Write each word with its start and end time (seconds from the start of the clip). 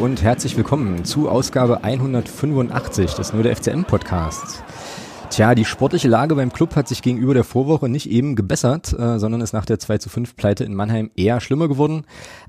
Und 0.00 0.22
herzlich 0.22 0.56
willkommen 0.56 1.04
zu 1.04 1.28
Ausgabe 1.28 1.84
185 1.84 3.12
des 3.12 3.34
Nur 3.34 3.42
der 3.42 3.54
FCM 3.54 3.82
Podcasts. 3.82 4.62
Tja, 5.28 5.54
die 5.54 5.66
sportliche 5.66 6.08
Lage 6.08 6.34
beim 6.36 6.54
Club 6.54 6.74
hat 6.74 6.88
sich 6.88 7.02
gegenüber 7.02 7.34
der 7.34 7.44
Vorwoche 7.44 7.86
nicht 7.90 8.10
eben 8.10 8.34
gebessert, 8.34 8.98
äh, 8.98 9.18
sondern 9.18 9.42
ist 9.42 9.52
nach 9.52 9.66
der 9.66 9.78
2 9.78 9.98
zu 9.98 10.08
5 10.08 10.36
Pleite 10.36 10.64
in 10.64 10.74
Mannheim 10.74 11.10
eher 11.16 11.42
schlimmer 11.42 11.68
geworden. 11.68 12.04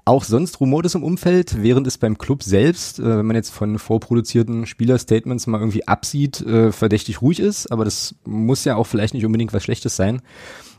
Auch 0.05 0.23
sonst 0.23 0.61
rumort 0.61 0.85
es 0.85 0.95
im 0.95 1.03
Umfeld, 1.03 1.61
während 1.61 1.87
es 1.87 1.97
beim 1.97 2.17
Club 2.17 2.41
selbst, 2.41 2.99
äh, 2.99 3.17
wenn 3.17 3.25
man 3.25 3.35
jetzt 3.35 3.49
von 3.49 3.77
vorproduzierten 3.77 4.65
Spielerstatements 4.65 5.45
mal 5.45 5.59
irgendwie 5.59 5.85
absieht, 5.85 6.39
äh, 6.39 6.71
verdächtig 6.71 7.21
ruhig 7.21 7.41
ist. 7.41 7.69
Aber 7.69 7.83
das 7.83 8.15
muss 8.23 8.63
ja 8.63 8.77
auch 8.77 8.87
vielleicht 8.87 9.13
nicht 9.13 9.25
unbedingt 9.25 9.51
was 9.51 9.61
Schlechtes 9.61 9.97
sein. 9.97 10.21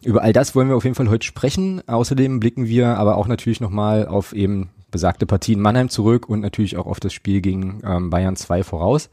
Über 0.02 0.23
all 0.23 0.32
das 0.32 0.54
wollen 0.54 0.70
wir 0.70 0.77
auf 0.77 0.84
jeden 0.84 0.96
Fall 0.96 1.10
heute 1.10 1.27
sprechen. 1.27 1.87
Außerdem 1.87 2.41
blicken 2.41 2.66
wir 2.66 2.96
aber 2.96 3.18
auch 3.18 3.29
natürlich 3.29 3.60
nochmal 3.60 4.09
auf 4.09 4.32
eben 4.32 4.70
besagte 4.92 5.27
Partien 5.27 5.60
Mannheim 5.60 5.88
zurück 5.88 6.28
und 6.28 6.38
natürlich 6.38 6.77
auch 6.77 6.87
auf 6.87 7.01
das 7.01 7.12
Spiel 7.12 7.41
gegen 7.41 7.82
ähm, 7.84 8.10
Bayern 8.10 8.37
2 8.37 8.62
voraus. 8.62 9.10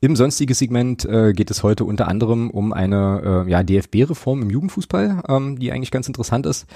Im 0.00 0.16
sonstigen 0.16 0.54
Segment 0.54 1.04
äh, 1.04 1.32
geht 1.32 1.50
es 1.50 1.62
heute 1.62 1.84
unter 1.84 2.08
anderem 2.08 2.50
um 2.50 2.72
eine 2.72 3.44
äh, 3.46 3.50
ja, 3.50 3.62
DFB-Reform 3.62 4.42
im 4.42 4.50
Jugendfußball, 4.50 5.22
ähm, 5.28 5.58
die 5.58 5.72
eigentlich 5.72 5.90
ganz 5.90 6.06
interessant 6.06 6.46
ist. 6.46 6.66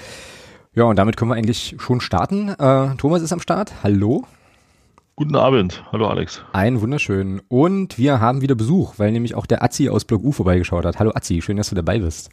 Ja, 0.74 0.84
und 0.84 0.96
damit 0.96 1.16
können 1.16 1.30
wir 1.30 1.36
eigentlich 1.36 1.76
schon 1.78 2.00
starten. 2.00 2.48
Äh, 2.48 2.96
Thomas 2.96 3.22
ist 3.22 3.32
am 3.32 3.40
Start. 3.40 3.72
Hallo. 3.82 4.24
Guten 5.14 5.36
Abend. 5.36 5.84
Hallo 5.92 6.08
Alex. 6.08 6.42
Ein 6.52 6.80
wunderschön. 6.80 7.42
Und 7.48 7.98
wir 7.98 8.20
haben 8.20 8.40
wieder 8.40 8.54
Besuch, 8.54 8.94
weil 8.96 9.12
nämlich 9.12 9.34
auch 9.34 9.46
der 9.46 9.62
Azzi 9.62 9.88
aus 9.88 10.04
Block 10.04 10.24
U 10.24 10.32
vorbeigeschaut 10.32 10.84
hat. 10.84 10.98
Hallo 10.98 11.12
Azzi, 11.14 11.42
schön, 11.42 11.58
dass 11.58 11.68
du 11.68 11.74
dabei 11.74 11.98
bist. 11.98 12.30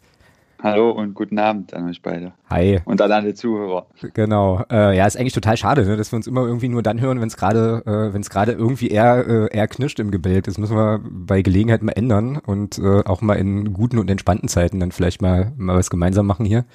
Hallo 0.61 0.91
und 0.91 1.13
guten 1.13 1.39
Abend 1.39 1.73
an 1.73 1.87
euch 1.87 2.01
beide. 2.01 2.33
Hi. 2.49 2.81
Und 2.83 3.01
an 3.01 3.09
alle 3.13 3.33
Zuhörer. 3.33 3.85
Genau. 4.13 4.61
Äh, 4.69 4.97
ja, 4.97 5.07
ist 5.07 5.17
eigentlich 5.17 5.33
total 5.33 5.55
schade, 5.55 5.85
ne, 5.85 5.95
dass 5.95 6.11
wir 6.11 6.17
uns 6.17 6.27
immer 6.27 6.41
irgendwie 6.41 6.67
nur 6.67 6.83
dann 6.83 6.99
hören, 6.99 7.21
wenn 7.21 7.29
es 7.29 7.37
gerade, 7.37 7.81
äh, 7.85 8.13
wenn 8.13 8.19
es 8.19 8.29
gerade 8.29 8.51
irgendwie 8.51 8.89
eher, 8.89 9.25
äh, 9.25 9.55
eher 9.55 9.69
knirscht 9.69 10.01
im 10.01 10.11
Gebälk. 10.11 10.43
Das 10.43 10.57
müssen 10.57 10.75
wir 10.75 10.99
bei 11.09 11.41
Gelegenheit 11.43 11.81
mal 11.81 11.93
ändern 11.93 12.41
und 12.45 12.77
äh, 12.77 13.05
auch 13.05 13.21
mal 13.21 13.35
in 13.35 13.71
guten 13.71 13.99
und 13.99 14.11
entspannten 14.11 14.49
Zeiten 14.49 14.81
dann 14.81 14.91
vielleicht 14.91 15.21
mal, 15.21 15.53
mal 15.55 15.77
was 15.77 15.89
gemeinsam 15.89 16.27
machen 16.27 16.45
hier. 16.45 16.65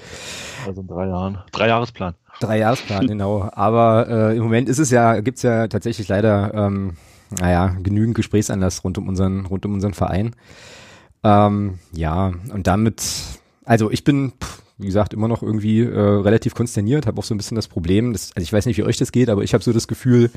Also 0.67 0.81
in 0.81 0.87
drei 0.87 1.07
Jahren. 1.07 1.39
Drei 1.53 1.69
Jahresplan. 1.69 2.15
Drei 2.41 2.59
Jahresplan, 2.61 3.07
genau. 3.07 3.51
Aber 3.53 4.09
äh, 4.09 4.37
im 4.37 4.45
Moment 4.45 4.71
ist 4.71 4.79
es 4.79 4.91
ja, 4.91 5.21
gibt's 5.21 5.43
ja 5.43 5.69
tatsächlich 5.69 6.09
leider, 6.09 6.55
ähm, 6.55 6.95
naja, 7.39 7.77
genügend 7.83 8.15
Gesprächsanlass 8.15 8.83
rund 8.83 8.97
um 8.97 9.09
unseren, 9.09 9.45
rund 9.45 9.67
um 9.67 9.75
unseren 9.75 9.93
Verein. 9.93 10.35
Ähm, 11.23 11.79
ja, 11.93 12.33
und 12.51 12.67
damit 12.67 13.03
also 13.65 13.91
ich 13.91 14.05
bin, 14.05 14.33
wie 14.79 14.87
gesagt, 14.87 15.15
immer 15.15 15.29
noch 15.29 15.43
irgendwie 15.43 15.81
äh, 15.81 15.99
relativ 15.99 16.55
konsterniert, 16.55 17.07
habe 17.07 17.19
auch 17.19 17.25
so 17.25 17.35
ein 17.35 17.39
bisschen 17.39 17.55
das 17.57 17.69
Problem, 17.69 18.13
dass, 18.13 18.33
also 18.35 18.43
ich 18.43 18.53
weiß 18.53 18.67
nicht, 18.67 18.77
wie 18.77 18.83
euch 18.83 18.97
das 18.97 19.13
geht, 19.13 19.29
aber 19.29 19.43
ich 19.43 19.55
habe 19.55 19.65
so 19.65 19.73
das 19.73 19.89
Gefühl, 19.89 20.31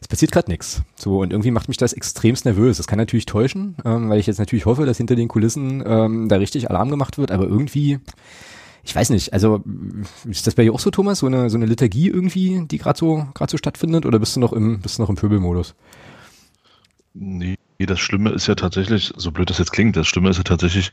es 0.00 0.08
passiert 0.08 0.32
gerade 0.32 0.50
nichts. 0.50 0.82
So, 0.96 1.20
und 1.20 1.32
irgendwie 1.32 1.50
macht 1.50 1.68
mich 1.68 1.76
das 1.76 1.92
extremst 1.92 2.44
nervös. 2.44 2.76
Das 2.76 2.86
kann 2.86 2.98
natürlich 2.98 3.26
täuschen, 3.26 3.76
ähm, 3.84 4.08
weil 4.08 4.20
ich 4.20 4.26
jetzt 4.26 4.38
natürlich 4.38 4.66
hoffe, 4.66 4.86
dass 4.86 4.96
hinter 4.96 5.16
den 5.16 5.28
Kulissen 5.28 5.82
ähm, 5.84 6.28
da 6.28 6.36
richtig 6.36 6.70
Alarm 6.70 6.90
gemacht 6.90 7.18
wird, 7.18 7.30
aber 7.30 7.46
irgendwie, 7.46 7.98
ich 8.84 8.94
weiß 8.94 9.10
nicht, 9.10 9.32
also 9.32 9.62
ist 10.28 10.46
das 10.46 10.54
bei 10.54 10.64
dir 10.64 10.72
auch 10.72 10.80
so, 10.80 10.90
Thomas, 10.90 11.18
so 11.18 11.26
eine, 11.26 11.50
so 11.50 11.56
eine 11.56 11.66
Liturgie 11.66 12.08
irgendwie, 12.08 12.64
die 12.66 12.78
gerade 12.78 12.98
so, 12.98 13.26
gerade 13.34 13.50
so 13.50 13.56
stattfindet, 13.56 14.06
oder 14.06 14.18
bist 14.18 14.36
du 14.36 14.40
noch 14.40 14.52
im, 14.52 14.80
bist 14.80 14.98
du 14.98 15.02
noch 15.02 15.10
im 15.10 15.16
Pöbelmodus? 15.16 15.74
Nee, 17.14 17.56
das 17.78 17.98
Schlimme 17.98 18.30
ist 18.30 18.46
ja 18.46 18.54
tatsächlich, 18.54 19.12
so 19.16 19.32
blöd 19.32 19.50
das 19.50 19.58
jetzt 19.58 19.72
klingt, 19.72 19.96
das 19.96 20.06
Schlimme 20.06 20.30
ist 20.30 20.36
ja 20.36 20.44
tatsächlich, 20.44 20.92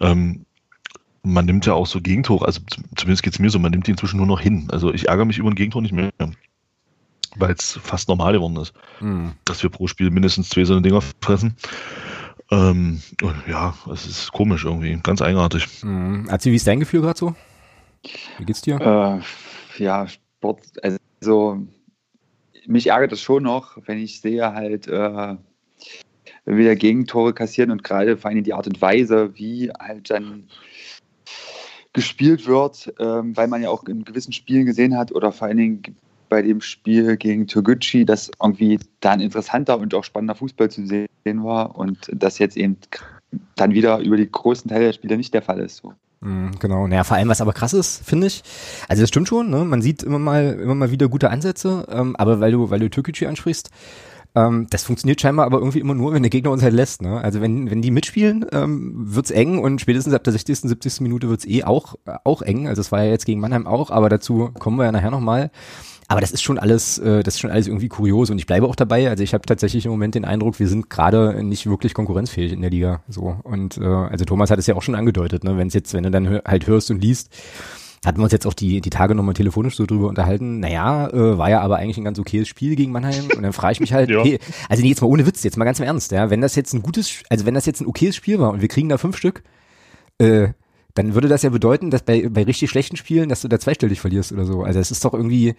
ähm, 0.00 0.46
man 1.22 1.46
nimmt 1.46 1.66
ja 1.66 1.74
auch 1.74 1.86
so 1.86 2.00
Gegentore, 2.00 2.46
also 2.46 2.60
zumindest 2.96 3.22
geht 3.22 3.34
es 3.34 3.38
mir 3.38 3.50
so, 3.50 3.58
man 3.58 3.70
nimmt 3.70 3.86
die 3.86 3.92
inzwischen 3.92 4.16
nur 4.16 4.26
noch 4.26 4.40
hin. 4.40 4.68
Also 4.70 4.92
ich 4.92 5.08
ärgere 5.08 5.24
mich 5.24 5.38
über 5.38 5.50
ein 5.50 5.54
Gegentor 5.54 5.82
nicht 5.82 5.92
mehr, 5.92 6.10
weil 7.36 7.52
es 7.52 7.78
fast 7.82 8.08
normal 8.08 8.32
geworden 8.32 8.56
ist, 8.56 8.72
mhm. 9.00 9.32
dass 9.44 9.62
wir 9.62 9.70
pro 9.70 9.86
Spiel 9.86 10.10
mindestens 10.10 10.48
zwei 10.48 10.64
so 10.64 10.74
eine 10.74 10.82
Dinger 10.82 11.02
fressen. 11.20 11.56
Ähm, 12.50 13.00
ja, 13.48 13.74
es 13.92 14.06
ist 14.06 14.32
komisch 14.32 14.64
irgendwie, 14.64 14.98
ganz 15.02 15.22
eigenartig. 15.22 15.84
Mhm. 15.84 16.28
Azi, 16.30 16.50
wie 16.50 16.56
ist 16.56 16.66
dein 16.66 16.80
Gefühl 16.80 17.02
gerade 17.02 17.18
so? 17.18 17.34
Wie 18.38 18.44
geht's 18.44 18.62
dir? 18.62 18.80
Äh, 18.80 19.82
ja, 19.82 20.08
Sport, 20.08 20.62
also 20.82 21.66
mich 22.66 22.86
ärgert 22.88 23.12
es 23.12 23.20
schon 23.20 23.42
noch, 23.42 23.76
wenn 23.86 23.98
ich 23.98 24.20
sehe 24.20 24.52
halt, 24.52 24.88
äh, 24.88 25.36
wenn 26.44 26.56
wir 26.56 26.74
Gegentore 26.76 27.34
kassieren 27.34 27.70
und 27.70 27.84
gerade 27.84 28.16
vor 28.16 28.30
allem 28.30 28.42
die 28.42 28.54
Art 28.54 28.66
und 28.66 28.80
Weise, 28.80 29.36
wie 29.36 29.70
halt 29.70 30.10
dann 30.10 30.48
gespielt 31.92 32.46
wird, 32.46 32.92
ähm, 32.98 33.36
weil 33.36 33.48
man 33.48 33.62
ja 33.62 33.70
auch 33.70 33.84
in 33.84 34.04
gewissen 34.04 34.32
Spielen 34.32 34.66
gesehen 34.66 34.96
hat 34.96 35.12
oder 35.12 35.32
vor 35.32 35.48
allen 35.48 35.56
Dingen 35.56 35.82
bei 36.28 36.42
dem 36.42 36.60
Spiel 36.60 37.16
gegen 37.16 37.46
Toguchi, 37.46 38.04
dass 38.04 38.30
irgendwie 38.40 38.78
da 39.00 39.10
ein 39.10 39.20
interessanter 39.20 39.78
und 39.78 39.92
auch 39.94 40.04
spannender 40.04 40.36
Fußball 40.36 40.70
zu 40.70 40.86
sehen 40.86 41.08
war 41.24 41.76
und 41.76 42.08
das 42.12 42.38
jetzt 42.38 42.56
eben 42.56 42.76
dann 43.56 43.72
wieder 43.72 43.98
über 43.98 44.16
die 44.16 44.30
großen 44.30 44.70
Teile 44.70 44.86
der 44.86 44.92
Spiele 44.92 45.16
nicht 45.16 45.34
der 45.34 45.42
Fall 45.42 45.58
ist. 45.58 45.78
So. 45.78 45.92
Mhm, 46.20 46.52
genau, 46.60 46.86
naja, 46.86 47.04
vor 47.04 47.16
allem 47.16 47.28
was 47.28 47.40
aber 47.40 47.52
krass 47.52 47.72
ist, 47.72 48.06
finde 48.06 48.28
ich. 48.28 48.42
Also 48.88 49.02
das 49.02 49.08
stimmt 49.08 49.28
schon, 49.28 49.50
ne? 49.50 49.64
Man 49.64 49.82
sieht 49.82 50.02
immer 50.02 50.18
mal, 50.18 50.58
immer 50.60 50.74
mal 50.74 50.90
wieder 50.90 51.08
gute 51.08 51.30
Ansätze, 51.30 51.86
ähm, 51.90 52.14
aber 52.16 52.40
weil 52.40 52.52
du, 52.52 52.70
weil 52.70 52.78
du 52.78 52.90
Türkgücü 52.90 53.26
ansprichst, 53.26 53.70
ähm, 54.34 54.66
das 54.70 54.84
funktioniert 54.84 55.20
scheinbar 55.20 55.46
aber 55.46 55.58
irgendwie 55.58 55.80
immer 55.80 55.94
nur, 55.94 56.12
wenn 56.12 56.22
der 56.22 56.30
Gegner 56.30 56.50
uns 56.50 56.62
halt 56.62 56.74
lässt. 56.74 57.02
Ne? 57.02 57.20
Also 57.20 57.40
wenn, 57.40 57.70
wenn 57.70 57.82
die 57.82 57.90
mitspielen, 57.90 58.46
ähm, 58.52 58.92
wird's 58.94 59.30
eng 59.30 59.58
und 59.58 59.80
spätestens 59.80 60.14
ab 60.14 60.24
der 60.24 60.32
60., 60.32 60.60
70. 60.60 61.00
Minute 61.00 61.28
wird's 61.28 61.46
eh 61.46 61.64
auch, 61.64 61.96
äh, 62.06 62.16
auch 62.24 62.42
eng. 62.42 62.68
Also 62.68 62.80
es 62.80 62.92
war 62.92 63.02
ja 63.02 63.10
jetzt 63.10 63.26
gegen 63.26 63.40
Mannheim 63.40 63.66
auch, 63.66 63.90
aber 63.90 64.08
dazu 64.08 64.50
kommen 64.58 64.76
wir 64.76 64.84
ja 64.84 64.92
nachher 64.92 65.10
nochmal. 65.10 65.50
Aber 66.10 66.20
das 66.20 66.32
ist 66.32 66.42
schon 66.42 66.58
alles, 66.58 66.98
äh, 66.98 67.22
das 67.22 67.34
ist 67.34 67.40
schon 67.40 67.52
alles 67.52 67.68
irgendwie 67.68 67.88
kurios 67.88 68.30
und 68.30 68.38
ich 68.38 68.46
bleibe 68.46 68.66
auch 68.66 68.74
dabei. 68.74 69.08
Also 69.08 69.22
ich 69.22 69.32
habe 69.32 69.46
tatsächlich 69.46 69.84
im 69.84 69.92
Moment 69.92 70.16
den 70.16 70.24
Eindruck, 70.24 70.58
wir 70.58 70.66
sind 70.66 70.90
gerade 70.90 71.42
nicht 71.44 71.66
wirklich 71.66 71.94
konkurrenzfähig 71.94 72.52
in 72.52 72.62
der 72.62 72.70
Liga. 72.70 73.02
So 73.08 73.36
und 73.44 73.78
äh, 73.78 73.84
also 73.84 74.24
Thomas 74.24 74.50
hat 74.50 74.58
es 74.58 74.66
ja 74.66 74.74
auch 74.74 74.82
schon 74.82 74.96
angedeutet, 74.96 75.44
ne? 75.44 75.56
Wenn 75.56 75.68
es 75.68 75.74
jetzt, 75.74 75.94
wenn 75.94 76.02
du 76.02 76.10
dann 76.10 76.28
hör, 76.28 76.42
halt 76.44 76.66
hörst 76.66 76.90
und 76.90 77.00
liest, 77.00 77.30
hatten 78.04 78.18
wir 78.18 78.24
uns 78.24 78.32
jetzt 78.32 78.46
auch 78.46 78.54
die, 78.54 78.80
die 78.80 78.90
Tage 78.90 79.14
nochmal 79.14 79.34
telefonisch 79.34 79.76
so 79.76 79.84
drüber 79.84 80.08
unterhalten. 80.08 80.60
Naja, 80.60 81.08
äh, 81.08 81.36
war 81.36 81.50
ja 81.50 81.60
aber 81.60 81.76
eigentlich 81.76 81.98
ein 81.98 82.04
ganz 82.04 82.18
okayes 82.18 82.48
Spiel 82.48 82.74
gegen 82.74 82.92
Mannheim. 82.92 83.28
Und 83.36 83.42
dann 83.42 83.52
frage 83.52 83.72
ich 83.72 83.80
mich 83.80 83.92
halt, 83.92 84.08
ja. 84.10 84.20
okay, 84.20 84.38
also 84.70 84.82
nee, 84.82 84.88
jetzt 84.88 85.02
mal 85.02 85.08
ohne 85.08 85.26
Witz, 85.26 85.42
jetzt 85.42 85.58
mal 85.58 85.66
ganz 85.66 85.80
im 85.80 85.86
Ernst, 85.86 86.10
ja, 86.12 86.30
wenn 86.30 86.40
das 86.40 86.54
jetzt 86.54 86.72
ein 86.72 86.82
gutes, 86.82 87.22
also 87.28 87.44
wenn 87.44 87.54
das 87.54 87.66
jetzt 87.66 87.80
ein 87.80 87.86
okayes 87.86 88.16
Spiel 88.16 88.38
war 88.38 88.50
und 88.50 88.62
wir 88.62 88.68
kriegen 88.68 88.88
da 88.88 88.96
fünf 88.96 89.16
Stück, 89.18 89.42
äh, 90.18 90.48
dann 90.94 91.14
würde 91.14 91.28
das 91.28 91.42
ja 91.42 91.50
bedeuten, 91.50 91.90
dass 91.90 92.02
bei, 92.02 92.28
bei 92.28 92.42
richtig 92.44 92.70
schlechten 92.70 92.96
Spielen, 92.96 93.28
dass 93.28 93.42
du 93.42 93.48
da 93.48 93.60
zweistellig 93.60 94.00
verlierst 94.00 94.32
oder 94.32 94.44
so. 94.44 94.62
Also 94.62 94.80
es 94.80 94.90
ist 94.90 95.04
doch 95.04 95.12
irgendwie, 95.12 95.54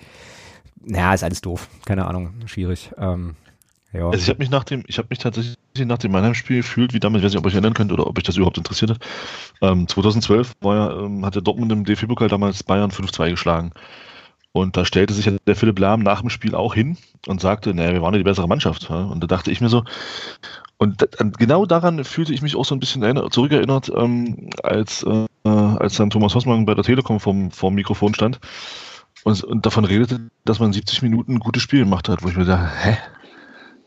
naja, 0.83 1.13
ist 1.13 1.23
alles 1.23 1.41
doof. 1.41 1.69
Keine 1.85 2.05
Ahnung, 2.07 2.33
schwierig. 2.45 2.91
Ähm, 2.97 3.35
ja. 3.93 4.05
Also 4.05 4.17
ich 4.17 4.29
habe 4.29 4.39
mich 4.39 4.49
nach 4.49 4.63
dem, 4.63 4.83
ich 4.87 4.97
habe 4.97 5.07
mich 5.09 5.19
tatsächlich 5.19 5.57
nach 5.77 5.97
dem 5.97 6.11
Mannheim-Spiel 6.11 6.57
gefühlt, 6.57 6.93
wie 6.93 6.99
damals, 6.99 7.21
ich 7.21 7.25
weiß 7.25 7.31
nicht, 7.33 7.39
ob 7.39 7.45
euch 7.45 7.53
erinnern 7.53 7.73
könnt 7.73 7.91
oder 7.91 8.07
ob 8.07 8.17
euch 8.17 8.23
das 8.23 8.37
überhaupt 8.37 8.57
interessiert 8.57 8.91
hat. 8.91 8.99
Ähm, 9.61 9.87
2012 9.87 10.53
war 10.61 10.75
ja, 10.75 11.05
ähm, 11.05 11.25
hat 11.25 11.35
der 11.35 11.41
Dortmund 11.41 11.71
im 11.71 11.83
DFB-Pokal 11.83 12.29
damals 12.29 12.63
Bayern 12.63 12.91
5-2 12.91 13.31
geschlagen. 13.31 13.71
Und 14.53 14.75
da 14.75 14.83
stellte 14.83 15.13
sich 15.13 15.29
der 15.47 15.55
Philipp 15.55 15.79
Lahm 15.79 16.01
nach 16.01 16.21
dem 16.21 16.29
Spiel 16.29 16.55
auch 16.55 16.73
hin 16.73 16.97
und 17.27 17.39
sagte, 17.39 17.73
naja, 17.73 17.93
wir 17.93 18.01
waren 18.01 18.13
ja 18.13 18.17
die 18.17 18.25
bessere 18.25 18.49
Mannschaft. 18.49 18.89
Und 18.89 19.21
da 19.21 19.27
dachte 19.27 19.49
ich 19.49 19.61
mir 19.61 19.69
so, 19.69 19.83
und 20.77 21.05
genau 21.37 21.65
daran 21.65 22.03
fühlte 22.03 22.33
ich 22.33 22.41
mich 22.41 22.55
auch 22.55 22.65
so 22.65 22.75
ein 22.75 22.79
bisschen 22.79 23.03
erinnert, 23.03 23.31
zurückerinnert, 23.31 23.91
ähm, 23.95 24.49
als, 24.63 25.03
äh, 25.03 25.27
als 25.47 25.95
dann 25.95 26.09
Thomas 26.09 26.33
Hossmann 26.33 26.65
bei 26.65 26.73
der 26.73 26.83
Telekom 26.83 27.19
vom, 27.19 27.51
vom 27.51 27.75
Mikrofon 27.75 28.15
stand 28.15 28.39
und, 29.23 29.43
und 29.43 29.65
davon 29.65 29.85
redete, 29.85 30.19
dass 30.43 30.59
man 30.59 30.73
70 30.73 31.03
Minuten 31.03 31.35
ein 31.35 31.39
gutes 31.39 31.61
Spiel 31.61 31.83
gemacht 31.83 32.09
hat, 32.09 32.23
wo 32.23 32.29
ich 32.29 32.35
mir 32.35 32.45
dachte, 32.45 32.71
hä? 32.83 32.97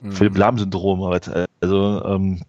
Mhm. 0.04 0.12
Philipp 0.12 0.36
Lahm-Syndrom. 0.36 1.02
Also, 1.60 2.04
ähm, 2.04 2.42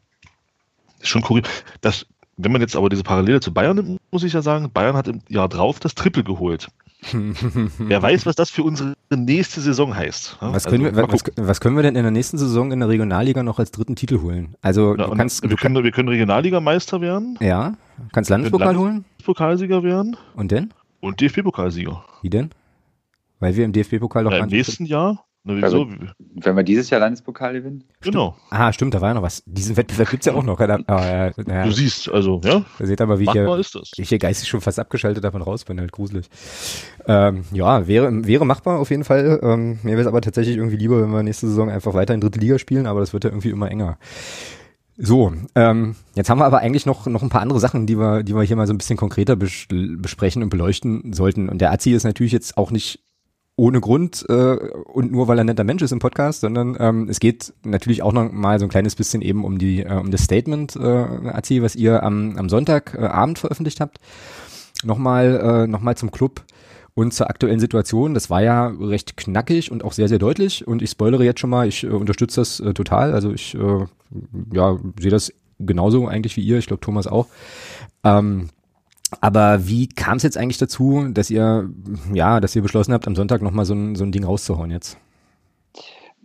schon 1.02 1.22
kurios. 1.22 1.48
Das, 1.82 2.06
wenn 2.38 2.52
man 2.52 2.62
jetzt 2.62 2.76
aber 2.76 2.90
diese 2.90 3.04
Parallele 3.04 3.40
zu 3.40 3.54
Bayern 3.54 3.78
nimmt, 3.78 4.02
muss 4.12 4.24
ich 4.24 4.34
ja 4.34 4.42
sagen, 4.42 4.70
Bayern 4.72 4.96
hat 4.96 5.08
im 5.08 5.22
Jahr 5.30 5.48
drauf 5.48 5.80
das 5.80 5.96
Triple 5.96 6.24
geholt. 6.24 6.68
Wer 7.12 8.02
weiß, 8.02 8.26
was 8.26 8.36
das 8.36 8.50
für 8.50 8.64
unsere 8.64 8.96
nächste 9.16 9.62
Saison 9.62 9.96
heißt. 9.96 10.38
Was 10.40 10.66
können, 10.66 10.86
also, 10.86 10.98
wir, 10.98 11.12
was, 11.12 11.24
was, 11.36 11.62
können 11.62 11.76
wir 11.76 11.84
denn 11.84 11.96
in 11.96 12.02
der 12.02 12.12
nächsten 12.12 12.38
Saison 12.38 12.72
in 12.72 12.80
der 12.80 12.90
Regionalliga 12.90 13.44
noch 13.44 13.60
als 13.60 13.72
dritten 13.72 13.96
Titel 13.96 14.22
holen? 14.22 14.56
Also 14.62 14.96
ja, 14.96 15.06
du 15.06 15.16
kannst, 15.16 15.44
wir, 15.44 15.50
du 15.50 15.56
können, 15.56 15.84
wir 15.84 15.92
können 15.92 16.10
Regionalligameister 16.10 17.02
werden. 17.02 17.38
Ja, 17.42 17.76
kannst 18.12 18.32
Landespokal 18.32 18.76
holen. 18.76 19.06
Landespokalsieger 19.18 19.84
werden. 19.84 20.18
Und 20.36 20.52
denn? 20.52 20.74
Und 21.00 21.22
DFB-Pokalsieger. 21.22 22.04
Wie 22.24 22.30
denn? 22.30 22.50
Weil 23.40 23.56
wir 23.56 23.66
im 23.66 23.74
DFB-Pokal 23.74 24.24
doch 24.24 24.32
ja, 24.32 24.40
Im 24.40 24.50
nächsten 24.50 24.86
Jahr 24.86 25.26
na, 25.48 25.56
wieso? 25.58 25.84
Also, 25.84 25.88
wenn 26.34 26.56
wir 26.56 26.64
dieses 26.64 26.90
Jahr 26.90 27.00
Landespokal 27.00 27.54
gewinnen? 27.54 27.84
Genau. 28.02 28.36
Ah, 28.50 28.74
stimmt, 28.74 28.96
da 28.96 29.02
war 29.02 29.10
ja 29.10 29.14
noch 29.14 29.22
was. 29.22 29.44
Diesen 29.46 29.78
Wettbewerb 29.78 30.10
gibt's 30.10 30.26
ja 30.26 30.34
auch 30.34 30.42
noch. 30.42 30.58
Da, 30.58 30.80
ah, 30.88 31.06
ja, 31.06 31.32
ja. 31.48 31.64
Du 31.66 31.72
siehst, 31.72 32.10
also, 32.10 32.42
ja. 32.44 32.66
Da 32.80 32.86
seht 32.88 33.00
aber, 33.00 33.20
wie 33.20 33.26
ich, 33.26 33.32
hier, 33.32 33.62
ich 33.98 34.10
hier 34.10 34.18
geistig 34.18 34.50
schon 34.50 34.62
fast 34.62 34.80
abgeschaltet 34.80 35.24
davon 35.24 35.44
raus 35.44 35.64
bin, 35.64 35.80
halt 35.80 35.92
gruselig. 35.92 36.32
Ähm, 37.06 37.44
ja, 37.52 37.86
wäre, 37.86 38.26
wäre 38.26 38.44
machbar 38.44 38.80
auf 38.80 38.90
jeden 38.90 39.04
Fall. 39.04 39.40
Ähm, 39.44 39.78
mir 39.84 39.92
wäre 39.92 40.02
es 40.02 40.08
aber 40.08 40.22
tatsächlich 40.22 40.58
irgendwie 40.58 40.78
lieber, 40.78 41.00
wenn 41.00 41.12
wir 41.12 41.22
nächste 41.22 41.48
Saison 41.48 41.70
einfach 41.70 41.94
weiter 41.94 42.16
in 42.16 42.22
dritte 42.22 42.40
Liga 42.40 42.58
spielen, 42.58 42.88
aber 42.88 43.02
das 43.02 43.14
wird 43.14 43.24
ja 43.24 43.30
irgendwie 43.30 43.52
immer 43.52 43.70
enger. 43.70 44.00
So, 44.98 45.34
ähm, 45.56 45.96
jetzt 46.16 46.30
haben 46.30 46.40
wir 46.40 46.46
aber 46.46 46.60
eigentlich 46.60 46.86
noch, 46.86 47.06
noch 47.06 47.22
ein 47.22 47.30
paar 47.30 47.42
andere 47.42 47.60
Sachen, 47.60 47.86
die 47.86 48.00
wir, 48.00 48.24
die 48.24 48.34
wir 48.34 48.44
hier 48.44 48.56
mal 48.56 48.66
so 48.66 48.74
ein 48.74 48.78
bisschen 48.78 48.98
konkreter 48.98 49.36
bes 49.36 49.68
besprechen 49.70 50.42
und 50.42 50.50
beleuchten 50.50 51.14
sollten. 51.14 51.50
Und 51.50 51.60
der 51.60 51.72
Azi 51.72 51.92
ist 51.92 52.06
natürlich 52.06 52.32
jetzt 52.32 52.58
auch 52.58 52.72
nicht 52.72 53.05
ohne 53.58 53.80
Grund 53.80 54.26
äh, 54.28 54.34
und 54.34 55.12
nur 55.12 55.28
weil 55.28 55.38
er 55.38 55.46
netter 55.46 55.64
Mensch 55.64 55.82
ist 55.82 55.92
im 55.92 56.00
Podcast, 56.00 56.42
sondern 56.42 56.76
ähm, 56.80 57.08
es 57.10 57.20
geht 57.20 57.54
natürlich 57.64 58.04
auch 58.04 58.12
noch 58.12 58.32
mal 58.32 58.60
so 58.60 58.66
ein 58.66 58.70
kleines 58.70 58.96
bisschen 58.96 59.22
eben 59.22 59.46
um 59.46 59.58
die 59.58 59.84
äh, 59.84 59.94
um 59.94 60.12
das 60.12 60.24
Statement, 60.24 60.76
äh, 60.76 60.80
Azi, 61.30 61.62
was 61.62 61.76
ihr 61.76 62.04
am, 62.04 62.38
am 62.38 62.50
Sonntagabend 62.50 63.38
äh, 63.38 63.42
veröffentlicht 63.42 63.80
habt. 63.80 64.00
Nochmal 64.84 65.64
äh, 65.66 65.68
noch 65.68 65.80
mal 65.80 65.96
zum 65.96 66.12
Club 66.12 66.44
und 66.96 67.14
zur 67.14 67.30
aktuellen 67.30 67.60
Situation. 67.60 68.14
Das 68.14 68.30
war 68.30 68.44
ja 68.44 68.68
recht 68.68 69.16
knackig 69.16 69.72
und 69.72 69.86
auch 69.86 69.94
sehr 69.94 70.10
sehr 70.10 70.20
deutlich. 70.20 70.68
Und 70.68 70.82
ich 70.82 70.90
spoilere 70.90 71.24
jetzt 71.24 71.40
schon 71.40 71.50
mal, 71.50 71.68
ich 71.68 71.86
äh, 71.86 71.88
unterstütze 71.88 72.42
das 72.42 72.60
äh, 72.60 72.74
total. 72.74 73.14
Also 73.14 73.32
ich 73.32 73.56
äh, 73.56 73.86
ja 74.54 74.78
sehe 75.00 75.12
das 75.12 75.32
genauso 75.60 76.08
eigentlich 76.08 76.36
wie 76.36 76.44
ihr. 76.44 76.58
Ich 76.58 76.68
glaube 76.68 76.82
Thomas 76.82 77.08
auch. 77.08 77.28
Ähm, 78.04 78.50
aber 79.22 79.68
wie 79.68 79.88
kam 79.88 80.18
es 80.18 80.24
jetzt 80.24 80.38
eigentlich 80.38 80.58
dazu, 80.58 81.08
dass 81.12 81.30
ihr, 81.30 81.70
ja, 82.14 82.40
dass 82.40 82.56
ihr 82.56 82.62
beschlossen 82.62 82.94
habt, 82.94 83.08
am 83.08 83.16
Sonntag 83.16 83.42
nochmal 83.42 83.66
so 83.66 83.74
ein, 83.74 83.96
so 83.96 84.04
ein 84.04 84.12
Ding 84.12 84.24
rauszuhauen 84.24 84.72
jetzt? 84.72 84.98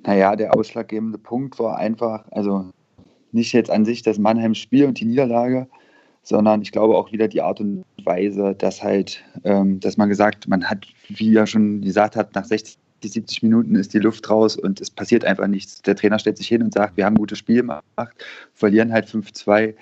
Naja, 0.05 0.35
der 0.35 0.57
ausschlaggebende 0.57 1.19
Punkt 1.19 1.59
war 1.59 1.77
einfach, 1.77 2.25
also 2.31 2.71
nicht 3.33 3.53
jetzt 3.53 3.71
an 3.71 3.85
sich 3.85 4.03
das 4.03 4.19
Mannheim-Spiel 4.19 4.87
und 4.87 4.99
die 4.99 5.05
Niederlage, 5.05 5.69
sondern 6.23 6.63
ich 6.63 6.73
glaube 6.73 6.97
auch 6.97 7.13
wieder 7.13 7.29
die 7.29 7.43
Art 7.43 7.61
und 7.61 7.85
Weise, 8.05 8.55
dass 8.55 8.83
halt, 8.83 9.23
ähm, 9.45 9.79
dass 9.81 9.97
man 9.97 10.09
gesagt, 10.09 10.49
man 10.49 10.65
hat, 10.65 10.87
wie 11.09 11.35
er 11.37 11.47
schon 11.47 11.83
gesagt 11.83 12.17
hat, 12.17 12.35
nach 12.35 12.45
60, 12.45 12.79
70 13.03 13.43
Minuten 13.43 13.75
ist 13.75 13.95
die 13.95 13.99
Luft 13.99 14.29
raus 14.29 14.57
und 14.57 14.81
es 14.81 14.91
passiert 14.91 15.25
einfach 15.25 15.47
nichts. 15.47 15.83
Der 15.83 15.97
Trainer 15.97 16.19
stellt 16.19 16.39
sich 16.39 16.49
hin 16.49 16.63
und 16.63 16.75
sagt, 16.75 16.97
wir 16.97 17.05
haben 17.05 17.15
ein 17.15 17.19
gutes 17.19 17.39
Spiel 17.39 17.57
gemacht, 17.57 17.85
verlieren 18.55 18.93
halt 18.93 19.07
5-2. 19.07 19.75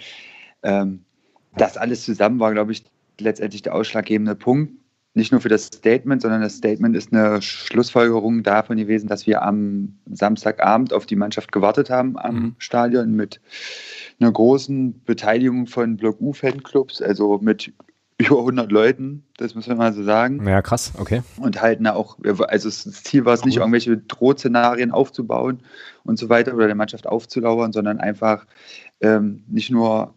Ähm, 0.63 1.05
das 1.61 1.77
alles 1.77 2.05
zusammen 2.05 2.41
war, 2.41 2.53
glaube 2.53 2.73
ich, 2.73 2.85
letztendlich 3.21 3.63
der 3.63 3.75
ausschlaggebende 3.75 4.35
Punkt. 4.35 4.73
Nicht 5.15 5.33
nur 5.33 5.41
für 5.41 5.49
das 5.49 5.67
Statement, 5.67 6.23
sondern 6.23 6.43
das 6.43 6.57
Statement 6.57 6.95
ist 6.95 7.13
eine 7.13 7.43
Schlussfolgerung 7.43 8.43
davon 8.43 8.77
gewesen, 8.77 9.09
dass 9.09 9.27
wir 9.27 9.43
am 9.43 9.99
Samstagabend 10.07 10.93
auf 10.93 11.07
die 11.07 11.17
Mannschaft 11.17 11.51
gewartet 11.51 11.91
haben 11.91 12.17
am 12.19 12.35
mhm. 12.35 12.55
Stadion 12.59 13.13
mit 13.13 13.41
einer 14.21 14.31
großen 14.31 15.03
Beteiligung 15.05 15.67
von 15.67 15.97
Block 15.97 16.21
U-Fanclubs, 16.21 17.03
also 17.03 17.39
mit 17.43 17.73
über 18.19 18.39
100 18.39 18.71
Leuten, 18.73 19.25
das 19.37 19.55
muss 19.55 19.69
man 19.69 19.79
mal 19.79 19.93
so 19.93 20.03
sagen. 20.03 20.45
Ja, 20.47 20.61
krass, 20.61 20.93
okay. 20.99 21.23
Und 21.39 21.63
halt 21.63 21.81
na, 21.81 21.95
auch, 21.95 22.19
also 22.49 22.69
das 22.69 23.05
Ziel 23.05 23.25
war 23.25 23.35
es 23.35 23.45
nicht, 23.45 23.59
irgendwelche 23.59 23.97
Drohszenarien 23.97 24.91
aufzubauen 24.91 25.61
und 26.05 26.19
so 26.19 26.29
weiter 26.29 26.55
oder 26.55 26.67
der 26.67 26.75
Mannschaft 26.75 27.07
aufzulauern, 27.07 27.73
sondern 27.73 27.99
einfach 27.99 28.45
ähm, 29.01 29.45
nicht 29.47 29.71
nur 29.71 30.15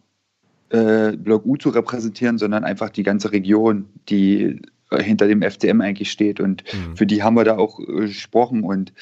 äh, 0.72 1.16
Block 1.16 1.44
U 1.46 1.56
zu 1.56 1.68
repräsentieren, 1.68 2.38
sondern 2.38 2.64
einfach 2.64 2.90
die 2.90 3.02
ganze 3.02 3.32
Region, 3.32 3.88
die 4.08 4.60
hinter 4.90 5.26
dem 5.26 5.42
FCM 5.42 5.80
eigentlich 5.80 6.10
steht. 6.10 6.40
Und 6.40 6.64
mhm. 6.72 6.96
für 6.96 7.06
die 7.06 7.22
haben 7.22 7.34
wir 7.34 7.44
da 7.44 7.56
auch 7.56 7.78
äh, 7.80 8.06
gesprochen. 8.06 8.64
Und 8.64 8.92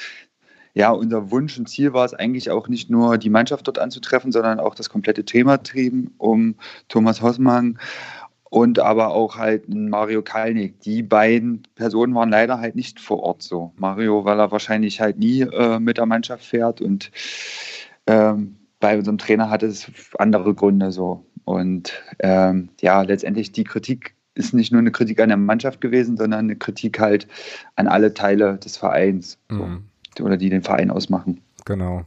ja, 0.75 0.91
unser 0.91 1.31
Wunsch 1.31 1.59
und 1.59 1.69
Ziel 1.69 1.93
war 1.93 2.05
es 2.05 2.15
eigentlich 2.15 2.51
auch 2.51 2.69
nicht 2.69 2.91
nur 2.91 3.19
die 3.19 3.31
Mannschaft 3.31 3.67
dort 3.67 3.79
anzutreffen, 3.79 4.33
sondern 4.33 4.61
auch 4.61 4.75
das 4.75 4.89
komplette 4.89 5.25
Trainerteam 5.25 6.13
um 6.19 6.55
Thomas 6.89 7.23
Hossmann 7.23 7.79
und 8.51 8.79
aber 8.79 9.09
auch 9.09 9.37
halt 9.37 9.69
Mario 9.69 10.23
Kalnick. 10.23 10.81
Die 10.81 11.03
beiden 11.03 11.63
Personen 11.77 12.15
waren 12.15 12.31
leider 12.31 12.61
halt 12.61 12.75
nicht 12.75 13.01
vor 13.01 13.23
Ort 13.23 13.43
so. 13.43 13.73
Mario, 13.77 14.25
weil 14.25 14.39
er 14.39 14.51
wahrscheinlich 14.51 15.01
halt 15.01 15.19
nie 15.19 15.43
äh, 15.43 15.79
mit 15.79 15.99
der 15.99 16.07
Mannschaft 16.07 16.45
fährt 16.45 16.81
und 16.81 17.11
ähm, 18.07 18.57
bei 18.81 18.99
unserem 18.99 19.19
Trainer 19.19 19.51
hatte 19.51 19.67
es 19.67 19.91
andere 20.19 20.55
Gründe 20.55 20.91
so. 20.91 21.25
Und 21.45 21.93
ähm, 22.19 22.71
ja, 22.81 23.03
letztendlich 23.03 23.53
die 23.53 23.65
Kritik 23.65 24.15
ist 24.35 24.55
nicht 24.55 24.73
nur 24.73 24.81
eine 24.81 24.93
Kritik 24.93 25.21
an 25.21 25.29
der 25.29 25.39
Mannschaft 25.39 25.81
gewesen, 25.81 26.17
sondern 26.17 26.41
eine 26.41 26.57
Kritik 26.57 26.99
halt 26.99 27.29
an 27.77 27.87
alle 27.87 28.15
Teile 28.15 28.57
des 28.59 28.77
Vereins 28.77 29.39
mhm. 29.51 29.85
so, 30.17 30.25
oder 30.25 30.37
die 30.37 30.51
den 30.51 30.63
Verein 30.63 30.91
ausmachen. 30.91 31.41
Genau. 31.65 32.05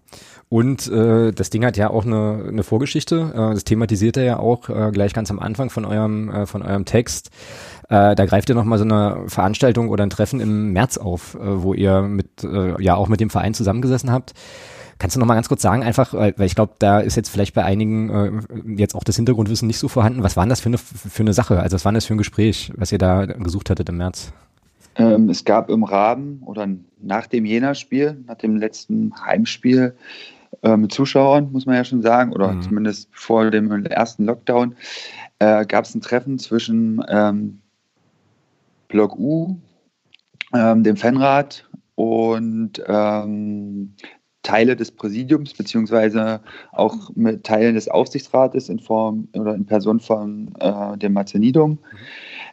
Und 0.50 0.88
äh, 0.92 1.32
das 1.32 1.50
Ding 1.50 1.66
hat 1.66 1.78
ja 1.78 1.90
auch 1.90 2.06
eine, 2.06 2.46
eine 2.48 2.64
Vorgeschichte. 2.64 3.32
Äh, 3.34 3.54
das 3.54 3.64
thematisiert 3.64 4.18
er 4.18 4.24
ja 4.24 4.40
auch 4.40 4.70
äh, 4.70 4.92
gleich 4.92 5.14
ganz 5.14 5.32
am 5.32 5.40
Anfang 5.40 5.70
von 5.70 5.86
eurem, 5.86 6.30
äh, 6.30 6.46
von 6.46 6.62
eurem 6.62 6.86
Text. 6.86 7.30
Äh, 7.90 8.16
da 8.16 8.26
greift 8.26 8.50
ihr 8.50 8.56
nochmal 8.56 8.78
so 8.78 8.84
eine 8.84 9.24
Veranstaltung 9.28 9.90
oder 9.90 10.04
ein 10.04 10.10
Treffen 10.10 10.40
im 10.40 10.74
März 10.74 10.98
auf, 10.98 11.36
äh, 11.36 11.40
wo 11.64 11.74
ihr 11.74 12.02
mit, 12.02 12.44
äh, 12.44 12.82
ja 12.82 12.96
auch 12.96 13.10
mit 13.10 13.20
dem 13.20 13.30
Verein 13.30 13.54
zusammengesessen 13.54 14.12
habt. 14.12 14.34
Kannst 15.00 15.16
du 15.16 15.20
noch 15.20 15.28
mal 15.28 15.36
ganz 15.36 15.50
kurz 15.50 15.62
sagen, 15.62 15.84
einfach, 15.84 16.14
weil, 16.14 16.34
weil 16.38 16.46
ich 16.46 16.56
glaube, 16.56 16.74
da 16.80 17.00
ist 17.00 17.16
jetzt 17.16 17.30
vielleicht 17.30 17.54
bei 17.54 17.64
einigen 17.64 18.10
äh, 18.10 18.80
jetzt 18.80 18.96
auch 18.96 19.04
das 19.04 19.16
Hintergrundwissen 19.16 19.68
nicht 19.68 19.80
so 19.80 19.88
vorhanden. 19.88 20.24
Was 20.24 20.38
war 20.38 20.46
das 20.48 20.62
für 20.62 20.70
eine, 20.70 20.78
für 20.78 21.24
eine 21.24 21.34
Sache? 21.34 21.60
Also 21.60 21.76
was 21.76 21.86
war 21.86 21.92
das 21.92 22.06
für 22.06 22.14
ein 22.14 22.20
Gespräch, 22.20 22.72
was 22.76 22.92
ihr 22.92 22.98
da 22.98 23.26
gesucht 23.26 23.70
hattet 23.70 23.90
im 23.90 23.98
März? 23.98 24.34
Ähm, 24.96 25.30
es 25.30 25.44
gab 25.44 25.70
im 25.70 25.84
Rahmen 25.84 26.42
oder 26.46 26.68
nach 27.02 27.28
dem 27.28 27.46
Jena-Spiel, 27.46 28.24
nach 28.28 28.38
dem 28.38 28.58
letzten 28.58 29.14
Heimspiel 29.26 29.96
äh, 30.62 30.78
mit 30.78 30.94
Zuschauern, 30.94 31.52
muss 31.52 31.66
man 31.66 31.76
ja 31.76 31.84
schon 31.84 32.02
sagen, 32.02 32.32
oder 32.32 32.54
mhm. 32.54 32.62
zumindest 32.62 33.10
vor 33.12 33.50
dem 33.50 33.86
ersten 33.86 34.26
Lockdown, 34.26 34.76
äh, 35.40 35.66
gab 35.66 35.86
es 35.86 35.96
ein 35.96 36.02
Treffen 36.02 36.38
zwischen 36.38 37.04
ähm, 37.10 37.60
Block 38.88 39.18
U, 39.18 39.58
ähm, 40.54 40.84
dem 40.84 40.96
Fanrat 40.96 41.68
und 41.96 42.82
ähm, 42.88 43.96
Teile 44.44 44.76
des 44.76 44.92
Präsidiums 44.92 45.54
beziehungsweise 45.54 46.42
auch 46.72 47.10
mit 47.16 47.44
Teilen 47.44 47.76
des 47.76 47.88
Aufsichtsrates 47.88 48.70
in 48.70 48.80
Form 48.80 49.28
oder 49.34 49.56
in 49.56 49.66
Person 49.66 50.00
von 50.00 50.54
äh, 50.60 50.98
dem 50.98 51.14
Marzenidum. 51.14 51.80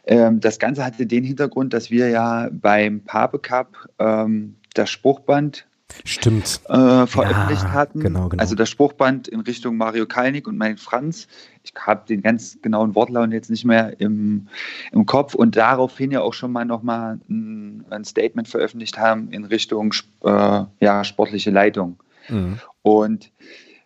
Ähm, 0.05 0.39
das 0.39 0.57
Ganze 0.57 0.83
hatte 0.83 1.05
den 1.05 1.23
Hintergrund, 1.23 1.73
dass 1.73 1.91
wir 1.91 2.09
ja 2.09 2.49
beim 2.51 3.01
Pape 3.01 3.39
Cup 3.39 3.89
ähm, 3.99 4.55
das 4.73 4.89
Spruchband 4.89 5.67
Stimmt. 6.05 6.61
Äh, 6.67 7.07
veröffentlicht 7.07 7.63
ja, 7.63 7.71
hatten. 7.71 7.99
Genau, 7.99 8.29
genau. 8.29 8.41
Also 8.41 8.55
das 8.55 8.69
Spruchband 8.69 9.27
in 9.27 9.41
Richtung 9.41 9.77
Mario 9.77 10.05
Kalnick 10.05 10.47
und 10.47 10.57
mein 10.57 10.77
Franz. 10.77 11.27
Ich 11.63 11.73
habe 11.79 12.05
den 12.07 12.21
ganz 12.21 12.57
genauen 12.61 12.95
Wortlaut 12.95 13.31
jetzt 13.31 13.49
nicht 13.49 13.65
mehr 13.65 13.99
im, 13.99 14.47
im 14.91 15.05
Kopf 15.05 15.35
und 15.35 15.55
daraufhin 15.55 16.11
ja 16.11 16.21
auch 16.21 16.33
schon 16.33 16.51
mal 16.51 16.65
nochmal 16.65 17.19
ein, 17.29 17.85
ein 17.89 18.03
Statement 18.03 18.47
veröffentlicht 18.47 18.97
haben 18.97 19.29
in 19.31 19.45
Richtung 19.45 19.93
äh, 20.23 20.63
ja, 20.79 21.03
sportliche 21.03 21.51
Leitung. 21.51 21.97
Mhm. 22.29 22.59
Und 22.81 23.31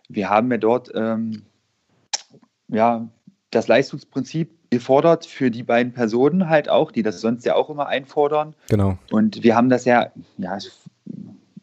wir 0.08 0.30
haben 0.30 0.50
ja 0.50 0.58
dort 0.58 0.90
ähm, 0.94 1.42
ja, 2.68 3.08
das 3.50 3.68
Leistungsprinzip 3.68 4.50
gefordert 4.70 5.26
für 5.26 5.50
die 5.50 5.62
beiden 5.62 5.92
Personen 5.92 6.48
halt 6.48 6.68
auch, 6.68 6.90
die 6.90 7.02
das 7.02 7.20
sonst 7.20 7.44
ja 7.44 7.54
auch 7.54 7.70
immer 7.70 7.86
einfordern. 7.86 8.54
Genau. 8.68 8.98
Und 9.10 9.42
wir 9.42 9.54
haben 9.54 9.70
das 9.70 9.84
ja, 9.84 10.10
ja, 10.38 10.58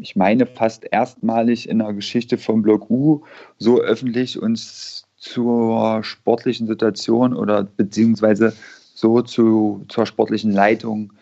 ich 0.04 0.18
meine, 0.18 0.46
fast 0.46 0.86
erstmalig 0.92 1.70
in 1.70 1.80
der 1.80 1.94
Geschichte 1.94 2.38
von 2.38 2.62
Block 2.62 2.90
U 2.90 3.24
so 3.58 3.80
öffentlich 3.80 4.38
uns 4.40 5.06
zur 5.16 6.04
sportlichen 6.04 6.68
Situation 6.68 7.34
oder 7.34 7.64
beziehungsweise 7.64 8.54
so 8.94 9.22
zu, 9.22 9.86
zur 9.88 10.06
sportlichen 10.06 10.52
Leitung 10.52 11.14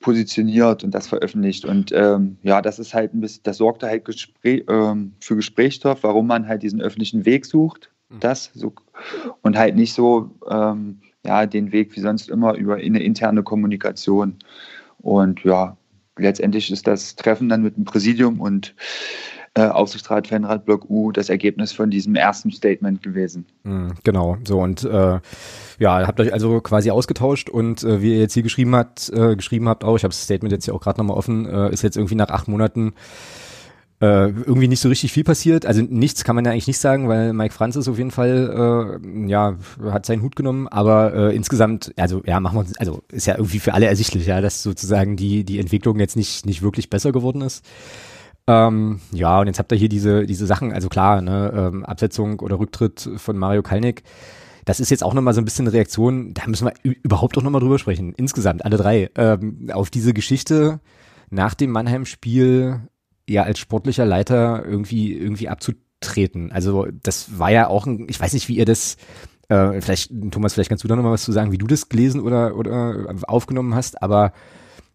positioniert 0.00 0.84
und 0.84 0.94
das 0.94 1.08
veröffentlicht. 1.08 1.64
Und 1.64 1.90
ähm, 1.92 2.36
ja, 2.42 2.60
das 2.60 2.78
ist 2.78 2.92
halt 2.92 3.14
ein 3.14 3.22
bisschen, 3.22 3.42
das 3.44 3.56
sorgte 3.56 3.86
halt 3.86 4.04
Gespräch, 4.04 4.64
ähm, 4.68 5.14
für 5.20 5.36
Gesprächsstoff, 5.36 6.02
warum 6.02 6.26
man 6.26 6.46
halt 6.46 6.62
diesen 6.62 6.82
öffentlichen 6.82 7.24
Weg 7.24 7.46
sucht. 7.46 7.90
Mhm. 8.10 8.20
Das 8.20 8.50
so, 8.52 8.74
und 9.40 9.56
halt 9.56 9.74
nicht 9.74 9.94
so 9.94 10.30
ähm, 10.50 11.00
ja, 11.24 11.46
den 11.46 11.72
Weg 11.72 11.96
wie 11.96 12.00
sonst 12.00 12.28
immer 12.28 12.54
über 12.54 12.76
eine 12.76 13.02
interne 13.02 13.42
Kommunikation. 13.42 14.36
Und 14.98 15.44
ja, 15.44 15.78
letztendlich 16.16 16.70
ist 16.70 16.86
das 16.86 17.16
Treffen 17.16 17.48
dann 17.48 17.62
mit 17.62 17.76
dem 17.76 17.84
Präsidium 17.84 18.40
und 18.40 18.74
äh, 19.54 19.66
Aufsichtsrat, 19.66 20.28
Fanrat, 20.28 20.64
Block 20.64 20.88
U 20.88 21.10
das 21.10 21.28
Ergebnis 21.28 21.72
von 21.72 21.90
diesem 21.90 22.14
ersten 22.14 22.52
Statement 22.52 23.02
gewesen. 23.02 23.46
Mhm, 23.64 23.94
genau, 24.04 24.38
so 24.44 24.60
und 24.60 24.84
äh, 24.84 25.18
ja, 25.78 26.06
habt 26.06 26.20
euch 26.20 26.32
also 26.32 26.60
quasi 26.60 26.90
ausgetauscht 26.90 27.50
und 27.50 27.82
äh, 27.82 28.00
wie 28.00 28.12
ihr 28.12 28.20
jetzt 28.20 28.34
hier 28.34 28.44
geschrieben 28.44 28.76
habt, 28.76 29.10
äh, 29.12 29.34
geschrieben 29.34 29.68
habt 29.68 29.82
auch, 29.82 29.96
ich 29.96 30.04
habe 30.04 30.12
das 30.12 30.22
Statement 30.22 30.52
jetzt 30.52 30.66
hier 30.66 30.74
auch 30.74 30.80
gerade 30.80 31.00
nochmal 31.00 31.16
offen, 31.16 31.46
äh, 31.46 31.72
ist 31.72 31.82
jetzt 31.82 31.96
irgendwie 31.96 32.14
nach 32.14 32.30
acht 32.30 32.46
Monaten 32.46 32.94
äh, 34.00 34.28
irgendwie 34.28 34.68
nicht 34.68 34.80
so 34.80 34.88
richtig 34.88 35.12
viel 35.12 35.24
passiert. 35.24 35.66
Also 35.66 35.82
nichts 35.82 36.24
kann 36.24 36.34
man 36.34 36.44
ja 36.44 36.52
eigentlich 36.52 36.66
nicht 36.66 36.78
sagen, 36.78 37.08
weil 37.08 37.32
Mike 37.32 37.54
Franz 37.54 37.76
ist 37.76 37.88
auf 37.88 37.98
jeden 37.98 38.10
Fall, 38.10 38.98
äh, 39.04 39.28
ja, 39.28 39.56
hat 39.90 40.06
seinen 40.06 40.22
Hut 40.22 40.36
genommen, 40.36 40.68
aber 40.68 41.14
äh, 41.14 41.36
insgesamt, 41.36 41.92
also 41.96 42.22
ja, 42.24 42.40
machen 42.40 42.56
wir 42.56 42.60
uns, 42.60 42.76
also 42.78 43.02
ist 43.12 43.26
ja 43.26 43.36
irgendwie 43.36 43.58
für 43.58 43.74
alle 43.74 43.86
ersichtlich, 43.86 44.26
ja, 44.26 44.40
dass 44.40 44.62
sozusagen 44.62 45.16
die, 45.16 45.44
die 45.44 45.58
Entwicklung 45.58 45.98
jetzt 46.00 46.16
nicht, 46.16 46.46
nicht 46.46 46.62
wirklich 46.62 46.88
besser 46.88 47.12
geworden 47.12 47.42
ist. 47.42 47.64
Ähm, 48.46 49.00
ja, 49.12 49.38
und 49.40 49.48
jetzt 49.48 49.58
habt 49.58 49.70
ihr 49.70 49.78
hier 49.78 49.90
diese, 49.90 50.24
diese 50.24 50.46
Sachen, 50.46 50.72
also 50.72 50.88
klar, 50.88 51.20
ne, 51.20 51.52
ähm, 51.54 51.84
Absetzung 51.84 52.40
oder 52.40 52.58
Rücktritt 52.58 53.08
von 53.16 53.36
Mario 53.36 53.62
Kalnick. 53.62 54.02
Das 54.64 54.80
ist 54.80 54.90
jetzt 54.90 55.04
auch 55.04 55.14
nochmal 55.14 55.34
so 55.34 55.40
ein 55.40 55.44
bisschen 55.44 55.66
eine 55.66 55.74
Reaktion, 55.74 56.32
da 56.32 56.46
müssen 56.46 56.66
wir 56.66 56.94
überhaupt 57.02 57.36
auch 57.36 57.42
nochmal 57.42 57.60
drüber 57.60 57.78
sprechen. 57.78 58.14
Insgesamt, 58.16 58.64
alle 58.64 58.78
drei, 58.78 59.10
ähm, 59.16 59.68
auf 59.72 59.90
diese 59.90 60.14
Geschichte 60.14 60.80
nach 61.28 61.54
dem 61.54 61.70
Mannheim-Spiel 61.70 62.80
ja 63.32 63.44
als 63.44 63.58
sportlicher 63.58 64.04
Leiter 64.04 64.64
irgendwie, 64.64 65.12
irgendwie 65.12 65.48
abzutreten. 65.48 66.52
Also 66.52 66.86
das 67.02 67.38
war 67.38 67.50
ja 67.50 67.68
auch 67.68 67.86
ein, 67.86 68.06
ich 68.08 68.20
weiß 68.20 68.32
nicht, 68.32 68.48
wie 68.48 68.56
ihr 68.56 68.64
das, 68.64 68.96
äh, 69.48 69.80
vielleicht, 69.80 70.12
Thomas, 70.30 70.54
vielleicht 70.54 70.68
kannst 70.68 70.84
du 70.84 70.88
da 70.88 70.96
nochmal 70.96 71.12
was 71.12 71.24
zu 71.24 71.32
sagen, 71.32 71.52
wie 71.52 71.58
du 71.58 71.66
das 71.66 71.88
gelesen 71.88 72.20
oder, 72.20 72.56
oder 72.56 73.14
aufgenommen 73.26 73.74
hast, 73.74 74.02
aber 74.02 74.32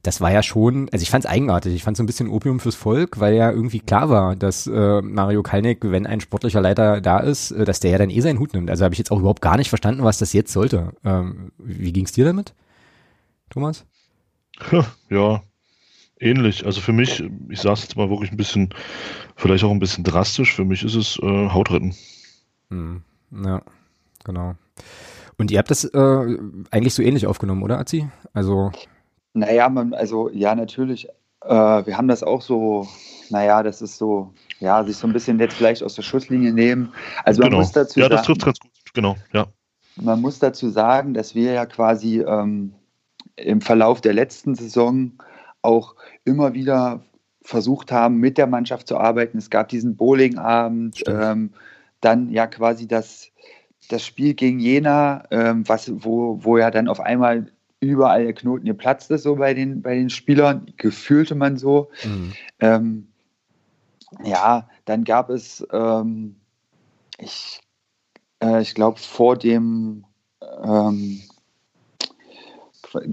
das 0.04 0.22
war 0.22 0.32
ja 0.32 0.44
schon, 0.44 0.88
also 0.92 1.02
ich 1.02 1.10
fand 1.10 1.26
es 1.26 1.32
eigenartig, 1.32 1.74
ich 1.74 1.84
fand 1.84 1.98
es 1.98 2.00
ein 2.00 2.06
bisschen 2.06 2.30
Opium 2.30 2.60
fürs 2.60 2.76
Volk, 2.76 3.20
weil 3.20 3.34
ja 3.34 3.52
irgendwie 3.52 3.80
klar 3.80 4.10
war, 4.10 4.36
dass 4.36 4.68
äh, 4.68 5.02
Mario 5.02 5.42
Kalnick, 5.42 5.80
wenn 5.82 6.06
ein 6.06 6.22
sportlicher 6.22 6.62
Leiter 6.62 7.02
da 7.02 7.20
ist, 7.20 7.52
äh, 7.52 7.66
dass 7.66 7.80
der 7.80 7.92
ja 7.92 7.98
dann 7.98 8.12
eh 8.12 8.22
seinen 8.22 8.40
Hut 8.40 8.54
nimmt. 8.54 8.70
Also 8.70 8.84
habe 8.84 8.94
ich 8.94 9.00
jetzt 9.00 9.12
auch 9.12 9.20
überhaupt 9.20 9.42
gar 9.42 9.58
nicht 9.58 9.70
verstanden, 9.70 10.04
was 10.04 10.20
das 10.20 10.34
jetzt 10.34 10.54
sollte. 10.54 10.94
Ähm, 11.04 11.52
wie 11.58 11.92
ging 11.92 12.06
es 12.06 12.12
dir 12.12 12.26
damit, 12.26 12.54
Thomas? 13.50 13.86
Ja, 15.10 15.42
ähnlich. 16.20 16.66
Also 16.66 16.82
für 16.82 16.94
mich, 16.94 17.24
ich 17.50 17.60
sage 17.60 17.74
es 17.74 17.84
jetzt 17.84 17.98
mal 17.98 18.10
wirklich 18.10 18.32
ein 18.32 18.38
bisschen, 18.38 18.70
vielleicht 19.36 19.64
auch 19.64 19.72
ein 19.72 19.80
bisschen 19.80 20.04
drastisch, 20.04 20.54
für 20.54 20.66
mich 20.66 20.84
ist 20.84 20.96
es 20.96 21.20
äh, 21.20 21.50
Hautretten. 21.50 21.96
Hm, 22.70 23.04
ja, 23.44 23.62
genau. 24.24 24.56
Und 25.38 25.52
ihr 25.52 25.60
habt 25.60 25.72
das 25.72 25.84
äh, 25.84 26.38
eigentlich 26.72 26.94
so 26.94 27.04
ähnlich 27.04 27.28
aufgenommen, 27.28 27.64
oder, 27.64 27.80
Azi? 27.80 28.08
Also. 28.34 28.72
Naja, 29.34 29.68
man, 29.70 29.94
also 29.94 30.30
ja, 30.30 30.56
natürlich. 30.56 31.08
Äh, 31.42 31.50
wir 31.50 31.98
haben 31.98 32.08
das 32.08 32.24
auch 32.24 32.42
so, 32.42 32.88
naja, 33.30 33.62
das 33.62 33.82
ist 33.82 33.98
so, 33.98 34.34
ja, 34.60 34.84
sich 34.84 34.96
so 34.96 35.08
ein 35.08 35.14
bisschen 35.14 35.40
jetzt 35.40 35.56
vielleicht 35.56 35.84
aus 35.84 35.96
der 35.96 36.04
Schusslinie 36.04 36.54
nehmen. 36.54 36.94
Also 37.24 37.42
genau. 37.42 37.58
man 37.58 37.60
muss 37.60 37.74
dazu 37.74 38.00
Ja, 38.00 38.10
das 38.10 38.24
trifft 38.24 38.46
ganz 38.46 38.60
gut, 38.60 38.72
genau, 38.94 39.16
ja. 39.34 39.48
Man 39.98 40.22
muss 40.22 40.40
dazu 40.40 40.70
sagen, 40.70 41.14
dass 41.14 41.36
wir 41.36 41.54
ja 41.54 41.66
quasi 41.66 42.22
ähm, 42.22 42.74
im 43.36 43.62
Verlauf 43.62 44.02
der 44.02 44.14
letzten 44.14 44.56
Saison 44.56 45.12
auch 45.66 45.96
immer 46.24 46.54
wieder 46.54 47.04
versucht 47.42 47.92
haben, 47.92 48.18
mit 48.18 48.38
der 48.38 48.48
Mannschaft 48.48 48.88
zu 48.88 48.98
arbeiten. 48.98 49.38
Es 49.38 49.50
gab 49.50 49.68
diesen 49.68 49.96
Bowlingabend, 49.96 51.04
ähm, 51.08 51.52
dann 52.02 52.30
ja 52.32 52.48
quasi 52.48 52.88
das, 52.88 53.30
das 53.90 54.06
Spiel 54.06 54.34
gegen 54.34 54.60
Jena, 54.60 55.24
ähm, 55.32 55.68
was, 55.68 55.92
wo, 56.04 56.44
wo 56.44 56.58
ja 56.58 56.72
dann 56.72 56.88
auf 56.88 57.00
einmal 57.00 57.52
überall 57.80 58.24
der 58.24 58.34
Knoten 58.34 58.66
geplatzt 58.66 59.12
ist, 59.12 59.24
so 59.24 59.36
bei 59.36 59.54
den, 59.54 59.82
bei 59.82 59.96
den 59.96 60.10
Spielern, 60.10 60.72
gefühlte 60.78 61.36
man 61.36 61.58
so. 61.58 61.90
Mhm. 62.04 62.34
Ähm, 62.60 63.08
ja, 64.24 64.68
dann 64.86 65.04
gab 65.04 65.30
es, 65.30 65.66
ähm, 65.72 66.36
ich, 67.20 67.62
äh, 68.42 68.62
ich 68.62 68.74
glaube, 68.74 69.00
vor 69.00 69.38
dem 69.38 70.06
ähm, 70.64 71.22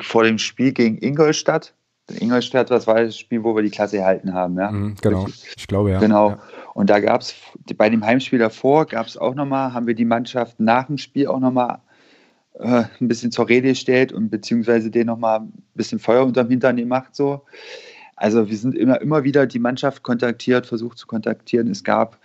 vor 0.02 0.24
dem 0.24 0.38
Spiel 0.38 0.72
gegen 0.72 0.98
Ingolstadt. 0.98 1.74
Ingolstadt, 2.20 2.70
das 2.70 2.86
war 2.86 3.02
das 3.02 3.16
Spiel, 3.16 3.44
wo 3.44 3.54
wir 3.54 3.62
die 3.62 3.70
Klasse 3.70 3.98
erhalten 3.98 4.34
haben. 4.34 4.56
Ja? 4.56 4.70
Mhm, 4.70 4.94
genau, 5.00 5.26
ich 5.56 5.66
glaube 5.66 5.90
ja. 5.90 5.98
Genau. 5.98 6.30
Ja. 6.30 6.38
Und 6.74 6.90
da 6.90 7.00
gab 7.00 7.20
es, 7.20 7.34
bei 7.76 7.90
dem 7.90 8.04
Heimspiel 8.04 8.38
davor, 8.38 8.86
gab 8.86 9.06
es 9.06 9.16
auch 9.16 9.34
nochmal, 9.34 9.74
haben 9.74 9.86
wir 9.86 9.94
die 9.94 10.04
Mannschaft 10.04 10.58
nach 10.58 10.86
dem 10.86 10.98
Spiel 10.98 11.26
auch 11.26 11.40
nochmal 11.40 11.78
äh, 12.58 12.84
ein 13.00 13.08
bisschen 13.08 13.30
zur 13.30 13.48
Rede 13.48 13.68
gestellt 13.68 14.12
und 14.12 14.30
beziehungsweise 14.30 14.90
denen 14.90 15.06
nochmal 15.06 15.40
ein 15.40 15.52
bisschen 15.74 15.98
Feuer 15.98 16.24
unterm 16.24 16.48
Hintern 16.48 16.76
gemacht. 16.76 17.14
So. 17.14 17.42
Also 18.16 18.48
wir 18.48 18.56
sind 18.56 18.74
immer, 18.74 19.00
immer 19.00 19.24
wieder 19.24 19.46
die 19.46 19.58
Mannschaft 19.58 20.02
kontaktiert, 20.02 20.66
versucht 20.66 20.98
zu 20.98 21.06
kontaktieren. 21.06 21.68
Es 21.68 21.84
gab 21.84 22.18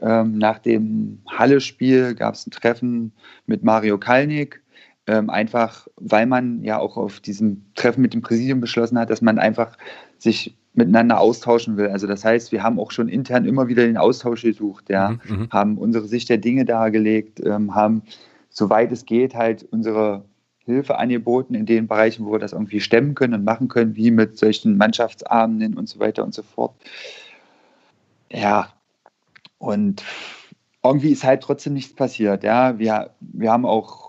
ähm, 0.00 0.38
nach 0.38 0.58
dem 0.58 1.20
Halle-Spiel 1.28 2.14
gab 2.14 2.34
es 2.34 2.46
ein 2.46 2.50
Treffen 2.50 3.12
mit 3.46 3.64
Mario 3.64 3.98
Kalnick 3.98 4.62
ähm, 5.06 5.30
einfach, 5.30 5.86
weil 5.96 6.26
man 6.26 6.62
ja 6.62 6.78
auch 6.78 6.96
auf 6.96 7.20
diesem 7.20 7.64
Treffen 7.74 8.02
mit 8.02 8.14
dem 8.14 8.22
Präsidium 8.22 8.60
beschlossen 8.60 8.98
hat, 8.98 9.10
dass 9.10 9.22
man 9.22 9.38
einfach 9.38 9.76
sich 10.18 10.56
miteinander 10.74 11.20
austauschen 11.20 11.76
will. 11.76 11.88
Also 11.88 12.06
das 12.06 12.24
heißt, 12.24 12.52
wir 12.52 12.62
haben 12.62 12.78
auch 12.78 12.90
schon 12.90 13.08
intern 13.08 13.46
immer 13.46 13.68
wieder 13.68 13.84
den 13.84 13.96
Austausch 13.96 14.42
gesucht, 14.42 14.90
ja, 14.90 15.10
mhm, 15.10 15.20
mhm. 15.28 15.48
haben 15.50 15.78
unsere 15.78 16.06
Sicht 16.06 16.28
der 16.28 16.38
Dinge 16.38 16.64
dargelegt, 16.64 17.40
ähm, 17.44 17.74
haben, 17.74 18.02
soweit 18.50 18.92
es 18.92 19.06
geht, 19.06 19.34
halt 19.34 19.66
unsere 19.70 20.24
Hilfe 20.58 20.98
angeboten 20.98 21.54
in 21.54 21.64
den 21.64 21.86
Bereichen, 21.86 22.26
wo 22.26 22.32
wir 22.32 22.38
das 22.40 22.52
irgendwie 22.52 22.80
stemmen 22.80 23.14
können 23.14 23.34
und 23.34 23.44
machen 23.44 23.68
können, 23.68 23.94
wie 23.94 24.10
mit 24.10 24.36
solchen 24.36 24.76
Mannschaftsabenden 24.76 25.78
und 25.78 25.88
so 25.88 26.00
weiter 26.00 26.24
und 26.24 26.34
so 26.34 26.42
fort. 26.42 26.74
Ja, 28.30 28.72
und 29.58 30.02
irgendwie 30.82 31.10
ist 31.10 31.24
halt 31.24 31.42
trotzdem 31.42 31.74
nichts 31.74 31.94
passiert. 31.94 32.42
Ja, 32.44 32.78
wir, 32.78 33.10
wir 33.20 33.52
haben 33.52 33.64
auch 33.64 34.05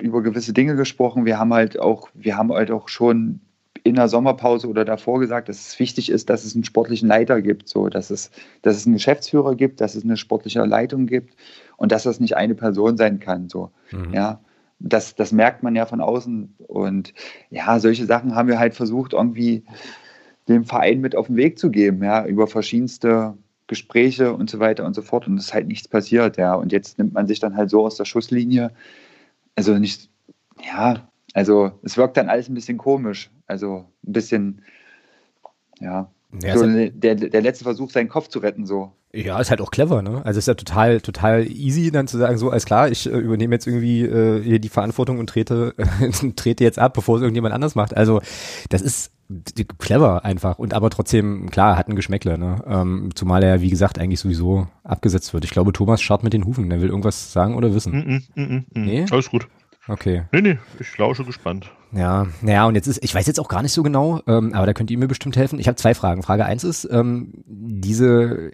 über 0.00 0.22
gewisse 0.22 0.52
Dinge 0.52 0.76
gesprochen. 0.76 1.24
Wir 1.24 1.38
haben 1.38 1.52
halt 1.52 1.78
auch, 1.78 2.08
wir 2.14 2.36
haben 2.36 2.52
halt 2.52 2.70
auch 2.70 2.88
schon 2.88 3.40
in 3.82 3.94
der 3.94 4.08
Sommerpause 4.08 4.68
oder 4.68 4.84
davor 4.84 5.20
gesagt, 5.20 5.48
dass 5.48 5.68
es 5.68 5.78
wichtig 5.78 6.10
ist, 6.10 6.28
dass 6.28 6.44
es 6.44 6.54
einen 6.54 6.64
sportlichen 6.64 7.08
Leiter 7.08 7.40
gibt, 7.40 7.68
so 7.68 7.88
dass 7.88 8.10
es, 8.10 8.30
dass 8.62 8.76
es 8.76 8.86
einen 8.86 8.96
Geschäftsführer 8.96 9.54
gibt, 9.54 9.80
dass 9.80 9.94
es 9.94 10.04
eine 10.04 10.16
sportliche 10.16 10.64
Leitung 10.64 11.06
gibt 11.06 11.34
und 11.76 11.92
dass 11.92 12.02
das 12.02 12.20
nicht 12.20 12.36
eine 12.36 12.54
Person 12.54 12.96
sein 12.96 13.20
kann. 13.20 13.48
So. 13.48 13.70
Mhm. 13.90 14.12
Ja, 14.12 14.40
das, 14.80 15.14
das 15.14 15.32
merkt 15.32 15.62
man 15.62 15.76
ja 15.76 15.86
von 15.86 16.00
außen. 16.00 16.54
Und 16.66 17.14
ja, 17.50 17.78
solche 17.80 18.06
Sachen 18.06 18.34
haben 18.34 18.48
wir 18.48 18.58
halt 18.58 18.74
versucht, 18.74 19.12
irgendwie 19.12 19.64
dem 20.48 20.64
Verein 20.64 21.00
mit 21.00 21.14
auf 21.14 21.28
den 21.28 21.36
Weg 21.36 21.58
zu 21.58 21.70
geben, 21.70 22.02
ja, 22.02 22.26
über 22.26 22.46
verschiedenste 22.46 23.34
Gespräche 23.66 24.32
und 24.34 24.50
so 24.50 24.58
weiter 24.58 24.84
und 24.84 24.94
so 24.94 25.02
fort. 25.02 25.28
Und 25.28 25.38
es 25.38 25.46
ist 25.46 25.54
halt 25.54 25.68
nichts 25.68 25.86
passiert, 25.86 26.36
ja. 26.38 26.54
Und 26.54 26.72
jetzt 26.72 26.98
nimmt 26.98 27.12
man 27.12 27.26
sich 27.26 27.38
dann 27.38 27.56
halt 27.56 27.70
so 27.70 27.86
aus 27.86 27.96
der 27.96 28.04
Schusslinie, 28.04 28.72
also 29.60 29.78
nicht, 29.78 30.08
ja, 30.64 31.06
also 31.34 31.78
es 31.82 31.98
wirkt 31.98 32.16
dann 32.16 32.30
alles 32.30 32.48
ein 32.48 32.54
bisschen 32.54 32.78
komisch. 32.78 33.30
Also 33.46 33.84
ein 34.06 34.12
bisschen, 34.12 34.62
ja. 35.80 36.10
ja 36.42 36.56
so 36.56 36.66
der, 36.66 37.14
der 37.14 37.42
letzte 37.42 37.64
Versuch, 37.64 37.90
seinen 37.90 38.08
Kopf 38.08 38.28
zu 38.28 38.38
retten, 38.38 38.64
so. 38.64 38.92
Ja, 39.12 39.40
ist 39.40 39.50
halt 39.50 39.60
auch 39.60 39.72
clever, 39.72 40.02
ne? 40.02 40.24
Also 40.24 40.38
ist 40.38 40.46
ja 40.46 40.54
total, 40.54 41.00
total 41.00 41.46
easy, 41.50 41.90
dann 41.90 42.06
zu 42.06 42.16
sagen, 42.16 42.38
so, 42.38 42.50
alles 42.50 42.64
klar, 42.64 42.88
ich 42.88 43.06
äh, 43.06 43.18
übernehme 43.18 43.54
jetzt 43.54 43.66
irgendwie 43.66 44.02
äh, 44.02 44.42
hier 44.42 44.60
die 44.60 44.68
Verantwortung 44.68 45.18
und 45.18 45.28
trete, 45.28 45.74
äh, 45.76 46.30
trete 46.36 46.62
jetzt 46.62 46.78
ab, 46.78 46.94
bevor 46.94 47.16
es 47.16 47.22
irgendjemand 47.22 47.54
anders 47.54 47.74
macht. 47.74 47.96
Also 47.96 48.20
das 48.68 48.82
ist 48.82 49.12
clever 49.78 50.24
einfach 50.24 50.58
und 50.58 50.74
aber 50.74 50.90
trotzdem, 50.90 51.50
klar, 51.50 51.76
hat 51.76 51.88
ein 51.88 51.96
Geschmäckle, 51.96 52.38
ne? 52.38 52.62
Ähm, 52.66 53.10
zumal 53.14 53.42
er, 53.42 53.60
wie 53.60 53.70
gesagt, 53.70 53.98
eigentlich 53.98 54.20
sowieso 54.20 54.68
abgesetzt 54.84 55.34
wird. 55.34 55.44
Ich 55.44 55.50
glaube, 55.50 55.72
Thomas 55.72 56.00
schaut 56.00 56.22
mit 56.22 56.32
den 56.32 56.44
Hufen, 56.44 56.70
der 56.70 56.80
will 56.80 56.88
irgendwas 56.88 57.32
sagen 57.32 57.56
oder 57.56 57.74
wissen. 57.74 57.92
Mm, 57.92 58.40
mm, 58.40 58.42
mm, 58.42 58.54
mm. 58.54 58.84
nee? 58.84 59.06
Alles 59.10 59.30
gut. 59.30 59.48
Okay. 59.88 60.24
Nee, 60.32 60.42
nee, 60.42 60.58
ich 60.78 60.96
lausche 60.98 61.24
gespannt. 61.24 61.70
Ja, 61.92 62.28
naja, 62.40 62.66
und 62.66 62.76
jetzt 62.76 62.86
ist, 62.86 63.02
ich 63.02 63.14
weiß 63.14 63.26
jetzt 63.26 63.40
auch 63.40 63.48
gar 63.48 63.62
nicht 63.62 63.72
so 63.72 63.82
genau, 63.82 64.20
ähm, 64.28 64.54
aber 64.54 64.66
da 64.66 64.74
könnt 64.74 64.90
ihr 64.92 64.98
mir 64.98 65.08
bestimmt 65.08 65.36
helfen. 65.36 65.58
Ich 65.58 65.66
habe 65.66 65.76
zwei 65.76 65.94
Fragen. 65.94 66.22
Frage 66.22 66.44
eins 66.44 66.62
ist, 66.62 66.88
ähm, 66.90 67.32
diese, 67.46 68.52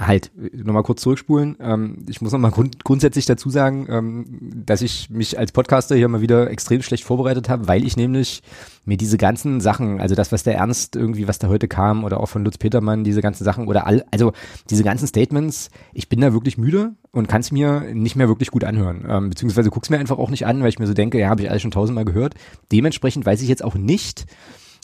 halt, 0.00 0.30
nochmal 0.54 0.82
kurz 0.82 1.02
zurückspulen. 1.02 1.56
Ähm, 1.60 2.06
ich 2.08 2.22
muss 2.22 2.32
nochmal 2.32 2.50
grund, 2.50 2.84
grundsätzlich 2.84 3.26
dazu 3.26 3.50
sagen, 3.50 3.86
ähm, 3.90 4.62
dass 4.64 4.80
ich 4.80 5.10
mich 5.10 5.38
als 5.38 5.52
Podcaster 5.52 5.94
hier 5.94 6.08
mal 6.08 6.22
wieder 6.22 6.50
extrem 6.50 6.80
schlecht 6.80 7.04
vorbereitet 7.04 7.50
habe, 7.50 7.68
weil 7.68 7.84
ich 7.84 7.96
nämlich 7.96 8.42
mir 8.88 8.96
diese 8.96 9.18
ganzen 9.18 9.60
Sachen, 9.60 10.00
also 10.00 10.14
das, 10.14 10.32
was 10.32 10.42
der 10.42 10.56
Ernst 10.56 10.96
irgendwie, 10.96 11.28
was 11.28 11.38
da 11.38 11.48
heute 11.48 11.68
kam, 11.68 12.04
oder 12.04 12.20
auch 12.20 12.28
von 12.28 12.42
Lutz 12.42 12.58
Petermann, 12.58 13.04
diese 13.04 13.20
ganzen 13.20 13.44
Sachen, 13.44 13.68
oder 13.68 13.86
all, 13.86 14.04
also 14.10 14.32
diese 14.70 14.82
ganzen 14.82 15.06
Statements, 15.06 15.68
ich 15.92 16.08
bin 16.08 16.20
da 16.20 16.32
wirklich 16.32 16.56
müde 16.56 16.94
und 17.12 17.28
kann 17.28 17.42
es 17.42 17.52
mir 17.52 17.84
nicht 17.92 18.16
mehr 18.16 18.28
wirklich 18.28 18.50
gut 18.50 18.64
anhören. 18.64 19.06
Ähm, 19.08 19.28
beziehungsweise 19.28 19.70
guck's 19.70 19.90
mir 19.90 19.98
einfach 19.98 20.18
auch 20.18 20.30
nicht 20.30 20.46
an, 20.46 20.62
weil 20.62 20.70
ich 20.70 20.78
mir 20.78 20.86
so 20.86 20.94
denke, 20.94 21.18
ja, 21.20 21.28
habe 21.28 21.42
ich 21.42 21.50
alles 21.50 21.62
schon 21.62 21.70
tausendmal 21.70 22.06
gehört. 22.06 22.34
Dementsprechend 22.72 23.26
weiß 23.26 23.42
ich 23.42 23.48
jetzt 23.48 23.62
auch 23.62 23.74
nicht, 23.74 24.24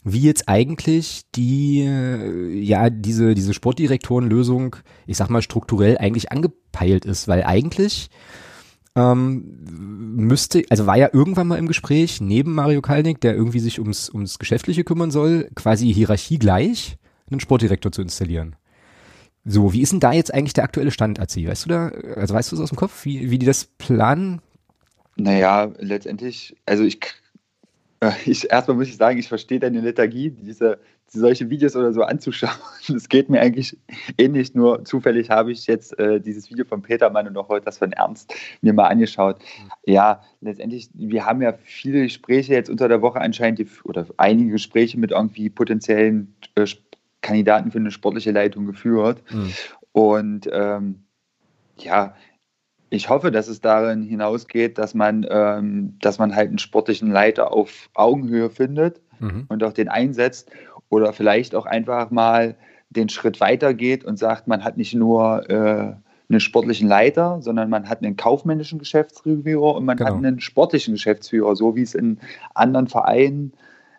wie 0.05 0.21
jetzt 0.21 0.51
eigentlich 0.51 1.23
die, 1.35 1.83
ja, 2.61 2.91
diese, 2.91 3.35
diese 3.35 3.55
Sportdirektorenlösung, 3.55 4.77
ich 5.07 5.17
sag 5.17 5.31
mal, 5.31 5.41
strukturell 5.41 5.97
eigentlich 5.97 6.31
angepeilt 6.31 7.07
ist, 7.07 7.27
weil 7.27 7.43
eigentlich 7.43 8.11
ähm, 8.97 9.59
müsste, 10.17 10.63
also 10.71 10.87
war 10.87 10.97
ja 10.97 11.11
irgendwann 11.13 11.49
mal 11.49 11.59
im 11.59 11.67
Gespräch, 11.67 12.21
neben 12.21 12.55
Mario 12.55 12.81
Kalnick, 12.81 13.21
der 13.21 13.35
irgendwie 13.35 13.61
sich 13.61 13.81
ums, 13.81 14.09
ums 14.11 14.39
Geschäftliche 14.39 14.85
kümmern 14.85 15.11
soll, 15.11 15.51
quasi 15.55 15.93
Hierarchie 15.93 16.39
gleich, 16.39 16.97
einen 17.31 17.41
Sportdirektor 17.41 17.91
zu 17.91 18.03
installieren. 18.03 18.57
So, 19.45 19.73
wie 19.73 19.83
ist 19.83 19.93
denn 19.93 20.01
da 20.01 20.13
jetzt 20.13 20.33
eigentlich 20.33 20.55
der 20.55 20.65
aktuelle 20.65 20.91
Stand, 20.91 21.21
Azi? 21.21 21.47
Weißt 21.47 21.67
du 21.67 21.69
da, 21.69 21.89
also 21.89 22.35
weißt 22.35 22.53
du 22.53 22.57
es 22.57 22.63
aus 22.63 22.71
dem 22.71 22.77
Kopf, 22.77 23.05
wie, 23.05 23.31
wie 23.31 23.39
die 23.39 23.47
das 23.47 23.65
planen? 23.65 24.41
Naja, 25.17 25.73
letztendlich, 25.79 26.57
also 26.65 26.85
ich 26.85 27.01
ich, 28.25 28.51
erstmal 28.51 28.77
muss 28.77 28.89
ich 28.89 28.97
sagen, 28.97 29.19
ich 29.19 29.29
verstehe 29.29 29.61
deine 29.61 29.81
Lethargie, 29.81 30.31
diese, 30.31 30.79
solche 31.21 31.51
Videos 31.51 31.77
oder 31.77 31.93
so 31.93 32.03
anzuschauen. 32.03 32.51
Das 32.89 33.09
geht 33.09 33.31
mir 33.31 33.41
eigentlich 33.41 33.79
ähnlich, 34.19 34.55
nur 34.55 34.85
zufällig 34.85 35.31
habe 35.31 35.53
ich 35.53 35.67
jetzt 35.67 35.99
äh, 35.99 36.21
dieses 36.21 36.51
Video 36.51 36.67
von 36.67 36.83
Petermann 36.83 37.27
und 37.27 37.37
auch 37.37 37.49
heute 37.49 37.65
das 37.65 37.79
von 37.79 37.93
Ernst 37.93 38.35
mir 38.61 38.75
mal 38.75 38.89
angeschaut. 38.89 39.39
Ja, 39.87 40.23
letztendlich, 40.41 40.91
wir 40.93 41.25
haben 41.25 41.41
ja 41.41 41.55
viele 41.65 42.03
Gespräche 42.03 42.53
jetzt 42.53 42.69
unter 42.69 42.89
der 42.89 43.01
Woche 43.01 43.21
anscheinend, 43.21 43.59
die, 43.59 43.67
oder 43.85 44.07
einige 44.19 44.53
Gespräche 44.53 44.99
mit 44.99 45.13
irgendwie 45.13 45.49
potenziellen 45.49 46.35
äh, 46.57 46.67
Kandidaten 47.23 47.71
für 47.71 47.79
eine 47.79 47.91
sportliche 47.91 48.33
Leitung 48.33 48.67
geführt. 48.67 49.23
Mhm. 49.31 49.53
Und 49.93 50.49
ähm, 50.53 51.05
ja, 51.79 52.15
ich 52.91 53.09
hoffe, 53.09 53.31
dass 53.31 53.49
es 53.49 53.61
darin 53.61 54.03
hinausgeht, 54.03 54.79
dass 54.79 54.95
man, 54.95 55.27
ähm, 55.29 55.97
dass 56.01 56.19
man 56.19 56.35
halt 56.35 56.49
einen 56.49 56.59
sportlichen 56.59 57.11
Leiter 57.11 57.53
auf 57.53 57.91
Augenhöhe 57.95 58.51
findet 58.51 59.01
mhm. 59.19 59.47
und 59.49 59.65
auch 59.65 59.73
den 59.73 59.89
einsetzt 59.89 60.51
oder 60.95 61.13
vielleicht 61.13 61.55
auch 61.55 61.67
einfach 61.67 62.11
mal 62.11 62.57
den 62.91 63.09
Schritt 63.09 63.41
weitergeht 63.41 64.05
und 64.05 64.19
sagt, 64.19 64.49
man 64.49 64.65
hat 64.65 64.77
nicht 64.77 64.95
nur 64.95 65.49
äh, 65.51 65.95
einen 66.29 66.41
sportlichen 66.41 66.89
Leiter, 66.89 67.43
sondern 67.43 67.69
man 67.69 67.89
hat 67.89 68.03
einen 68.03 68.17
kaufmännischen 68.17 68.79
Geschäftsführer 68.79 69.75
und 69.75 69.85
man 69.85 69.97
genau. 69.97 70.11
hat 70.11 70.17
einen 70.17 70.41
sportlichen 70.41 70.95
Geschäftsführer, 70.95 71.55
so 71.57 71.77
wie 71.77 71.83
es 71.83 71.95
in 71.95 72.19
anderen 72.55 72.89
Vereinen 72.89 73.53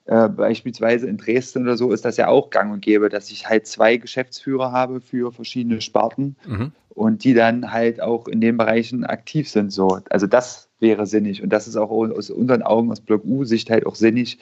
Äh, 0.08 0.30
beispielsweise 0.30 1.08
in 1.08 1.18
Dresden 1.18 1.64
oder 1.64 1.78
so 1.78 1.92
ist 1.92 2.06
das 2.06 2.18
ja 2.18 2.28
auch 2.28 2.52
gang 2.52 2.72
und 2.72 2.84
gäbe, 2.84 3.10
dass 3.10 3.32
ich 3.32 3.50
halt 3.50 3.66
zwei 3.66 3.98
Geschäftsführer 3.98 4.72
habe 4.72 5.02
für 5.02 5.32
verschiedene 5.32 5.82
Sparten 5.82 6.36
mhm. 6.46 6.74
und 6.90 7.24
die 7.24 7.34
dann 7.34 7.72
halt 7.72 8.00
auch 8.02 8.28
in 8.28 8.40
den 8.40 8.56
Bereichen 8.56 9.04
aktiv 9.04 9.50
sind. 9.50 9.72
So. 9.72 9.98
Also 10.12 10.28
das 10.28 10.70
wäre 10.80 11.08
sinnig 11.08 11.42
und 11.42 11.50
das 11.50 11.68
ist 11.68 11.76
auch 11.76 11.90
aus 11.90 12.30
unseren 12.30 12.62
Augen 12.62 12.92
aus 12.92 13.02
Block 13.02 13.26
U-Sicht 13.26 13.72
halt 13.72 13.88
auch 13.88 13.96
sinnig, 13.96 14.38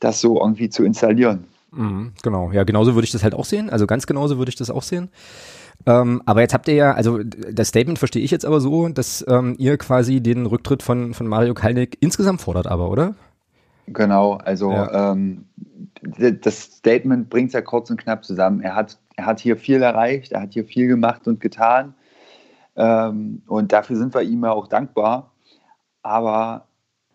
das 0.00 0.20
so 0.20 0.40
irgendwie 0.40 0.68
zu 0.68 0.84
installieren. 0.84 1.44
Mhm, 1.72 2.12
genau, 2.22 2.52
ja, 2.52 2.64
genauso 2.64 2.94
würde 2.94 3.04
ich 3.04 3.12
das 3.12 3.22
halt 3.22 3.34
auch 3.34 3.44
sehen. 3.44 3.70
Also 3.70 3.86
ganz 3.86 4.06
genauso 4.06 4.38
würde 4.38 4.48
ich 4.48 4.56
das 4.56 4.70
auch 4.70 4.82
sehen. 4.82 5.10
Ähm, 5.84 6.22
aber 6.24 6.40
jetzt 6.40 6.54
habt 6.54 6.68
ihr 6.68 6.74
ja, 6.74 6.92
also 6.92 7.20
das 7.22 7.68
Statement 7.68 7.98
verstehe 7.98 8.22
ich 8.22 8.30
jetzt 8.30 8.46
aber 8.46 8.60
so, 8.60 8.88
dass 8.88 9.24
ähm, 9.28 9.54
ihr 9.58 9.76
quasi 9.76 10.20
den 10.20 10.46
Rücktritt 10.46 10.82
von, 10.82 11.12
von 11.12 11.26
Mario 11.26 11.54
Kalnick 11.54 11.98
insgesamt 12.00 12.40
fordert, 12.40 12.66
aber, 12.66 12.90
oder? 12.90 13.14
Genau, 13.88 14.34
also 14.34 14.72
ja. 14.72 15.12
ähm, 15.12 15.44
das 16.02 16.62
Statement 16.62 17.30
bringt 17.30 17.48
es 17.48 17.54
ja 17.54 17.60
kurz 17.60 17.90
und 17.90 18.00
knapp 18.00 18.24
zusammen. 18.24 18.60
Er 18.60 18.74
hat, 18.74 18.98
er 19.16 19.26
hat 19.26 19.40
hier 19.40 19.56
viel 19.56 19.82
erreicht, 19.82 20.32
er 20.32 20.42
hat 20.42 20.54
hier 20.54 20.64
viel 20.64 20.88
gemacht 20.88 21.28
und 21.28 21.40
getan. 21.40 21.94
Ähm, 22.74 23.42
und 23.46 23.72
dafür 23.72 23.96
sind 23.96 24.14
wir 24.14 24.22
ihm 24.22 24.44
ja 24.44 24.52
auch 24.52 24.66
dankbar. 24.66 25.32
Aber 26.02 26.66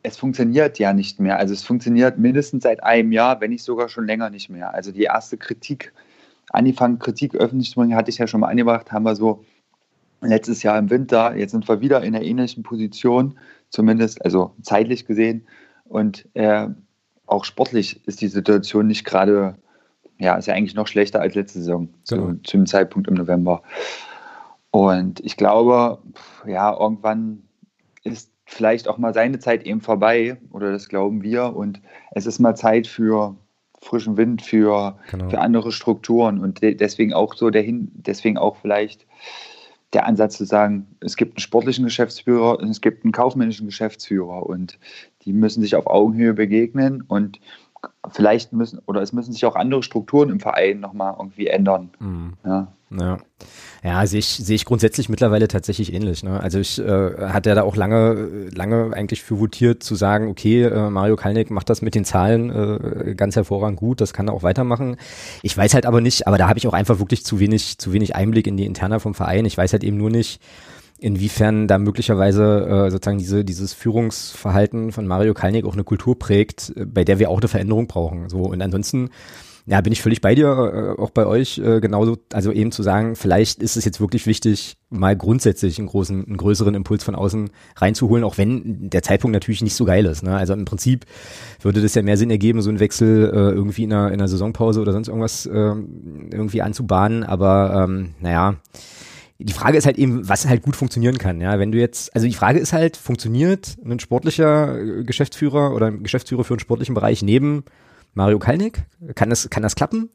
es 0.03 0.17
funktioniert 0.17 0.79
ja 0.79 0.93
nicht 0.93 1.19
mehr. 1.19 1.37
Also 1.37 1.53
es 1.53 1.63
funktioniert 1.63 2.17
mindestens 2.17 2.63
seit 2.63 2.83
einem 2.83 3.11
Jahr, 3.11 3.41
wenn 3.41 3.51
nicht 3.51 3.63
sogar 3.63 3.89
schon 3.89 4.05
länger 4.05 4.29
nicht 4.29 4.49
mehr. 4.49 4.73
Also 4.73 4.91
die 4.91 5.03
erste 5.03 5.37
Kritik, 5.37 5.93
angefangen 6.49 6.99
Kritik 6.99 7.35
öffentlich 7.35 7.71
zu 7.71 7.79
bringen, 7.79 7.95
hatte 7.95 8.09
ich 8.09 8.17
ja 8.17 8.27
schon 8.27 8.39
mal 8.39 8.49
angebracht, 8.49 8.91
haben 8.91 9.03
wir 9.03 9.15
so 9.15 9.43
letztes 10.21 10.63
Jahr 10.63 10.77
im 10.77 10.89
Winter. 10.89 11.35
Jetzt 11.35 11.51
sind 11.51 11.67
wir 11.67 11.81
wieder 11.81 12.03
in 12.03 12.15
einer 12.15 12.23
ähnlichen 12.23 12.63
Position, 12.63 13.37
zumindest, 13.69 14.23
also 14.23 14.53
zeitlich 14.61 15.05
gesehen. 15.05 15.45
Und 15.85 16.27
äh, 16.33 16.67
auch 17.25 17.45
sportlich 17.45 18.05
ist 18.07 18.21
die 18.21 18.27
Situation 18.27 18.87
nicht 18.87 19.05
gerade, 19.05 19.55
ja, 20.19 20.35
ist 20.35 20.47
ja 20.47 20.53
eigentlich 20.53 20.75
noch 20.75 20.87
schlechter 20.87 21.21
als 21.21 21.35
letzte 21.35 21.59
Saison, 21.59 21.89
genau. 22.09 22.31
zu, 22.31 22.39
zu 22.43 22.57
dem 22.57 22.65
Zeitpunkt 22.65 23.07
im 23.07 23.15
November. 23.15 23.61
Und 24.71 25.19
ich 25.19 25.37
glaube, 25.37 25.99
ja, 26.45 26.77
irgendwann 26.77 27.43
ist 28.03 28.31
vielleicht 28.51 28.87
auch 28.87 28.97
mal 28.97 29.13
seine 29.13 29.39
Zeit 29.39 29.63
eben 29.63 29.81
vorbei, 29.81 30.37
oder 30.51 30.71
das 30.71 30.89
glauben 30.89 31.23
wir. 31.23 31.55
Und 31.55 31.81
es 32.11 32.25
ist 32.25 32.39
mal 32.39 32.55
Zeit 32.55 32.85
für 32.85 33.35
frischen 33.81 34.17
Wind, 34.17 34.41
für, 34.41 34.97
genau. 35.09 35.29
für 35.29 35.39
andere 35.39 35.71
Strukturen. 35.71 36.39
Und 36.39 36.61
de 36.61 36.75
deswegen 36.75 37.13
auch 37.13 37.33
so 37.33 37.49
der 37.49 37.61
Hin 37.61 37.91
deswegen 37.93 38.37
auch 38.37 38.57
vielleicht 38.57 39.07
der 39.93 40.05
Ansatz 40.05 40.37
zu 40.37 40.45
sagen, 40.45 40.87
es 41.01 41.17
gibt 41.17 41.33
einen 41.33 41.41
sportlichen 41.41 41.85
Geschäftsführer 41.85 42.59
und 42.59 42.69
es 42.69 42.81
gibt 42.81 43.03
einen 43.03 43.11
kaufmännischen 43.11 43.67
Geschäftsführer 43.67 44.45
und 44.45 44.79
die 45.23 45.33
müssen 45.33 45.61
sich 45.61 45.75
auf 45.75 45.87
Augenhöhe 45.87 46.33
begegnen 46.33 47.03
und 47.05 47.41
vielleicht 48.09 48.53
müssen 48.53 48.79
oder 48.85 49.01
es 49.01 49.13
müssen 49.13 49.33
sich 49.33 49.45
auch 49.45 49.55
andere 49.55 49.83
Strukturen 49.83 50.29
im 50.29 50.39
Verein 50.39 50.79
nochmal 50.79 51.15
irgendwie 51.17 51.47
ändern. 51.47 51.89
Mhm. 51.99 52.33
Ja. 52.45 52.67
Ja, 52.99 53.17
ja 53.83 54.05
sehe 54.05 54.19
ich, 54.19 54.27
sehe 54.27 54.55
ich 54.55 54.65
grundsätzlich 54.65 55.07
mittlerweile 55.07 55.47
tatsächlich 55.47 55.93
ähnlich. 55.93 56.23
Ne? 56.23 56.39
Also 56.39 56.59
ich 56.59 56.77
äh, 56.77 57.29
hatte 57.29 57.49
ja 57.49 57.55
da 57.55 57.63
auch 57.63 57.75
lange, 57.75 58.49
lange 58.53 58.93
eigentlich 58.93 59.23
für 59.23 59.39
votiert 59.39 59.81
zu 59.81 59.95
sagen, 59.95 60.27
okay, 60.29 60.63
äh, 60.63 60.89
Mario 60.89 61.15
Kalnick 61.15 61.51
macht 61.51 61.69
das 61.69 61.81
mit 61.81 61.95
den 61.95 62.03
Zahlen 62.03 62.49
äh, 62.49 63.15
ganz 63.15 63.35
hervorragend 63.35 63.79
gut, 63.79 64.01
das 64.01 64.13
kann 64.13 64.27
er 64.27 64.33
auch 64.33 64.43
weitermachen. 64.43 64.97
Ich 65.41 65.57
weiß 65.57 65.73
halt 65.73 65.85
aber 65.85 66.01
nicht, 66.01 66.27
aber 66.27 66.37
da 66.37 66.49
habe 66.49 66.59
ich 66.59 66.67
auch 66.67 66.73
einfach 66.73 66.99
wirklich 66.99 67.23
zu 67.23 67.39
wenig, 67.39 67.77
zu 67.77 67.93
wenig 67.93 68.15
Einblick 68.15 68.45
in 68.45 68.57
die 68.57 68.65
Interna 68.65 68.99
vom 68.99 69.13
Verein. 69.13 69.45
Ich 69.45 69.57
weiß 69.57 69.71
halt 69.71 69.83
eben 69.83 69.97
nur 69.97 70.09
nicht, 70.09 70.41
inwiefern 71.01 71.67
da 71.67 71.79
möglicherweise 71.79 72.67
äh, 72.67 72.91
sozusagen 72.91 73.17
diese, 73.17 73.43
dieses 73.43 73.73
Führungsverhalten 73.73 74.91
von 74.91 75.07
Mario 75.07 75.33
Kalnick 75.33 75.65
auch 75.65 75.73
eine 75.73 75.83
Kultur 75.83 76.17
prägt, 76.17 76.71
äh, 76.75 76.85
bei 76.85 77.03
der 77.03 77.19
wir 77.19 77.29
auch 77.29 77.39
eine 77.39 77.47
Veränderung 77.47 77.87
brauchen. 77.87 78.29
So 78.29 78.43
und 78.43 78.61
ansonsten 78.61 79.09
ja, 79.65 79.79
bin 79.81 79.93
ich 79.93 80.01
völlig 80.01 80.21
bei 80.21 80.33
dir, 80.33 80.95
äh, 80.97 81.01
auch 81.01 81.11
bei 81.11 81.25
euch 81.25 81.59
äh, 81.59 81.79
genauso. 81.79 82.17
Also 82.33 82.51
eben 82.51 82.71
zu 82.71 82.83
sagen, 82.83 83.15
vielleicht 83.15 83.61
ist 83.61 83.77
es 83.77 83.85
jetzt 83.85 84.01
wirklich 84.01 84.25
wichtig, 84.25 84.75
mal 84.89 85.15
grundsätzlich 85.15 85.77
einen 85.77 85.87
großen, 85.87 86.25
einen 86.25 86.37
größeren 86.37 86.73
Impuls 86.73 87.03
von 87.03 87.15
außen 87.15 87.49
reinzuholen, 87.75 88.23
auch 88.23 88.37
wenn 88.37 88.89
der 88.89 89.03
Zeitpunkt 89.03 89.33
natürlich 89.33 89.61
nicht 89.61 89.75
so 89.75 89.85
geil 89.85 90.05
ist. 90.05 90.23
Ne? 90.23 90.35
Also 90.35 90.53
im 90.53 90.65
Prinzip 90.65 91.05
würde 91.61 91.81
das 91.81 91.95
ja 91.95 92.01
mehr 92.01 92.17
Sinn 92.17 92.31
ergeben, 92.31 92.61
so 92.61 92.69
einen 92.69 92.79
Wechsel 92.79 93.29
äh, 93.33 93.51
irgendwie 93.51 93.83
in 93.83 93.93
einer, 93.93 94.07
in 94.07 94.15
einer 94.15 94.27
Saisonpause 94.27 94.81
oder 94.81 94.93
sonst 94.93 95.07
irgendwas 95.07 95.45
äh, 95.45 95.51
irgendwie 95.51 96.61
anzubahnen. 96.61 97.23
Aber 97.23 97.85
ähm, 97.87 98.15
naja, 98.19 98.55
die 99.43 99.53
Frage 99.53 99.77
ist 99.77 99.85
halt 99.85 99.97
eben, 99.97 100.27
was 100.27 100.47
halt 100.47 100.63
gut 100.63 100.75
funktionieren 100.75 101.17
kann. 101.17 101.41
Ja, 101.41 101.59
wenn 101.59 101.71
du 101.71 101.79
jetzt, 101.79 102.13
also 102.15 102.27
die 102.27 102.33
Frage 102.33 102.59
ist 102.59 102.73
halt, 102.73 102.97
funktioniert 102.97 103.77
ein 103.83 103.99
sportlicher 103.99 104.79
äh, 104.79 105.03
Geschäftsführer 105.03 105.73
oder 105.73 105.87
ein 105.87 106.03
Geschäftsführer 106.03 106.43
für 106.43 106.53
einen 106.53 106.59
sportlichen 106.59 106.95
Bereich 106.95 107.21
neben 107.21 107.63
Mario 108.13 108.39
Kalnick? 108.39 108.83
Kann 109.15 109.29
das, 109.29 109.49
kann 109.49 109.63
das 109.63 109.75
klappen? 109.75 110.09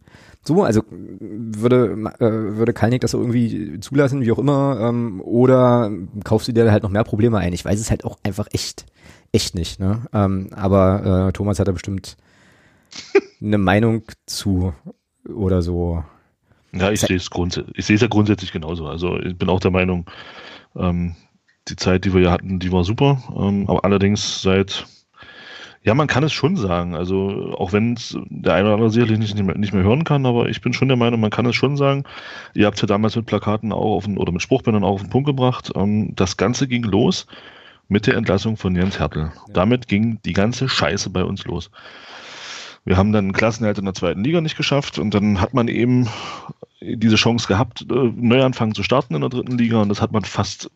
So, 0.45 0.62
also 0.62 0.83
würde, 0.91 1.93
äh, 2.19 2.57
würde 2.57 2.73
Kalnick 2.73 3.01
das 3.01 3.12
so 3.12 3.19
irgendwie 3.19 3.81
zulassen, 3.81 4.21
wie 4.21 4.33
auch 4.33 4.39
immer, 4.39 4.79
ähm, 4.81 5.21
oder 5.23 5.91
kaufst 6.25 6.49
du 6.49 6.53
dir 6.53 6.71
halt 6.71 6.83
noch 6.83 6.91
mehr 6.91 7.05
Probleme 7.05 7.39
ein? 7.39 7.53
Ich 7.53 7.65
weiß 7.65 7.81
es 7.81 7.91
halt 7.91 8.05
auch 8.05 8.19
einfach 8.23 8.47
echt, 8.53 8.87
echt 9.33 9.55
nicht. 9.55 9.81
Ne? 9.81 10.03
Ähm, 10.12 10.51
aber 10.53 11.29
äh, 11.29 11.33
Thomas 11.33 11.59
hat 11.59 11.69
da 11.69 11.73
bestimmt 11.73 12.17
eine 13.41 13.59
Meinung 13.59 14.03
zu 14.27 14.73
oder 15.29 15.62
so. 15.62 16.05
Ja, 16.79 16.91
ich 16.91 17.01
sehe 17.01 17.17
es 17.17 17.31
grundsätzlich, 17.31 17.79
ich 17.79 17.87
sehe 17.87 17.97
es 17.97 18.03
ja 18.03 18.09
grundsätzlich 18.09 18.53
genauso. 18.53 18.87
Also 18.87 19.19
ich 19.19 19.37
bin 19.37 19.49
auch 19.49 19.61
der 19.61 19.71
Meinung, 19.71 20.07
ähm, 20.77 21.17
die 21.69 21.77
Zeit, 21.77 22.05
die 22.05 22.15
wir 22.15 22.21
ja 22.21 22.31
hatten, 22.31 22.59
die 22.59 22.73
war 22.73 22.85
super. 22.85 23.23
Ähm, 23.37 23.69
aber 23.69 23.85
allerdings 23.85 24.43
seit 24.43 24.87
ja, 25.87 25.95
man 25.95 26.09
kann 26.09 26.25
es 26.25 26.33
schon 26.33 26.57
sagen. 26.57 26.97
Also 26.97 27.55
auch 27.57 27.73
wenn 27.73 27.95
es 27.95 28.19
der 28.29 28.55
eine 28.55 28.65
oder 28.65 28.75
andere 28.75 28.91
sicherlich 28.91 29.21
nicht, 29.21 29.39
mehr, 29.41 29.57
nicht 29.57 29.73
mehr 29.73 29.85
hören 29.85 30.03
kann, 30.03 30.27
aber 30.27 30.49
ich 30.49 30.61
bin 30.61 30.73
schon 30.73 30.89
der 30.89 30.97
Meinung, 30.97 31.21
man 31.21 31.31
kann 31.31 31.47
es 31.47 31.55
schon 31.55 31.77
sagen. 31.77 32.03
Ihr 32.55 32.67
habt 32.67 32.75
es 32.75 32.83
ja 32.83 32.89
damals 32.89 33.15
mit 33.15 33.27
Plakaten 33.27 33.73
auch 33.73 33.95
auf 33.95 34.05
den, 34.05 34.19
oder 34.19 34.33
mit 34.33 34.43
Spruchbändern 34.43 34.83
auch 34.83 34.95
auf 34.95 35.03
den 35.03 35.11
Punkt 35.11 35.29
gebracht. 35.29 35.71
Ähm, 35.77 36.12
das 36.17 36.37
Ganze 36.37 36.67
ging 36.67 36.83
los 36.83 37.29
mit 37.87 38.09
der 38.09 38.17
Entlassung 38.17 38.57
von 38.57 38.75
Jens 38.75 38.99
Hertel. 38.99 39.31
Ja. 39.33 39.53
Damit 39.53 39.87
ging 39.87 40.19
die 40.25 40.33
ganze 40.33 40.69
Scheiße 40.69 41.11
bei 41.11 41.23
uns 41.23 41.45
los. 41.45 41.71
Wir 42.87 42.96
haben 42.96 43.12
dann 43.12 43.33
Klassenhalt 43.33 43.79
in 43.79 43.85
der 43.85 43.94
zweiten 43.94 44.25
Liga 44.25 44.40
nicht 44.40 44.57
geschafft 44.57 44.99
und 44.99 45.12
dann 45.12 45.40
hat 45.40 45.53
man 45.53 45.68
eben 45.68 46.09
diese 46.81 47.16
Chance 47.16 47.46
gehabt, 47.46 47.83
äh, 47.90 48.12
Neuanfang 48.16 48.75
zu 48.75 48.83
starten 48.83 49.14
in 49.14 49.20
der 49.20 49.31
dritten 49.31 49.59
Liga 49.59 49.83
und 49.83 49.90
das 49.90 50.01
hat 50.01 50.12
man 50.12 50.25
fast 50.25 50.70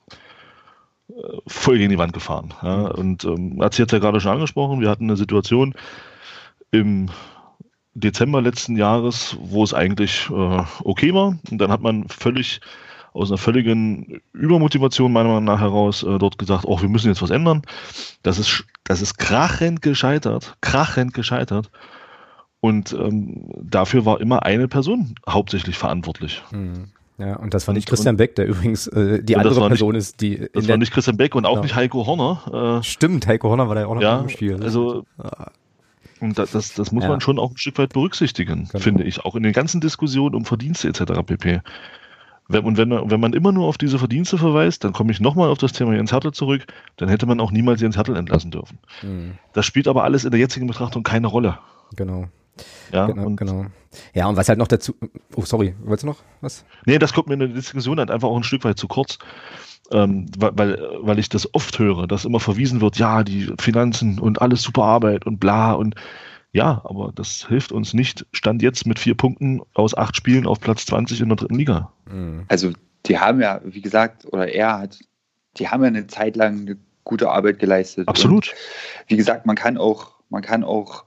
voll 1.47 1.79
gegen 1.79 1.91
die 1.91 1.99
Wand 1.99 2.13
gefahren. 2.13 2.55
Ja. 2.63 2.89
Und 2.89 3.25
ähm, 3.25 3.59
hat 3.61 3.75
sie 3.75 3.83
jetzt 3.83 3.93
ja 3.93 3.99
gerade 3.99 4.21
schon 4.21 4.33
angesprochen, 4.33 4.81
wir 4.81 4.89
hatten 4.89 5.05
eine 5.05 5.17
Situation 5.17 5.75
im 6.71 7.11
Dezember 7.95 8.41
letzten 8.41 8.77
Jahres, 8.77 9.37
wo 9.41 9.65
es 9.65 9.75
eigentlich 9.75 10.29
äh, 10.31 10.63
okay 10.85 11.13
war. 11.13 11.39
Und 11.51 11.59
dann 11.59 11.71
hat 11.71 11.81
man 11.81 12.09
völlig 12.09 12.61
aus 13.13 13.31
einer 13.31 13.39
völligen 13.39 14.21
Übermotivation 14.33 15.13
meiner 15.13 15.29
Meinung 15.31 15.45
nach 15.45 15.61
heraus 15.61 16.05
äh, 16.05 16.19
dort 16.19 16.39
gesagt, 16.39 16.65
oh, 16.67 16.81
wir 16.81 16.89
müssen 16.89 17.09
jetzt 17.09 17.23
was 17.23 17.31
ändern. 17.31 17.63
Das 18.23 18.39
ist, 18.39 18.65
das 18.85 19.03
ist 19.03 19.19
krachend 19.19 19.83
gescheitert, 19.83 20.57
krachend 20.61 21.13
gescheitert. 21.15 21.71
Und 22.61 22.93
ähm, 22.93 23.47
dafür 23.63 24.05
war 24.05 24.21
immer 24.21 24.45
eine 24.45 24.69
Person 24.69 25.15
hauptsächlich 25.29 25.79
verantwortlich. 25.79 26.43
Mhm. 26.51 26.89
Ja, 27.19 27.37
und 27.37 27.53
das 27.53 27.67
war 27.67 27.75
nicht 27.75 27.87
Christian 27.87 28.17
Beck, 28.17 28.35
der 28.37 28.47
übrigens 28.47 28.87
äh, 28.87 29.23
die 29.23 29.37
andere 29.37 29.69
Person 29.69 29.93
nicht, 29.93 30.01
ist, 30.01 30.21
die. 30.23 30.49
Das 30.55 30.69
war 30.69 30.79
nicht 30.79 30.93
Christian 30.93 31.19
Beck 31.19 31.35
und 31.35 31.45
auch 31.45 31.57
ja. 31.57 31.63
nicht 31.63 31.75
Heiko 31.75 32.07
Horner. 32.07 32.79
Äh, 32.81 32.83
Stimmt, 32.83 33.27
Heiko 33.27 33.51
Horner 33.51 33.69
war 33.69 33.75
da 33.75 33.83
ja 33.83 33.87
auch 33.87 33.95
noch 33.95 34.03
ja, 34.03 34.21
im 34.21 34.31
Spiel. 34.31 34.57
Ne? 34.57 34.65
Also, 34.65 35.05
und 36.21 36.39
das, 36.39 36.53
das, 36.53 36.75
das 36.75 36.93
muss 36.93 37.05
ja. 37.05 37.11
man 37.11 37.21
schon 37.21 37.39
auch 37.39 37.51
ein 37.51 37.59
Stück 37.59 37.79
weit 37.79 37.93
berücksichtigen, 37.93 38.69
genau. 38.71 38.83
finde 38.83 39.05
ich. 39.05 39.25
Auch 39.25 39.35
in 39.37 39.43
den 39.43 39.53
ganzen 39.53 39.81
Diskussionen 39.81 40.35
um 40.35 40.45
Verdienste 40.45 40.89
etc. 40.89 41.05
pp. 41.27 41.61
Und 42.49 42.77
wenn 42.77 42.89
man, 42.89 43.11
wenn 43.11 43.21
man 43.21 43.33
immer 43.33 43.53
nur 43.53 43.67
auf 43.67 43.79
diese 43.79 43.99
Verdienste 43.99 44.37
verweist, 44.37 44.83
dann 44.83 44.93
komme 44.93 45.13
ich 45.13 45.21
nochmal 45.21 45.51
auf 45.51 45.59
das 45.59 45.73
Thema 45.73 45.95
Jens 45.95 46.13
Hertel 46.13 46.33
zurück, 46.33 46.67
dann 46.97 47.09
hätte 47.09 47.27
man 47.27 47.39
auch 47.39 47.53
niemals 47.53 47.81
Jens 47.81 47.97
Hertel 47.97 48.17
entlassen 48.17 48.51
dürfen. 48.51 48.79
Mhm. 49.03 49.35
Das 49.53 49.67
spielt 49.67 49.87
aber 49.87 50.05
alles 50.05 50.25
in 50.25 50.33
der 50.33 50.41
jetzigen 50.41 50.67
Betrachtung 50.67 51.05
keine 51.05 51.29
Rolle. 51.29 51.59
Genau. 51.97 52.29
Ja, 52.93 53.07
genau, 53.07 53.27
und, 53.27 53.37
genau. 53.37 53.67
Ja, 54.15 54.27
und 54.27 54.37
was 54.37 54.49
halt 54.49 54.59
noch 54.59 54.69
dazu. 54.69 54.95
Oh, 55.37 55.45
sorry, 55.45 55.75
wolltest 55.83 56.05
du 56.05 56.09
noch 56.09 56.19
was? 56.41 56.65
Nee, 56.87 56.99
das 56.99 57.13
kommt 57.13 57.29
mir 57.29 57.35
in 57.35 57.41
der 57.41 57.49
Diskussion 57.49 57.99
halt 57.99 58.11
einfach 58.11 58.29
auch 58.29 58.37
ein 58.37 58.45
Stück 58.45 58.65
weit 58.65 58.79
zu 58.79 58.89
kurz. 58.89 59.19
Ähm, 59.93 60.27
weil, 60.39 60.79
weil 61.01 61.19
ich 61.19 61.29
das 61.29 61.53
oft 61.53 61.77
höre, 61.81 62.07
dass 62.07 62.25
immer 62.25 62.39
verwiesen 62.39 62.81
wird, 62.81 62.97
ja, 62.97 63.25
die 63.25 63.53
Finanzen 63.59 64.21
und 64.21 64.41
alles 64.41 64.63
super 64.63 64.85
Arbeit 64.85 65.27
und 65.27 65.41
bla 65.41 65.73
und 65.73 65.97
ja, 66.53 66.81
aber 66.85 67.13
das 67.15 67.47
hilft 67.47 67.73
uns 67.73 67.95
nicht. 67.95 68.27
Stand 68.33 68.63
jetzt 68.63 68.87
mit 68.87 68.99
vier 68.99 69.17
Punkten 69.17 69.61
aus 69.75 69.97
acht 69.97 70.17
Spielen 70.17 70.47
auf 70.47 70.61
Platz 70.61 70.87
20 70.87 71.21
in 71.21 71.29
der 71.29 71.37
dritten 71.37 71.55
Liga. 71.55 71.93
Mhm. 72.11 72.45
Also 72.49 72.73
die 73.07 73.19
haben 73.19 73.41
ja, 73.41 73.61
wie 73.65 73.81
gesagt, 73.81 74.27
oder 74.27 74.49
er 74.53 74.79
hat, 74.79 74.99
die 75.57 75.69
haben 75.69 75.83
ja 75.83 75.89
eine 75.89 76.07
Zeit 76.07 76.37
lang 76.37 76.61
eine 76.61 76.77
gute 77.05 77.31
Arbeit 77.31 77.59
geleistet. 77.59 78.09
Absolut. 78.09 78.49
Und 78.49 79.11
wie 79.11 79.17
gesagt, 79.17 79.47
man 79.47 79.57
kann 79.57 79.79
auch, 79.79 80.13
man 80.29 80.43
kann 80.43 80.65
auch 80.65 81.05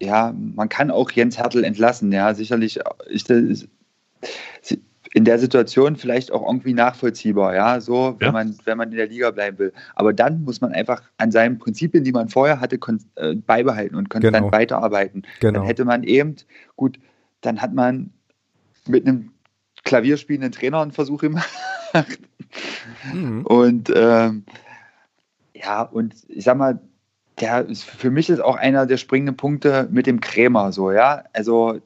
ja, 0.00 0.34
man 0.36 0.68
kann 0.68 0.90
auch 0.90 1.10
Jens 1.10 1.38
Hertel 1.38 1.64
entlassen. 1.64 2.10
Ja, 2.12 2.34
sicherlich. 2.34 2.80
Ich, 3.08 3.24
in 5.12 5.24
der 5.24 5.38
Situation 5.38 5.96
vielleicht 5.96 6.30
auch 6.30 6.46
irgendwie 6.46 6.72
nachvollziehbar, 6.74 7.54
ja, 7.54 7.80
so, 7.80 8.14
wenn 8.18 8.26
Ja. 8.26 8.32
man, 8.32 8.56
wenn 8.64 8.78
man 8.78 8.90
in 8.90 8.96
der 8.96 9.08
Liga 9.08 9.30
bleiben 9.32 9.58
will. 9.58 9.72
Aber 9.96 10.12
dann 10.12 10.44
muss 10.44 10.60
man 10.60 10.72
einfach 10.72 11.02
an 11.16 11.32
seinen 11.32 11.58
Prinzipien, 11.58 12.04
die 12.04 12.12
man 12.12 12.28
vorher 12.28 12.60
hatte, 12.60 12.78
äh, 13.16 13.34
beibehalten 13.34 13.96
und 13.96 14.08
konstant 14.08 14.36
Genau. 14.36 14.52
weiterarbeiten. 14.52 15.22
Genau. 15.40 15.58
Dann 15.58 15.66
hätte 15.66 15.84
man 15.84 16.04
eben, 16.04 16.36
gut, 16.76 16.98
dann 17.40 17.60
hat 17.60 17.74
man 17.74 18.12
mit 18.86 19.06
einem 19.06 19.32
klavierspielenden 19.84 20.52
Trainer 20.52 20.80
einen 20.80 20.92
Versuch 20.92 21.20
gemacht. 21.20 21.48
Mhm. 23.12 23.44
Und 23.46 23.90
ähm, 23.94 24.44
ja, 25.54 25.82
und 25.82 26.14
ich 26.28 26.44
sag 26.44 26.56
mal, 26.56 26.78
der 27.40 27.66
ist, 27.66 27.84
für 27.84 28.10
mich 28.10 28.30
ist 28.30 28.40
auch 28.40 28.56
einer 28.56 28.86
der 28.86 28.96
springenden 28.96 29.36
Punkte 29.36 29.88
mit 29.90 30.06
dem 30.06 30.20
Krämer 30.20 30.72
so, 30.72 30.92
ja. 30.92 31.24
Also 31.32 31.80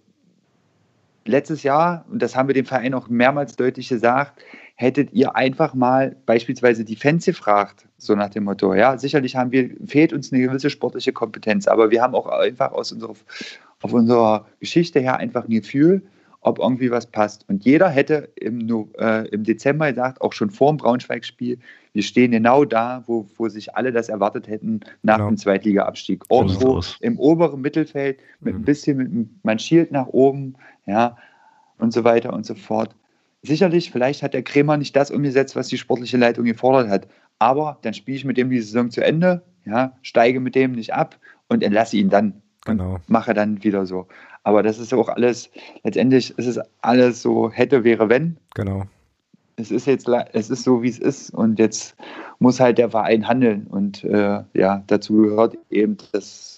letztes 1.25 1.63
Jahr, 1.63 2.05
und 2.11 2.21
das 2.21 2.37
haben 2.37 2.49
wir 2.49 2.55
dem 2.55 2.67
Verein 2.67 2.95
auch 2.95 3.09
mehrmals 3.09 3.57
deutlich 3.57 3.89
gesagt, 3.89 4.41
hättet 4.77 5.13
ihr 5.13 5.37
einfach 5.37 5.75
mal 5.75 6.17
beispielsweise 6.27 6.85
die 6.85 6.97
Fans 6.97 7.25
gefragt, 7.25 7.87
so 7.97 8.15
nach 8.15 8.31
dem 8.31 8.45
Motto, 8.45 8.75
ja, 8.75 8.99
sicherlich 8.99 9.37
haben 9.37 9.53
wir, 9.53 9.71
fehlt 9.87 10.13
uns 10.13 10.33
eine 10.33 10.43
gewisse 10.43 10.69
sportliche 10.69 11.13
Kompetenz, 11.13 11.69
aber 11.69 11.91
wir 11.91 12.03
haben 12.03 12.15
auch 12.15 12.27
einfach 12.27 12.73
aus 12.73 12.93
unserer, 12.93 13.15
auf 13.83 13.93
unserer 13.93 14.47
Geschichte 14.61 15.01
her 15.01 15.19
einfach 15.19 15.45
ein 15.45 15.51
Gefühl, 15.51 16.03
ob 16.45 16.59
irgendwie 16.59 16.91
was 16.91 17.07
passt. 17.07 17.49
Und 17.49 17.65
jeder 17.65 17.89
hätte 17.89 18.29
im, 18.37 18.69
äh, 18.99 19.27
im 19.29 19.45
Dezember 19.45 19.91
gesagt, 19.91 20.21
auch 20.21 20.33
schon 20.33 20.51
vor 20.51 20.71
dem 20.73 20.77
Braunschweig-Spiel, 20.77 21.59
wir 21.95 22.03
stehen 22.03 22.33
genau 22.33 22.65
da, 22.65 23.03
wo, 23.07 23.27
wo 23.37 23.49
sich 23.49 23.75
alle 23.77 23.93
das 23.93 24.09
erwartet 24.09 24.47
hätten 24.47 24.81
nach 25.03 25.17
Genau. 25.17 25.29
dem 25.29 25.37
Zweitliga-Abstieg. 25.39 26.23
Irgendwo 26.31 26.83
im 27.01 27.19
oberen 27.19 27.61
Mittelfeld 27.61 28.19
mit 28.41 28.55
Mhm. 28.55 28.61
ein 28.61 28.65
bisschen, 28.65 28.97
mit, 28.99 29.45
man 29.45 29.59
schielt 29.59 29.91
nach 29.91 30.09
oben, 30.09 30.55
ja, 30.87 31.17
und 31.79 31.93
so 31.93 32.05
weiter 32.05 32.33
und 32.33 32.45
so 32.47 32.55
fort. 32.55 32.95
Sicherlich, 33.43 33.91
vielleicht 33.91 34.23
hat 34.23 34.35
der 34.35 34.43
Krämer 34.43 34.77
nicht 34.77 34.95
das 34.97 35.11
umgesetzt, 35.11 35.57
was 35.57 35.69
die 35.69 35.79
sportliche 35.79 36.17
Leitung 36.17 36.45
gefordert 36.45 36.89
hat. 36.89 37.09
Aber 37.39 37.79
dann 37.83 37.95
spiele 37.95 38.17
ich 38.17 38.25
mit 38.25 38.37
dem 38.37 38.51
die 38.51 38.61
Saison 38.61 38.91
zu 38.91 39.03
Ende, 39.03 39.43
ja, 39.65 39.97
steige 40.03 40.41
mit 40.41 40.55
dem 40.55 40.73
nicht 40.73 40.93
ab 40.95 41.19
und 41.49 41.63
entlasse 41.63 41.97
ihn 41.97 42.11
dann 42.11 42.43
und 42.67 42.79
Genau. 42.79 42.99
mache 43.09 43.35
dann 43.35 43.63
wieder 43.65 43.87
so. 43.87 44.07
Aber 44.45 44.63
das 44.63 44.79
ist 44.79 44.95
auch 44.95 45.09
alles, 45.09 45.51
letztendlich 45.83 46.39
ist 46.39 46.47
es 46.47 46.61
alles 46.83 47.23
so 47.23 47.51
hätte, 47.51 47.83
wäre, 47.83 48.09
wenn. 48.09 48.37
Genau. 48.55 48.85
Es 49.57 49.71
ist 49.71 49.87
jetzt, 49.87 50.09
es 50.33 50.51
ist 50.51 50.65
so, 50.65 50.83
wie 50.83 50.89
es 50.89 50.99
ist 50.99 51.31
und 51.31 51.59
jetzt 51.59 51.97
muss 52.39 52.61
halt 52.61 52.79
der 52.79 52.91
Verein 52.91 53.27
handeln 53.27 53.67
und 53.69 54.05
äh, 54.05 54.43
ja, 54.53 54.83
dazu 54.87 55.17
gehört 55.17 55.57
eben, 55.71 55.97
dass, 56.13 56.54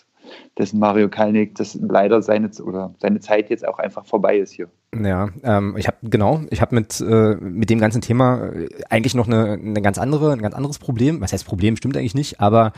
dass 0.54 0.72
Mario 0.72 1.08
Kalnick, 1.08 1.54
das 1.54 1.78
leider 1.80 2.22
seine, 2.22 2.50
oder 2.62 2.94
seine 2.98 3.20
Zeit 3.20 3.50
jetzt 3.50 3.66
auch 3.66 3.78
einfach 3.78 4.06
vorbei 4.06 4.38
ist 4.38 4.52
hier. 4.52 4.68
Ja, 4.94 5.28
ähm, 5.42 5.74
ich 5.76 5.86
habe 5.86 5.96
genau, 6.02 6.42
ich 6.50 6.62
habe 6.62 6.74
mit 6.74 7.00
äh, 7.00 7.34
mit 7.34 7.68
dem 7.68 7.78
ganzen 7.78 8.00
Thema 8.00 8.46
äh, 8.46 8.68
eigentlich 8.88 9.14
noch 9.14 9.26
eine, 9.26 9.52
eine 9.52 9.82
ganz 9.82 9.98
andere, 9.98 10.32
ein 10.32 10.40
ganz 10.40 10.54
anderes 10.54 10.78
Problem. 10.78 11.20
Was 11.20 11.32
heißt 11.32 11.44
Problem? 11.44 11.76
Stimmt 11.76 11.96
eigentlich 11.96 12.14
nicht, 12.14 12.40
aber 12.40 12.72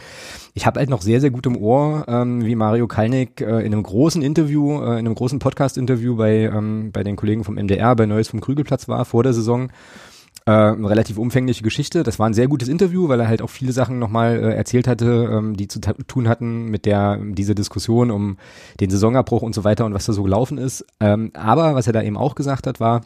ich 0.54 0.66
habe 0.66 0.80
halt 0.80 0.90
noch 0.90 1.02
sehr 1.02 1.20
sehr 1.20 1.30
gut 1.30 1.46
im 1.46 1.56
Ohr, 1.56 2.04
ähm, 2.08 2.44
wie 2.44 2.56
Mario 2.56 2.88
Kalnick 2.88 3.40
äh, 3.40 3.60
in 3.60 3.72
einem 3.72 3.82
großen 3.82 4.22
Interview, 4.22 4.80
äh, 4.80 4.98
in 4.98 5.06
einem 5.06 5.14
großen 5.14 5.38
Podcast-Interview 5.38 6.16
bei 6.16 6.50
ähm, 6.52 6.90
bei 6.92 7.04
den 7.04 7.14
Kollegen 7.14 7.44
vom 7.44 7.54
MDR 7.54 7.94
bei 7.94 8.06
Neues 8.06 8.28
vom 8.28 8.40
Krügelplatz 8.40 8.88
war 8.88 9.04
vor 9.04 9.22
der 9.22 9.32
Saison. 9.32 9.70
Äh, 10.48 10.50
eine 10.50 10.88
relativ 10.88 11.18
umfängliche 11.18 11.62
Geschichte. 11.62 12.02
Das 12.04 12.18
war 12.18 12.26
ein 12.26 12.32
sehr 12.32 12.48
gutes 12.48 12.68
Interview, 12.68 13.06
weil 13.08 13.20
er 13.20 13.28
halt 13.28 13.42
auch 13.42 13.50
viele 13.50 13.72
Sachen 13.72 13.98
nochmal 13.98 14.36
äh, 14.36 14.54
erzählt 14.54 14.88
hatte, 14.88 15.28
ähm, 15.30 15.58
die 15.58 15.68
zu 15.68 15.78
tun 15.78 16.26
hatten 16.26 16.70
mit 16.70 16.86
der 16.86 17.18
diese 17.22 17.54
Diskussion 17.54 18.10
um 18.10 18.38
den 18.80 18.88
Saisonabbruch 18.88 19.42
und 19.42 19.54
so 19.54 19.64
weiter 19.64 19.84
und 19.84 19.92
was 19.92 20.06
da 20.06 20.14
so 20.14 20.22
gelaufen 20.22 20.56
ist. 20.56 20.86
Ähm, 21.00 21.32
aber 21.34 21.74
was 21.74 21.86
er 21.86 21.92
da 21.92 22.00
eben 22.00 22.16
auch 22.16 22.34
gesagt 22.34 22.66
hat, 22.66 22.80
war, 22.80 23.02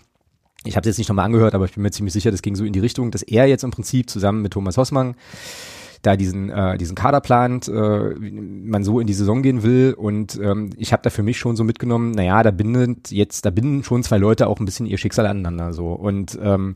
ich 0.62 0.76
habe 0.76 0.82
es 0.82 0.92
jetzt 0.92 0.98
nicht 0.98 1.08
nochmal 1.08 1.24
angehört, 1.24 1.56
aber 1.56 1.64
ich 1.64 1.74
bin 1.74 1.82
mir 1.82 1.90
ziemlich 1.90 2.12
sicher, 2.12 2.30
das 2.30 2.42
ging 2.42 2.54
so 2.54 2.64
in 2.64 2.72
die 2.72 2.78
Richtung, 2.78 3.10
dass 3.10 3.22
er 3.22 3.48
jetzt 3.48 3.64
im 3.64 3.72
Prinzip 3.72 4.08
zusammen 4.08 4.40
mit 4.42 4.52
Thomas 4.52 4.76
Hossmann 4.76 5.16
da 6.02 6.16
diesen 6.16 6.48
äh, 6.48 6.78
diesen 6.78 6.94
Kader 6.94 7.20
plant, 7.20 7.66
äh, 7.66 7.72
man 7.72 8.84
so 8.84 9.00
in 9.00 9.08
die 9.08 9.14
Saison 9.14 9.42
gehen 9.42 9.64
will 9.64 9.96
und 9.98 10.38
ähm, 10.40 10.70
ich 10.76 10.92
habe 10.92 11.02
da 11.02 11.10
für 11.10 11.24
mich 11.24 11.38
schon 11.38 11.56
so 11.56 11.64
mitgenommen, 11.64 12.12
naja, 12.12 12.44
da 12.44 12.52
bindet 12.52 13.10
jetzt, 13.10 13.44
da 13.46 13.50
binden 13.50 13.82
schon 13.82 14.04
zwei 14.04 14.18
Leute 14.18 14.46
auch 14.46 14.60
ein 14.60 14.64
bisschen 14.64 14.86
ihr 14.86 14.98
Schicksal 14.98 15.26
aneinander 15.26 15.72
so 15.72 15.88
und 15.88 16.38
ähm, 16.40 16.74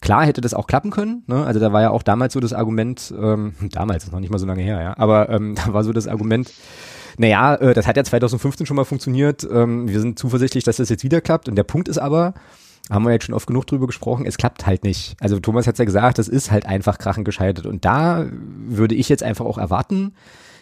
Klar 0.00 0.26
hätte 0.26 0.40
das 0.40 0.54
auch 0.54 0.66
klappen 0.66 0.90
können, 0.90 1.22
ne? 1.26 1.44
Also 1.44 1.58
da 1.58 1.72
war 1.72 1.82
ja 1.82 1.90
auch 1.90 2.02
damals 2.02 2.34
so 2.34 2.40
das 2.40 2.52
Argument, 2.52 3.14
ähm, 3.18 3.54
damals 3.72 4.04
ist 4.04 4.12
noch 4.12 4.20
nicht 4.20 4.30
mal 4.30 4.38
so 4.38 4.46
lange 4.46 4.62
her, 4.62 4.80
ja, 4.82 4.96
aber 4.98 5.28
ähm, 5.30 5.54
da 5.64 5.72
war 5.72 5.84
so 5.84 5.92
das 5.92 6.06
Argument, 6.06 6.52
naja, 7.18 7.54
äh, 7.56 7.74
das 7.74 7.86
hat 7.86 7.96
ja 7.96 8.04
2015 8.04 8.66
schon 8.66 8.76
mal 8.76 8.84
funktioniert, 8.84 9.46
ähm, 9.50 9.88
wir 9.88 10.00
sind 10.00 10.18
zuversichtlich, 10.18 10.64
dass 10.64 10.76
das 10.76 10.88
jetzt 10.88 11.04
wieder 11.04 11.20
klappt. 11.20 11.48
Und 11.48 11.56
der 11.56 11.64
Punkt 11.64 11.88
ist 11.88 11.98
aber, 11.98 12.34
haben 12.90 13.04
wir 13.04 13.12
jetzt 13.12 13.24
schon 13.24 13.34
oft 13.34 13.46
genug 13.46 13.66
drüber 13.66 13.86
gesprochen, 13.86 14.26
es 14.26 14.36
klappt 14.36 14.66
halt 14.66 14.84
nicht. 14.84 15.16
Also 15.20 15.40
Thomas 15.40 15.66
hat's 15.66 15.78
ja 15.78 15.84
gesagt, 15.84 16.18
das 16.18 16.28
ist 16.28 16.50
halt 16.50 16.66
einfach 16.66 16.98
krachend 16.98 17.24
gescheitert. 17.24 17.66
Und 17.66 17.84
da 17.84 18.26
würde 18.30 18.94
ich 18.94 19.08
jetzt 19.08 19.22
einfach 19.22 19.44
auch 19.44 19.58
erwarten, 19.58 20.14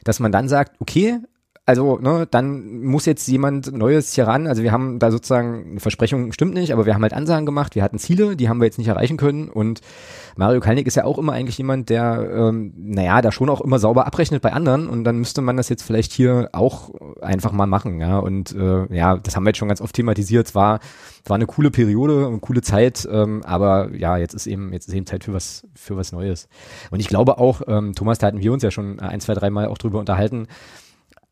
dass 0.04 0.20
man 0.20 0.32
dann 0.32 0.48
sagt, 0.48 0.80
okay, 0.80 1.18
also 1.66 1.96
ne, 1.98 2.26
dann 2.30 2.82
muss 2.82 3.06
jetzt 3.06 3.26
jemand 3.26 3.72
Neues 3.72 4.12
hier 4.12 4.26
ran. 4.26 4.46
Also 4.46 4.62
wir 4.62 4.70
haben 4.70 4.98
da 4.98 5.10
sozusagen 5.10 5.70
eine 5.70 5.80
Versprechung 5.80 6.30
stimmt 6.32 6.52
nicht, 6.52 6.74
aber 6.74 6.84
wir 6.84 6.94
haben 6.94 7.00
halt 7.00 7.14
Ansagen 7.14 7.46
gemacht, 7.46 7.74
wir 7.74 7.82
hatten 7.82 7.98
Ziele, 7.98 8.36
die 8.36 8.50
haben 8.50 8.60
wir 8.60 8.66
jetzt 8.66 8.76
nicht 8.76 8.88
erreichen 8.88 9.16
können. 9.16 9.48
Und 9.48 9.80
Mario 10.36 10.60
Kalnick 10.60 10.86
ist 10.86 10.96
ja 10.96 11.04
auch 11.04 11.16
immer 11.16 11.32
eigentlich 11.32 11.56
jemand, 11.56 11.88
der, 11.88 12.28
ähm, 12.34 12.74
naja, 12.76 13.22
da 13.22 13.32
schon 13.32 13.48
auch 13.48 13.62
immer 13.62 13.78
sauber 13.78 14.06
abrechnet 14.06 14.42
bei 14.42 14.52
anderen. 14.52 14.88
Und 14.88 15.04
dann 15.04 15.18
müsste 15.18 15.40
man 15.40 15.56
das 15.56 15.70
jetzt 15.70 15.84
vielleicht 15.84 16.12
hier 16.12 16.50
auch 16.52 16.90
einfach 17.22 17.52
mal 17.52 17.66
machen. 17.66 17.98
Ja, 17.98 18.18
und 18.18 18.54
äh, 18.54 18.94
ja, 18.94 19.16
das 19.16 19.34
haben 19.34 19.44
wir 19.44 19.50
jetzt 19.50 19.58
schon 19.58 19.68
ganz 19.68 19.80
oft 19.80 19.94
thematisiert. 19.94 20.48
Es 20.48 20.54
war, 20.54 20.80
war 21.24 21.36
eine 21.36 21.46
coole 21.46 21.70
Periode, 21.70 22.26
eine 22.26 22.40
coole 22.40 22.60
Zeit, 22.60 23.08
ähm, 23.10 23.42
aber 23.42 23.88
ja, 23.94 24.18
jetzt 24.18 24.34
ist 24.34 24.46
eben 24.46 24.70
jetzt 24.74 24.88
ist 24.88 24.94
eben 24.94 25.06
Zeit 25.06 25.24
für 25.24 25.32
was 25.32 25.66
für 25.74 25.96
was 25.96 26.12
Neues. 26.12 26.46
Und 26.90 27.00
ich 27.00 27.08
glaube 27.08 27.38
auch, 27.38 27.62
ähm, 27.66 27.94
Thomas, 27.94 28.18
da 28.18 28.26
hatten 28.26 28.40
wir 28.40 28.52
uns 28.52 28.62
ja 28.62 28.70
schon 28.70 29.00
ein, 29.00 29.20
zwei, 29.20 29.32
dreimal 29.32 29.68
auch 29.68 29.78
drüber 29.78 29.98
unterhalten 29.98 30.46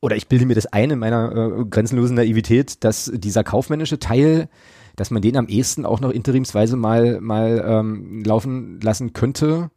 oder 0.02 0.16
ich 0.16 0.28
bilde 0.28 0.44
mir 0.44 0.54
das 0.54 0.66
ein 0.66 0.90
in 0.90 0.98
meiner 0.98 1.32
äh, 1.60 1.64
grenzenlosen 1.64 2.16
Naivität, 2.16 2.84
dass 2.84 3.10
dieser 3.14 3.44
kaufmännische 3.44 3.98
Teil, 4.00 4.48
dass 4.96 5.10
man 5.10 5.22
den 5.22 5.36
am 5.36 5.46
ehesten 5.46 5.86
auch 5.86 6.00
noch 6.00 6.10
interimsweise 6.10 6.76
mal 6.76 7.20
mal 7.20 7.64
ähm, 7.66 8.22
laufen 8.24 8.80
lassen 8.82 9.12
könnte, 9.14 9.70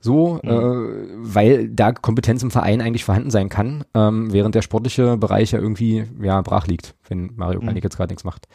so, 0.00 0.38
Mhm. 0.44 0.48
äh, 0.48 1.06
weil 1.18 1.68
da 1.70 1.90
Kompetenz 1.90 2.44
im 2.44 2.52
Verein 2.52 2.80
eigentlich 2.80 3.04
vorhanden 3.04 3.30
sein 3.30 3.48
kann, 3.48 3.84
ähm, 3.94 4.32
während 4.32 4.54
der 4.54 4.62
sportliche 4.62 5.16
Bereich 5.16 5.50
ja 5.50 5.58
irgendwie 5.58 6.04
ja 6.22 6.40
brach 6.40 6.68
liegt, 6.68 6.94
wenn 7.08 7.32
Mario 7.34 7.60
Mhm. 7.60 7.66
Kalnick 7.66 7.84
jetzt 7.84 7.96
gerade 7.96 8.12
nichts 8.12 8.22
macht. 8.24 8.46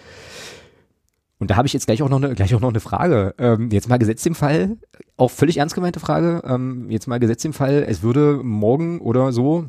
Und 1.38 1.52
da 1.52 1.58
habe 1.58 1.68
ich 1.68 1.74
jetzt 1.74 1.86
gleich 1.86 2.02
auch 2.02 2.08
noch 2.08 2.24
eine, 2.24 2.34
gleich 2.34 2.56
auch 2.56 2.62
noch 2.62 2.70
eine 2.70 2.80
Frage. 2.80 3.36
Ähm, 3.38 3.70
jetzt 3.72 3.90
mal 3.90 4.00
gesetzt 4.00 4.26
im 4.26 4.36
Fall, 4.36 4.78
auch 5.18 5.32
völlig 5.32 5.58
ernst 5.58 5.76
gemeinte 5.76 6.00
Frage, 6.00 6.42
ähm, 6.46 6.90
jetzt 6.90 7.08
mal 7.08 7.20
gesetzt 7.20 7.44
im 7.44 7.52
Fall, 7.52 7.84
es 7.86 8.02
würde 8.04 8.40
morgen 8.42 9.02
oder 9.02 9.34
so 9.34 9.66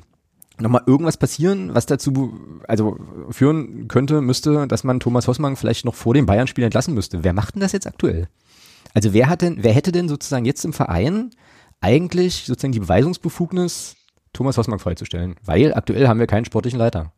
nochmal 0.58 0.82
irgendwas 0.86 1.16
passieren, 1.16 1.74
was 1.74 1.86
dazu 1.86 2.32
also 2.68 2.96
führen 3.30 3.88
könnte, 3.88 4.20
müsste, 4.20 4.66
dass 4.66 4.84
man 4.84 5.00
Thomas 5.00 5.26
Hossmann 5.26 5.56
vielleicht 5.56 5.84
noch 5.84 5.94
vor 5.94 6.14
dem 6.14 6.26
Bayern-Spiel 6.26 6.64
entlassen 6.64 6.94
müsste. 6.94 7.24
Wer 7.24 7.32
macht 7.32 7.54
denn 7.54 7.60
das 7.60 7.72
jetzt 7.72 7.86
aktuell? 7.86 8.28
Also 8.94 9.12
wer 9.12 9.28
hat 9.28 9.42
denn, 9.42 9.58
wer 9.62 9.72
hätte 9.72 9.92
denn 9.92 10.08
sozusagen 10.08 10.44
jetzt 10.44 10.64
im 10.64 10.72
Verein 10.72 11.30
eigentlich 11.80 12.44
sozusagen 12.46 12.72
die 12.72 12.80
Beweisungsbefugnis, 12.80 13.96
Thomas 14.32 14.56
Hossmann 14.56 14.78
freizustellen? 14.78 15.34
Weil 15.44 15.74
aktuell 15.74 16.06
haben 16.06 16.20
wir 16.20 16.26
keinen 16.26 16.44
sportlichen 16.44 16.78
Leiter. 16.78 17.12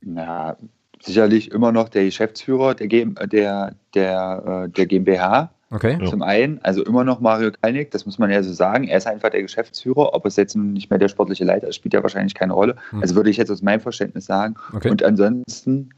Na, 0.00 0.56
sicherlich 1.02 1.50
immer 1.50 1.72
noch 1.72 1.88
der 1.88 2.04
Geschäftsführer 2.04 2.74
der, 2.74 2.86
G 2.86 3.06
der, 3.32 3.74
der, 3.94 4.66
äh, 4.66 4.70
der 4.70 4.86
GmbH. 4.86 5.50
Okay? 5.74 5.98
Ja. 6.00 6.08
Zum 6.08 6.22
einen, 6.22 6.60
also 6.62 6.84
immer 6.84 7.02
noch 7.02 7.18
Mario 7.18 7.50
Kalnick, 7.50 7.90
das 7.90 8.06
muss 8.06 8.16
man 8.16 8.30
ja 8.30 8.44
so 8.44 8.52
sagen. 8.52 8.86
Er 8.86 8.96
ist 8.96 9.08
einfach 9.08 9.30
der 9.30 9.42
Geschäftsführer. 9.42 10.14
Ob 10.14 10.24
es 10.24 10.36
jetzt 10.36 10.54
nun 10.54 10.72
nicht 10.72 10.88
mehr 10.88 11.00
der 11.00 11.08
sportliche 11.08 11.44
Leiter 11.44 11.66
ist, 11.66 11.74
spielt 11.74 11.94
ja 11.94 12.02
wahrscheinlich 12.02 12.34
keine 12.34 12.52
Rolle. 12.52 12.76
Hm. 12.90 13.02
Also 13.02 13.16
würde 13.16 13.30
ich 13.30 13.38
jetzt 13.38 13.50
aus 13.50 13.60
meinem 13.60 13.80
Verständnis 13.80 14.26
sagen. 14.26 14.54
Okay. 14.72 14.88
Und 14.88 15.02
ansonsten 15.02 15.90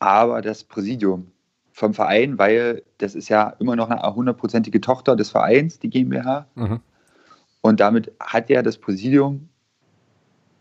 aber 0.00 0.42
das 0.42 0.64
Präsidium 0.64 1.28
vom 1.72 1.94
Verein, 1.94 2.38
weil 2.38 2.82
das 2.98 3.14
ist 3.14 3.30
ja 3.30 3.54
immer 3.58 3.74
noch 3.74 3.88
eine 3.88 4.14
hundertprozentige 4.14 4.82
Tochter 4.82 5.16
des 5.16 5.30
Vereins, 5.30 5.78
die 5.78 5.88
GmbH. 5.88 6.46
Mhm. 6.54 6.80
Und 7.62 7.80
damit 7.80 8.12
hat 8.20 8.50
ja 8.50 8.62
das 8.62 8.76
Präsidium, 8.76 9.48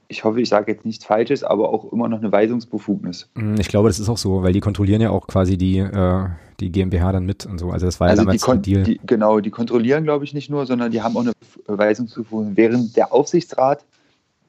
ich 0.07 0.23
hoffe, 0.23 0.41
ich 0.41 0.49
sage 0.49 0.71
jetzt 0.71 0.85
nichts 0.85 1.05
Falsches, 1.05 1.43
aber 1.43 1.69
auch 1.69 1.91
immer 1.91 2.07
noch 2.07 2.19
eine 2.19 2.31
Weisungsbefugnis. 2.31 3.29
Mm, 3.35 3.55
Ich 3.59 3.67
glaube, 3.67 3.89
das 3.89 3.99
ist 3.99 4.09
auch 4.09 4.17
so, 4.17 4.43
weil 4.43 4.53
die 4.53 4.59
kontrollieren 4.59 5.01
ja 5.01 5.09
auch 5.09 5.27
quasi 5.27 5.57
die, 5.57 5.77
äh, 5.79 6.25
die 6.59 6.71
GmbH 6.71 7.11
dann 7.11 7.25
mit 7.25 7.45
und 7.45 7.57
so. 7.59 7.71
Also 7.71 7.85
das 7.85 7.99
war 7.99 8.07
ja 8.07 8.11
Also 8.11 8.21
die, 8.23 8.25
damals 8.37 8.43
der 8.45 8.55
Deal. 8.57 8.83
die, 8.83 8.99
genau, 9.05 9.39
die 9.39 9.49
kontrollieren, 9.51 10.03
glaube 10.03 10.23
ich, 10.25 10.33
nicht 10.33 10.49
nur, 10.49 10.65
sondern 10.65 10.91
die 10.91 11.01
haben 11.01 11.15
auch 11.17 11.21
eine 11.21 11.33
Weisungsbefugnis. 11.67 12.55
Während 12.55 12.95
der 12.95 13.13
Aufsichtsrat 13.13 13.85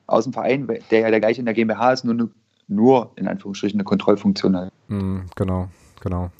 aus 0.06 0.24
dem 0.24 0.32
Verein, 0.32 0.66
der 0.90 1.00
ja 1.00 1.10
der 1.10 1.20
gleiche 1.20 1.40
in 1.40 1.46
der 1.46 1.54
GmbH 1.54 1.92
ist, 1.92 2.04
nur, 2.04 2.14
eine, 2.14 2.28
nur 2.68 3.10
in 3.16 3.26
Anführungsstrichen 3.26 3.78
eine 3.80 3.84
Kontrollfunktion 3.84 4.56
hat. 4.56 4.72
Mm, 4.88 5.20
genau, 5.34 5.68
genau. 6.00 6.30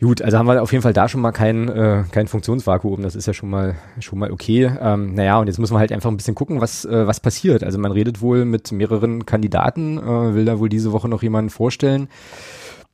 Gut, 0.00 0.22
also 0.22 0.38
haben 0.38 0.46
wir 0.46 0.62
auf 0.62 0.70
jeden 0.70 0.82
Fall 0.82 0.92
da 0.92 1.08
schon 1.08 1.20
mal 1.20 1.32
kein, 1.32 1.68
äh, 1.68 2.04
kein 2.12 2.28
Funktionsvakuum, 2.28 3.02
das 3.02 3.16
ist 3.16 3.26
ja 3.26 3.34
schon 3.34 3.50
mal 3.50 3.74
schon 3.98 4.20
mal 4.20 4.30
okay. 4.30 4.70
Ähm, 4.80 5.14
naja, 5.14 5.40
und 5.40 5.48
jetzt 5.48 5.58
müssen 5.58 5.74
wir 5.74 5.80
halt 5.80 5.90
einfach 5.90 6.08
ein 6.08 6.16
bisschen 6.16 6.36
gucken, 6.36 6.60
was, 6.60 6.84
äh, 6.84 7.06
was 7.08 7.18
passiert. 7.18 7.64
Also 7.64 7.78
man 7.78 7.90
redet 7.90 8.20
wohl 8.20 8.44
mit 8.44 8.70
mehreren 8.70 9.26
Kandidaten, 9.26 9.98
äh, 9.98 10.34
will 10.34 10.44
da 10.44 10.60
wohl 10.60 10.68
diese 10.68 10.92
Woche 10.92 11.08
noch 11.08 11.22
jemanden 11.22 11.50
vorstellen. 11.50 12.08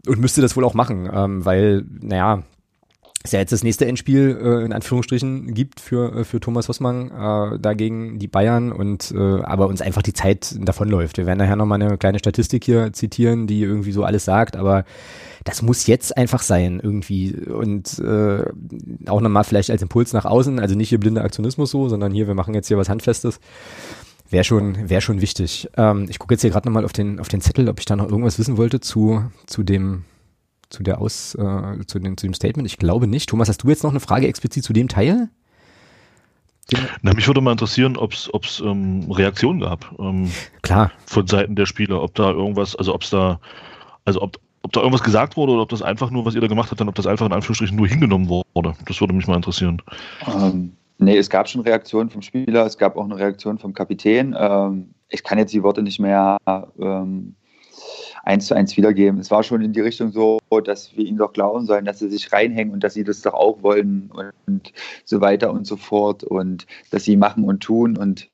und 0.06 0.20
müsste 0.20 0.42
das 0.42 0.56
wohl 0.56 0.64
auch 0.64 0.74
machen, 0.74 1.08
ähm, 1.12 1.44
weil, 1.44 1.84
naja, 2.00 2.42
es 3.24 3.32
ja 3.32 3.38
jetzt 3.38 3.52
das 3.52 3.64
nächste 3.64 3.86
Endspiel 3.86 4.38
äh, 4.40 4.64
in 4.64 4.72
Anführungsstrichen 4.74 5.54
gibt 5.54 5.80
für 5.80 6.14
äh, 6.14 6.24
für 6.24 6.40
Thomas 6.40 6.68
Hossmann 6.68 7.10
äh, 7.10 7.58
dagegen 7.58 8.18
die 8.18 8.28
Bayern 8.28 8.70
und 8.70 9.12
äh, 9.16 9.40
aber 9.42 9.66
uns 9.66 9.80
einfach 9.80 10.02
die 10.02 10.12
Zeit 10.12 10.54
davonläuft. 10.58 11.16
Wir 11.16 11.24
werden 11.24 11.38
nachher 11.38 11.56
nochmal 11.56 11.80
eine 11.80 11.96
kleine 11.96 12.18
Statistik 12.18 12.64
hier 12.64 12.92
zitieren, 12.92 13.46
die 13.46 13.62
irgendwie 13.62 13.92
so 13.92 14.04
alles 14.04 14.26
sagt, 14.26 14.56
aber 14.56 14.84
das 15.44 15.62
muss 15.62 15.86
jetzt 15.86 16.16
einfach 16.16 16.42
sein 16.42 16.80
irgendwie 16.82 17.34
und 17.34 17.98
äh, 17.98 18.44
auch 19.06 19.20
nochmal 19.22 19.44
vielleicht 19.44 19.70
als 19.70 19.80
Impuls 19.80 20.12
nach 20.12 20.26
außen, 20.26 20.60
also 20.60 20.74
nicht 20.74 20.90
hier 20.90 21.00
blinder 21.00 21.24
Aktionismus 21.24 21.70
so, 21.70 21.88
sondern 21.88 22.12
hier 22.12 22.26
wir 22.26 22.34
machen 22.34 22.52
jetzt 22.52 22.68
hier 22.68 22.78
was 22.78 22.90
handfestes. 22.90 23.40
Wäre 24.28 24.44
schon, 24.44 24.90
wäre 24.90 25.00
schon 25.00 25.20
wichtig. 25.20 25.68
Ähm, 25.76 26.06
ich 26.10 26.18
gucke 26.18 26.34
jetzt 26.34 26.40
hier 26.42 26.50
gerade 26.50 26.68
nochmal 26.68 26.84
auf 26.84 26.92
den, 26.92 27.20
auf 27.20 27.28
den 27.28 27.40
Zettel, 27.40 27.68
ob 27.68 27.78
ich 27.78 27.84
da 27.86 27.94
noch 27.96 28.08
irgendwas 28.08 28.38
wissen 28.38 28.56
wollte 28.56 28.80
zu, 28.80 29.22
zu 29.46 29.62
dem, 29.62 30.04
zu 30.74 30.82
der 30.82 31.00
Aus, 31.00 31.34
äh, 31.34 31.86
zu, 31.86 31.98
dem, 31.98 32.16
zu 32.16 32.26
dem 32.26 32.34
Statement? 32.34 32.66
Ich 32.66 32.78
glaube 32.78 33.06
nicht. 33.06 33.28
Thomas, 33.28 33.48
hast 33.48 33.62
du 33.62 33.68
jetzt 33.68 33.82
noch 33.82 33.90
eine 33.90 34.00
Frage 34.00 34.26
explizit 34.26 34.64
zu 34.64 34.72
dem 34.72 34.88
Teil? 34.88 35.30
Na, 37.02 37.12
mich 37.12 37.26
würde 37.26 37.40
mal 37.40 37.52
interessieren, 37.52 37.96
ob 37.96 38.12
es 38.12 38.60
ähm, 38.64 39.10
Reaktionen 39.10 39.60
gab. 39.60 39.94
Ähm, 39.98 40.30
Klar. 40.62 40.90
Von 41.06 41.26
Seiten 41.26 41.56
der 41.56 41.66
Spieler, 41.66 42.02
ob 42.02 42.14
da 42.14 42.30
irgendwas, 42.30 42.74
also 42.74 42.94
ob 42.94 43.02
es 43.02 43.10
da, 43.10 43.38
also 44.04 44.22
ob, 44.22 44.38
ob 44.62 44.72
da 44.72 44.80
irgendwas 44.80 45.02
gesagt 45.02 45.36
wurde 45.36 45.52
oder 45.52 45.62
ob 45.62 45.68
das 45.68 45.82
einfach 45.82 46.10
nur, 46.10 46.24
was 46.24 46.34
ihr 46.34 46.40
da 46.40 46.46
gemacht 46.46 46.70
habt, 46.70 46.80
dann 46.80 46.88
ob 46.88 46.94
das 46.94 47.06
einfach 47.06 47.26
in 47.26 47.32
Anführungsstrichen 47.32 47.76
nur 47.76 47.86
hingenommen 47.86 48.28
wurde. 48.28 48.74
Das 48.86 49.00
würde 49.00 49.12
mich 49.12 49.26
mal 49.26 49.36
interessieren. 49.36 49.82
Ähm, 50.26 50.72
nee, 50.98 51.18
es 51.18 51.28
gab 51.28 51.48
schon 51.48 51.60
Reaktionen 51.60 52.08
vom 52.08 52.22
Spieler, 52.22 52.64
es 52.64 52.78
gab 52.78 52.96
auch 52.96 53.04
eine 53.04 53.18
Reaktion 53.18 53.58
vom 53.58 53.74
Kapitän. 53.74 54.34
Ähm, 54.36 54.94
ich 55.10 55.22
kann 55.22 55.38
jetzt 55.38 55.52
die 55.52 55.62
Worte 55.62 55.82
nicht 55.82 56.00
mehr 56.00 56.38
ähm, 56.80 57.34
eins 58.24 58.46
zu 58.46 58.54
eins 58.54 58.76
wiedergeben. 58.76 59.20
Es 59.20 59.30
war 59.30 59.42
schon 59.42 59.62
in 59.62 59.72
die 59.72 59.80
Richtung 59.80 60.12
so, 60.12 60.38
dass 60.64 60.96
wir 60.96 61.04
ihnen 61.04 61.18
doch 61.18 61.32
glauben 61.32 61.66
sollen, 61.66 61.84
dass 61.84 61.98
sie 61.98 62.08
sich 62.08 62.32
reinhängen 62.32 62.72
und 62.72 62.82
dass 62.82 62.94
sie 62.94 63.04
das 63.04 63.22
doch 63.22 63.34
auch 63.34 63.62
wollen 63.62 64.10
und 64.46 64.72
so 65.04 65.20
weiter 65.20 65.52
und 65.52 65.66
so 65.66 65.76
fort 65.76 66.24
und 66.24 66.66
dass 66.90 67.04
sie 67.04 67.16
machen 67.16 67.44
und 67.44 67.62
tun 67.62 67.96
und 67.96 68.30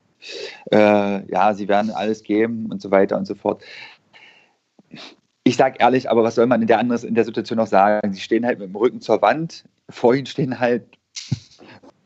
äh, 0.70 1.30
ja, 1.30 1.54
sie 1.54 1.68
werden 1.68 1.90
alles 1.90 2.22
geben 2.22 2.66
und 2.70 2.80
so 2.82 2.90
weiter 2.90 3.16
und 3.16 3.26
so 3.26 3.34
fort. 3.34 3.62
Ich 5.44 5.56
sage 5.56 5.76
ehrlich, 5.80 6.10
aber 6.10 6.22
was 6.22 6.34
soll 6.34 6.46
man 6.46 6.60
in 6.60 6.68
der, 6.68 6.78
anderes, 6.78 7.04
in 7.04 7.14
der 7.14 7.24
Situation 7.24 7.56
noch 7.56 7.66
sagen? 7.66 8.12
Sie 8.12 8.20
stehen 8.20 8.44
halt 8.44 8.58
mit 8.58 8.68
dem 8.68 8.76
Rücken 8.76 9.00
zur 9.00 9.22
Wand. 9.22 9.64
Vor 9.88 10.14
ihnen 10.14 10.26
stehen 10.26 10.60
halt 10.60 10.84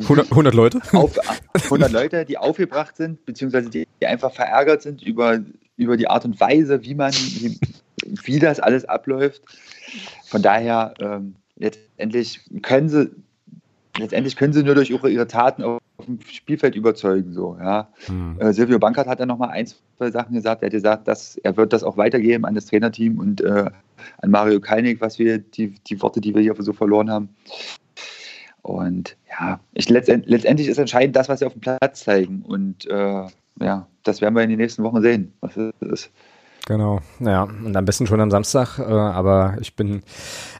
100, 0.00 0.30
100 0.30 0.54
Leute? 0.54 0.80
Auf, 0.92 1.18
100 1.54 1.92
Leute, 1.92 2.24
die 2.24 2.38
aufgebracht 2.38 2.96
sind, 2.96 3.24
beziehungsweise 3.26 3.70
die, 3.70 3.86
die 4.00 4.06
einfach 4.06 4.32
verärgert 4.32 4.82
sind 4.82 5.02
über 5.02 5.40
über 5.76 5.96
die 5.96 6.08
Art 6.08 6.24
und 6.24 6.38
Weise, 6.40 6.84
wie 6.84 6.94
man, 6.94 7.12
wie, 7.12 7.58
wie 8.24 8.38
das 8.38 8.60
alles 8.60 8.84
abläuft. 8.84 9.42
Von 10.24 10.42
daher, 10.42 10.94
ähm, 11.00 11.34
letztendlich 11.56 12.40
können 12.62 12.88
sie, 12.88 13.10
letztendlich 13.98 14.36
können 14.36 14.52
sie 14.52 14.62
nur 14.62 14.74
durch 14.74 14.90
ihre, 14.90 15.10
ihre 15.10 15.26
Taten 15.26 15.62
auf 15.62 15.80
dem 16.06 16.20
Spielfeld 16.20 16.74
überzeugen. 16.74 17.32
So, 17.32 17.56
ja. 17.60 17.88
Mhm. 18.08 18.40
Äh, 18.40 18.52
Silvio 18.52 18.78
Bankert 18.78 19.06
hat 19.06 19.20
dann 19.20 19.28
nochmal 19.28 19.50
ein, 19.50 19.66
zwei 19.66 20.10
Sachen 20.10 20.34
gesagt. 20.34 20.62
Er 20.62 20.66
hat 20.66 20.72
gesagt, 20.72 21.08
dass 21.08 21.36
er 21.38 21.56
wird 21.56 21.72
das 21.72 21.84
auch 21.84 21.96
weitergeben 21.96 22.44
an 22.44 22.54
das 22.54 22.66
Trainerteam 22.66 23.18
und 23.18 23.40
äh, 23.40 23.70
an 24.18 24.30
Mario 24.30 24.60
Kalnick, 24.60 25.00
was 25.00 25.18
wir, 25.18 25.38
die, 25.38 25.74
die 25.86 26.00
Worte, 26.02 26.20
die 26.20 26.34
wir 26.34 26.42
hier 26.42 26.54
so 26.58 26.72
verloren 26.72 27.10
haben. 27.10 27.28
Und 28.62 29.16
ja, 29.30 29.60
ich, 29.74 29.88
letztendlich, 29.88 30.30
letztendlich 30.30 30.68
ist 30.68 30.78
entscheidend 30.78 31.14
das, 31.16 31.28
was 31.28 31.40
sie 31.40 31.46
auf 31.46 31.52
dem 31.52 31.60
Platz 31.60 32.04
zeigen. 32.04 32.42
Und 32.42 32.86
äh, 32.86 33.26
ja, 33.60 33.86
das 34.02 34.20
werden 34.20 34.34
wir 34.34 34.42
in 34.42 34.50
den 34.50 34.58
nächsten 34.58 34.82
Wochen 34.82 35.02
sehen, 35.02 35.34
was 35.40 35.56
es 35.56 35.72
ist. 35.80 36.10
Genau, 36.66 37.00
ja, 37.20 37.42
und 37.42 37.76
am 37.76 37.84
besten 37.84 38.06
schon 38.06 38.20
am 38.20 38.30
Samstag, 38.30 38.78
äh, 38.78 38.84
aber 38.84 39.58
ich 39.60 39.76
bin 39.76 40.02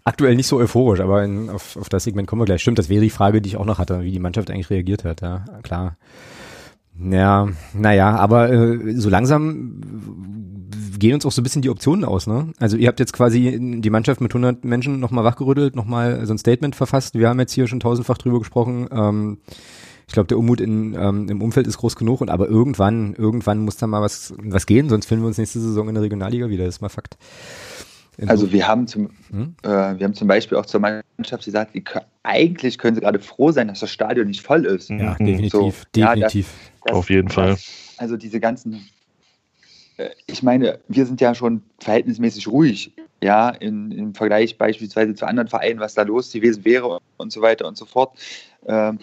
aktuell 0.04 0.37
nicht 0.37 0.46
so 0.46 0.59
euphorisch, 0.59 1.00
aber 1.00 1.24
in, 1.24 1.48
auf, 1.48 1.78
auf 1.78 1.88
das 1.88 2.04
Segment 2.04 2.28
kommen 2.28 2.42
wir 2.42 2.46
gleich. 2.46 2.61
Stimmt, 2.61 2.78
das 2.78 2.90
wäre 2.90 3.00
die 3.00 3.11
Frage, 3.11 3.40
die 3.40 3.48
ich 3.48 3.57
auch 3.57 3.64
noch 3.64 3.78
hatte, 3.78 4.02
wie 4.02 4.12
die 4.12 4.18
Mannschaft 4.18 4.50
eigentlich 4.50 4.68
reagiert 4.68 5.04
hat, 5.04 5.22
ja, 5.22 5.44
klar. 5.62 5.96
Ja, 6.98 7.48
naja, 7.72 8.16
aber 8.16 8.52
äh, 8.52 8.94
so 8.96 9.09
langsam 9.09 9.80
gehen 10.98 11.14
uns 11.14 11.26
auch 11.26 11.33
so 11.33 11.40
ein 11.40 11.44
bisschen 11.44 11.62
die 11.62 11.70
Optionen 11.70 12.04
aus, 12.04 12.26
ne? 12.26 12.52
Also 12.59 12.76
ihr 12.76 12.88
habt 12.88 13.00
jetzt 13.00 13.12
quasi 13.12 13.59
die 13.61 13.90
Mannschaft 13.90 14.20
mit 14.20 14.30
100 14.30 14.64
Menschen 14.64 15.00
nochmal 15.00 15.24
wachgerüttelt, 15.24 15.74
nochmal 15.74 16.24
so 16.26 16.35
ein 16.35 16.38
Statement 16.38 16.76
verfasst. 16.76 17.14
Wir 17.14 17.28
haben 17.28 17.40
jetzt 17.40 17.52
hier 17.52 17.66
schon 17.66 17.80
tausendfach 17.80 18.18
drüber 18.18 18.38
gesprochen. 18.38 18.88
Ähm, 18.92 19.38
ich 20.07 20.12
glaube, 20.12 20.27
der 20.27 20.38
Unmut 20.38 20.61
in, 20.61 20.95
ähm, 20.95 21.29
im 21.29 21.43
Umfeld 21.43 21.67
ist 21.67 21.79
groß 21.79 21.97
genug 21.97 22.21
und 22.21 22.31
aber 22.31 22.49
irgendwann, 22.49 23.14
irgendwann 23.14 23.61
muss 23.61 23.77
da 23.77 23.87
mal 23.87 24.03
was, 24.03 24.35
was 24.38 24.67
gehen, 24.67 24.88
sonst 24.88 25.07
finden 25.07 25.25
wir 25.25 25.29
uns 25.29 25.38
nächste 25.38 25.61
Saison 25.61 25.88
in 25.88 25.95
der 25.95 26.03
Regionalliga 26.03 26.49
wieder. 26.49 26.64
Das 26.64 26.77
ist 26.77 26.81
mal 26.81 26.88
Fakt. 26.88 27.17
In 28.17 28.29
also 28.29 28.53
wir 28.53 28.69
haben 28.69 28.87
zum, 28.87 29.11
hm? 29.31 29.55
äh, 29.62 29.69
wir 29.69 30.05
haben 30.05 30.14
zum 30.14 30.29
Beispiel 30.29 30.57
auch 30.57 30.67
zur 30.67 30.81
Mannschaft 30.81 31.45
gesagt, 31.45 31.73
können, 31.85 32.05
eigentlich 32.23 32.79
können 32.79 32.95
sie 32.95 33.01
gerade 33.01 33.19
froh 33.19 33.51
sein, 33.51 33.69
dass 33.69 33.81
das 33.81 33.90
Stadion 33.90 34.29
nicht 34.29 34.43
voll 34.43 34.64
ist. 34.67 34.90
Ja, 34.90 35.17
mhm. 35.19 35.27
definitiv, 35.27 35.51
so, 35.51 35.73
definitiv. 35.95 35.97
Ja, 35.97 36.14
das, 36.14 36.83
das, 36.85 36.97
Auf 36.97 37.11
jeden 37.11 37.29
das, 37.29 37.35
Fall. 37.35 37.57
Also 37.97 38.17
diese 38.17 38.38
ganzen, 38.38 38.88
äh, 39.97 40.11
ich 40.27 40.43
meine, 40.43 40.79
wir 40.87 41.07
sind 41.07 41.21
ja 41.21 41.35
schon 41.35 41.62
verhältnismäßig 41.81 42.47
ruhig, 42.47 42.93
ja, 43.21 43.49
in, 43.49 43.90
im 43.90 44.14
Vergleich 44.14 44.59
beispielsweise 44.59 45.14
zu 45.14 45.27
anderen 45.27 45.49
Vereinen, 45.49 45.81
was 45.81 45.95
da 45.95 46.03
los 46.03 46.31
gewesen 46.31 46.64
wäre 46.64 47.01
und 47.17 47.33
so 47.33 47.40
weiter 47.40 47.67
und 47.67 47.77
so 47.77 47.85
fort. 47.85 48.17
Ähm, 48.67 48.99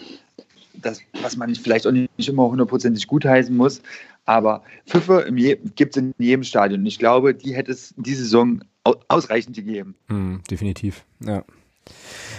das, 0.74 1.00
was 1.20 1.36
man 1.36 1.54
vielleicht 1.54 1.86
auch 1.86 1.92
nicht 1.92 2.28
immer 2.28 2.48
hundertprozentig 2.48 3.06
gutheißen 3.06 3.56
muss. 3.56 3.82
Aber 4.24 4.62
Pfiffe 4.86 5.30
gibt 5.74 5.96
es 5.96 6.02
in 6.02 6.14
jedem 6.18 6.44
Stadion. 6.44 6.84
Ich 6.86 6.98
glaube, 6.98 7.34
die 7.34 7.54
hätte 7.54 7.72
es 7.72 7.94
diese 7.96 8.22
Saison 8.22 8.62
ausreichend 9.08 9.56
gegeben. 9.56 9.94
Mm, 10.08 10.36
definitiv, 10.50 11.04
ja. 11.20 11.44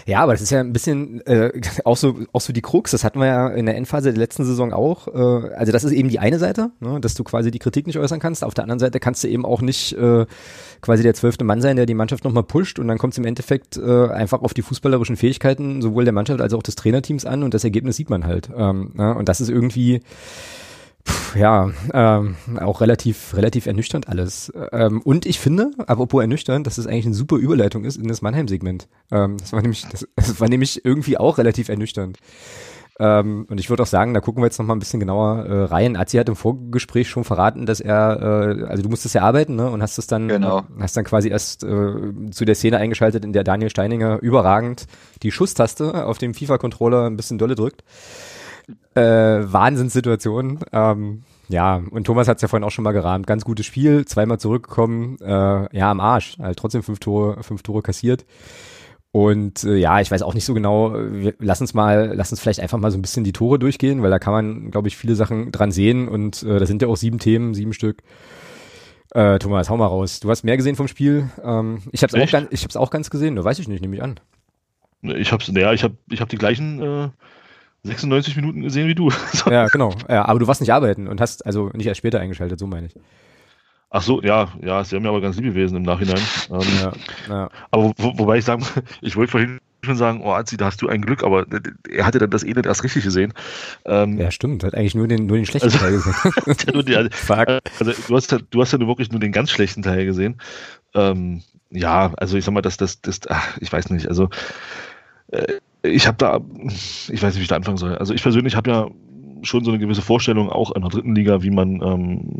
Ja, 0.05 0.21
aber 0.21 0.33
das 0.33 0.41
ist 0.41 0.49
ja 0.49 0.59
ein 0.59 0.73
bisschen 0.73 1.25
äh, 1.25 1.51
auch 1.85 1.97
so 1.97 2.19
auch 2.33 2.41
so 2.41 2.53
die 2.53 2.61
Krux. 2.61 2.91
Das 2.91 3.03
hatten 3.03 3.19
wir 3.19 3.27
ja 3.27 3.47
in 3.49 3.65
der 3.65 3.75
Endphase 3.75 4.11
der 4.11 4.19
letzten 4.19 4.45
Saison 4.45 4.73
auch. 4.73 5.07
Äh, 5.07 5.53
also 5.55 5.71
das 5.71 5.83
ist 5.83 5.91
eben 5.91 6.09
die 6.09 6.19
eine 6.19 6.39
Seite, 6.39 6.71
ne, 6.79 6.99
dass 6.99 7.13
du 7.13 7.23
quasi 7.23 7.51
die 7.51 7.59
Kritik 7.59 7.87
nicht 7.87 7.97
äußern 7.97 8.19
kannst. 8.19 8.43
Auf 8.43 8.53
der 8.53 8.63
anderen 8.63 8.79
Seite 8.79 8.99
kannst 8.99 9.23
du 9.23 9.27
eben 9.27 9.45
auch 9.45 9.61
nicht 9.61 9.93
äh, 9.93 10.25
quasi 10.81 11.03
der 11.03 11.13
zwölfte 11.13 11.43
Mann 11.43 11.61
sein, 11.61 11.77
der 11.77 11.85
die 11.85 11.93
Mannschaft 11.93 12.23
nochmal 12.23 12.43
pusht 12.43 12.79
und 12.79 12.87
dann 12.87 12.97
kommt 12.97 13.13
es 13.13 13.17
im 13.17 13.25
Endeffekt 13.25 13.77
äh, 13.77 14.07
einfach 14.07 14.41
auf 14.41 14.53
die 14.53 14.61
fußballerischen 14.61 15.15
Fähigkeiten 15.15 15.81
sowohl 15.81 16.03
der 16.03 16.13
Mannschaft 16.13 16.41
als 16.41 16.53
auch 16.53 16.63
des 16.63 16.75
Trainerteams 16.75 17.25
an 17.25 17.43
und 17.43 17.53
das 17.53 17.63
Ergebnis 17.63 17.95
sieht 17.95 18.09
man 18.09 18.25
halt. 18.25 18.49
Ähm, 18.55 18.91
ne, 18.93 19.15
und 19.15 19.29
das 19.29 19.41
ist 19.41 19.49
irgendwie 19.49 20.01
Puh, 21.03 21.39
ja, 21.39 21.69
ähm, 21.93 22.35
auch 22.59 22.81
relativ, 22.81 23.35
relativ 23.35 23.65
ernüchternd 23.65 24.07
alles. 24.07 24.51
Ähm, 24.71 25.01
und 25.01 25.25
ich 25.25 25.39
finde, 25.39 25.71
apropos 25.77 26.21
ernüchternd, 26.21 26.65
dass 26.65 26.75
das 26.75 26.87
eigentlich 26.87 27.05
eine 27.05 27.15
super 27.15 27.35
Überleitung 27.35 27.83
ist 27.83 27.97
in 27.97 28.07
das 28.07 28.21
Mannheim-Segment. 28.21 28.87
Ähm, 29.11 29.37
das 29.37 29.51
war 29.51 29.61
nämlich, 29.61 29.85
das, 29.89 30.07
das 30.15 30.39
war 30.39 30.47
nämlich 30.47 30.85
irgendwie 30.85 31.17
auch 31.17 31.37
relativ 31.37 31.69
ernüchternd. 31.69 32.19
Ähm, 32.99 33.47
und 33.49 33.59
ich 33.59 33.69
würde 33.69 33.83
auch 33.83 33.87
sagen, 33.87 34.13
da 34.13 34.19
gucken 34.19 34.41
wir 34.43 34.45
jetzt 34.45 34.59
noch 34.59 34.65
mal 34.67 34.75
ein 34.75 34.79
bisschen 34.79 34.99
genauer 34.99 35.45
äh, 35.45 35.63
rein. 35.63 35.97
Azi 35.97 36.17
hat 36.17 36.29
im 36.29 36.35
Vorgespräch 36.35 37.09
schon 37.09 37.23
verraten, 37.23 37.65
dass 37.65 37.79
er, 37.79 38.21
äh, 38.21 38.63
also 38.65 38.83
du 38.83 38.89
musstest 38.89 39.15
ja 39.15 39.23
arbeiten, 39.23 39.55
ne? 39.55 39.69
Und 39.69 39.81
hast 39.81 39.97
es 39.97 40.05
dann, 40.05 40.27
genau. 40.27 40.63
hast 40.79 40.95
dann 40.95 41.03
quasi 41.03 41.29
erst 41.29 41.63
äh, 41.63 42.29
zu 42.29 42.45
der 42.45 42.55
Szene 42.55 42.77
eingeschaltet, 42.77 43.25
in 43.25 43.33
der 43.33 43.43
Daniel 43.43 43.71
Steininger 43.71 44.19
überragend 44.21 44.85
die 45.23 45.31
Schusstaste 45.31 46.05
auf 46.05 46.19
dem 46.19 46.35
FIFA-Controller 46.35 47.07
ein 47.07 47.17
bisschen 47.17 47.39
dolle 47.39 47.55
drückt 47.55 47.83
äh, 48.95 49.01
Wahnsinnssituation. 49.01 50.59
Ähm, 50.71 51.23
ja, 51.49 51.81
und 51.91 52.05
Thomas 52.05 52.27
hat 52.27 52.37
es 52.37 52.41
ja 52.41 52.47
vorhin 52.47 52.63
auch 52.63 52.71
schon 52.71 52.83
mal 52.83 52.91
gerahmt. 52.93 53.27
Ganz 53.27 53.43
gutes 53.45 53.65
Spiel, 53.65 54.05
zweimal 54.05 54.39
zurückgekommen, 54.39 55.17
äh, 55.21 55.77
ja, 55.77 55.91
am 55.91 55.99
Arsch. 55.99 56.37
Halt 56.39 56.57
trotzdem 56.57 56.83
fünf 56.83 56.99
Tore, 56.99 57.43
fünf 57.43 57.63
Tore 57.63 57.81
kassiert. 57.81 58.25
Und 59.11 59.63
äh, 59.63 59.75
ja, 59.75 60.01
ich 60.01 60.09
weiß 60.09 60.23
auch 60.23 60.33
nicht 60.33 60.45
so 60.45 60.55
genau, 60.55 60.93
wir, 60.93 61.35
lass 61.37 61.61
uns 61.61 61.75
mal, 61.75 62.13
lass 62.15 62.31
uns 62.31 62.41
vielleicht 62.41 62.59
einfach 62.59 62.79
mal 62.79 62.89
so 62.89 62.97
ein 62.97 63.03
bisschen 63.03 63.23
die 63.23 63.31
Tore 63.31 63.59
durchgehen, 63.59 64.01
weil 64.01 64.09
da 64.09 64.17
kann 64.17 64.33
man, 64.33 64.71
glaube 64.71 64.87
ich, 64.87 64.97
viele 64.97 65.13
Sachen 65.13 65.51
dran 65.51 65.71
sehen 65.71 66.07
und 66.07 66.41
äh, 66.41 66.57
da 66.57 66.65
sind 66.65 66.81
ja 66.81 66.87
auch 66.87 66.97
sieben 66.97 67.19
Themen, 67.19 67.53
sieben 67.53 67.73
Stück. 67.73 68.01
Äh, 69.11 69.37
Thomas, 69.37 69.69
hau 69.69 69.77
mal 69.77 69.85
raus. 69.85 70.19
Du 70.19 70.31
hast 70.31 70.43
mehr 70.43 70.57
gesehen 70.57 70.75
vom 70.75 70.87
Spiel. 70.87 71.29
Ähm, 71.43 71.83
ich 71.91 72.01
habe 72.01 72.17
es 72.17 72.23
auch, 72.23 72.31
ganz, 72.31 72.47
ich 72.49 72.63
hab's 72.63 72.75
auch 72.75 72.89
ganz 72.89 73.11
gesehen, 73.11 73.35
da 73.35 73.43
weiß 73.43 73.59
ich 73.59 73.67
nicht, 73.67 73.81
nehme 73.81 73.95
ich 73.95 74.01
an. 74.01 74.19
Ich 75.03 75.31
hab's, 75.31 75.51
ja, 75.53 75.73
ich 75.73 75.83
habe 75.83 75.95
ich 76.09 76.19
hab 76.19 76.29
die 76.29 76.37
gleichen 76.37 76.81
äh, 76.81 77.09
96 77.83 78.35
Minuten 78.37 78.61
gesehen 78.61 78.87
wie 78.87 78.95
du. 78.95 79.11
ja, 79.49 79.67
genau. 79.67 79.93
Ja, 80.09 80.25
aber 80.25 80.39
du 80.39 80.47
warst 80.47 80.61
nicht 80.61 80.71
arbeiten 80.71 81.07
und 81.07 81.19
hast 81.19 81.45
also 81.45 81.69
nicht 81.73 81.87
erst 81.87 81.97
später 81.97 82.19
eingeschaltet, 82.19 82.59
so 82.59 82.67
meine 82.67 82.87
ich. 82.87 82.95
Ach 83.89 84.01
so, 84.01 84.21
ja, 84.23 84.51
ja, 84.61 84.83
sie 84.83 84.95
haben 84.95 85.03
mir 85.03 85.09
aber 85.09 85.21
ganz 85.21 85.35
lieb 85.35 85.45
gewesen 85.45 85.77
im 85.77 85.83
Nachhinein. 85.83 86.21
Ähm, 86.49 86.61
ja, 86.81 86.93
ja. 87.29 87.49
Aber 87.69 87.93
wo, 87.97 88.17
wobei 88.17 88.37
ich 88.37 88.45
sagen, 88.45 88.65
ich 89.01 89.15
wollte 89.15 89.31
vorhin 89.31 89.59
schon 89.83 89.97
sagen, 89.97 90.21
oh 90.23 90.31
Azi, 90.31 90.57
da 90.57 90.65
hast 90.65 90.81
du 90.81 90.87
ein 90.87 91.01
Glück, 91.01 91.23
aber 91.23 91.45
er 91.89 92.05
hatte 92.05 92.17
dann 92.17 92.29
das 92.29 92.43
Elend 92.43 92.65
erst 92.65 92.83
richtig 92.83 93.03
gesehen. 93.03 93.33
Ähm, 93.85 94.17
ja, 94.17 94.31
stimmt, 94.31 94.63
hat 94.63 94.73
eigentlich 94.73 94.95
nur 94.95 95.07
den, 95.07 95.25
nur 95.25 95.35
den 95.35 95.45
schlechten 95.45 95.67
also, 95.67 95.77
Teil 95.77 95.91
gesehen. 96.45 96.85
die, 96.85 96.95
also, 96.95 97.09
also, 97.79 97.91
du 98.07 98.15
hast, 98.15 98.43
du 98.49 98.61
hast 98.61 98.71
ja 98.71 98.77
nur 98.77 98.87
wirklich 98.87 99.11
nur 99.11 99.19
den 99.19 99.33
ganz 99.33 99.51
schlechten 99.51 99.83
Teil 99.83 100.05
gesehen. 100.05 100.39
Ähm, 100.95 101.43
ja, 101.69 102.13
also 102.17 102.37
ich 102.37 102.45
sag 102.45 102.53
mal, 102.53 102.61
das, 102.61 102.77
das, 102.77 103.01
das, 103.01 103.19
ach, 103.27 103.57
ich 103.59 103.71
weiß 103.71 103.89
nicht, 103.89 104.07
also 104.07 104.29
äh, 105.27 105.59
ich 105.83 106.07
habe 106.07 106.17
da, 106.17 106.39
ich 106.65 107.21
weiß 107.21 107.33
nicht, 107.33 107.37
wie 107.37 107.43
ich 107.43 107.47
da 107.47 107.55
anfangen 107.55 107.77
soll. 107.77 107.95
Also 107.97 108.13
ich 108.13 108.23
persönlich 108.23 108.55
habe 108.55 108.71
ja 108.71 108.87
schon 109.45 109.65
so 109.65 109.71
eine 109.71 109.79
gewisse 109.79 110.01
Vorstellung 110.01 110.49
auch 110.49 110.71
in 110.71 110.81
der 110.81 110.89
dritten 110.89 111.15
Liga, 111.15 111.43
wie 111.43 111.49
man 111.49 111.81
ähm, 111.81 112.39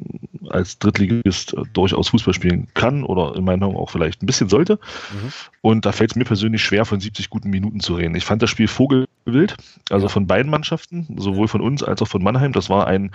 als 0.50 0.80
Drittligist 0.80 1.54
äh, 1.54 1.64
durchaus 1.74 2.10
Fußball 2.10 2.34
spielen 2.34 2.68
kann 2.74 3.04
oder 3.04 3.36
in 3.36 3.44
meinen 3.44 3.64
Augen 3.64 3.76
auch 3.76 3.90
vielleicht 3.90 4.24
ein 4.24 4.26
bisschen 4.26 4.48
sollte. 4.50 4.80
Mhm. 5.12 5.34
Und 5.62 5.86
da 5.86 5.92
fällt 5.92 6.12
es 6.12 6.16
mir 6.16 6.24
persönlich 6.24 6.64
schwer, 6.64 6.86
von 6.86 7.00
70 7.00 7.30
guten 7.30 7.50
Minuten 7.50 7.82
zu 7.82 7.96
reden. 7.96 8.16
Ich 8.16 8.26
fand 8.26 8.42
das 8.42 8.50
Spiel 8.50 8.70
vogelwild, 8.70 9.56
also 9.90 10.08
von 10.08 10.28
beiden 10.28 10.50
Mannschaften, 10.50 11.08
sowohl 11.18 11.50
von 11.50 11.62
uns 11.62 11.84
als 11.84 12.02
auch 12.02 12.08
von 12.08 12.24
Mannheim. 12.24 12.54
Das 12.54 12.70
war 12.70 12.88
ein, 12.88 13.12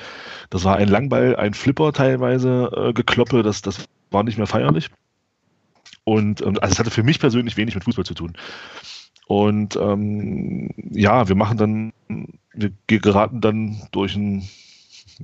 das 0.51 0.65
war 0.65 0.77
ein 0.77 0.89
Langball, 0.89 1.37
ein 1.37 1.55
Flipper 1.55 1.93
teilweise 1.93 2.71
äh, 2.77 2.93
gekloppe, 2.93 3.43
das, 3.43 3.63
das 3.63 3.87
war 4.11 4.23
nicht 4.23 4.37
mehr 4.37 4.47
feierlich. 4.47 4.91
Und 6.05 6.43
ähm, 6.43 6.59
also 6.61 6.73
es 6.73 6.79
hatte 6.79 6.91
für 6.91 7.03
mich 7.03 7.19
persönlich 7.19 7.57
wenig 7.57 7.75
mit 7.75 7.85
Fußball 7.85 8.05
zu 8.05 8.15
tun. 8.15 8.35
Und 9.29 9.77
ähm, 9.77 10.71
ja, 10.91 11.29
wir 11.29 11.37
machen 11.37 11.59
dann, 11.59 11.93
wir 12.55 12.73
geraten 12.87 13.43
dann 13.43 13.77
durch 13.93 14.17
ein 14.17 14.49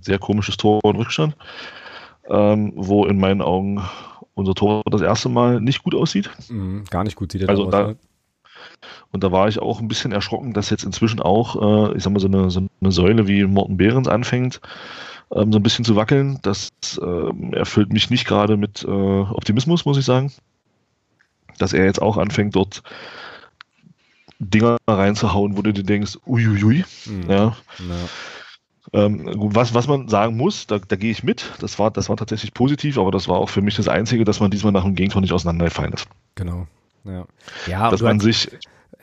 sehr 0.00 0.18
komisches 0.18 0.58
Tor 0.58 0.80
und 0.84 0.96
Rückstand, 0.96 1.34
ähm, 2.28 2.74
wo 2.76 3.06
in 3.06 3.18
meinen 3.18 3.40
Augen 3.40 3.82
unser 4.34 4.54
Tor 4.54 4.82
das 4.90 5.00
erste 5.00 5.30
Mal 5.30 5.60
nicht 5.62 5.82
gut 5.82 5.94
aussieht. 5.94 6.30
Mhm, 6.50 6.84
gar 6.90 7.02
nicht 7.02 7.16
gut 7.16 7.32
sieht 7.32 7.42
er 7.42 7.48
also 7.48 7.64
aus, 7.64 7.70
da, 7.70 7.86
ne? 7.88 7.96
Und 9.10 9.24
da 9.24 9.32
war 9.32 9.48
ich 9.48 9.58
auch 9.58 9.80
ein 9.80 9.88
bisschen 9.88 10.12
erschrocken, 10.12 10.52
dass 10.52 10.68
jetzt 10.68 10.84
inzwischen 10.84 11.20
auch, 11.20 11.90
äh, 11.90 11.96
ich 11.96 12.02
sag 12.02 12.12
mal, 12.12 12.20
so 12.20 12.26
eine, 12.26 12.50
so 12.50 12.60
eine 12.80 12.92
Säule 12.92 13.26
wie 13.26 13.44
Morten 13.44 13.78
Behrens 13.78 14.08
anfängt, 14.08 14.60
ähm, 15.32 15.50
so 15.50 15.58
ein 15.58 15.62
bisschen 15.62 15.86
zu 15.86 15.96
wackeln. 15.96 16.40
Das 16.42 16.70
äh, 17.00 17.56
erfüllt 17.56 17.90
mich 17.90 18.10
nicht 18.10 18.26
gerade 18.26 18.58
mit 18.58 18.84
äh, 18.84 18.88
Optimismus, 18.90 19.86
muss 19.86 19.96
ich 19.96 20.04
sagen. 20.04 20.30
Dass 21.56 21.72
er 21.72 21.86
jetzt 21.86 22.02
auch 22.02 22.18
anfängt, 22.18 22.54
dort 22.54 22.82
Dinger 24.50 24.76
reinzuhauen, 24.86 25.56
wo 25.56 25.62
du 25.62 25.72
dir 25.72 25.84
denkst, 25.84 26.18
uiuiui. 26.26 26.84
Mhm. 27.06 27.30
Ja. 27.30 27.56
ja. 27.78 27.96
Ähm, 28.92 29.30
was, 29.34 29.74
was 29.74 29.88
man 29.88 30.08
sagen 30.08 30.36
muss, 30.36 30.66
da, 30.66 30.78
da 30.78 30.96
gehe 30.96 31.10
ich 31.10 31.24
mit, 31.24 31.52
das 31.60 31.78
war, 31.78 31.90
das 31.90 32.08
war 32.08 32.16
tatsächlich 32.16 32.52
positiv, 32.52 32.98
aber 32.98 33.10
das 33.10 33.28
war 33.28 33.38
auch 33.38 33.48
für 33.48 33.62
mich 33.62 33.76
das 33.76 33.88
Einzige, 33.88 34.24
dass 34.24 34.40
man 34.40 34.50
diesmal 34.50 34.72
nach 34.72 34.84
dem 34.84 34.94
Gegentor 34.94 35.22
nicht 35.22 35.32
auseinandergefallen 35.32 35.92
ist. 35.94 36.06
Genau. 36.34 36.66
Ja, 37.04 37.24
ja 37.66 37.90
dass 37.90 38.02
man 38.02 38.20
sich, 38.20 38.50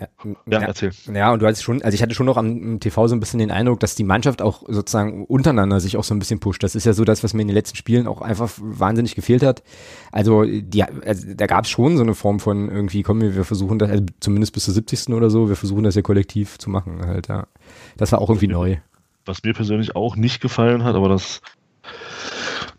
ja, 0.02 0.08
ja, 0.48 0.60
erzähl. 0.62 0.92
Ja, 1.14 1.32
und 1.32 1.42
du 1.42 1.46
hattest 1.46 1.64
schon, 1.64 1.82
also 1.82 1.94
ich 1.94 2.02
hatte 2.02 2.16
schon 2.16 2.26
noch 2.26 2.38
am 2.38 2.80
TV 2.80 3.08
so 3.08 3.16
ein 3.16 3.20
bisschen 3.20 3.40
den 3.40 3.52
Eindruck, 3.52 3.80
dass 3.80 3.96
die 3.96 4.04
Mannschaft 4.04 4.42
auch 4.42 4.64
sozusagen 4.68 5.26
untereinander 5.26 5.80
sich 5.80 5.98
auch 5.98 6.04
so 6.04 6.16
ein 6.16 6.20
bisschen 6.20 6.40
pusht. 6.40 6.64
Das 6.64 6.76
ist 6.76 6.86
ja 6.86 6.94
so 6.94 7.04
das, 7.04 7.24
was 7.24 7.34
mir 7.34 7.42
in 7.44 7.48
den 7.48 7.56
letzten 7.56 7.78
Spielen 7.78 8.08
auch 8.08 8.22
einfach 8.22 8.52
wahnsinnig 8.58 9.16
gefehlt 9.16 9.44
hat. 9.44 9.62
Also, 10.12 10.44
die, 10.44 10.84
also 10.84 11.34
da 11.36 11.46
gab 11.46 11.66
es 11.66 11.70
schon 11.70 11.98
so 11.98 12.04
eine 12.04 12.16
Form 12.16 12.40
von 12.40 12.70
irgendwie, 12.70 13.04
komm, 13.04 13.22
wir 13.22 13.46
versuchen 13.46 13.80
das, 13.80 13.90
also 13.90 14.06
zumindest 14.20 14.54
bis 14.54 14.66
zur 14.66 14.74
70. 14.74 15.10
oder 15.10 15.30
so, 15.30 15.50
wir 15.50 15.56
versuchen 15.56 15.84
das 15.84 15.96
ja 15.96 16.02
kollektiv 16.02 16.58
zu 16.58 16.70
machen 16.70 17.06
halt, 17.06 17.28
ja. 17.28 17.48
Das 17.98 18.12
war 18.12 18.22
auch 18.22 18.30
irgendwie 18.30 18.48
neu. 18.48 18.78
Was 19.26 19.44
mir 19.44 19.54
persönlich 19.54 19.96
auch 19.96 20.16
nicht 20.16 20.42
gefallen 20.42 20.84
hat, 20.84 20.96
aber 20.96 21.10
das 21.10 21.42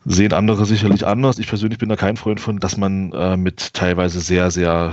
sehen 0.04 0.32
andere 0.32 0.64
sicherlich 0.66 1.06
anders. 1.06 1.38
Ich 1.38 1.46
persönlich 1.46 1.78
bin 1.78 1.88
da 1.88 1.96
kein 1.96 2.16
Freund 2.16 2.40
von, 2.40 2.58
dass 2.58 2.76
man 2.76 3.12
äh, 3.12 3.36
mit 3.36 3.74
teilweise 3.74 4.20
sehr, 4.20 4.50
sehr 4.50 4.92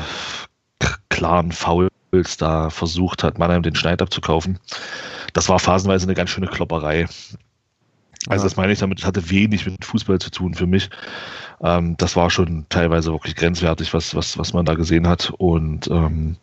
klaren 1.10 1.52
Foul 1.52 1.89
da 2.38 2.70
versucht 2.70 3.24
hat, 3.24 3.38
Mannheim 3.40 3.64
den 3.64 3.76
Schneid 3.76 4.02
abzukaufen. 4.02 4.60
Das 5.34 5.50
war 5.50 5.60
phasenweise 5.60 6.06
eine 6.06 6.16
ganz 6.16 6.30
schöne 6.30 6.48
Klopperei. 6.48 7.08
Also 8.28 8.44
das 8.44 8.58
meine 8.58 8.74
ich 8.74 8.80
damit, 8.80 9.00
das 9.00 9.06
hatte 9.06 9.30
wenig 9.30 9.66
mit 9.66 9.86
Fußball 9.86 10.20
zu 10.20 10.30
tun 10.30 10.54
für 10.54 10.68
mich. 10.68 10.90
Ähm, 11.62 11.96
das 11.98 12.16
war 12.16 12.30
schon 12.30 12.66
teilweise 12.70 13.12
wirklich 13.12 13.36
grenzwertig, 13.36 13.94
was, 13.94 14.14
was, 14.14 14.38
was 14.38 14.54
man 14.54 14.66
da 14.66 14.76
gesehen 14.76 15.08
hat. 15.08 15.32
Und 15.38 15.88
ähm, 15.88 16.36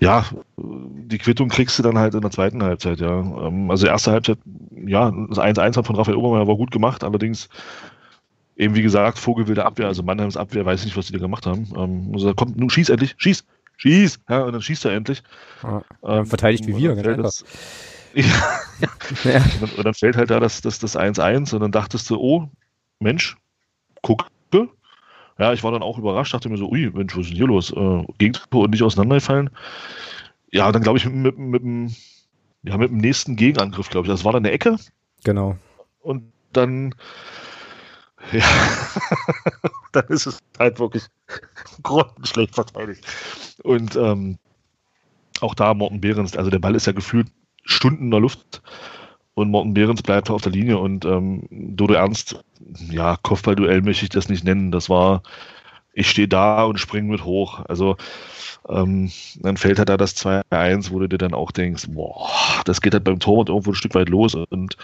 ja, 0.00 0.24
die 0.56 1.18
Quittung 1.18 1.48
kriegst 1.48 1.78
du 1.78 1.82
dann 1.82 1.98
halt 1.98 2.14
in 2.14 2.20
der 2.20 2.30
zweiten 2.30 2.62
Halbzeit, 2.62 3.00
ja. 3.00 3.20
Ähm, 3.20 3.70
also 3.70 3.86
erste 3.86 4.10
Halbzeit, 4.10 4.38
ja, 4.86 5.10
das 5.28 5.38
1-1 5.38 5.84
von 5.84 5.96
Raphael 5.96 6.16
Obermeier 6.16 6.48
war 6.48 6.56
gut 6.56 6.70
gemacht, 6.70 7.04
allerdings 7.04 7.48
eben 8.56 8.74
wie 8.74 8.82
gesagt, 8.82 9.18
vogelwilde 9.18 9.64
Abwehr, 9.64 9.86
also 9.86 10.02
Mannheims 10.02 10.36
Abwehr, 10.36 10.66
weiß 10.66 10.84
nicht, 10.84 10.96
was 10.96 11.06
die 11.06 11.12
da 11.12 11.20
gemacht 11.20 11.46
haben. 11.46 11.68
Ähm, 11.76 12.10
also 12.12 12.34
kommt, 12.34 12.56
nun 12.58 12.70
schieß 12.70 12.90
endlich, 12.90 13.14
schieß, 13.16 13.44
schieß, 13.78 14.20
ja, 14.28 14.42
und 14.42 14.52
dann 14.52 14.62
schießt 14.62 14.84
er 14.84 14.92
endlich. 14.92 15.22
Ja, 15.62 15.82
ähm, 16.04 16.26
verteidigt 16.26 16.66
wie 16.66 16.76
wir, 16.76 16.94
ganz 16.94 17.42
das, 17.42 17.44
ja, 18.14 18.24
ja. 19.24 19.36
Und, 19.36 19.62
dann, 19.62 19.70
und, 19.70 19.86
dann, 19.86 19.94
fällt 19.94 20.16
halt 20.16 20.30
da 20.30 20.40
das 20.40 20.60
1-1 20.60 20.62
das, 20.62 20.78
das 20.78 20.96
1 20.96 21.18
-1 21.18 21.54
und 21.54 21.60
dann 21.60 21.72
dachtest 21.72 22.10
du, 22.10 22.16
oh, 22.16 22.48
Mensch, 23.00 23.36
gucke. 24.02 24.26
Ja, 25.38 25.52
ich 25.52 25.62
war 25.62 25.70
dann 25.70 25.82
auch 25.82 25.98
überrascht, 25.98 26.34
dachte 26.34 26.48
mir 26.48 26.56
so, 26.56 26.68
ui, 26.68 26.90
Mensch, 26.92 27.16
was 27.16 27.22
ist 27.22 27.30
denn 27.30 27.36
hier 27.36 27.46
los? 27.46 27.70
Äh, 27.70 28.04
Gegentor 28.18 28.64
und 28.64 28.70
nicht 28.70 28.82
auseinanderfallen. 28.82 29.50
Ja, 30.50 30.72
dann 30.72 30.82
glaube 30.82 30.98
ich 30.98 31.06
mit, 31.06 31.38
mit, 31.38 31.62
mit, 31.62 31.92
ja, 32.64 32.76
mit 32.76 32.90
dem 32.90 32.98
nächsten 32.98 33.36
Gegenangriff, 33.36 33.88
glaube 33.88 34.06
ich. 34.06 34.12
Das 34.12 34.24
war 34.24 34.32
dann 34.32 34.44
eine 34.44 34.52
Ecke. 34.52 34.76
Genau. 35.22 35.56
Und 36.00 36.32
dann 36.52 36.94
ja, 38.32 38.44
dann 39.92 40.06
ist 40.08 40.26
es 40.26 40.38
halt 40.58 40.78
wirklich 40.78 41.04
grottenschlecht 41.82 42.54
verteidigt. 42.54 43.04
Und 43.62 43.96
ähm, 43.96 44.38
auch 45.40 45.54
da 45.54 45.74
Morten 45.74 46.00
Behrens, 46.00 46.36
also 46.36 46.50
der 46.50 46.58
Ball 46.58 46.74
ist 46.74 46.86
ja 46.86 46.92
gefühlt 46.92 47.28
Stunden 47.64 48.04
in 48.04 48.10
der 48.10 48.20
Luft 48.20 48.62
und 49.34 49.50
Morten 49.50 49.74
Behrens 49.74 50.02
bleibt 50.02 50.30
auf 50.30 50.42
der 50.42 50.52
Linie 50.52 50.78
und 50.78 51.04
ähm, 51.04 51.46
Dodo 51.50 51.94
Ernst, 51.94 52.42
ja, 52.90 53.16
Kopfballduell 53.22 53.82
möchte 53.82 54.04
ich 54.04 54.10
das 54.10 54.28
nicht 54.28 54.42
nennen, 54.42 54.72
das 54.72 54.90
war, 54.90 55.22
ich 55.92 56.10
stehe 56.10 56.28
da 56.28 56.64
und 56.64 56.80
springe 56.80 57.10
mit 57.10 57.24
hoch. 57.24 57.64
Also 57.68 57.96
ähm, 58.68 59.10
dann 59.36 59.56
fällt 59.56 59.78
halt 59.78 59.88
da 59.88 59.96
das 59.96 60.16
2-1, 60.16 60.90
wo 60.90 60.98
du 60.98 61.08
dir 61.08 61.18
dann 61.18 61.34
auch 61.34 61.52
denkst, 61.52 61.86
boah, 61.90 62.28
das 62.64 62.80
geht 62.80 62.94
halt 62.94 63.04
beim 63.04 63.20
Torwart 63.20 63.48
irgendwo 63.48 63.70
ein 63.70 63.76
Stück 63.76 63.94
weit 63.94 64.08
los 64.08 64.34
und 64.34 64.76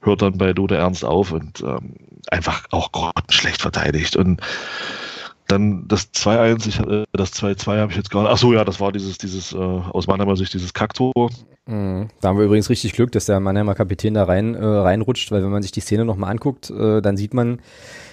hört 0.00 0.22
dann 0.22 0.38
bei 0.38 0.52
Dode 0.52 0.76
Ernst 0.76 1.04
auf 1.04 1.32
und 1.32 1.60
ähm, 1.60 1.94
einfach 2.30 2.66
auch 2.70 3.12
schlecht 3.28 3.60
verteidigt. 3.60 4.16
Und 4.16 4.40
dann 5.50 5.88
das 5.88 6.12
2-1, 6.12 6.68
ich, 6.68 6.80
äh, 6.80 7.04
das 7.12 7.32
2-2 7.32 7.78
habe 7.78 7.90
ich 7.90 7.96
jetzt 7.96 8.10
gar 8.10 8.22
nicht. 8.22 8.30
Achso, 8.30 8.52
ja, 8.52 8.64
das 8.64 8.80
war 8.80 8.92
dieses, 8.92 9.18
dieses, 9.18 9.52
äh, 9.52 9.56
aus 9.56 10.06
Mannheimer 10.06 10.36
Sicht, 10.36 10.54
dieses 10.54 10.72
Kacktor. 10.72 11.12
Mhm. 11.66 12.08
Da 12.20 12.28
haben 12.28 12.38
wir 12.38 12.44
übrigens 12.44 12.70
richtig 12.70 12.92
Glück, 12.92 13.12
dass 13.12 13.26
der 13.26 13.40
Mannheimer 13.40 13.74
Kapitän 13.74 14.14
da 14.14 14.24
rein 14.24 14.54
äh, 14.54 14.64
reinrutscht, 14.64 15.30
weil 15.30 15.42
wenn 15.42 15.50
man 15.50 15.62
sich 15.62 15.72
die 15.72 15.80
Szene 15.80 16.04
nochmal 16.04 16.30
anguckt, 16.30 16.70
äh, 16.70 17.00
dann 17.00 17.16
sieht 17.16 17.34
man, 17.34 17.60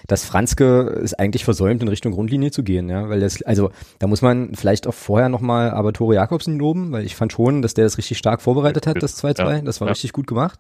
dass 0.08 0.26
Franzke 0.26 1.00
es 1.04 1.14
eigentlich 1.14 1.44
versäumt, 1.44 1.82
in 1.82 1.88
Richtung 1.88 2.12
Grundlinie 2.12 2.52
zu 2.52 2.64
gehen, 2.64 2.90
ja, 2.90 3.10
weil 3.10 3.20
das, 3.20 3.42
also 3.42 3.72
da 4.00 4.08
muss 4.08 4.22
man 4.22 4.56
vielleicht 4.56 4.88
auch 4.88 4.94
vorher 4.94 5.30
nochmal 5.30 5.72
aber 5.72 5.94
Tore 5.94 6.16
Jakobsen 6.16 6.58
loben, 6.58 6.92
weil 6.92 7.06
ich 7.06 7.16
fand 7.16 7.34
schon, 7.34 7.62
dass 7.62 7.74
der 7.74 7.86
das 7.86 7.98
richtig 7.98 8.18
stark 8.18 8.42
vorbereitet 8.42 8.88
hat, 8.88 9.02
das 9.02 9.22
2-2, 9.24 9.38
ja, 9.38 9.62
das 9.62 9.82
war 9.82 9.88
ja. 9.88 9.92
richtig 9.92 10.14
gut 10.14 10.28
gemacht. 10.28 10.60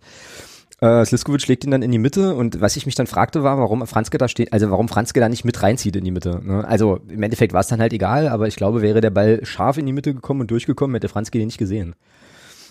Äh, 0.79 1.05
Sliskovic 1.05 1.41
schlägt 1.41 1.63
ihn 1.63 1.71
dann 1.71 1.81
in 1.81 1.91
die 1.91 1.97
Mitte 1.97 2.35
und 2.35 2.61
was 2.61 2.75
ich 2.75 2.85
mich 2.85 2.93
dann 2.93 3.07
fragte 3.07 3.41
war, 3.41 3.57
warum 3.57 3.85
Franzke 3.87 4.19
da 4.19 4.27
steht, 4.27 4.53
also 4.53 4.69
warum 4.69 4.87
Franzke 4.87 5.19
da 5.19 5.27
nicht 5.27 5.43
mit 5.43 5.61
reinzieht 5.63 5.95
in 5.95 6.03
die 6.03 6.11
Mitte. 6.11 6.39
Ne? 6.43 6.67
Also 6.67 6.99
im 7.07 7.23
Endeffekt 7.23 7.53
war 7.53 7.61
es 7.61 7.67
dann 7.67 7.81
halt 7.81 7.93
egal, 7.93 8.27
aber 8.27 8.47
ich 8.47 8.55
glaube, 8.55 8.83
wäre 8.83 9.01
der 9.01 9.09
Ball 9.09 9.43
scharf 9.43 9.77
in 9.77 9.87
die 9.87 9.93
Mitte 9.93 10.13
gekommen 10.13 10.41
und 10.41 10.51
durchgekommen, 10.51 10.93
hätte 10.93 11.09
Franzke 11.09 11.39
den 11.39 11.47
nicht 11.47 11.57
gesehen. 11.57 11.95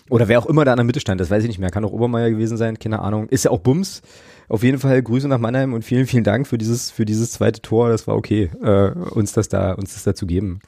Oder 0.08 0.28
wer 0.28 0.38
auch 0.38 0.46
immer 0.46 0.64
da 0.64 0.72
in 0.72 0.76
der 0.76 0.84
Mitte 0.84 1.00
stand, 1.00 1.20
das 1.20 1.30
weiß 1.30 1.42
ich 1.42 1.48
nicht 1.48 1.58
mehr. 1.58 1.70
Kann 1.70 1.84
auch 1.84 1.90
Obermeier 1.90 2.30
gewesen 2.30 2.56
sein, 2.56 2.78
keine 2.78 3.00
Ahnung. 3.00 3.28
Ist 3.28 3.44
ja 3.44 3.50
auch 3.50 3.58
Bums. 3.58 4.02
Auf 4.48 4.62
jeden 4.62 4.78
Fall 4.78 5.02
Grüße 5.02 5.26
nach 5.26 5.38
Mannheim 5.40 5.72
und 5.72 5.84
vielen, 5.84 6.06
vielen 6.06 6.22
Dank 6.22 6.46
für 6.46 6.58
dieses, 6.58 6.92
für 6.92 7.04
dieses 7.04 7.32
zweite 7.32 7.60
Tor. 7.60 7.88
Das 7.88 8.06
war 8.06 8.14
okay, 8.14 8.50
äh, 8.62 8.90
uns 8.90 9.32
das 9.32 9.48
da, 9.48 9.72
uns 9.72 9.94
das 9.94 10.04
da 10.04 10.14
zu 10.14 10.26
geben. 10.26 10.60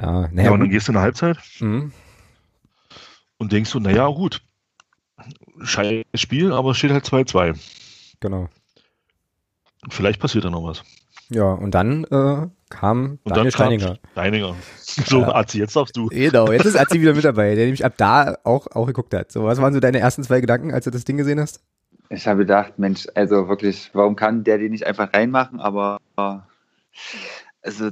Ja, 0.00 0.28
naja, 0.30 0.44
ja 0.44 0.50
und 0.52 0.60
dann 0.60 0.70
gehst 0.70 0.86
du 0.86 0.92
in 0.92 0.94
der 0.94 1.02
Halbzeit 1.02 1.38
mhm. 1.58 1.90
und 3.38 3.50
denkst 3.50 3.72
du, 3.72 3.80
naja, 3.80 4.06
gut, 4.06 4.40
scheiß 5.62 6.04
Spiel, 6.14 6.52
aber 6.52 6.70
es 6.70 6.78
steht 6.78 6.92
halt 6.92 7.04
2-2. 7.04 7.58
Genau. 8.20 8.48
Vielleicht 9.90 10.20
passiert 10.20 10.44
da 10.44 10.50
noch 10.50 10.64
was. 10.64 10.82
Ja, 11.30 11.52
und 11.52 11.72
dann 11.72 12.04
äh, 12.04 12.48
kam 12.70 13.18
und 13.22 13.30
Daniel 13.30 13.44
dann 13.44 13.50
Steininger. 13.52 13.98
Steininger. 14.12 14.54
So, 14.86 15.22
ja. 15.22 15.34
Azi, 15.34 15.58
jetzt 15.58 15.74
darfst 15.74 15.96
du. 15.96 16.06
Genau, 16.06 16.52
jetzt 16.52 16.66
ist 16.66 16.78
Azi 16.78 17.00
wieder 17.00 17.14
mit 17.14 17.24
dabei, 17.24 17.56
der 17.56 17.64
nämlich 17.64 17.84
ab 17.84 17.94
da 17.96 18.36
auch, 18.44 18.68
auch 18.70 18.86
geguckt 18.86 19.12
hat. 19.12 19.32
So, 19.32 19.42
was 19.42 19.60
waren 19.60 19.74
so 19.74 19.80
deine 19.80 19.98
ersten 19.98 20.22
zwei 20.22 20.40
Gedanken, 20.40 20.72
als 20.72 20.84
du 20.84 20.92
das 20.92 21.02
Ding 21.02 21.16
gesehen 21.16 21.40
hast? 21.40 21.64
Ich 22.10 22.28
habe 22.28 22.40
gedacht, 22.40 22.78
Mensch, 22.78 23.08
also 23.16 23.48
wirklich, 23.48 23.90
warum 23.92 24.14
kann 24.14 24.44
der 24.44 24.58
den 24.58 24.70
nicht 24.70 24.86
einfach 24.86 25.12
reinmachen? 25.12 25.58
Aber 25.58 25.98
also 27.60 27.90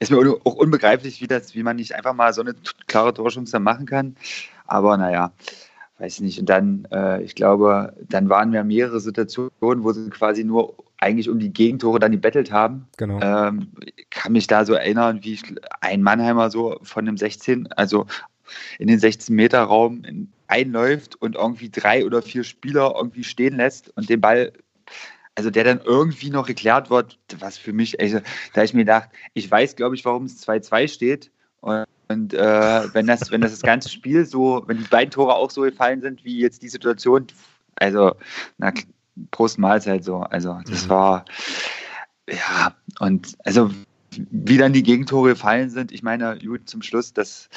ist 0.00 0.10
mir 0.10 0.18
auch 0.44 0.54
unbegreiflich, 0.54 1.20
wie, 1.22 1.26
das, 1.26 1.54
wie 1.54 1.62
man 1.62 1.76
nicht 1.76 1.94
einfach 1.94 2.12
mal 2.12 2.34
so 2.34 2.42
eine 2.42 2.54
klare 2.86 3.14
Torschance 3.14 3.58
machen 3.58 3.86
kann. 3.86 4.16
Aber 4.66 4.96
naja, 4.98 5.32
weiß 5.98 6.14
ich 6.14 6.20
nicht. 6.20 6.40
Und 6.40 6.48
dann, 6.48 6.86
äh, 6.90 7.22
ich 7.22 7.34
glaube, 7.34 7.94
dann 8.08 8.28
waren 8.28 8.52
wir 8.52 8.64
mehrere 8.64 9.00
Situationen, 9.00 9.52
wo 9.60 9.92
sie 9.92 10.10
quasi 10.10 10.44
nur 10.44 10.74
eigentlich 10.98 11.28
um 11.28 11.38
die 11.38 11.52
Gegentore 11.52 11.98
dann 11.98 12.12
gebettelt 12.12 12.50
haben. 12.50 12.88
Genau. 12.96 13.20
Ähm, 13.20 13.68
kann 14.10 14.32
mich 14.32 14.46
da 14.46 14.64
so 14.64 14.74
erinnern, 14.74 15.20
wie 15.22 15.34
ich, 15.34 15.42
ein 15.80 16.02
Mannheimer 16.02 16.50
so 16.50 16.78
von 16.82 17.04
dem 17.04 17.16
16, 17.16 17.70
also 17.72 18.06
in 18.78 18.88
den 18.88 18.98
16-Meter-Raum 18.98 20.28
einläuft 20.46 21.16
und 21.16 21.36
irgendwie 21.36 21.70
drei 21.70 22.04
oder 22.04 22.22
vier 22.22 22.44
Spieler 22.44 22.94
irgendwie 22.96 23.24
stehen 23.24 23.56
lässt 23.56 23.96
und 23.96 24.08
den 24.08 24.20
Ball, 24.20 24.52
also 25.34 25.50
der 25.50 25.64
dann 25.64 25.80
irgendwie 25.84 26.30
noch 26.30 26.46
geklärt 26.46 26.90
wird, 26.90 27.18
was 27.38 27.58
für 27.58 27.72
mich, 27.72 27.98
also, 28.00 28.20
da 28.52 28.62
ich 28.62 28.74
mir 28.74 28.82
gedacht, 28.82 29.08
ich 29.32 29.50
weiß, 29.50 29.76
glaube 29.76 29.94
ich, 29.94 30.04
warum 30.04 30.24
es 30.24 30.46
2-2 30.46 30.88
steht. 30.88 31.30
Und 31.60 31.84
und 32.14 32.32
äh, 32.32 32.94
wenn, 32.94 33.06
das, 33.06 33.30
wenn 33.30 33.40
das 33.40 33.50
das 33.50 33.62
ganze 33.62 33.88
Spiel 33.88 34.24
so, 34.24 34.62
wenn 34.66 34.78
die 34.78 34.88
beiden 34.88 35.10
Tore 35.10 35.34
auch 35.34 35.50
so 35.50 35.62
gefallen 35.62 36.00
sind 36.00 36.24
wie 36.24 36.38
jetzt 36.38 36.62
die 36.62 36.68
Situation, 36.68 37.26
also 37.76 38.14
na, 38.58 38.72
Prost 39.30 39.58
Mahlzeit 39.58 40.04
so. 40.04 40.18
Also 40.18 40.58
das 40.68 40.84
mhm. 40.84 40.90
war, 40.90 41.24
ja, 42.28 42.74
und 43.00 43.36
also 43.44 43.70
wie 44.16 44.58
dann 44.58 44.72
die 44.72 44.84
Gegentore 44.84 45.30
gefallen 45.30 45.70
sind, 45.70 45.90
ich 45.90 46.04
meine, 46.04 46.38
gut, 46.38 46.68
zum 46.68 46.82
Schluss, 46.82 47.12
das, 47.12 47.48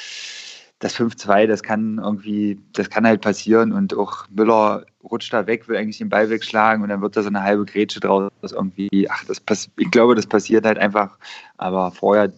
das 0.80 0.96
5-2, 0.96 1.46
das 1.46 1.62
kann 1.62 1.98
irgendwie, 1.98 2.60
das 2.72 2.90
kann 2.90 3.06
halt 3.06 3.20
passieren 3.20 3.70
und 3.72 3.94
auch 3.94 4.26
Müller 4.28 4.86
rutscht 5.04 5.32
da 5.32 5.46
weg, 5.46 5.68
will 5.68 5.76
eigentlich 5.76 5.98
den 5.98 6.08
Ball 6.08 6.30
wegschlagen 6.30 6.82
und 6.82 6.88
dann 6.88 7.00
wird 7.00 7.16
da 7.16 7.22
so 7.22 7.28
eine 7.28 7.44
halbe 7.44 7.64
Grätsche 7.64 8.00
draus 8.00 8.30
irgendwie, 8.42 9.08
ach, 9.08 9.24
das 9.24 9.38
pass 9.38 9.70
ich 9.76 9.90
glaube, 9.92 10.16
das 10.16 10.26
passiert 10.26 10.66
halt 10.66 10.78
einfach, 10.78 11.16
aber 11.58 11.92
vorher, 11.92 12.32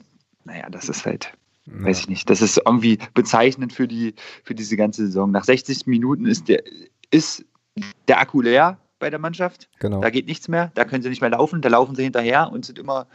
naja, 0.44 0.68
das 0.68 0.90
ist 0.90 1.06
halt, 1.06 1.32
ja. 1.78 1.84
weiß 1.84 2.00
ich 2.00 2.08
nicht, 2.08 2.30
das 2.30 2.42
ist 2.42 2.60
irgendwie 2.64 2.98
bezeichnend 3.14 3.72
für 3.72 3.88
die, 3.88 4.14
für 4.44 4.54
diese 4.54 4.76
ganze 4.76 5.06
Saison. 5.06 5.30
Nach 5.30 5.44
60 5.44 5.86
Minuten 5.86 6.26
ist 6.26 6.48
der, 6.48 6.62
ist 7.10 7.44
der 8.08 8.20
Akku 8.20 8.40
leer 8.40 8.78
bei 8.98 9.10
der 9.10 9.18
Mannschaft. 9.18 9.68
Genau. 9.80 10.00
Da 10.00 10.10
geht 10.10 10.26
nichts 10.26 10.48
mehr, 10.48 10.70
da 10.74 10.84
können 10.84 11.02
sie 11.02 11.08
nicht 11.08 11.20
mehr 11.20 11.30
laufen, 11.30 11.62
da 11.62 11.68
laufen 11.68 11.94
sie 11.94 12.04
hinterher 12.04 12.50
und 12.52 12.64
sind 12.64 12.78
immer 12.78 13.06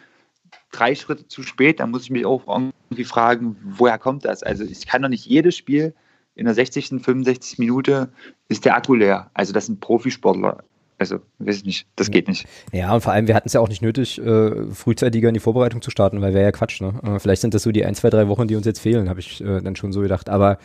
drei 0.71 0.95
Schritte 0.95 1.27
zu 1.27 1.43
spät. 1.43 1.79
Da 1.79 1.87
muss 1.87 2.03
ich 2.03 2.11
mich 2.11 2.25
auch 2.25 2.47
irgendwie 2.47 3.03
fragen, 3.03 3.55
woher 3.63 3.97
kommt 3.97 4.25
das? 4.25 4.43
Also 4.43 4.63
ich 4.63 4.85
kann 4.87 5.01
doch 5.01 5.09
nicht 5.09 5.25
jedes 5.25 5.55
Spiel 5.55 5.93
in 6.35 6.45
der 6.45 6.53
60., 6.53 6.87
65. 7.01 7.59
Minute 7.59 8.11
ist 8.49 8.65
der 8.65 8.75
Akku 8.75 8.93
leer. 8.93 9.31
Also 9.33 9.53
das 9.53 9.67
sind 9.67 9.79
Profisportler. 9.79 10.63
Also, 11.11 11.23
weiß 11.39 11.57
ich 11.57 11.65
nicht, 11.65 11.87
das 11.95 12.09
geht 12.09 12.27
nicht. 12.27 12.47
Ja, 12.71 12.93
und 12.93 13.01
vor 13.01 13.13
allem, 13.13 13.27
wir 13.27 13.35
hatten 13.35 13.47
es 13.47 13.53
ja 13.53 13.59
auch 13.59 13.69
nicht 13.69 13.81
nötig, 13.81 14.19
äh, 14.19 14.71
frühzeitiger 14.71 15.27
in 15.27 15.33
die 15.33 15.39
Vorbereitung 15.39 15.81
zu 15.81 15.91
starten, 15.91 16.21
weil 16.21 16.33
wäre 16.33 16.45
ja 16.45 16.51
Quatsch, 16.51 16.81
ne? 16.81 16.93
Äh, 17.03 17.19
vielleicht 17.19 17.41
sind 17.41 17.53
das 17.53 17.63
so 17.63 17.71
die 17.71 17.85
ein, 17.85 17.95
zwei, 17.95 18.09
drei 18.09 18.27
Wochen, 18.27 18.47
die 18.47 18.55
uns 18.55 18.65
jetzt 18.65 18.79
fehlen, 18.79 19.09
habe 19.09 19.19
ich 19.19 19.41
äh, 19.41 19.61
dann 19.61 19.75
schon 19.75 19.93
so 19.93 20.01
gedacht. 20.01 20.29
Aber 20.29 20.57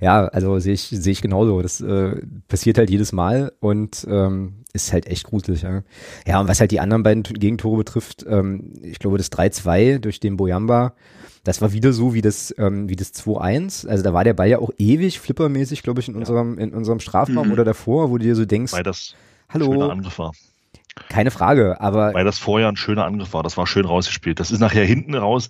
ja, 0.00 0.26
also 0.26 0.58
sehe 0.58 0.74
ich, 0.74 0.82
sehe 0.82 1.12
ich 1.12 1.22
genauso. 1.22 1.60
Das 1.62 1.80
äh, 1.80 2.20
passiert 2.46 2.78
halt 2.78 2.90
jedes 2.90 3.12
Mal 3.12 3.52
und 3.60 4.06
ähm, 4.08 4.64
ist 4.72 4.92
halt 4.92 5.06
echt 5.06 5.24
gruselig, 5.24 5.62
ja. 5.62 5.82
Ja, 6.26 6.40
und 6.40 6.48
was 6.48 6.60
halt 6.60 6.70
die 6.70 6.80
anderen 6.80 7.02
beiden 7.02 7.22
Gegentore 7.22 7.76
betrifft, 7.76 8.24
ähm, 8.28 8.74
ich 8.82 8.98
glaube, 8.98 9.18
das 9.18 9.32
3-2 9.32 9.98
durch 9.98 10.20
den 10.20 10.36
Boyamba, 10.36 10.94
das 11.44 11.62
war 11.62 11.72
wieder 11.72 11.92
so 11.92 12.14
wie 12.14 12.20
das, 12.20 12.54
ähm, 12.58 12.88
wie 12.88 12.96
das 12.96 13.14
2-1. 13.14 13.86
Also 13.88 14.04
da 14.04 14.12
war 14.12 14.24
der 14.24 14.34
Ball 14.34 14.48
ja 14.48 14.58
auch 14.58 14.70
ewig 14.78 15.18
flippermäßig, 15.20 15.82
glaube 15.82 16.00
ich, 16.00 16.08
in 16.08 16.14
unserem, 16.14 16.58
in 16.58 16.74
unserem 16.74 17.00
Strafraum 17.00 17.46
mhm. 17.46 17.52
oder 17.52 17.64
davor, 17.64 18.10
wo 18.10 18.18
du 18.18 18.24
dir 18.24 18.36
so 18.36 18.44
denkst. 18.44 18.72
Weil 18.72 18.82
das 18.82 19.14
Hallo. 19.48 19.72
Schöner 19.72 19.90
Angriff 19.90 20.18
war. 20.18 20.32
Keine 21.08 21.30
Frage, 21.30 21.80
aber. 21.80 22.12
Weil 22.14 22.24
das 22.24 22.38
vorher 22.38 22.68
ein 22.68 22.76
schöner 22.76 23.04
Angriff 23.04 23.32
war, 23.32 23.42
das 23.42 23.56
war 23.56 23.66
schön 23.66 23.84
rausgespielt. 23.84 24.40
Das 24.40 24.50
ist 24.50 24.60
nachher 24.60 24.84
hinten 24.84 25.14
raus. 25.14 25.48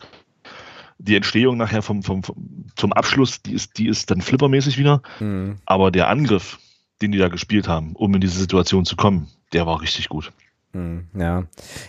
Die 0.98 1.16
Entstehung 1.16 1.56
nachher 1.56 1.82
vom, 1.82 2.02
vom, 2.02 2.22
vom 2.22 2.66
zum 2.74 2.92
Abschluss, 2.92 3.42
die 3.42 3.52
ist, 3.52 3.78
die 3.78 3.88
ist 3.88 4.10
dann 4.10 4.20
flippermäßig 4.20 4.78
wieder. 4.78 5.02
Mhm. 5.20 5.56
Aber 5.64 5.90
der 5.90 6.08
Angriff, 6.08 6.58
den 7.00 7.12
die 7.12 7.18
da 7.18 7.28
gespielt 7.28 7.68
haben, 7.68 7.94
um 7.94 8.14
in 8.14 8.20
diese 8.20 8.38
Situation 8.38 8.84
zu 8.84 8.96
kommen, 8.96 9.28
der 9.52 9.66
war 9.66 9.80
richtig 9.80 10.08
gut. 10.08 10.32
Hm, 10.74 11.06
ja, 11.18 11.44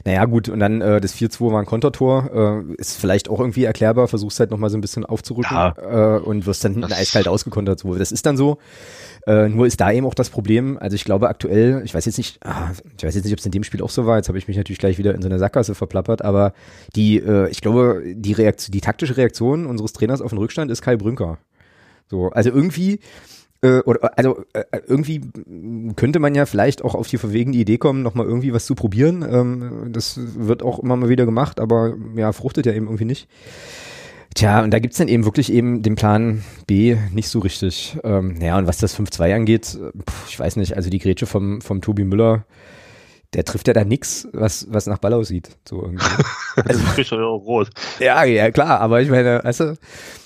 naja 0.06 0.24
gut, 0.24 0.48
und 0.48 0.62
dann 0.62 0.80
äh, 0.80 1.02
das 1.02 1.14
4-2 1.14 1.52
war 1.52 1.60
ein 1.60 1.66
Kontertor, 1.66 2.64
äh, 2.70 2.74
ist 2.78 2.98
vielleicht 2.98 3.30
auch 3.30 3.42
irgendwie 3.42 3.66
erklärbar, 3.66 4.08
versuchst 4.08 4.40
halt 4.40 4.52
nochmal 4.52 4.70
so 4.70 4.78
ein 4.78 4.82
bisschen 4.82 5.06
aufzurücken 5.06 5.54
ja, 5.54 6.16
äh, 6.16 6.20
und 6.20 6.46
wirst 6.46 6.64
dann 6.64 6.76
hinten 6.76 6.94
eiskalt 6.94 7.28
ausgekontert. 7.28 7.80
So. 7.80 7.96
Das 7.96 8.14
ist 8.14 8.26
dann 8.26 8.38
so, 8.38 8.58
äh, 9.28 9.50
nur 9.50 9.68
ist 9.68 9.82
da 9.82 9.92
eben 9.92 10.06
auch 10.08 10.14
das 10.14 10.30
Problem, 10.30 10.78
also 10.78 10.96
ich 10.96 11.04
glaube 11.04 11.28
aktuell, 11.28 11.82
ich 11.84 11.94
weiß 11.94 12.06
jetzt 12.06 12.18
nicht, 12.18 12.40
ah, 12.46 12.72
ich 12.98 13.04
weiß 13.04 13.16
jetzt 13.16 13.26
nicht, 13.26 13.34
ob 13.34 13.40
es 13.40 13.46
in 13.46 13.52
dem 13.52 13.64
Spiel 13.64 13.82
auch 13.82 13.90
so 13.90 14.06
war, 14.06 14.16
jetzt 14.16 14.30
habe 14.30 14.38
ich 14.38 14.48
mich 14.48 14.56
natürlich 14.56 14.80
gleich 14.80 14.98
wieder 14.98 15.14
in 15.14 15.22
so 15.22 15.28
eine 15.28 15.40
Sackgasse 15.40 15.76
verplappert, 15.76 16.24
aber 16.24 16.54
die, 16.96 17.18
äh, 17.18 17.50
ich 17.50 17.60
glaube, 17.60 18.02
die 18.06 18.32
Reaktion, 18.32 18.72
die 18.72 18.82
taktische 18.82 19.18
Reaktion 19.18 19.66
unseres 19.66 19.92
Trainers 19.92 20.22
auf 20.22 20.30
den 20.30 20.40
Rückstand 20.40 20.72
ist 20.72 20.82
Kai 20.82 20.96
Brünker. 20.96 21.38
So, 22.08 22.30
also 22.30 22.50
irgendwie 22.50 23.02
äh, 23.62 23.80
oder 23.80 24.18
also 24.18 24.44
äh, 24.54 24.64
irgendwie 24.88 25.22
könnte 25.96 26.20
man 26.20 26.36
ja 26.36 26.46
vielleicht 26.46 26.84
auch 26.84 26.96
auf 26.96 27.08
die 27.08 27.18
verwegene 27.18 27.58
Idee 27.58 27.78
kommen, 27.78 28.02
nochmal 28.02 28.26
irgendwie 28.26 28.54
was 28.54 28.66
zu 28.66 28.76
probieren. 28.76 29.26
Ähm, 29.30 29.92
das 29.92 30.20
wird 30.38 30.64
auch 30.64 30.80
immer 30.80 30.96
mal 30.96 31.10
wieder 31.10 31.26
gemacht, 31.26 31.60
aber 31.60 31.96
ja, 32.16 32.32
fruchtet 32.32 32.66
ja 32.66 32.74
eben 32.74 32.86
irgendwie 32.86 33.06
nicht. 33.06 33.28
Tja, 34.36 34.64
und 34.64 34.72
da 34.72 34.80
gibt's 34.80 34.98
dann 34.98 35.08
eben 35.08 35.26
wirklich 35.26 35.52
eben 35.52 35.82
den 35.82 35.96
Plan 35.96 36.44
B 36.68 36.96
nicht 37.12 37.30
so 37.30 37.40
richtig. 37.40 37.98
Ähm, 38.04 38.40
ja, 38.40 38.58
und 38.58 38.68
was 38.68 38.78
das 38.78 38.98
5-2 38.98 39.36
angeht, 39.36 39.66
pf, 39.66 40.30
ich 40.30 40.40
weiß 40.40 40.56
nicht, 40.58 40.78
also 40.78 40.90
die 40.90 41.00
Grätsche 41.00 41.26
vom, 41.26 41.62
vom 41.62 41.82
Tobi 41.82 42.04
Müller, 42.04 42.46
der 43.34 43.44
trifft 43.44 43.68
ja 43.68 43.74
da 43.74 43.84
nix, 43.84 44.28
was, 44.32 44.68
was 44.70 44.86
nach 44.86 45.00
Ball 45.00 45.14
aussieht. 45.14 45.50
So 45.68 45.84
irgendwie. 45.84 46.06
Also, 46.56 46.84
kriegt 46.94 47.10
ja 47.10 47.20
auch 47.20 47.46
rot. 47.46 47.70
Ja, 48.00 48.26
ja, 48.26 48.52
klar, 48.52 48.82
aber 48.82 49.02
ich 49.02 49.10
meine, 49.10 49.42
weißt 49.44 49.62
du, 49.62 49.78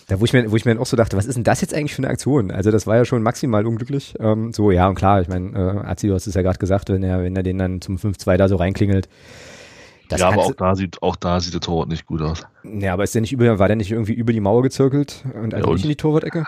da 0.08 0.20
wo 0.20 0.26
ich 0.26 0.34
mir, 0.34 0.52
wo 0.52 0.56
ich 0.56 0.66
mir 0.66 0.80
auch 0.80 0.86
so 0.86 0.98
dachte, 0.98 1.18
was 1.18 1.26
ist 1.26 1.36
denn 1.36 1.44
das 1.44 1.62
jetzt 1.62 1.74
eigentlich 1.74 1.94
für 1.94 2.02
eine 2.02 2.10
Aktion? 2.10 2.52
Also 2.52 2.72
das 2.72 2.88
war 2.88 2.98
ja 2.98 3.06
schon 3.06 3.24
maximal 3.24 3.66
unglücklich. 3.66 4.16
Ähm, 4.20 4.52
so, 4.54 4.72
ja, 4.72 4.88
und 4.88 4.96
klar, 4.96 5.22
ich 5.22 5.28
meine, 5.28 5.52
äh, 5.58 5.88
Azi, 5.88 6.08
du 6.08 6.14
hast 6.14 6.28
es 6.28 6.34
ja 6.34 6.42
gerade 6.42 6.60
gesagt, 6.60 6.90
wenn 6.90 7.04
er, 7.04 7.24
wenn 7.24 7.36
er 7.36 7.44
den 7.44 7.58
dann 7.58 7.82
zum 7.82 7.98
5-2 7.98 8.38
da 8.38 8.48
so 8.48 8.58
reinklingelt. 8.58 9.08
Ja, 10.12 10.28
aber 10.28 10.44
auch 10.44 10.54
da 10.54 10.76
sieht, 10.76 11.02
auch 11.02 11.16
da 11.16 11.40
sieht 11.40 11.54
der 11.54 11.62
Torwart 11.62 11.90
nicht 11.90 12.06
gut 12.06 12.22
aus. 12.22 12.44
Ja, 12.64 12.94
aber 12.94 13.04
ist 13.04 13.16
der 13.16 13.22
nicht 13.22 13.32
über, 13.32 13.58
war 13.58 13.68
der 13.68 13.78
nicht 13.78 13.92
irgendwie 13.92 14.14
über 14.14 14.34
die 14.34 14.42
Mauer 14.42 14.62
gezirkelt 14.62 15.24
und 15.34 15.54
also 15.54 15.68
ja, 15.68 15.74
nicht 15.74 15.86
in 15.86 15.90
die 15.90 15.96
Torwart-Ecke? 15.96 16.46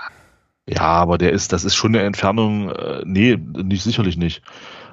Ja, 0.68 0.82
aber 0.82 1.18
der 1.18 1.32
ist, 1.32 1.54
das 1.54 1.64
ist 1.64 1.76
schon 1.76 1.96
eine 1.96 2.04
Entfernung, 2.04 2.70
äh, 2.70 3.02
nee, 3.06 3.38
nicht, 3.38 3.84
sicherlich 3.84 4.18
nicht. 4.18 4.42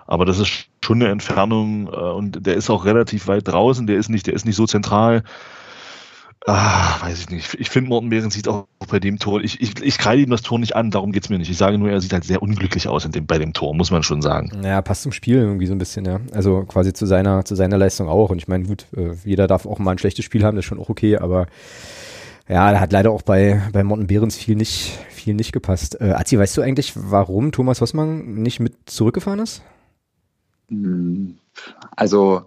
Aber 0.06 0.24
das 0.24 0.38
ist 0.38 0.68
schon 0.82 1.02
eine 1.02 1.10
Entfernung 1.10 1.88
äh, 1.88 1.90
und 1.90 2.46
der 2.46 2.54
ist 2.54 2.70
auch 2.70 2.84
relativ 2.84 3.26
weit 3.26 3.48
draußen, 3.48 3.86
der 3.86 3.96
ist 3.96 4.08
nicht, 4.08 4.26
der 4.26 4.34
ist 4.34 4.44
nicht 4.44 4.56
so 4.56 4.66
zentral. 4.66 5.22
Ah, 6.44 7.00
weiß 7.00 7.20
ich 7.20 7.30
nicht. 7.30 7.54
Ich 7.54 7.70
finde, 7.70 7.90
Morten 7.90 8.10
Behren 8.10 8.30
sieht 8.30 8.48
auch 8.48 8.66
bei 8.88 8.98
dem 8.98 9.18
Tor, 9.20 9.40
ich, 9.42 9.60
ich, 9.60 9.80
ich 9.80 9.96
kreide 9.96 10.22
ihm 10.22 10.30
das 10.30 10.42
Tor 10.42 10.58
nicht 10.58 10.74
an, 10.74 10.90
darum 10.90 11.12
geht's 11.12 11.28
mir 11.28 11.38
nicht. 11.38 11.50
Ich 11.50 11.56
sage 11.56 11.78
nur, 11.78 11.88
er 11.90 12.00
sieht 12.00 12.12
halt 12.12 12.24
sehr 12.24 12.42
unglücklich 12.42 12.88
aus 12.88 13.04
in 13.04 13.12
dem, 13.12 13.26
bei 13.26 13.38
dem 13.38 13.52
Tor, 13.52 13.74
muss 13.74 13.92
man 13.92 14.02
schon 14.02 14.22
sagen. 14.22 14.50
Ja, 14.64 14.82
passt 14.82 15.02
zum 15.02 15.12
Spiel 15.12 15.36
irgendwie 15.36 15.66
so 15.66 15.72
ein 15.72 15.78
bisschen, 15.78 16.04
ja. 16.04 16.20
Also 16.32 16.64
quasi 16.64 16.92
zu 16.92 17.06
seiner, 17.06 17.44
zu 17.44 17.54
seiner 17.54 17.78
Leistung 17.78 18.08
auch. 18.08 18.30
Und 18.30 18.38
ich 18.38 18.48
meine, 18.48 18.64
gut, 18.64 18.86
äh, 18.96 19.12
jeder 19.24 19.46
darf 19.46 19.66
auch 19.66 19.78
mal 19.78 19.92
ein 19.92 19.98
schlechtes 19.98 20.24
Spiel 20.24 20.42
haben, 20.42 20.56
das 20.56 20.64
ist 20.64 20.68
schon 20.68 20.80
auch 20.80 20.88
okay, 20.88 21.16
aber 21.16 21.46
ja, 22.48 22.72
da 22.72 22.80
hat 22.80 22.92
leider 22.92 23.12
auch 23.12 23.22
bei, 23.22 23.62
bei 23.72 23.84
Morten 23.84 24.08
Behrens 24.08 24.36
viel 24.36 24.56
nicht, 24.56 24.98
viel 25.10 25.34
nicht 25.34 25.52
gepasst. 25.52 26.00
Äh, 26.00 26.10
Azi, 26.10 26.38
weißt 26.38 26.56
du 26.56 26.62
eigentlich, 26.62 26.92
warum 26.96 27.52
Thomas 27.52 27.80
Hossmann 27.80 28.42
nicht 28.42 28.58
mit 28.58 28.74
zurückgefahren 28.86 29.38
ist? 29.38 29.62
Hm, 30.68 31.38
also, 31.94 32.42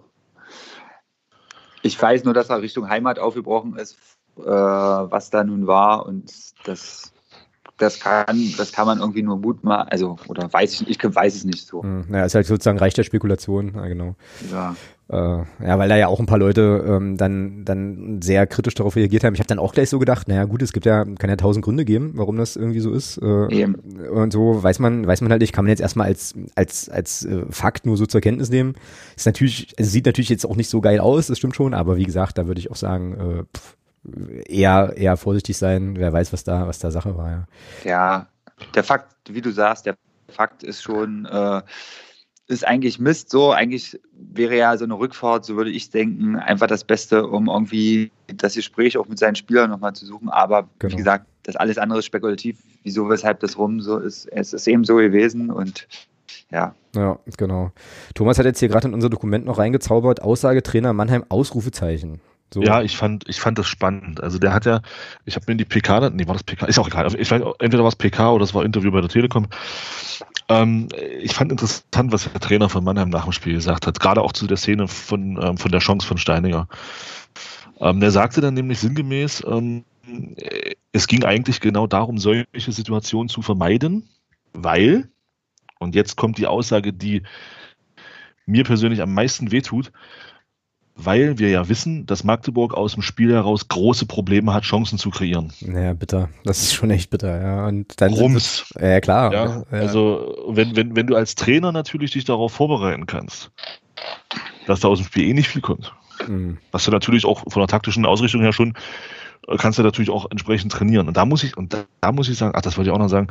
ich 1.86 2.00
weiß 2.00 2.24
nur, 2.24 2.34
dass 2.34 2.50
er 2.50 2.60
Richtung 2.60 2.88
Heimat 2.88 3.18
aufgebrochen 3.18 3.76
ist, 3.76 3.96
äh, 4.38 4.42
was 4.42 5.30
da 5.30 5.44
nun 5.44 5.66
war. 5.66 6.06
Und 6.06 6.32
das, 6.64 7.12
das, 7.78 8.00
kann, 8.00 8.52
das 8.58 8.72
kann 8.72 8.86
man 8.86 8.98
irgendwie 8.98 9.22
nur 9.22 9.38
Mut 9.38 9.64
machen. 9.64 9.88
Also, 9.90 10.16
oder 10.28 10.52
weiß 10.52 10.74
ich 10.74 10.86
nicht, 10.86 11.04
ich 11.04 11.14
weiß 11.14 11.34
es 11.34 11.44
nicht 11.44 11.66
so. 11.66 11.82
Hm, 11.82 12.06
naja, 12.08 12.24
ist 12.24 12.34
halt 12.34 12.46
sozusagen 12.46 12.78
Reich 12.78 12.94
der 12.94 13.04
Spekulation, 13.04 13.74
ja, 13.74 13.86
genau. 13.86 14.14
Ja. 14.50 14.76
Äh, 15.08 15.16
ja, 15.16 15.78
weil 15.78 15.88
da 15.88 15.96
ja 15.96 16.08
auch 16.08 16.18
ein 16.18 16.26
paar 16.26 16.38
Leute 16.38 16.84
ähm, 16.88 17.16
dann, 17.16 17.64
dann 17.64 18.20
sehr 18.22 18.46
kritisch 18.48 18.74
darauf 18.74 18.96
reagiert 18.96 19.22
haben. 19.22 19.34
Ich 19.34 19.40
habe 19.40 19.46
dann 19.46 19.60
auch 19.60 19.72
gleich 19.72 19.88
so 19.88 20.00
gedacht, 20.00 20.26
naja 20.26 20.44
gut, 20.44 20.62
es 20.62 20.72
gibt 20.72 20.84
ja, 20.84 21.04
kann 21.04 21.30
ja 21.30 21.36
tausend 21.36 21.64
Gründe 21.64 21.84
geben, 21.84 22.12
warum 22.14 22.36
das 22.36 22.56
irgendwie 22.56 22.80
so 22.80 22.92
ist. 22.92 23.18
Äh, 23.18 23.54
Eben. 23.54 23.74
Und 24.10 24.32
so 24.32 24.62
weiß 24.62 24.80
man, 24.80 25.06
weiß 25.06 25.20
man 25.20 25.30
halt 25.30 25.42
nicht, 25.42 25.52
kann 25.52 25.64
man 25.64 25.70
jetzt 25.70 25.80
erstmal 25.80 26.08
als, 26.08 26.34
als, 26.56 26.88
als 26.88 27.24
äh, 27.24 27.44
Fakt 27.50 27.86
nur 27.86 27.96
so 27.96 28.06
zur 28.06 28.20
Kenntnis 28.20 28.50
nehmen. 28.50 28.74
Ist 29.14 29.26
natürlich, 29.26 29.74
also 29.78 29.88
sieht 29.88 30.06
natürlich 30.06 30.28
jetzt 30.28 30.44
auch 30.44 30.56
nicht 30.56 30.70
so 30.70 30.80
geil 30.80 30.98
aus, 30.98 31.28
das 31.28 31.38
stimmt 31.38 31.54
schon, 31.54 31.72
aber 31.72 31.96
wie 31.96 32.04
gesagt, 32.04 32.36
da 32.36 32.48
würde 32.48 32.58
ich 32.58 32.72
auch 32.72 32.76
sagen, 32.76 33.14
äh, 33.14 33.44
pff, 33.56 33.76
eher, 34.46 34.94
eher 34.96 35.16
vorsichtig 35.16 35.56
sein, 35.56 35.96
wer 35.96 36.12
weiß, 36.12 36.32
was 36.32 36.42
da, 36.42 36.66
was 36.66 36.80
da 36.80 36.90
Sache 36.90 37.16
war, 37.16 37.30
ja. 37.30 37.46
Ja, 37.84 38.26
der 38.74 38.82
Fakt, 38.82 39.14
wie 39.28 39.40
du 39.40 39.52
sagst, 39.52 39.86
der 39.86 39.96
Fakt 40.28 40.64
ist 40.64 40.82
schon, 40.82 41.26
äh, 41.26 41.62
ist 42.48 42.66
eigentlich 42.66 42.98
Mist 42.98 43.30
so. 43.30 43.52
Eigentlich 43.52 43.98
wäre 44.12 44.56
ja 44.56 44.76
so 44.76 44.84
eine 44.84 44.98
Rückfahrt, 44.98 45.44
so 45.44 45.56
würde 45.56 45.70
ich 45.70 45.90
denken, 45.90 46.36
einfach 46.36 46.66
das 46.66 46.84
Beste, 46.84 47.26
um 47.26 47.48
irgendwie 47.48 48.10
das 48.28 48.54
Gespräch 48.54 48.96
auch 48.96 49.08
mit 49.08 49.18
seinen 49.18 49.36
Spielern 49.36 49.70
nochmal 49.70 49.94
zu 49.94 50.06
suchen. 50.06 50.28
Aber 50.28 50.68
genau. 50.78 50.92
wie 50.92 50.96
gesagt, 50.96 51.26
das 51.42 51.56
alles 51.56 51.78
andere 51.78 52.00
ist 52.00 52.06
spekulativ. 52.06 52.58
Wieso, 52.82 53.08
weshalb 53.08 53.40
das 53.40 53.58
rum 53.58 53.80
so 53.80 53.98
ist. 53.98 54.26
Es 54.26 54.52
ist 54.52 54.66
eben 54.68 54.84
so 54.84 54.96
gewesen 54.96 55.50
und 55.50 55.88
ja. 56.50 56.74
Ja, 56.94 57.18
genau. 57.36 57.72
Thomas 58.14 58.38
hat 58.38 58.46
jetzt 58.46 58.60
hier 58.60 58.68
gerade 58.68 58.88
in 58.88 58.94
unser 58.94 59.10
Dokument 59.10 59.44
noch 59.44 59.58
reingezaubert, 59.58 60.22
Aussage 60.22 60.62
Trainer 60.62 60.92
Mannheim, 60.92 61.24
Ausrufezeichen. 61.28 62.20
So. 62.54 62.62
Ja, 62.62 62.82
ich 62.82 62.96
fand, 62.96 63.28
ich 63.28 63.40
fand 63.40 63.58
das 63.58 63.66
spannend. 63.66 64.22
Also 64.22 64.38
der 64.38 64.52
hat 64.52 64.66
ja, 64.66 64.80
ich 65.24 65.34
habe 65.34 65.46
mir 65.48 65.56
die 65.56 65.64
PK, 65.64 66.10
nee, 66.10 66.26
war 66.26 66.34
das 66.34 66.44
PK, 66.44 66.66
ist 66.66 66.78
auch 66.78 66.86
egal. 66.86 67.12
Ich 67.18 67.30
weiß, 67.30 67.42
entweder 67.58 67.82
war 67.82 67.88
es 67.88 67.96
PK 67.96 68.32
oder 68.32 68.44
es 68.44 68.54
war 68.54 68.64
Interview 68.64 68.92
bei 68.92 69.00
der 69.00 69.10
Telekom. 69.10 69.48
Ähm, 70.48 70.88
ich 71.20 71.34
fand 71.34 71.50
interessant, 71.50 72.12
was 72.12 72.30
der 72.30 72.40
Trainer 72.40 72.68
von 72.68 72.84
Mannheim 72.84 73.08
nach 73.08 73.24
dem 73.24 73.32
Spiel 73.32 73.54
gesagt 73.54 73.86
hat, 73.86 73.98
gerade 73.98 74.22
auch 74.22 74.32
zu 74.32 74.46
der 74.46 74.56
Szene 74.56 74.86
von, 74.88 75.40
ähm, 75.42 75.58
von 75.58 75.70
der 75.70 75.80
Chance 75.80 76.06
von 76.06 76.18
Steininger. 76.18 76.68
Ähm, 77.80 78.00
der 78.00 78.10
sagte 78.10 78.40
dann 78.40 78.54
nämlich 78.54 78.78
sinngemäß, 78.78 79.44
ähm, 79.46 79.84
es 80.92 81.08
ging 81.08 81.24
eigentlich 81.24 81.60
genau 81.60 81.86
darum, 81.86 82.18
solche 82.18 82.72
Situationen 82.72 83.28
zu 83.28 83.42
vermeiden, 83.42 84.08
weil, 84.52 85.10
und 85.78 85.94
jetzt 85.94 86.16
kommt 86.16 86.38
die 86.38 86.46
Aussage, 86.46 86.92
die 86.92 87.22
mir 88.46 88.64
persönlich 88.64 89.02
am 89.02 89.12
meisten 89.12 89.50
wehtut, 89.50 89.90
weil 90.96 91.38
wir 91.38 91.50
ja 91.50 91.68
wissen, 91.68 92.06
dass 92.06 92.24
Magdeburg 92.24 92.74
aus 92.74 92.94
dem 92.94 93.02
Spiel 93.02 93.32
heraus 93.32 93.68
große 93.68 94.06
Probleme 94.06 94.54
hat, 94.54 94.64
Chancen 94.64 94.98
zu 94.98 95.10
kreieren. 95.10 95.52
Naja, 95.60 95.92
bitter. 95.92 96.30
Das 96.44 96.60
ist 96.60 96.74
schon 96.74 96.90
echt 96.90 97.10
bitter, 97.10 97.40
ja. 97.40 97.66
Und 97.66 98.00
dann 98.00 98.14
Rums. 98.14 98.64
Das, 98.72 98.82
ja, 98.82 99.00
klar. 99.00 99.32
Ja, 99.32 99.46
ja. 99.46 99.64
Also, 99.70 100.34
wenn, 100.48 100.74
wenn, 100.74 100.96
wenn 100.96 101.06
du 101.06 101.14
als 101.14 101.34
Trainer 101.34 101.70
natürlich 101.70 102.12
dich 102.12 102.24
darauf 102.24 102.52
vorbereiten 102.52 103.06
kannst, 103.06 103.50
dass 104.66 104.80
da 104.80 104.88
aus 104.88 104.98
dem 104.98 105.06
Spiel 105.06 105.28
eh 105.28 105.34
nicht 105.34 105.48
viel 105.48 105.62
kommt, 105.62 105.92
mhm. 106.26 106.58
was 106.72 106.84
du 106.84 106.90
natürlich 106.90 107.26
auch 107.26 107.44
von 107.46 107.60
der 107.60 107.68
taktischen 107.68 108.06
Ausrichtung 108.06 108.40
her 108.40 108.54
schon, 108.54 108.74
äh, 109.48 109.56
kannst 109.58 109.78
du 109.78 109.82
natürlich 109.82 110.10
auch 110.10 110.30
entsprechend 110.30 110.72
trainieren. 110.72 111.08
Und 111.08 111.16
da 111.16 111.26
muss 111.26 111.44
ich, 111.44 111.56
und 111.58 111.74
da, 111.74 111.84
da 112.00 112.10
muss 112.10 112.28
ich 112.30 112.38
sagen, 112.38 112.54
ach, 112.56 112.62
das 112.62 112.78
wollte 112.78 112.90
ich 112.90 112.94
auch 112.94 112.98
noch 113.00 113.08
sagen, 113.08 113.28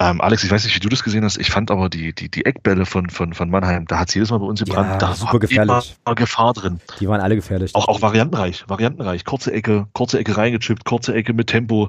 ähm, 0.00 0.20
Alex, 0.20 0.44
ich 0.44 0.50
weiß 0.50 0.64
nicht, 0.64 0.76
wie 0.76 0.80
du 0.80 0.88
das 0.88 1.02
gesehen 1.02 1.24
hast. 1.24 1.38
Ich 1.38 1.50
fand 1.50 1.72
aber 1.72 1.88
die, 1.88 2.12
die, 2.12 2.30
die 2.30 2.44
Eckbälle 2.44 2.86
von, 2.86 3.10
von, 3.10 3.34
von 3.34 3.50
Mannheim, 3.50 3.84
da 3.86 3.98
hat 3.98 4.08
es 4.08 4.14
jedes 4.14 4.30
Mal 4.30 4.38
bei 4.38 4.46
uns 4.46 4.60
gebrannt. 4.60 4.90
Ja, 4.90 4.98
da 4.98 5.14
super 5.14 5.32
war 5.32 5.40
gefährlich. 5.40 5.96
immer 6.04 6.14
Gefahr 6.14 6.52
drin. 6.52 6.80
Die 7.00 7.08
waren 7.08 7.20
alle 7.20 7.34
gefährlich. 7.34 7.74
Auch, 7.74 7.88
auch 7.88 8.00
variantenreich, 8.00 8.64
variantenreich. 8.68 9.24
Kurze 9.24 9.52
Ecke, 9.52 9.88
kurze 9.94 10.20
Ecke 10.20 10.36
reingechippt, 10.36 10.84
kurze 10.84 11.14
Ecke 11.14 11.32
mit 11.32 11.48
Tempo, 11.48 11.88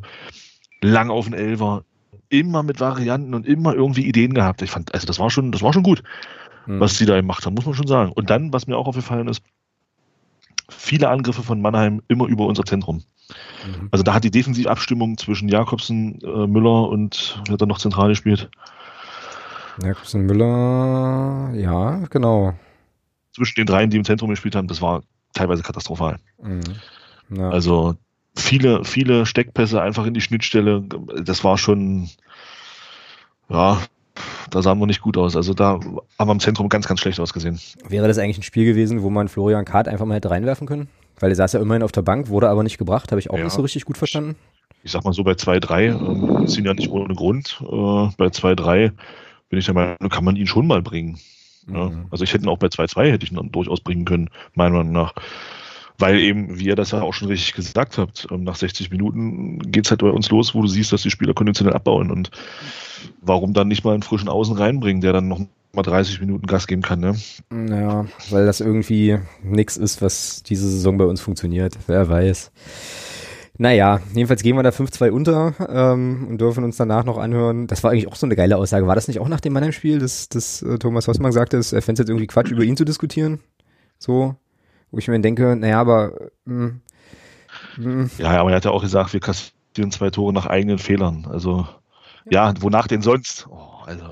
lang 0.81 1.11
auf 1.11 1.25
den 1.25 1.35
Elver. 1.35 1.83
Immer 2.29 2.63
mit 2.63 2.79
Varianten 2.79 3.33
und 3.35 3.47
immer 3.47 3.73
irgendwie 3.73 4.05
Ideen 4.05 4.33
gehabt. 4.33 4.61
Ich 4.63 4.71
fand, 4.71 4.93
also 4.93 5.05
das 5.05 5.19
war 5.19 5.29
schon, 5.29 5.51
das 5.51 5.61
war 5.61 5.73
schon 5.73 5.83
gut, 5.83 6.03
mhm. 6.65 6.79
was 6.79 6.97
die 6.97 7.05
da 7.05 7.15
gemacht 7.15 7.45
haben, 7.45 7.53
muss 7.53 7.65
man 7.65 7.75
schon 7.75 7.87
sagen. 7.87 8.11
Und 8.11 8.29
dann, 8.31 8.53
was 8.53 8.65
mir 8.65 8.77
auch 8.77 8.87
aufgefallen 8.87 9.27
ist, 9.27 9.43
viele 10.69 11.09
Angriffe 11.09 11.43
von 11.43 11.61
Mannheim 11.61 12.01
immer 12.07 12.27
über 12.27 12.45
unser 12.45 12.63
Zentrum. 12.63 13.03
Mhm. 13.65 13.89
Also 13.91 14.03
da 14.03 14.13
hat 14.13 14.23
die 14.23 14.31
Defensivabstimmung 14.31 15.17
zwischen 15.17 15.49
Jakobsen, 15.49 16.19
äh, 16.21 16.47
Müller 16.47 16.89
und 16.89 17.41
wer 17.45 17.53
hat 17.53 17.61
da 17.61 17.65
noch 17.65 17.79
zentral 17.79 18.09
gespielt? 18.09 18.49
Jakobsen, 19.81 20.25
Müller, 20.25 21.51
ja, 21.55 22.05
genau. 22.09 22.53
Zwischen 23.33 23.55
den 23.55 23.67
dreien, 23.67 23.89
die 23.89 23.97
im 23.97 24.03
Zentrum 24.03 24.29
gespielt 24.29 24.55
haben, 24.55 24.67
das 24.67 24.81
war 24.81 25.03
teilweise 25.33 25.63
katastrophal. 25.63 26.19
Mhm. 26.41 26.61
Ja. 27.29 27.49
Also 27.49 27.95
viele, 28.35 28.83
viele 28.83 29.25
Steckpässe 29.25 29.81
einfach 29.81 30.05
in 30.05 30.13
die 30.13 30.21
Schnittstelle, 30.21 30.83
das 31.23 31.43
war 31.43 31.57
schon, 31.57 32.09
ja, 33.49 33.81
da 34.49 34.61
sahen 34.61 34.79
wir 34.79 34.85
nicht 34.85 35.01
gut 35.01 35.17
aus. 35.17 35.35
Also 35.35 35.53
da 35.53 35.79
haben 36.17 36.27
wir 36.27 36.31
im 36.31 36.39
Zentrum 36.39 36.69
ganz, 36.69 36.87
ganz 36.87 36.99
schlecht 36.99 37.19
ausgesehen. 37.19 37.59
Wäre 37.87 38.07
das 38.07 38.17
eigentlich 38.17 38.39
ein 38.39 38.43
Spiel 38.43 38.65
gewesen, 38.65 39.01
wo 39.03 39.09
man 39.09 39.27
Florian 39.27 39.65
Kart 39.65 39.87
einfach 39.87 40.05
mal 40.05 40.15
hätte 40.15 40.29
reinwerfen 40.29 40.67
können? 40.67 40.87
Weil 41.19 41.31
er 41.31 41.35
saß 41.35 41.53
ja 41.53 41.59
immerhin 41.59 41.83
auf 41.83 41.91
der 41.91 42.01
Bank, 42.01 42.29
wurde 42.29 42.49
aber 42.49 42.63
nicht 42.63 42.77
gebracht, 42.77 43.11
habe 43.11 43.19
ich 43.19 43.29
auch 43.29 43.37
ja. 43.37 43.43
nicht 43.43 43.53
so 43.53 43.61
richtig 43.61 43.85
gut 43.85 43.97
verstanden. 43.97 44.35
Ich 44.83 44.91
sag 44.91 45.03
mal 45.03 45.13
so, 45.13 45.23
bei 45.23 45.33
2-3 45.33 45.81
ähm, 45.87 46.47
sind 46.47 46.65
ja 46.65 46.73
nicht 46.73 46.89
ohne 46.89 47.13
Grund. 47.13 47.59
Äh, 47.61 48.09
bei 48.17 48.27
2-3 48.27 48.91
bin 49.49 49.59
ich 49.59 49.65
der 49.65 49.73
Meinung, 49.73 50.09
kann 50.09 50.23
man 50.23 50.35
ihn 50.35 50.47
schon 50.47 50.67
mal 50.67 50.81
bringen. 50.81 51.19
Mhm. 51.67 51.75
Ja? 51.75 51.91
Also 52.11 52.23
ich 52.23 52.33
hätte 52.33 52.45
ihn 52.45 52.49
auch 52.49 52.57
bei 52.57 52.67
2-2 52.67 53.11
hätte 53.11 53.25
ich 53.25 53.31
ihn 53.31 53.37
dann 53.37 53.51
durchaus 53.51 53.81
bringen 53.81 54.05
können, 54.05 54.29
meiner 54.55 54.77
Meinung 54.77 54.93
nach. 54.93 55.13
Weil 55.99 56.19
eben, 56.19 56.57
wie 56.57 56.65
ihr 56.65 56.75
das 56.75 56.91
ja 56.91 57.01
auch 57.01 57.13
schon 57.13 57.27
richtig 57.27 57.53
gesagt 57.53 57.97
habt, 57.97 58.27
ähm, 58.31 58.43
nach 58.43 58.55
60 58.55 58.89
Minuten 58.89 59.59
geht 59.59 59.85
es 59.85 59.91
halt 59.91 60.01
bei 60.01 60.09
uns 60.09 60.29
los, 60.29 60.55
wo 60.55 60.61
du 60.61 60.67
siehst, 60.67 60.93
dass 60.93 61.01
die 61.01 61.11
Spieler 61.11 61.33
konditionell 61.33 61.75
abbauen. 61.75 62.09
Und 62.09 62.31
warum 63.21 63.53
dann 63.53 63.67
nicht 63.67 63.83
mal 63.83 63.93
einen 63.93 64.03
frischen 64.03 64.29
Außen 64.29 64.55
reinbringen, 64.55 65.01
der 65.01 65.13
dann 65.13 65.27
noch 65.27 65.41
mal 65.73 65.83
30 65.83 66.21
Minuten 66.21 66.47
Gas 66.47 66.67
geben 66.67 66.81
kann, 66.81 67.01
ne? 67.01 67.15
Naja, 67.49 68.05
weil 68.29 68.45
das 68.45 68.61
irgendwie 68.61 69.19
nichts 69.43 69.77
ist, 69.77 70.01
was 70.01 70.41
diese 70.41 70.69
Saison 70.69 70.97
bei 70.97 71.05
uns 71.05 71.21
funktioniert. 71.21 71.77
Wer 71.87 72.09
weiß. 72.09 72.51
Naja, 73.57 73.99
jedenfalls 74.15 74.41
gehen 74.41 74.55
wir 74.55 74.63
da 74.63 74.69
5-2 74.69 75.09
unter 75.09 75.53
ähm, 75.69 76.27
und 76.29 76.39
dürfen 76.39 76.63
uns 76.63 76.77
danach 76.77 77.03
noch 77.03 77.17
anhören. 77.17 77.67
Das 77.67 77.83
war 77.83 77.91
eigentlich 77.91 78.07
auch 78.07 78.15
so 78.15 78.25
eine 78.25 78.37
geile 78.37 78.55
Aussage. 78.55 78.87
War 78.87 78.95
das 78.95 79.09
nicht 79.09 79.19
auch 79.19 79.27
nach 79.27 79.41
dem 79.41 79.51
Mannheim-Spiel, 79.51 79.99
dass, 79.99 80.29
dass 80.29 80.61
äh, 80.61 80.79
Thomas 80.79 81.09
Hossmann 81.09 81.33
sagte, 81.33 81.57
er 81.57 81.63
fände 81.63 81.93
es 81.93 81.99
jetzt 81.99 82.09
irgendwie 82.09 82.27
Quatsch, 82.27 82.51
über 82.51 82.63
ihn 82.63 82.77
zu 82.77 82.85
diskutieren? 82.85 83.39
So, 83.97 84.37
wo 84.91 84.97
ich 84.97 85.07
mir 85.07 85.19
denke, 85.19 85.55
naja, 85.55 85.79
aber 85.79 86.13
mh, 86.45 86.71
hm, 87.75 87.83
mh. 87.83 87.83
Hm. 87.83 88.09
Ja, 88.17 88.41
aber 88.41 88.51
er 88.51 88.57
hat 88.57 88.65
ja 88.65 88.71
auch 88.71 88.81
gesagt, 88.81 89.13
wir 89.13 89.19
kassieren 89.19 89.91
zwei 89.91 90.09
Tore 90.09 90.33
nach 90.33 90.45
eigenen 90.45 90.77
Fehlern. 90.77 91.27
Also, 91.29 91.67
ja, 92.29 92.49
ja 92.49 92.53
wonach 92.61 92.87
denn 92.87 93.01
sonst? 93.01 93.47
Oh, 93.49 93.83
also 93.85 94.05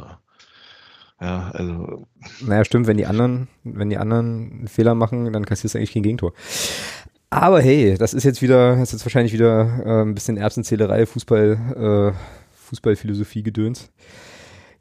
ja, 1.20 1.50
also. 1.54 2.06
Naja, 2.42 2.64
stimmt, 2.64 2.88
wenn 2.88 2.98
die 2.98 3.08
anderen, 3.08 3.48
wenn 3.64 3.90
die 3.90 3.98
anderen 3.98 4.52
einen 4.52 4.68
Fehler 4.68 4.94
machen, 4.94 5.32
dann 5.34 5.46
kassierst 5.46 5.74
du 5.74 5.80
eigentlich 5.80 5.94
kein 5.94 6.04
Gegentor. 6.04 6.34
Aber 7.30 7.60
hey, 7.60 7.98
das 7.98 8.14
ist 8.14 8.24
jetzt 8.24 8.42
wieder, 8.42 8.76
das 8.76 8.90
ist 8.90 8.92
jetzt 8.94 9.06
wahrscheinlich 9.06 9.34
wieder 9.34 9.84
äh, 9.86 10.02
ein 10.04 10.14
bisschen 10.14 10.38
Erbsenzählerei, 10.38 11.06
Fußball, 11.06 12.14
äh, 12.14 12.18
Fußballphilosophie 12.68 13.44
gedöns. 13.44 13.92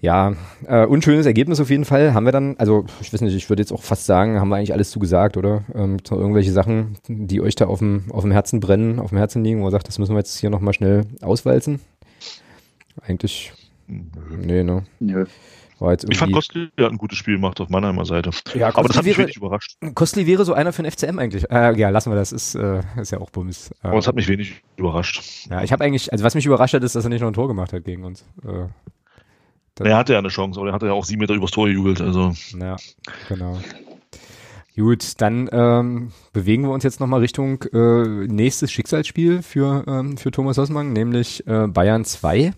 Ja, 0.06 0.34
äh, 0.68 0.86
unschönes 0.86 1.26
Ergebnis 1.26 1.58
auf 1.58 1.68
jeden 1.68 1.84
Fall. 1.84 2.14
Haben 2.14 2.26
wir 2.26 2.30
dann, 2.30 2.54
also 2.58 2.84
ich 3.00 3.12
weiß 3.12 3.22
nicht, 3.22 3.34
ich 3.34 3.48
würde 3.48 3.62
jetzt 3.62 3.72
auch 3.72 3.82
fast 3.82 4.06
sagen, 4.06 4.38
haben 4.38 4.48
wir 4.48 4.54
eigentlich 4.54 4.72
alles 4.72 4.92
zugesagt, 4.92 5.36
oder? 5.36 5.64
Ähm, 5.74 5.96
irgendwelche 6.08 6.52
Sachen, 6.52 6.96
die 7.08 7.40
euch 7.40 7.56
da 7.56 7.66
auf 7.66 7.80
dem, 7.80 8.04
auf 8.10 8.22
dem 8.22 8.30
Herzen 8.30 8.60
brennen, 8.60 9.00
auf 9.00 9.08
dem 9.08 9.18
Herzen 9.18 9.42
liegen, 9.42 9.62
wo 9.62 9.66
ihr 9.66 9.72
sagt, 9.72 9.88
das 9.88 9.98
müssen 9.98 10.12
wir 10.12 10.18
jetzt 10.18 10.38
hier 10.38 10.48
nochmal 10.48 10.74
schnell 10.74 11.06
auswalzen? 11.22 11.80
Eigentlich, 13.02 13.52
nee, 13.88 14.62
ne? 14.62 14.84
Nö. 15.00 15.26
War 15.80 15.90
jetzt 15.90 16.06
ich 16.08 16.16
fand 16.16 16.32
Kostli 16.32 16.70
hat 16.78 16.92
ein 16.92 16.98
gutes 16.98 17.18
Spiel 17.18 17.34
gemacht 17.34 17.60
auf 17.60 17.68
Mannheimer 17.68 18.04
Seite. 18.04 18.30
Ja, 18.54 18.68
Aber 18.68 18.86
das 18.86 18.98
hat 18.98 19.04
mich 19.04 19.18
wenig 19.18 19.36
überrascht. 19.36 19.76
Kostli 19.96 20.28
wäre 20.28 20.44
so 20.44 20.54
einer 20.54 20.72
für 20.72 20.84
den 20.84 20.92
FCM 20.92 21.18
eigentlich. 21.18 21.50
Äh, 21.50 21.76
ja, 21.76 21.90
lassen 21.90 22.12
wir 22.12 22.16
das. 22.16 22.30
Ist, 22.30 22.54
äh, 22.54 22.80
ist 22.96 23.10
ja 23.10 23.18
auch 23.18 23.30
Bums. 23.30 23.72
Äh, 23.82 23.88
Aber 23.88 23.98
es 23.98 24.06
hat 24.06 24.14
mich 24.14 24.28
wenig 24.28 24.62
überrascht. 24.76 25.48
Ja, 25.50 25.64
ich 25.64 25.72
habe 25.72 25.82
eigentlich, 25.82 26.12
also 26.12 26.24
was 26.24 26.36
mich 26.36 26.46
überrascht 26.46 26.74
hat, 26.74 26.84
ist, 26.84 26.94
dass 26.94 27.04
er 27.04 27.10
nicht 27.10 27.22
noch 27.22 27.28
ein 27.28 27.34
Tor 27.34 27.48
gemacht 27.48 27.72
hat 27.72 27.84
gegen 27.84 28.04
uns. 28.04 28.24
Äh, 29.80 29.88
er 29.88 29.96
hatte 29.96 30.12
ja 30.12 30.18
eine 30.18 30.28
Chance, 30.28 30.58
aber 30.58 30.70
er 30.70 30.74
hatte 30.74 30.86
ja 30.86 30.92
auch 30.92 31.04
sieben 31.04 31.20
Meter 31.20 31.34
übers 31.34 31.50
Tor 31.50 31.66
gejubelt. 31.66 32.00
Also. 32.00 32.32
Ja, 32.58 32.76
genau. 33.28 33.58
Gut, 34.76 35.14
dann 35.22 35.48
ähm, 35.52 36.12
bewegen 36.34 36.64
wir 36.64 36.70
uns 36.70 36.84
jetzt 36.84 37.00
nochmal 37.00 37.20
Richtung 37.20 37.62
äh, 37.72 38.26
nächstes 38.26 38.70
Schicksalsspiel 38.70 39.40
für, 39.40 39.84
ähm, 39.86 40.18
für 40.18 40.30
Thomas 40.30 40.58
Hossmann, 40.58 40.92
nämlich 40.92 41.46
äh, 41.46 41.66
Bayern 41.66 42.04
2. 42.04 42.52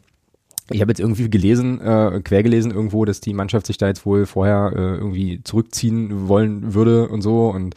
Ich 0.71 0.81
habe 0.81 0.91
jetzt 0.91 0.99
irgendwie 0.99 1.31
gelesen, 1.31 1.81
äh, 1.81 2.21
quer 2.23 2.43
gelesen 2.43 2.73
irgendwo, 2.73 3.05
dass 3.05 3.21
die 3.21 3.33
Mannschaft 3.33 3.67
sich 3.67 3.79
da 3.79 3.87
jetzt 3.87 4.05
wohl 4.05 4.27
vorher 4.27 4.73
äh, 4.75 4.97
irgendwie 4.97 5.43
zurückziehen 5.45 6.29
wollen 6.29 6.75
würde 6.75 7.09
und 7.09 7.23
so. 7.23 7.49
Und 7.49 7.77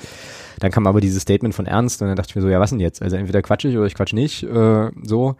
dann 0.60 0.72
kam 0.72 0.88
aber 0.88 1.02
dieses 1.02 1.22
Statement 1.22 1.54
von 1.54 1.68
Ernst 1.68 2.02
und 2.02 2.08
dann 2.08 2.18
dachte 2.18 2.32
ich 2.32 2.36
mir 2.36 2.42
so, 2.42 2.50
ja, 2.50 2.60
was 2.60 2.72
denn 2.72 2.80
jetzt? 2.80 3.02
Also 3.02 3.16
entweder 3.16 3.44
quatsch 3.44 3.66
ich 3.66 3.78
oder 3.78 3.86
ich 3.86 3.96
quatsch 3.96 4.14
nicht. 4.14 4.44
Äh, 4.44 4.90
so. 5.04 5.36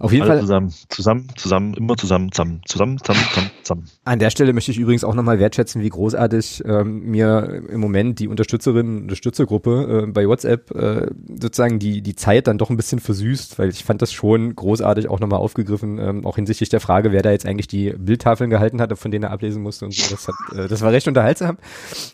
Auf 0.00 0.12
jeden 0.12 0.22
Alle 0.22 0.32
Fall. 0.32 0.40
Zusammen, 0.40 0.72
zusammen, 0.88 1.26
zusammen, 1.36 1.74
immer 1.74 1.96
zusammen, 1.96 2.30
zusammen, 2.30 2.60
zusammen, 2.66 2.98
zusammen, 2.98 3.24
zusammen, 3.30 3.50
zusammen. 3.62 3.84
An 4.04 4.18
der 4.20 4.30
Stelle 4.30 4.52
möchte 4.52 4.70
ich 4.70 4.78
übrigens 4.78 5.02
auch 5.02 5.14
nochmal 5.14 5.40
wertschätzen, 5.40 5.82
wie 5.82 5.88
großartig 5.88 6.62
ähm, 6.64 7.10
mir 7.10 7.62
im 7.68 7.80
Moment 7.80 8.20
die 8.20 8.28
Unterstützerinnen 8.28 9.02
Unterstützergruppe 9.02 10.04
äh, 10.04 10.10
bei 10.10 10.26
WhatsApp 10.26 10.70
äh, 10.70 11.08
sozusagen 11.40 11.80
die, 11.80 12.00
die 12.00 12.14
Zeit 12.14 12.46
dann 12.46 12.58
doch 12.58 12.70
ein 12.70 12.76
bisschen 12.76 13.00
versüßt, 13.00 13.58
weil 13.58 13.70
ich 13.70 13.84
fand 13.84 14.00
das 14.00 14.12
schon 14.12 14.54
großartig 14.54 15.08
auch 15.08 15.18
nochmal 15.18 15.40
aufgegriffen, 15.40 15.98
ähm, 15.98 16.26
auch 16.26 16.36
hinsichtlich 16.36 16.68
der 16.68 16.80
Frage, 16.80 17.10
wer 17.10 17.22
da 17.22 17.32
jetzt 17.32 17.46
eigentlich 17.46 17.66
die 17.66 17.90
Bildtafeln 17.90 18.50
gehalten 18.50 18.80
hatte, 18.80 18.94
von 18.94 19.10
denen 19.10 19.24
er 19.24 19.32
ablesen 19.32 19.62
musste 19.62 19.84
und 19.84 19.94
so. 19.94 20.14
Das, 20.14 20.28
hat, 20.28 20.34
äh, 20.56 20.68
das 20.68 20.80
war 20.82 20.92
recht 20.92 21.08
unterhaltsam. 21.08 21.58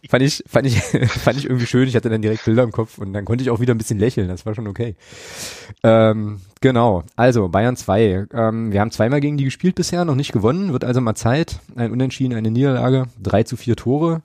Fand 0.09 0.23
ich, 0.23 0.43
fand 0.47 0.67
ich, 0.67 0.81
fand 1.09 1.37
ich 1.37 1.45
irgendwie 1.45 1.67
schön. 1.67 1.87
Ich 1.87 1.97
hatte 1.97 2.09
dann 2.09 2.23
direkt 2.23 2.47
Bilder 2.47 2.63
im 2.63 2.73
Kopf 2.73 2.97
und 2.97 3.13
dann 3.13 3.27
konnte 3.27 3.45
ich 3.45 3.51
auch 3.51 3.61
wieder 3.61 3.75
ein 3.75 3.79
bisschen 3.79 3.99
lächeln. 3.99 4.29
Das 4.29 4.47
war 4.47 4.55
schon 4.55 4.69
okay. 4.69 4.97
Ähm, 5.83 6.41
Genau, 6.65 7.03
also 7.15 7.51
Bayern 7.51 7.77
2. 7.77 8.29
Ähm, 8.33 8.73
wir 8.73 8.81
haben 8.81 8.91
zweimal 8.91 9.21
gegen 9.21 9.37
die 9.37 9.45
gespielt 9.45 9.75
bisher, 9.75 10.07
noch 10.07 10.15
nicht 10.15 10.33
gewonnen, 10.33 10.73
wird 10.73 10.83
also 10.83 11.03
mal 11.03 11.15
Zeit. 11.15 11.61
Ein 11.77 11.93
Unentschieden, 11.93 12.33
eine 12.33 12.51
Niederlage, 12.51 13.05
drei 13.23 13.43
zu 13.43 13.59
vier 13.59 13.77
Tore. 13.77 14.23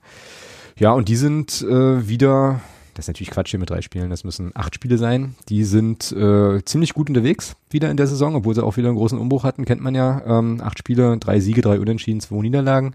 Ja, 0.78 0.92
und 0.92 1.10
die 1.10 1.16
sind 1.16 1.60
äh, 1.60 2.08
wieder, 2.08 2.62
das 2.94 3.04
ist 3.04 3.08
natürlich 3.08 3.30
Quatsch 3.30 3.50
hier 3.50 3.60
mit 3.60 3.68
drei 3.68 3.82
Spielen, 3.82 4.08
das 4.08 4.24
müssen 4.24 4.52
acht 4.54 4.74
Spiele 4.74 4.96
sein. 4.96 5.34
Die 5.50 5.64
sind 5.64 6.12
äh, 6.12 6.64
ziemlich 6.64 6.94
gut 6.94 7.10
unterwegs 7.10 7.56
wieder 7.68 7.90
in 7.90 7.98
der 7.98 8.06
Saison, 8.06 8.34
obwohl 8.34 8.54
sie 8.54 8.64
auch 8.64 8.78
wieder 8.78 8.88
einen 8.88 8.96
großen 8.96 9.18
Umbruch 9.18 9.44
hatten, 9.44 9.66
kennt 9.66 9.82
man 9.82 9.94
ja. 9.94 10.22
Ähm, 10.24 10.62
acht 10.64 10.78
Spiele, 10.78 11.18
drei 11.18 11.40
Siege, 11.40 11.60
drei 11.60 11.78
Unentschieden, 11.78 12.22
zwei 12.22 12.36
Niederlagen. 12.36 12.94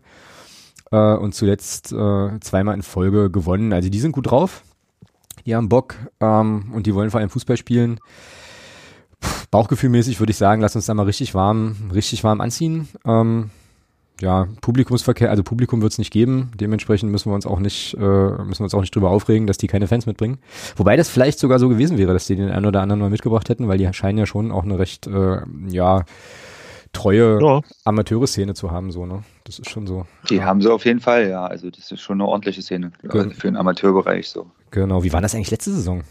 Äh, 0.91 0.97
und 0.97 1.35
zuletzt 1.35 1.91
äh, 1.91 2.39
zweimal 2.39 2.73
in 2.73 2.81
Folge 2.81 3.29
gewonnen. 3.29 3.73
Also 3.73 3.89
die 3.89 3.99
sind 3.99 4.13
gut 4.13 4.25
drauf, 4.25 4.63
die 5.45 5.53
haben 5.55 5.69
Bock 5.69 5.97
ähm, 6.19 6.71
und 6.73 6.87
die 6.87 6.95
wollen 6.95 7.11
vor 7.11 7.19
allem 7.19 7.29
Fußball 7.29 7.57
spielen. 7.57 7.99
Bauchgefühlmäßig 9.51 10.19
würde 10.19 10.31
ich 10.31 10.37
sagen, 10.37 10.61
lass 10.61 10.75
uns 10.75 10.85
da 10.85 10.93
mal 10.93 11.05
richtig 11.05 11.33
warm, 11.33 11.75
richtig 11.93 12.23
warm 12.23 12.41
anziehen. 12.41 12.87
Ähm, 13.05 13.49
ja, 14.21 14.47
Publikumsverkehr, 14.61 15.29
also 15.29 15.43
Publikum 15.43 15.81
wird 15.81 15.91
es 15.91 15.97
nicht 15.97 16.11
geben. 16.11 16.51
Dementsprechend 16.55 17.11
müssen 17.11 17.29
wir 17.29 17.35
uns 17.35 17.45
auch 17.45 17.59
nicht, 17.59 17.95
äh, 17.95 17.99
müssen 17.99 18.59
wir 18.59 18.65
uns 18.65 18.73
auch 18.73 18.81
nicht 18.81 18.95
drüber 18.95 19.09
aufregen, 19.09 19.45
dass 19.45 19.57
die 19.57 19.67
keine 19.67 19.87
Fans 19.87 20.05
mitbringen. 20.05 20.37
Wobei 20.77 20.95
das 20.95 21.09
vielleicht 21.09 21.39
sogar 21.39 21.59
so 21.59 21.67
gewesen 21.67 21.97
wäre, 21.97 22.13
dass 22.13 22.25
die 22.25 22.35
den 22.35 22.49
einen 22.49 22.65
oder 22.65 22.81
anderen 22.81 23.01
mal 23.01 23.09
mitgebracht 23.09 23.49
hätten, 23.49 23.67
weil 23.67 23.77
die 23.77 23.91
scheinen 23.93 24.17
ja 24.17 24.25
schon 24.25 24.51
auch 24.51 24.63
eine 24.63 24.79
recht, 24.79 25.07
äh, 25.07 25.39
ja, 25.67 26.05
treue 26.93 27.39
ja. 27.41 27.61
Amateure-Szene 27.83 28.53
zu 28.53 28.71
haben, 28.71 28.91
so, 28.91 29.05
ne? 29.05 29.23
Das 29.43 29.59
ist 29.59 29.69
schon 29.69 29.85
so. 29.85 30.05
Die 30.29 30.43
haben 30.43 30.61
sie 30.61 30.71
auf 30.71 30.85
jeden 30.85 31.01
Fall, 31.01 31.29
ja. 31.29 31.45
Also 31.45 31.69
das 31.69 31.91
ist 31.91 31.99
schon 31.99 32.21
eine 32.21 32.27
ordentliche 32.29 32.61
Szene 32.61 32.91
also 33.03 33.29
für 33.31 33.47
den 33.47 33.57
Amateurbereich 33.57 34.29
so. 34.29 34.47
Genau. 34.71 35.03
Wie 35.03 35.11
war 35.13 35.21
das 35.21 35.35
eigentlich 35.35 35.51
letzte 35.51 35.71
Saison? 35.71 36.03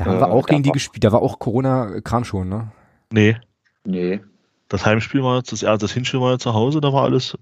Da 0.00 0.06
haben 0.06 0.16
äh, 0.16 0.20
wir 0.20 0.30
auch 0.30 0.46
gegen 0.46 0.62
die 0.62 0.70
gespielt. 0.70 1.04
Da 1.04 1.12
war 1.12 1.20
auch 1.20 1.38
Corona-Kram 1.38 2.24
schon, 2.24 2.48
ne? 2.48 2.72
Nee. 3.12 3.36
Nee. 3.84 4.20
Das 4.68 4.86
Heimspiel 4.86 5.22
war 5.22 5.36
jetzt, 5.36 5.52
das, 5.52 5.62
also 5.62 5.84
das 5.84 5.92
Hinspiel 5.92 6.20
war 6.20 6.32
ja 6.32 6.38
zu 6.38 6.54
Hause, 6.54 6.80
da 6.80 6.90
war 6.92 7.04
alles 7.04 7.36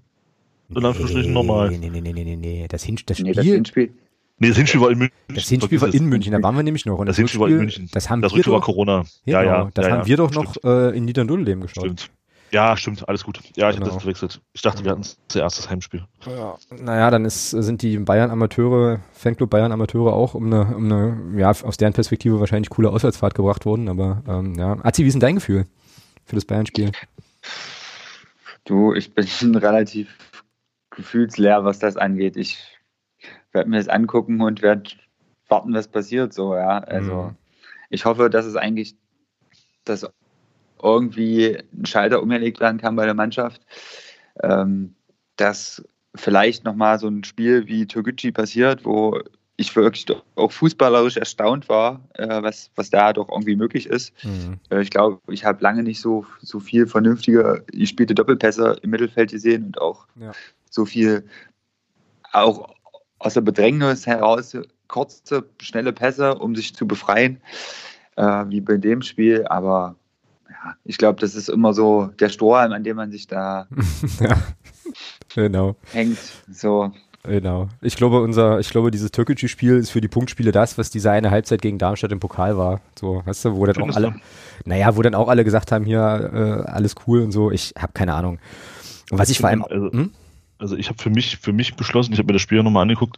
in 0.67 0.83
Anführungsstrichen 0.83 1.31
normal. 1.31 1.69
Nee, 1.69 1.77
nee, 1.77 1.89
nee, 1.89 2.11
nee, 2.11 2.11
nee, 2.11 2.35
nee. 2.35 2.67
Das, 2.67 2.83
Hin 2.83 2.99
das 3.05 3.17
Spiel. 3.17 3.29
Nee, 3.29 3.33
das 3.33 3.45
Hinspiel. 3.45 3.93
Nee, 4.39 4.49
das 4.49 4.57
Hinspiel 4.57 4.81
war 4.81 4.91
in 4.91 4.97
München. 4.97 5.15
Das 5.29 5.47
Hinspiel 5.47 5.79
war 5.79 5.93
in 5.93 6.05
München, 6.07 6.33
da 6.33 6.43
waren 6.43 6.55
wir 6.55 6.63
nämlich 6.63 6.85
noch. 6.85 6.97
Und 6.99 7.05
das, 7.05 7.13
das 7.13 7.19
Hinspiel 7.19 7.39
war 7.39 7.47
in 7.47 7.57
München. 7.57 7.89
Das 7.93 8.09
haben 8.09 8.21
das 8.21 8.33
wir 8.33 8.37
Rückspiel 8.37 8.53
war 8.53 8.59
doch, 8.59 8.65
Corona. 8.65 9.05
ja, 9.23 9.41
Ja, 9.41 9.43
ja. 9.43 9.57
genau, 9.59 9.71
das 9.73 9.85
ja, 9.85 9.91
haben 9.93 9.99
ja. 10.01 10.07
wir 10.07 10.17
doch 10.17 10.31
Stimmt. 10.33 10.63
noch 10.63 10.69
äh, 10.69 10.97
in 10.97 11.05
Niederndudeleben 11.05 11.61
geschaut. 11.61 11.83
Stimmt. 11.85 12.11
Ja, 12.51 12.75
stimmt, 12.77 13.07
alles 13.07 13.23
gut. 13.23 13.39
Ja, 13.55 13.69
ich 13.69 13.75
Genau. 13.75 13.85
habe 13.87 13.95
das 13.95 14.01
verwechselt. 14.03 14.41
Ich 14.53 14.61
dachte, 14.61 14.83
wir 14.83 14.91
hatten 14.91 15.03
zuerst 15.27 15.59
das 15.59 15.69
Heimspiel. 15.69 16.05
Ja. 16.25 16.55
Naja, 16.71 17.11
dann 17.11 17.25
ist, 17.25 17.51
sind 17.51 17.81
die 17.81 17.97
Bayern-Amateure, 17.97 18.99
Fanclub 19.13 19.49
Bayern-Amateure 19.49 20.13
auch 20.13 20.33
um 20.33 20.45
eine, 20.47 20.75
um 20.75 20.85
eine, 20.85 21.39
ja, 21.39 21.49
aus 21.49 21.77
deren 21.77 21.93
Perspektive 21.93 22.39
wahrscheinlich 22.39 22.69
coole 22.69 22.89
Auswärtsfahrt 22.89 23.35
gebracht 23.35 23.65
worden, 23.65 23.87
aber 23.89 24.23
ähm, 24.27 24.55
ja. 24.55 24.77
Azi, 24.83 25.03
wie 25.03 25.07
ist 25.07 25.13
denn 25.13 25.19
dein 25.21 25.35
Gefühl 25.35 25.67
für 26.25 26.35
das 26.35 26.45
Bayern-Spiel? 26.45 26.91
Du, 28.65 28.93
ich 28.93 29.13
bin 29.13 29.25
relativ 29.55 30.09
gefühlsleer, 30.91 31.63
was 31.65 31.79
das 31.79 31.97
angeht. 31.97 32.35
Ich 32.37 32.57
werde 33.51 33.69
mir 33.69 33.77
das 33.77 33.87
angucken 33.87 34.41
und 34.41 34.61
werde 34.61 34.89
warten, 35.47 35.73
was 35.73 35.87
passiert. 35.87 36.33
So, 36.33 36.55
ja. 36.55 36.79
Also 36.79 37.13
Mhm. 37.13 37.35
ich 37.89 38.05
hoffe, 38.05 38.29
dass 38.29 38.45
es 38.45 38.55
eigentlich, 38.55 38.95
dass 39.85 40.07
irgendwie 40.81 41.57
ein 41.73 41.85
Schalter 41.85 42.21
umgelegt 42.21 42.59
werden 42.59 42.79
kann 42.79 42.95
bei 42.95 43.05
der 43.05 43.13
Mannschaft. 43.13 43.61
Ähm, 44.41 44.95
dass 45.35 45.83
vielleicht 46.15 46.63
nochmal 46.65 46.99
so 46.99 47.07
ein 47.07 47.23
Spiel 47.23 47.67
wie 47.67 47.85
Toguchi 47.85 48.31
passiert, 48.31 48.83
wo 48.85 49.19
ich 49.57 49.75
wirklich 49.75 50.05
auch 50.35 50.51
fußballerisch 50.51 51.17
erstaunt 51.17 51.67
war, 51.67 51.99
äh, 52.13 52.41
was, 52.41 52.71
was 52.75 52.89
da 52.89 53.11
doch 53.11 53.29
irgendwie 53.29 53.57
möglich 53.57 53.87
ist. 53.87 54.13
Mhm. 54.23 54.59
Äh, 54.69 54.81
Ich 54.81 54.89
glaube, 54.89 55.19
ich 55.29 55.43
habe 55.43 55.61
lange 55.61 55.83
nicht 55.83 55.99
so, 55.99 56.25
so 56.41 56.59
viel 56.61 56.87
vernünftige 56.87 57.63
gespielte 57.71 58.15
Doppelpässe 58.15 58.77
im 58.81 58.89
Mittelfeld 58.89 59.31
gesehen 59.31 59.65
und 59.65 59.81
auch 59.81 60.07
Ja. 60.15 60.31
so 60.69 60.85
viel 60.85 61.25
auch 62.31 62.73
aus 63.19 63.33
der 63.33 63.41
Bedrängnis 63.41 64.07
heraus 64.07 64.55
kurze, 64.87 65.43
schnelle 65.61 65.91
Pässe, 65.91 66.35
um 66.35 66.55
sich 66.55 66.73
zu 66.73 66.87
befreien, 66.87 67.41
äh, 68.15 68.45
wie 68.47 68.61
bei 68.61 68.77
dem 68.77 69.01
Spiel. 69.01 69.45
Aber 69.47 69.95
ja, 70.63 70.75
ich 70.83 70.97
glaube, 70.97 71.19
das 71.19 71.35
ist 71.35 71.49
immer 71.49 71.73
so 71.73 72.09
der 72.19 72.29
Strohhalm, 72.29 72.71
an 72.73 72.83
dem 72.83 72.97
man 72.97 73.11
sich 73.11 73.27
da 73.27 73.67
ja. 74.19 74.37
Genau, 75.35 75.75
hängt. 75.91 76.17
So, 76.51 76.91
genau. 77.23 77.69
Ich 77.81 77.95
glaube, 77.95 78.21
unser, 78.21 78.59
ich 78.59 78.69
glaube, 78.69 78.89
dieses 78.91 79.11
Türkgücü-Spiel 79.11 79.77
ist 79.77 79.91
für 79.91 80.01
die 80.01 80.07
Punktspiele 80.07 80.51
das, 80.51 80.77
was 80.77 80.89
diese 80.89 81.11
eine 81.11 81.29
Halbzeit 81.31 81.61
gegen 81.61 81.77
Darmstadt 81.77 82.11
im 82.11 82.19
Pokal 82.19 82.57
war. 82.57 82.81
So, 82.99 83.21
weißt 83.25 83.45
du, 83.45 83.55
wo 83.55 83.65
dann 83.65 83.81
auch 83.81 83.95
alle, 83.95 84.15
naja, 84.65 84.95
wo 84.95 85.01
dann 85.01 85.15
auch 85.15 85.27
alle 85.27 85.43
gesagt 85.43 85.71
haben, 85.71 85.85
hier, 85.85 85.99
äh, 86.33 86.69
alles 86.69 86.95
cool 87.07 87.21
und 87.21 87.31
so. 87.31 87.51
Ich 87.51 87.73
habe 87.77 87.93
keine 87.93 88.15
Ahnung. 88.15 88.39
Und 89.11 89.19
was 89.19 89.29
ich 89.29 89.39
vor 89.39 89.49
allem, 89.49 89.63
Also, 89.63 89.91
hm? 89.91 90.11
also 90.57 90.75
ich 90.75 90.89
habe 90.89 91.01
für 91.01 91.09
mich, 91.09 91.37
für 91.37 91.53
mich 91.53 91.75
beschlossen, 91.75 92.13
ich 92.13 92.19
habe 92.19 92.27
mir 92.27 92.33
das 92.33 92.41
Spiel 92.41 92.61
nochmal 92.63 92.81
angeguckt. 92.83 93.17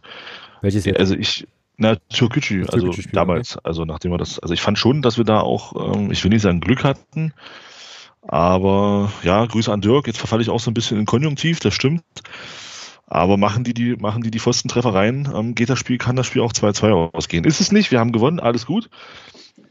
welches 0.60 0.84
jetzt? 0.84 1.00
Also 1.00 1.14
ich, 1.14 1.46
na, 1.82 1.96
Türkgücü, 2.08 2.62
also 2.62 2.86
Türkgücü-Spiel, 2.86 3.12
damals, 3.12 3.58
also 3.58 3.84
nachdem 3.84 4.12
wir 4.12 4.18
das, 4.18 4.38
also 4.38 4.54
ich 4.54 4.62
fand 4.62 4.78
schon, 4.78 5.02
dass 5.02 5.18
wir 5.18 5.24
da 5.24 5.40
auch, 5.40 5.94
ähm, 5.94 6.10
ich 6.10 6.22
will 6.24 6.30
nicht 6.30 6.42
sagen 6.42 6.60
Glück 6.60 6.84
hatten, 6.84 7.34
aber 8.22 9.12
ja, 9.22 9.44
Grüße 9.44 9.72
an 9.72 9.80
Dirk, 9.80 10.06
jetzt 10.06 10.18
verfalle 10.18 10.42
ich 10.42 10.50
auch 10.50 10.60
so 10.60 10.70
ein 10.70 10.74
bisschen 10.74 10.98
in 10.98 11.06
Konjunktiv, 11.06 11.60
das 11.60 11.74
stimmt. 11.74 12.04
Aber 13.06 13.36
machen 13.36 13.64
die 13.64 13.74
die, 13.74 13.96
machen 13.96 14.22
die 14.22 14.30
die 14.30 14.38
Pfostentreffer 14.38 14.94
rein, 14.94 15.30
ähm, 15.34 15.54
geht 15.54 15.68
das 15.68 15.78
Spiel, 15.78 15.98
kann 15.98 16.16
das 16.16 16.26
Spiel 16.26 16.40
auch 16.40 16.52
2-2 16.52 17.12
ausgehen. 17.12 17.44
Ist 17.44 17.60
es 17.60 17.72
nicht, 17.72 17.90
wir 17.90 18.00
haben 18.00 18.12
gewonnen, 18.12 18.40
alles 18.40 18.64
gut. 18.64 18.88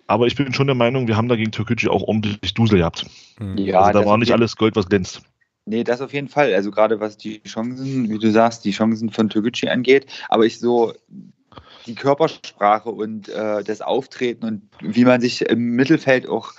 Aber 0.05 0.27
ich 0.27 0.35
bin 0.35 0.53
schon 0.53 0.67
der 0.67 0.75
Meinung, 0.75 1.07
wir 1.07 1.17
haben 1.17 1.29
da 1.29 1.37
gegen 1.37 1.51
Türkgücü 1.51 1.87
auch 1.87 2.03
ordentlich 2.03 2.53
Dusel 2.53 2.79
gehabt. 2.79 3.05
Hm. 3.37 3.57
ja, 3.57 3.79
also 3.79 3.99
da 3.99 4.05
war 4.05 4.17
nicht 4.17 4.33
alles 4.33 4.57
Gold, 4.57 4.75
was 4.75 4.87
glänzt. 4.87 5.21
Nee, 5.65 5.83
das 5.83 6.01
auf 6.01 6.13
jeden 6.13 6.27
Fall. 6.27 6.53
Also 6.53 6.71
gerade 6.71 6.99
was 6.99 7.17
die 7.17 7.41
Chancen, 7.43 8.09
wie 8.09 8.19
du 8.19 8.31
sagst, 8.31 8.65
die 8.65 8.71
Chancen 8.71 9.09
von 9.09 9.29
Toguchi 9.29 9.69
angeht. 9.69 10.07
Aber 10.27 10.45
ich 10.45 10.59
so 10.59 10.93
die 11.85 11.95
Körpersprache 11.95 12.89
und 12.89 13.29
äh, 13.29 13.63
das 13.63 13.81
Auftreten 13.81 14.45
und 14.45 14.61
wie 14.81 15.05
man 15.05 15.21
sich 15.21 15.41
im 15.43 15.71
Mittelfeld 15.75 16.27
auch 16.27 16.53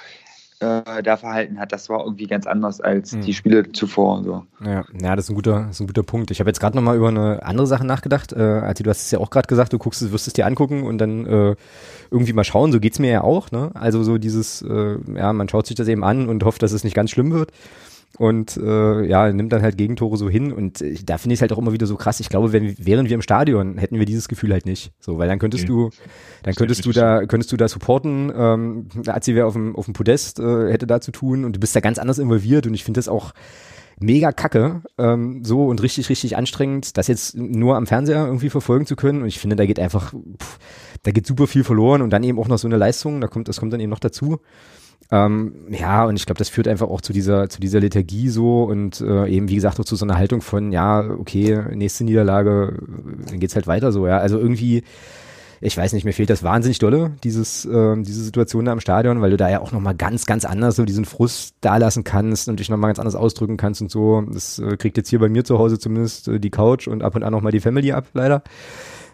äh, 0.60 1.02
da 1.02 1.16
verhalten 1.16 1.58
hat, 1.58 1.72
das 1.72 1.88
war 1.88 2.04
irgendwie 2.04 2.28
ganz 2.28 2.46
anders 2.46 2.80
als 2.80 3.12
Mhm. 3.12 3.22
die 3.22 3.34
Spiele 3.34 3.72
zuvor. 3.72 4.18
und 4.18 4.24
So. 4.24 4.46
Ja, 4.64 4.84
ja, 5.00 5.16
das 5.16 5.24
ist 5.24 5.30
ein 5.30 5.34
guter, 5.34 5.62
das 5.66 5.70
ist 5.70 5.80
ein 5.80 5.88
guter 5.88 6.04
Punkt. 6.04 6.30
Ich 6.30 6.38
habe 6.38 6.48
jetzt 6.50 6.60
gerade 6.60 6.76
noch 6.76 6.82
mal 6.84 6.96
über 6.96 7.08
eine 7.08 7.42
andere 7.42 7.66
Sache 7.66 7.84
nachgedacht. 7.84 8.32
Äh, 8.32 8.40
Alti, 8.40 8.84
du 8.84 8.90
hast 8.90 9.02
es 9.02 9.10
ja 9.10 9.18
auch 9.18 9.30
gerade 9.30 9.48
gesagt, 9.48 9.72
du 9.72 9.78
guckst 9.78 10.02
es, 10.02 10.12
wirst 10.12 10.28
es 10.28 10.34
dir 10.34 10.46
angucken 10.46 10.84
und 10.84 10.98
dann 10.98 11.26
äh, 11.26 11.56
irgendwie 12.12 12.32
mal 12.32 12.44
schauen. 12.44 12.70
So 12.70 12.78
geht's 12.78 13.00
mir 13.00 13.10
ja 13.10 13.20
auch. 13.24 13.50
Ne? 13.50 13.72
Also 13.74 14.04
so 14.04 14.18
dieses, 14.18 14.62
äh, 14.62 14.98
ja, 15.16 15.32
man 15.32 15.48
schaut 15.48 15.66
sich 15.66 15.74
das 15.74 15.88
eben 15.88 16.04
an 16.04 16.28
und 16.28 16.44
hofft, 16.44 16.62
dass 16.62 16.70
es 16.70 16.84
nicht 16.84 16.94
ganz 16.94 17.10
schlimm 17.10 17.32
wird. 17.32 17.50
Und 18.18 18.58
äh, 18.58 19.06
ja, 19.06 19.32
nimmt 19.32 19.52
dann 19.52 19.62
halt 19.62 19.78
Gegentore 19.78 20.16
so 20.16 20.28
hin. 20.28 20.52
Und 20.52 20.82
äh, 20.82 20.94
da 21.04 21.18
finde 21.18 21.32
ich 21.34 21.38
es 21.38 21.40
halt 21.40 21.52
auch 21.52 21.58
immer 21.58 21.72
wieder 21.72 21.86
so 21.86 21.96
krass. 21.96 22.20
Ich 22.20 22.28
glaube, 22.28 22.52
wenn, 22.52 22.76
wären 22.78 23.08
wir 23.08 23.14
im 23.14 23.22
Stadion, 23.22 23.78
hätten 23.78 23.98
wir 23.98 24.04
dieses 24.04 24.28
Gefühl 24.28 24.52
halt 24.52 24.66
nicht. 24.66 24.92
So, 25.00 25.18
weil 25.18 25.28
dann 25.28 25.38
könntest 25.38 25.64
Nee. 25.64 25.68
du, 25.68 25.90
dann 26.42 26.54
könntest 26.54 26.84
du 26.84 26.92
da, 26.92 27.24
könntest 27.24 27.52
du 27.52 27.56
da 27.56 27.68
supporten. 27.68 28.30
Ähm, 28.34 28.88
AC 29.06 29.28
wäre 29.28 29.46
auf 29.46 29.54
dem, 29.54 29.74
auf 29.76 29.86
dem 29.86 29.94
Podest, 29.94 30.40
äh, 30.40 30.70
hätte 30.70 30.86
da 30.86 31.00
zu 31.00 31.10
tun 31.10 31.44
und 31.44 31.56
du 31.56 31.60
bist 31.60 31.74
da 31.74 31.80
ganz 31.80 31.98
anders 31.98 32.18
involviert. 32.18 32.66
Und 32.66 32.74
ich 32.74 32.84
finde 32.84 32.98
das 32.98 33.08
auch 33.08 33.32
mega 33.98 34.32
kacke, 34.32 34.82
ähm, 34.98 35.44
so 35.44 35.66
und 35.66 35.82
richtig, 35.82 36.08
richtig 36.08 36.36
anstrengend, 36.36 36.96
das 36.98 37.06
jetzt 37.08 37.36
nur 37.36 37.76
am 37.76 37.86
Fernseher 37.86 38.26
irgendwie 38.26 38.50
verfolgen 38.50 38.84
zu 38.84 38.96
können. 38.96 39.22
Und 39.22 39.28
ich 39.28 39.38
finde, 39.38 39.56
da 39.56 39.64
geht 39.64 39.78
einfach, 39.78 40.12
pff, 40.12 40.58
da 41.02 41.12
geht 41.12 41.26
super 41.26 41.46
viel 41.46 41.64
verloren 41.64 42.02
und 42.02 42.10
dann 42.10 42.24
eben 42.24 42.38
auch 42.38 42.48
noch 42.48 42.58
so 42.58 42.66
eine 42.68 42.76
Leistung, 42.76 43.20
da 43.20 43.28
kommt, 43.28 43.48
das 43.48 43.58
kommt 43.58 43.72
dann 43.72 43.80
eben 43.80 43.90
noch 43.90 44.00
dazu. 44.00 44.40
Ähm, 45.10 45.66
ja, 45.68 46.04
und 46.04 46.16
ich 46.16 46.26
glaube, 46.26 46.38
das 46.38 46.48
führt 46.48 46.68
einfach 46.68 46.88
auch 46.88 47.00
zu 47.00 47.12
dieser, 47.12 47.48
zu 47.48 47.60
dieser 47.60 47.80
Lethargie 47.80 48.28
so 48.28 48.64
und 48.64 49.00
äh, 49.00 49.28
eben, 49.28 49.48
wie 49.48 49.56
gesagt, 49.56 49.78
auch 49.78 49.84
zu 49.84 49.96
so 49.96 50.06
einer 50.06 50.16
Haltung 50.16 50.40
von, 50.40 50.72
ja, 50.72 51.00
okay, 51.18 51.62
nächste 51.74 52.04
Niederlage, 52.04 52.78
dann 53.28 53.38
geht's 53.40 53.54
halt 53.54 53.66
weiter 53.66 53.92
so, 53.92 54.06
ja. 54.06 54.18
Also 54.18 54.38
irgendwie, 54.38 54.84
ich 55.60 55.76
weiß 55.76 55.92
nicht, 55.92 56.04
mir 56.04 56.12
fehlt 56.12 56.28
das 56.28 56.42
wahnsinnig 56.42 56.78
dolle, 56.78 57.12
dieses, 57.22 57.64
äh, 57.64 57.94
diese 58.02 58.24
Situation 58.24 58.64
da 58.64 58.72
im 58.72 58.80
Stadion, 58.80 59.20
weil 59.20 59.30
du 59.30 59.36
da 59.36 59.48
ja 59.48 59.60
auch 59.60 59.70
nochmal 59.70 59.94
ganz, 59.94 60.26
ganz 60.26 60.44
anders 60.44 60.76
so 60.76 60.84
diesen 60.84 61.04
Frust 61.04 61.54
da 61.60 61.76
lassen 61.76 62.04
kannst 62.04 62.48
und 62.48 62.58
dich 62.58 62.68
nochmal 62.68 62.88
ganz 62.88 62.98
anders 62.98 63.14
ausdrücken 63.14 63.56
kannst 63.56 63.80
und 63.80 63.90
so. 63.90 64.22
Das 64.22 64.58
äh, 64.58 64.76
kriegt 64.76 64.96
jetzt 64.96 65.10
hier 65.10 65.20
bei 65.20 65.28
mir 65.28 65.44
zu 65.44 65.58
Hause 65.58 65.78
zumindest 65.78 66.26
äh, 66.28 66.40
die 66.40 66.50
Couch 66.50 66.88
und 66.88 67.02
ab 67.02 67.14
und 67.14 67.22
an 67.22 67.32
nochmal 67.32 67.52
die 67.52 67.60
Family 67.60 67.92
ab, 67.92 68.06
leider. 68.12 68.42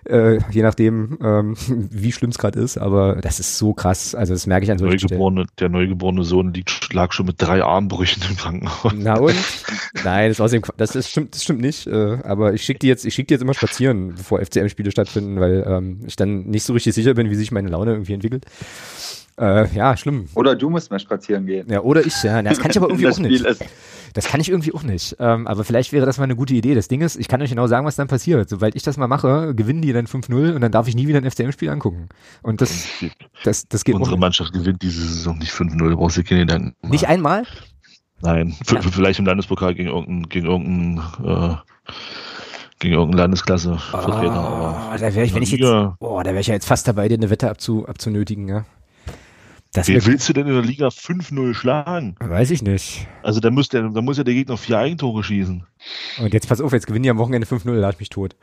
Äh, 0.05 0.39
je 0.51 0.63
nachdem, 0.63 1.19
ähm, 1.23 1.55
wie 1.69 2.13
schlimm 2.13 2.31
es 2.31 2.39
gerade 2.39 2.61
ist, 2.61 2.79
aber 2.79 3.17
das 3.17 3.41
ist 3.41 3.59
so 3.59 3.73
krass. 3.73 4.15
Also 4.15 4.33
das 4.33 4.47
merke 4.47 4.65
ich 4.65 4.71
an 4.71 4.79
solchen 4.79 4.99
Stellen. 4.99 5.21
Neugeborene, 5.21 5.47
der 5.59 5.69
neugeborene 5.69 6.25
Sohn 6.25 6.53
liegt, 6.53 6.93
lag 6.93 7.13
schon 7.13 7.27
mit 7.27 7.37
drei 7.39 7.63
Armbrüchen 7.63 8.23
im 8.29 8.37
Krankenhaus. 8.37 8.93
Na 8.97 9.19
und? 9.19 9.35
Nein, 10.05 10.31
das, 10.31 10.41
außerdem, 10.41 10.63
das, 10.77 10.93
das, 10.93 11.09
stimmt, 11.11 11.35
das 11.35 11.43
stimmt 11.43 11.61
nicht. 11.61 11.87
Äh, 11.87 12.19
aber 12.25 12.55
ich 12.55 12.63
schicke 12.63 12.81
die 12.81 12.89
jetzt, 12.89 13.05
ich 13.05 13.15
schick 13.15 13.29
die 13.29 13.35
jetzt 13.35 13.43
immer 13.43 13.55
spazieren, 13.55 14.15
bevor 14.17 14.41
FCM-Spiele 14.41 14.91
stattfinden, 14.91 15.41
weil 15.41 15.65
ähm, 15.67 16.01
ich 16.07 16.17
dann 16.17 16.47
nicht 16.47 16.65
so 16.65 16.73
richtig 16.73 16.95
sicher 16.95 17.15
bin, 17.15 17.31
wie 17.31 17.35
sich 17.35 17.53
meine 17.53 17.69
Laune 17.69 17.93
irgendwie 17.93 18.15
entwickelt. 18.15 18.45
Äh, 19.39 19.69
ja, 19.75 19.97
schlimm. 19.97 20.29
Oder 20.35 20.57
du 20.57 20.69
musst 20.69 20.91
mal 20.91 20.99
spazieren 20.99 21.47
gehen. 21.47 21.67
Ja, 21.71 21.81
oder 21.81 22.05
ich, 22.05 22.23
ja. 22.25 22.43
Das 22.43 22.59
kann 22.59 22.71
ich 22.71 22.77
aber 22.77 22.87
irgendwie 22.89 23.05
das 23.05 23.17
auch 23.17 23.21
nicht. 23.23 23.45
Ist, 23.45 23.65
Das 24.15 24.27
kann 24.27 24.41
ich 24.41 24.49
irgendwie 24.49 24.75
auch 24.75 24.83
nicht. 24.83 25.17
Ähm, 25.21 25.47
aber 25.47 25.63
vielleicht 25.65 25.93
wäre 25.93 26.07
das 26.07 26.19
mal 26.19 26.25
eine 26.25 26.35
gute 26.35 26.55
Idee. 26.55 26.75
Das 26.75 26.89
Ding 26.89 27.03
ist, 27.03 27.17
ich 27.17 27.29
kann 27.29 27.41
euch 27.41 27.51
genau 27.51 27.67
sagen, 27.69 27.87
was 27.87 27.95
dann 27.97 28.09
passiert. 28.09 28.49
Sobald 28.49 28.75
ich 28.75 28.83
das 28.83 28.97
mal 28.97 29.07
mache, 29.07 29.55
gewinnen 29.55 29.81
die 29.83 29.93
dann 29.93 30.07
5-0 30.07 30.55
und 30.55 30.61
dann 30.61 30.73
darf 30.73 30.89
ich 30.89 30.95
nie 30.97 31.07
wieder 31.07 31.19
ein 31.21 31.31
FCM-Spiel 31.31 31.69
angucken. 31.71 32.09
Und 32.43 32.61
das, 32.61 32.87
das, 33.45 33.69
das 33.69 33.85
geht 33.85 33.95
auch 33.95 34.01
Unsere 34.01 34.17
nicht. 34.17 34.21
Mannschaft 34.23 34.53
gewinnt 34.53 34.83
diese 34.83 35.03
Saison 35.03 35.39
nicht 35.39 35.53
5-0, 35.53 35.95
brauchst 35.95 36.17
du 36.17 36.23
dir 36.23 36.29
keine 36.29 36.41
Gedanken 36.41 36.75
machen. 36.83 36.91
Nicht 36.91 37.07
einmal? 37.09 37.45
Nein, 38.21 38.57
v- 38.65 38.75
Ja. 38.75 38.83
vielleicht 38.83 39.21
im 39.21 39.27
Landespokal 39.27 39.75
gegen 39.77 39.91
irgendein, 39.91 40.29
gegen 40.29 40.47
irgendein, 40.47 40.99
äh, 41.25 41.55
gegen 42.81 42.95
irgendeine 42.95 43.23
Landesklasse 43.23 43.79
Vertreter. 43.79 44.33
aber 44.33 44.91
Oh, 44.95 44.99
da 44.99 45.15
wäre 45.15 45.25
ich, 45.25 45.35
wenn 45.35 45.43
ich 45.43 45.53
jetzt, 45.53 45.63
oh, 45.65 46.21
da 46.25 46.31
wäre 46.31 46.41
ich 46.41 46.47
ja 46.49 46.55
jetzt 46.55 46.67
fast 46.67 46.89
dabei, 46.89 47.09
dir 47.09 47.15
eine 47.17 47.31
Wette 47.31 47.49
abzu, 47.51 47.87
abzunötigen, 47.87 48.49
ja. 48.49 48.65
Das 49.73 49.89
Wen 49.89 50.05
willst 50.07 50.29
du 50.29 50.33
denn 50.33 50.47
in 50.47 50.55
der 50.55 50.63
Liga 50.63 50.89
5-0 50.89 51.55
schlagen? 51.55 52.17
weiß 52.21 52.51
ich 52.51 52.63
nicht. 52.63 53.07
Also 53.23 53.41
da 53.41 53.51
muss, 53.51 53.69
der, 53.69 53.89
da 53.91 54.01
muss 54.01 54.17
ja 54.17 54.25
der 54.25 54.35
Gegner 54.35 54.57
vier 54.57 54.79
Eigentore 54.79 55.23
schießen. 55.23 55.65
Und 56.21 56.33
jetzt 56.33 56.49
pass 56.49 56.61
auf, 56.61 56.73
jetzt 56.73 56.87
gewinnen 56.87 57.03
die 57.03 57.11
am 57.11 57.19
Wochenende 57.19 57.47
5-0, 57.47 57.71
lad 57.75 57.99
mich 58.01 58.09
tot. 58.09 58.35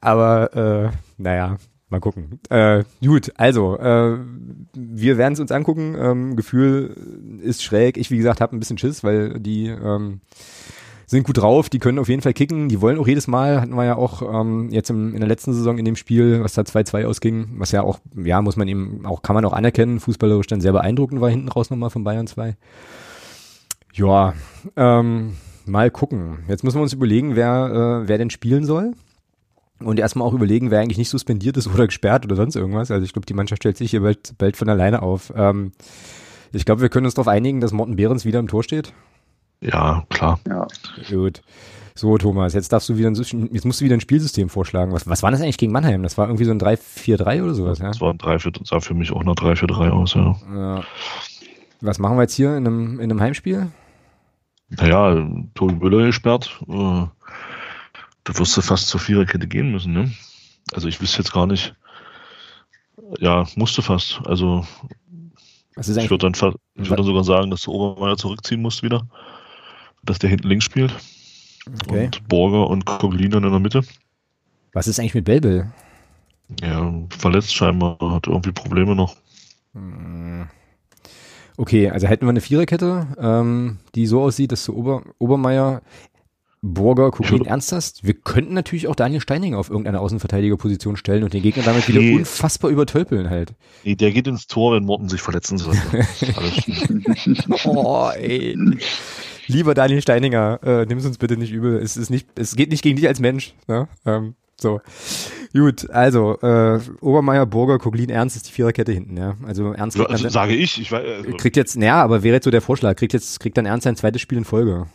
Aber, 0.00 0.92
äh, 0.92 0.96
naja, 1.16 1.58
mal 1.90 2.00
gucken. 2.00 2.40
Äh, 2.50 2.82
gut, 3.00 3.32
also, 3.36 3.78
äh, 3.78 4.18
wir 4.74 5.16
werden 5.16 5.34
es 5.34 5.40
uns 5.40 5.52
angucken. 5.52 5.94
Ähm, 5.96 6.36
Gefühl 6.36 7.40
ist 7.40 7.62
schräg. 7.62 7.96
Ich, 7.96 8.10
wie 8.10 8.16
gesagt, 8.16 8.40
habe 8.40 8.56
ein 8.56 8.58
bisschen 8.58 8.78
Schiss, 8.78 9.04
weil 9.04 9.38
die 9.38 9.68
ähm, 9.68 10.20
sind 11.06 11.24
gut 11.24 11.38
drauf, 11.38 11.68
die 11.68 11.78
können 11.78 11.98
auf 11.98 12.08
jeden 12.08 12.22
Fall 12.22 12.32
kicken, 12.32 12.68
die 12.68 12.80
wollen 12.80 12.98
auch 12.98 13.06
jedes 13.06 13.26
Mal, 13.26 13.60
hatten 13.60 13.74
wir 13.74 13.84
ja 13.84 13.96
auch 13.96 14.22
ähm, 14.22 14.70
jetzt 14.70 14.90
im, 14.90 15.12
in 15.14 15.20
der 15.20 15.28
letzten 15.28 15.52
Saison 15.52 15.78
in 15.78 15.84
dem 15.84 15.96
Spiel, 15.96 16.42
was 16.42 16.54
da 16.54 16.62
2-2 16.62 17.06
ausging, 17.06 17.50
was 17.58 17.72
ja 17.72 17.82
auch, 17.82 17.98
ja, 18.16 18.40
muss 18.42 18.56
man 18.56 18.68
eben 18.68 19.04
auch, 19.06 19.22
kann 19.22 19.34
man 19.34 19.44
auch 19.44 19.52
anerkennen, 19.52 20.00
fußballerisch 20.00 20.46
dann 20.46 20.60
sehr 20.60 20.72
beeindruckend 20.72 21.20
war 21.20 21.30
hinten 21.30 21.48
raus 21.48 21.70
nochmal 21.70 21.90
von 21.90 22.04
Bayern 22.04 22.26
2. 22.26 22.56
Ja, 23.94 24.34
ähm, 24.76 25.36
mal 25.66 25.90
gucken. 25.90 26.38
Jetzt 26.48 26.64
müssen 26.64 26.78
wir 26.78 26.82
uns 26.82 26.92
überlegen, 26.92 27.36
wer, 27.36 28.02
äh, 28.02 28.08
wer 28.08 28.18
denn 28.18 28.30
spielen 28.30 28.64
soll. 28.64 28.92
Und 29.80 29.98
erstmal 29.98 30.26
auch 30.26 30.32
überlegen, 30.32 30.70
wer 30.70 30.80
eigentlich 30.80 30.98
nicht 30.98 31.10
suspendiert 31.10 31.56
ist 31.56 31.66
oder 31.74 31.86
gesperrt 31.86 32.24
oder 32.24 32.36
sonst 32.36 32.56
irgendwas. 32.56 32.90
Also 32.90 33.04
ich 33.04 33.12
glaube, 33.12 33.26
die 33.26 33.34
Mannschaft 33.34 33.62
stellt 33.62 33.76
sich 33.76 33.90
hier 33.90 34.00
bald, 34.00 34.36
bald 34.38 34.56
von 34.56 34.68
alleine 34.68 35.02
auf. 35.02 35.32
Ähm, 35.36 35.72
ich 36.52 36.64
glaube, 36.64 36.82
wir 36.82 36.88
können 36.88 37.06
uns 37.06 37.14
darauf 37.14 37.28
einigen, 37.28 37.60
dass 37.60 37.72
Morten 37.72 37.96
Behrens 37.96 38.24
wieder 38.24 38.38
im 38.38 38.48
Tor 38.48 38.62
steht. 38.62 38.92
Ja, 39.64 40.04
klar. 40.10 40.38
Ja. 40.46 40.66
Gut. 41.08 41.42
So, 41.96 42.18
Thomas, 42.18 42.54
jetzt 42.54 42.72
darfst 42.72 42.88
du 42.88 42.96
wieder 42.96 43.08
ein, 43.08 43.14
jetzt 43.14 43.64
musst 43.64 43.80
du 43.80 43.84
wieder 43.84 43.96
ein 43.96 44.00
Spielsystem 44.00 44.48
vorschlagen. 44.48 44.92
Was, 44.92 45.08
was 45.08 45.22
war 45.22 45.30
das 45.30 45.40
eigentlich 45.40 45.58
gegen 45.58 45.72
Mannheim? 45.72 46.02
Das 46.02 46.18
war 46.18 46.26
irgendwie 46.26 46.44
so 46.44 46.50
ein 46.50 46.60
3-4-3 46.60 47.42
oder 47.42 47.54
sowas, 47.54 47.78
ja? 47.78 47.86
Das 47.88 48.00
war 48.00 48.10
ein 48.10 48.18
3 48.18 48.38
sah 48.64 48.80
für 48.80 48.94
mich 48.94 49.12
auch 49.12 49.22
nach 49.22 49.34
3-4-3 49.34 49.90
aus, 49.90 50.14
ja. 50.14 50.36
ja. 50.52 50.84
Was 51.80 51.98
machen 51.98 52.16
wir 52.16 52.22
jetzt 52.22 52.34
hier 52.34 52.56
in 52.56 52.66
einem, 52.66 53.00
in 53.00 53.10
einem 53.10 53.20
Heimspiel? 53.20 53.68
Naja, 54.70 55.24
Tobi 55.54 55.74
Müller 55.74 56.06
gesperrt. 56.06 56.60
Äh, 56.68 57.06
da 58.24 58.38
wirst 58.38 58.56
du 58.56 58.62
fast 58.62 58.88
zur 58.88 59.00
Viererkette 59.00 59.46
gehen 59.46 59.70
müssen, 59.70 59.92
ne? 59.92 60.10
Also 60.72 60.88
ich 60.88 61.00
wüsste 61.00 61.18
jetzt 61.18 61.32
gar 61.32 61.46
nicht. 61.46 61.76
Ja, 63.18 63.46
musste 63.54 63.82
fast. 63.82 64.20
Also 64.24 64.66
ich 65.76 66.10
würde 66.10 66.30
dann, 66.30 66.32
ich 66.74 66.90
würd 66.90 66.98
dann 66.98 67.06
sogar 67.06 67.24
sagen, 67.24 67.50
dass 67.50 67.62
der 67.62 67.74
Obermeier 67.74 68.16
zurückziehen 68.16 68.62
muss 68.62 68.82
wieder. 68.82 69.06
Dass 70.04 70.18
der 70.18 70.30
hinten 70.30 70.48
links 70.48 70.64
spielt. 70.64 70.94
okay. 71.86 72.06
Und 72.06 72.28
Borger 72.28 72.68
und 72.68 72.84
Koglin 72.84 73.32
in 73.32 73.42
der 73.42 73.58
Mitte. 73.60 73.82
Was 74.72 74.86
ist 74.88 74.98
eigentlich 74.98 75.14
mit 75.14 75.24
Belbel? 75.24 75.72
Ja, 76.60 76.92
verletzt 77.10 77.54
scheinbar, 77.54 77.96
hat 78.00 78.26
irgendwie 78.26 78.52
Probleme 78.52 78.94
noch. 78.94 79.16
Okay, 81.56 81.88
also 81.90 82.06
hätten 82.08 82.26
wir 82.26 82.30
eine 82.30 82.40
Viererkette, 82.40 83.06
ähm, 83.18 83.78
die 83.94 84.06
so 84.06 84.20
aussieht, 84.22 84.50
dass 84.52 84.64
du 84.64 84.74
Ober, 84.74 85.02
Obermeier, 85.18 85.82
Burger, 86.62 87.10
Kuklin 87.10 87.40
würde- 87.40 87.50
ernst 87.50 87.72
hast. 87.72 88.04
Wir 88.04 88.14
könnten 88.14 88.54
natürlich 88.54 88.88
auch 88.88 88.96
Daniel 88.96 89.20
Steininger 89.20 89.58
auf 89.58 89.68
irgendeine 89.70 90.00
Außenverteidigerposition 90.00 90.96
stellen 90.96 91.22
und 91.22 91.32
den 91.34 91.42
Gegner 91.42 91.62
damit 91.62 91.86
wieder 91.88 92.00
Nee. 92.00 92.16
unfassbar 92.16 92.70
übertölpeln 92.70 93.30
halt. 93.30 93.54
Nee, 93.84 93.94
der 93.94 94.12
geht 94.12 94.26
ins 94.26 94.46
Tor, 94.46 94.74
wenn 94.74 94.84
Morten 94.84 95.08
sich 95.08 95.20
verletzen 95.20 95.58
sollte. 95.58 95.80
Alles. 96.36 96.64
Oh, 97.64 98.10
ey. 98.14 98.56
Lieber 99.46 99.74
Daniel 99.74 100.02
Steininger, 100.02 100.60
äh, 100.62 100.86
nimm's 100.86 101.04
uns 101.04 101.18
bitte 101.18 101.36
nicht 101.36 101.52
übel. 101.52 101.78
Es 101.78 101.96
ist 101.96 102.10
nicht, 102.10 102.28
es 102.38 102.56
geht 102.56 102.70
nicht 102.70 102.82
gegen 102.82 102.96
dich 102.96 103.08
als 103.08 103.20
Mensch. 103.20 103.54
Ne? 103.66 103.88
Ähm, 104.06 104.34
so. 104.60 104.80
Gut, 105.52 105.88
also 105.90 106.38
äh, 106.40 106.80
Obermeier, 107.00 107.46
Burger, 107.46 107.78
Kuglin, 107.78 108.10
Ernst 108.10 108.36
ist 108.36 108.48
die 108.48 108.52
Viererkette 108.52 108.92
hinten, 108.92 109.16
ja. 109.16 109.36
Also 109.44 109.72
Ernst 109.72 109.96
kriegt, 109.96 110.10
also, 110.10 110.24
dann, 110.24 110.32
sage 110.32 110.54
ich, 110.54 110.80
ich 110.80 110.90
weiß, 110.90 111.04
also, 111.04 111.36
kriegt 111.36 111.56
jetzt, 111.56 111.76
naja, 111.76 112.02
aber 112.02 112.22
wäre 112.22 112.34
jetzt 112.34 112.44
so 112.44 112.50
der 112.50 112.60
Vorschlag, 112.60 112.96
kriegt 112.96 113.12
jetzt, 113.12 113.38
kriegt 113.40 113.56
dann 113.56 113.66
Ernst 113.66 113.84
sein 113.84 113.96
zweites 113.96 114.20
Spiel 114.20 114.38
in 114.38 114.44
Folge. 114.44 114.86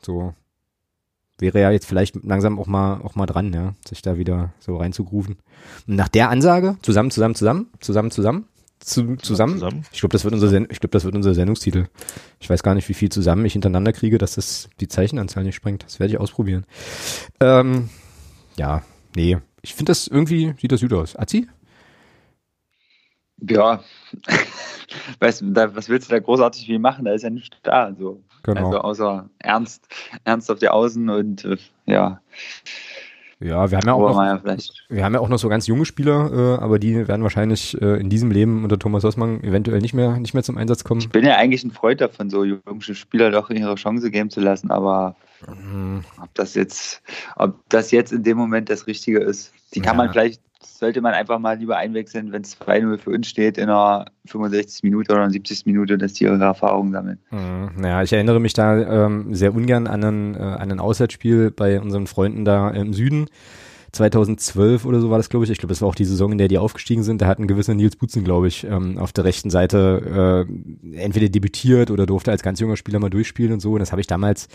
So. 0.00 0.34
Wäre 1.38 1.60
ja 1.60 1.70
jetzt 1.70 1.86
vielleicht 1.86 2.16
langsam 2.24 2.58
auch 2.58 2.66
mal, 2.66 3.00
auch 3.02 3.14
mal 3.14 3.26
dran, 3.26 3.52
ja, 3.52 3.74
sich 3.86 4.00
da 4.00 4.16
wieder 4.16 4.54
so 4.58 4.76
reinzugrufen. 4.78 5.36
Und 5.86 5.96
nach 5.96 6.08
der 6.08 6.30
Ansage, 6.30 6.78
zusammen, 6.80 7.10
zusammen, 7.10 7.34
zusammen, 7.34 7.68
zusammen, 7.80 8.10
zusammen, 8.10 8.48
zu, 8.78 9.16
zusammen, 9.16 9.54
zusammen. 9.54 9.84
ich 9.92 10.00
glaube, 10.00 10.12
das 10.12 10.24
wird 10.24 10.34
unser 10.34 10.52
ich 10.70 10.80
glaube, 10.80 10.92
das 10.92 11.04
wird 11.04 11.14
unser 11.14 11.34
Sendungstitel. 11.34 11.86
Ich 12.40 12.48
weiß 12.48 12.62
gar 12.62 12.74
nicht, 12.74 12.88
wie 12.88 12.94
viel 12.94 13.08
zusammen 13.08 13.44
ich 13.44 13.52
hintereinander 13.54 13.92
kriege, 13.92 14.18
dass 14.18 14.34
das 14.34 14.68
die 14.80 14.88
Zeichenanzahl 14.88 15.44
nicht 15.44 15.56
sprengt. 15.56 15.84
Das 15.84 15.98
werde 15.98 16.12
ich 16.12 16.20
ausprobieren. 16.20 16.66
Ähm, 17.40 17.88
ja, 18.56 18.82
nee. 19.14 19.38
Ich 19.62 19.74
finde 19.74 19.90
das 19.90 20.06
irgendwie, 20.06 20.54
sieht 20.60 20.72
das 20.72 20.80
gut 20.80 20.92
aus. 20.92 21.16
Azi? 21.16 21.48
Ja, 23.40 23.82
weißt, 25.18 25.42
du, 25.42 25.50
da, 25.52 25.74
was 25.74 25.88
willst 25.88 26.08
du 26.08 26.14
da 26.14 26.20
großartig 26.20 26.66
viel 26.66 26.78
machen? 26.78 27.04
Da 27.04 27.12
ist 27.12 27.22
ja 27.22 27.30
nichts 27.30 27.56
da. 27.62 27.92
So. 27.98 28.22
Genau. 28.44 28.66
Also 28.66 28.78
außer 28.78 29.30
Ernst, 29.38 29.88
Ernst 30.24 30.50
auf 30.50 30.58
die 30.58 30.68
Außen 30.68 31.10
und 31.10 31.44
äh, 31.44 31.56
ja, 31.84 32.20
ja, 33.40 33.70
wir 33.70 33.78
haben 33.78 33.86
ja 33.86 33.92
auch 33.92 34.14
noch, 34.14 34.40
vielleicht. 34.40 34.86
wir 34.88 35.04
haben 35.04 35.12
ja 35.12 35.20
auch 35.20 35.28
noch 35.28 35.38
so 35.38 35.48
ganz 35.48 35.66
junge 35.66 35.84
Spieler, 35.84 36.30
äh, 36.32 36.62
aber 36.62 36.78
die 36.78 37.06
werden 37.06 37.22
wahrscheinlich 37.22 37.80
äh, 37.82 38.00
in 38.00 38.08
diesem 38.08 38.30
Leben 38.30 38.62
unter 38.62 38.78
Thomas 38.78 39.04
Hossmann 39.04 39.42
eventuell 39.44 39.80
nicht 39.80 39.92
mehr, 39.92 40.18
nicht 40.18 40.32
mehr 40.32 40.42
zum 40.42 40.56
Einsatz 40.56 40.84
kommen. 40.84 41.00
Ich 41.02 41.10
bin 41.10 41.24
ja 41.24 41.36
eigentlich 41.36 41.62
ein 41.62 41.70
Freund 41.70 42.00
davon, 42.00 42.30
so 42.30 42.44
junge 42.44 42.80
Spieler 42.80 43.30
doch 43.30 43.50
ihre 43.50 43.74
Chance 43.74 44.10
geben 44.10 44.30
zu 44.30 44.40
lassen, 44.40 44.70
aber 44.70 45.16
Mhm. 45.46 46.04
ob 46.22 46.34
das 46.34 46.54
jetzt, 46.54 47.02
ob 47.36 47.60
das 47.68 47.90
jetzt 47.90 48.12
in 48.12 48.22
dem 48.22 48.36
Moment 48.38 48.70
das 48.70 48.86
Richtige 48.86 49.20
ist, 49.20 49.52
die 49.74 49.80
kann 49.80 49.96
Ja. 49.96 50.04
man 50.04 50.12
vielleicht, 50.12 50.40
sollte 50.62 51.00
man 51.00 51.14
einfach 51.14 51.38
mal 51.38 51.58
lieber 51.58 51.76
einwechseln, 51.76 52.32
wenn 52.32 52.42
es 52.42 52.58
2-0 52.60 52.98
für 52.98 53.10
uns 53.10 53.28
steht 53.28 53.58
in 53.58 53.64
einer 53.64 54.06
65 54.26 54.82
Minute 54.82 55.12
oder 55.12 55.28
70 55.30 55.66
Minute, 55.66 55.98
dass 55.98 56.14
die 56.14 56.24
ihre 56.24 56.42
Erfahrungen 56.42 56.92
sammeln. 56.92 57.18
Mhm. 57.30 57.70
Naja, 57.76 58.02
ich 58.02 58.12
erinnere 58.12 58.40
mich 58.40 58.52
da 58.54 59.06
ähm, 59.06 59.34
sehr 59.34 59.54
ungern 59.54 59.86
an 59.86 60.02
ein, 60.04 60.34
äh, 60.34 60.38
an 60.38 60.72
ein 60.72 60.80
Auswärtsspiel 60.80 61.50
bei 61.50 61.80
unseren 61.80 62.06
Freunden 62.06 62.44
da 62.44 62.70
im 62.70 62.92
Süden. 62.92 63.26
2012 63.92 64.84
oder 64.84 65.00
so 65.00 65.10
war 65.10 65.18
das, 65.18 65.28
glaube 65.28 65.44
ich. 65.44 65.50
Ich 65.50 65.58
glaube, 65.58 65.72
das 65.72 65.80
war 65.80 65.88
auch 65.88 65.94
die 65.94 66.04
Saison, 66.04 66.32
in 66.32 66.38
der 66.38 66.48
die 66.48 66.58
aufgestiegen 66.58 67.02
sind. 67.02 67.22
Da 67.22 67.26
hat 67.26 67.38
ein 67.38 67.46
gewisser 67.46 67.74
Nils 67.74 67.96
Butzen, 67.96 68.24
glaube 68.24 68.48
ich, 68.48 68.64
ähm, 68.64 68.98
auf 68.98 69.12
der 69.12 69.24
rechten 69.24 69.50
Seite 69.50 70.46
äh, 70.92 70.98
entweder 70.98 71.28
debütiert 71.28 71.90
oder 71.90 72.06
durfte 72.06 72.30
als 72.30 72.42
ganz 72.42 72.60
junger 72.60 72.76
Spieler 72.76 72.98
mal 72.98 73.10
durchspielen 73.10 73.52
und 73.52 73.60
so. 73.60 73.72
Und 73.72 73.80
das 73.80 73.92
habe 73.92 74.00
ich 74.00 74.06
damals, 74.06 74.48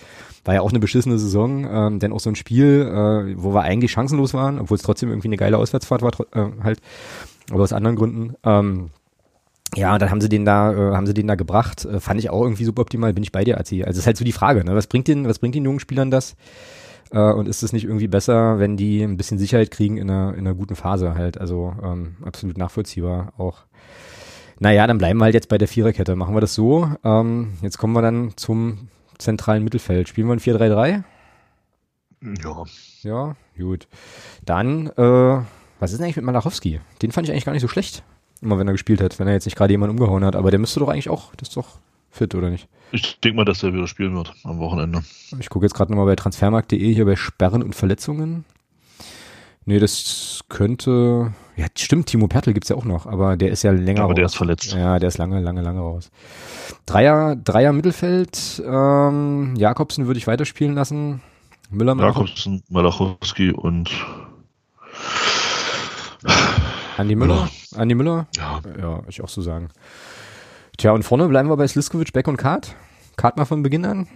war 0.45 0.53
ja 0.53 0.61
auch 0.61 0.71
eine 0.71 0.79
beschissene 0.79 1.17
Saison, 1.17 1.67
ähm, 1.69 1.99
denn 1.99 2.13
auch 2.13 2.19
so 2.19 2.29
ein 2.29 2.35
Spiel, 2.35 2.81
äh, 2.81 3.41
wo 3.41 3.53
wir 3.53 3.61
eigentlich 3.61 3.91
chancenlos 3.91 4.33
waren, 4.33 4.59
obwohl 4.59 4.75
es 4.75 4.83
trotzdem 4.83 5.09
irgendwie 5.09 5.29
eine 5.29 5.37
geile 5.37 5.57
Auswärtsfahrt 5.57 6.01
war, 6.01 6.11
äh, 6.33 6.51
halt, 6.63 6.79
aber 7.49 7.63
aus 7.63 7.73
anderen 7.73 7.95
Gründen. 7.95 8.35
Ähm, 8.43 8.89
ja, 9.75 9.97
dann 9.97 10.11
haben 10.11 10.19
sie 10.19 10.29
den 10.29 10.43
da, 10.43 10.73
äh, 10.73 10.95
haben 10.95 11.07
sie 11.07 11.13
den 11.13 11.27
da 11.27 11.35
gebracht. 11.35 11.85
Äh, 11.85 11.99
fand 11.99 12.19
ich 12.19 12.29
auch 12.29 12.43
irgendwie 12.43 12.65
super 12.65 12.81
optimal. 12.81 13.13
Bin 13.13 13.23
ich 13.23 13.31
bei 13.31 13.43
dir, 13.43 13.57
Azi. 13.57 13.83
Also 13.83 13.91
es 13.91 13.99
ist 13.99 14.05
halt 14.05 14.17
so 14.17 14.25
die 14.25 14.33
Frage, 14.33 14.65
ne? 14.65 14.75
Was 14.75 14.87
bringt 14.87 15.07
den, 15.07 15.27
was 15.27 15.39
bringt 15.39 15.55
den 15.55 15.63
jungen 15.63 15.79
Spielern 15.79 16.11
das? 16.11 16.35
Äh, 17.11 17.19
und 17.33 17.47
ist 17.47 17.63
es 17.63 17.73
nicht 17.73 17.83
irgendwie 17.85 18.07
besser, 18.07 18.59
wenn 18.59 18.77
die 18.77 19.01
ein 19.03 19.17
bisschen 19.17 19.37
Sicherheit 19.37 19.71
kriegen 19.71 19.97
in 19.97 20.09
einer, 20.09 20.33
in 20.33 20.39
einer 20.41 20.55
guten 20.55 20.75
Phase 20.75 21.13
halt? 21.15 21.39
Also 21.39 21.75
ähm, 21.83 22.17
absolut 22.23 22.57
nachvollziehbar 22.57 23.33
auch. 23.37 23.65
Naja, 24.59 24.85
dann 24.85 24.97
bleiben 24.97 25.19
wir 25.19 25.25
halt 25.25 25.33
jetzt 25.33 25.49
bei 25.49 25.57
der 25.57 25.67
Viererkette. 25.67 26.15
Machen 26.15 26.35
wir 26.35 26.41
das 26.41 26.53
so. 26.53 26.89
Ähm, 27.03 27.53
jetzt 27.61 27.77
kommen 27.77 27.93
wir 27.93 28.01
dann 28.01 28.33
zum 28.35 28.89
zentralen 29.17 29.63
Mittelfeld. 29.63 30.07
Spielen 30.07 30.27
wir 30.27 30.33
ein 30.33 30.39
4-3-3? 30.39 31.03
Ja, 32.43 32.63
Ja, 33.01 33.35
gut. 33.57 33.87
Dann, 34.45 34.87
äh, 34.87 35.41
was 35.79 35.91
ist 35.91 35.97
denn 35.97 36.05
eigentlich 36.05 36.17
mit 36.17 36.25
Malachowski? 36.25 36.79
Den 37.01 37.11
fand 37.11 37.27
ich 37.27 37.31
eigentlich 37.31 37.45
gar 37.45 37.53
nicht 37.53 37.63
so 37.63 37.67
schlecht. 37.67 38.03
Immer 38.41 38.59
wenn 38.59 38.67
er 38.67 38.73
gespielt 38.73 39.01
hat, 39.01 39.17
wenn 39.19 39.27
er 39.27 39.33
jetzt 39.33 39.45
nicht 39.45 39.55
gerade 39.57 39.73
jemanden 39.73 39.97
umgehauen 39.97 40.23
hat. 40.23 40.35
Aber 40.35 40.51
der 40.51 40.59
müsste 40.59 40.79
doch 40.79 40.89
eigentlich 40.89 41.09
auch, 41.09 41.33
das 41.35 41.49
ist 41.49 41.57
doch 41.57 41.79
fit, 42.11 42.35
oder 42.35 42.49
nicht? 42.49 42.67
ich 42.93 43.19
denke 43.21 43.37
mal, 43.37 43.45
dass 43.45 43.59
der 43.59 43.73
wieder 43.73 43.87
spielen 43.87 44.15
wird 44.15 44.33
am 44.43 44.59
Wochenende. 44.59 45.01
Ich 45.39 45.49
gucke 45.49 45.65
jetzt 45.65 45.73
gerade 45.73 45.91
nochmal 45.91 46.05
bei 46.07 46.15
transfermarkt.de 46.17 46.93
hier 46.93 47.05
bei 47.05 47.15
Sperren 47.15 47.63
und 47.63 47.73
Verletzungen. 47.73 48.43
Nee, 49.63 49.79
das 49.79 50.41
könnte. 50.49 51.33
Ja, 51.55 51.67
stimmt, 51.77 52.07
Timo 52.07 52.27
Pertl 52.27 52.51
gibt's 52.53 52.69
ja 52.69 52.75
auch 52.75 52.83
noch, 52.83 53.05
aber 53.05 53.37
der 53.37 53.51
ist 53.51 53.63
ja 53.63 53.71
länger 53.71 54.03
Aber 54.03 54.13
der 54.13 54.25
raus. 54.25 54.33
ist 54.33 54.37
verletzt. 54.37 54.73
Ja, 54.73 54.99
der 54.99 55.07
ist 55.07 55.17
lange, 55.19 55.39
lange, 55.39 55.61
lange 55.61 55.79
raus. 55.79 56.09
Dreier, 56.85 57.35
Dreier 57.35 57.71
Mittelfeld, 57.71 58.61
ähm, 58.65 59.55
Jakobsen 59.55 60.07
würde 60.07 60.17
ich 60.17 60.27
weiterspielen 60.27 60.73
lassen. 60.75 61.21
Müller 61.69 61.95
Jakobsen, 61.95 62.63
Malachowski 62.69 63.51
und 63.51 63.89
Andi 66.97 67.15
Müller. 67.15 67.49
Andi 67.75 67.95
Müller. 67.95 68.27
ja, 68.35 68.59
Ja, 68.79 68.99
ich 69.07 69.21
auch 69.23 69.29
so 69.29 69.41
sagen. 69.41 69.69
Tja, 70.81 70.93
und 70.93 71.03
vorne 71.03 71.27
bleiben 71.27 71.47
wir 71.47 71.57
bei 71.57 71.67
Sliskovic, 71.67 72.11
Beck 72.11 72.27
und 72.27 72.37
Kart. 72.37 72.75
Kart 73.15 73.37
mal 73.37 73.45
von 73.45 73.61
Beginn 73.61 73.85
an. 73.85 74.07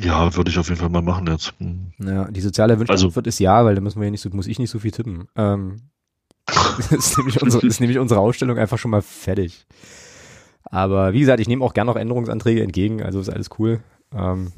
ja, 0.00 0.32
würde 0.36 0.52
ich 0.52 0.58
auf 0.60 0.68
jeden 0.68 0.80
Fall 0.80 0.88
mal 0.88 1.02
machen 1.02 1.26
jetzt. 1.26 1.52
Hm. 1.58 1.92
Ja, 1.98 2.30
die 2.30 2.40
soziale 2.40 2.78
Wünsche 2.78 2.92
Also- 2.92 3.08
Antwort 3.08 3.26
ist 3.26 3.40
ja, 3.40 3.64
weil 3.64 3.74
da 3.74 3.80
müssen 3.80 3.98
wir 4.00 4.04
ja 4.04 4.12
nicht 4.12 4.20
so, 4.20 4.30
muss 4.30 4.46
ich 4.46 4.60
nicht 4.60 4.70
so 4.70 4.78
viel 4.78 4.92
tippen. 4.92 5.26
Ähm, 5.34 5.90
das 6.46 6.92
ist 6.92 7.18
nämlich 7.18 7.42
unsere, 7.42 7.66
ist 7.66 7.80
nämlich 7.80 7.98
unsere 7.98 8.20
Ausstellung 8.20 8.56
einfach 8.56 8.78
schon 8.78 8.92
mal 8.92 9.02
fertig. 9.02 9.66
Aber 10.62 11.12
wie 11.12 11.18
gesagt, 11.18 11.40
ich 11.40 11.48
nehme 11.48 11.64
auch 11.64 11.74
gerne 11.74 11.90
noch 11.90 11.98
Änderungsanträge 11.98 12.62
entgegen, 12.62 13.02
also 13.02 13.18
ist 13.18 13.28
alles 13.28 13.50
cool. 13.58 13.80
Ähm, 14.14 14.52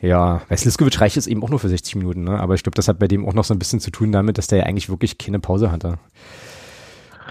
ja, 0.00 0.40
bei 0.48 0.56
Sliskovic 0.56 0.98
reicht 0.98 1.18
es 1.18 1.26
eben 1.26 1.44
auch 1.44 1.50
nur 1.50 1.58
für 1.58 1.68
60 1.68 1.96
Minuten, 1.96 2.24
ne? 2.24 2.40
aber 2.40 2.54
ich 2.54 2.62
glaube, 2.62 2.76
das 2.76 2.88
hat 2.88 2.98
bei 2.98 3.06
dem 3.06 3.28
auch 3.28 3.34
noch 3.34 3.44
so 3.44 3.52
ein 3.52 3.58
bisschen 3.58 3.80
zu 3.80 3.90
tun 3.90 4.12
damit, 4.12 4.38
dass 4.38 4.46
der 4.46 4.60
ja 4.60 4.64
eigentlich 4.64 4.88
wirklich 4.88 5.18
keine 5.18 5.40
Pause 5.40 5.70
hatte. 5.70 5.98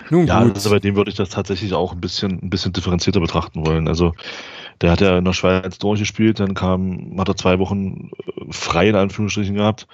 Nun 0.10 0.28
Ja, 0.28 0.44
gut. 0.44 0.56
also 0.56 0.70
bei 0.70 0.80
dem 0.80 0.96
würde 0.96 1.10
ich 1.12 1.18
das 1.18 1.30
tatsächlich 1.30 1.74
auch 1.74 1.94
ein 1.94 2.02
bisschen, 2.02 2.40
ein 2.44 2.50
bisschen 2.50 2.74
differenzierter 2.74 3.20
betrachten 3.20 3.66
wollen. 3.66 3.88
Also 3.88 4.14
der 4.82 4.92
hat 4.92 5.02
ja 5.02 5.18
in 5.18 5.26
der 5.26 5.34
Schweiz 5.34 5.78
durchgespielt, 5.80 6.40
dann 6.40 6.54
kam, 6.54 7.16
hat 7.20 7.28
er 7.28 7.36
zwei 7.36 7.60
Wochen 7.60 8.12
äh, 8.26 8.52
frei 8.52 8.90
in 8.90 8.96
Anführungsstrichen 8.96 9.56
gehabt. 9.56 9.88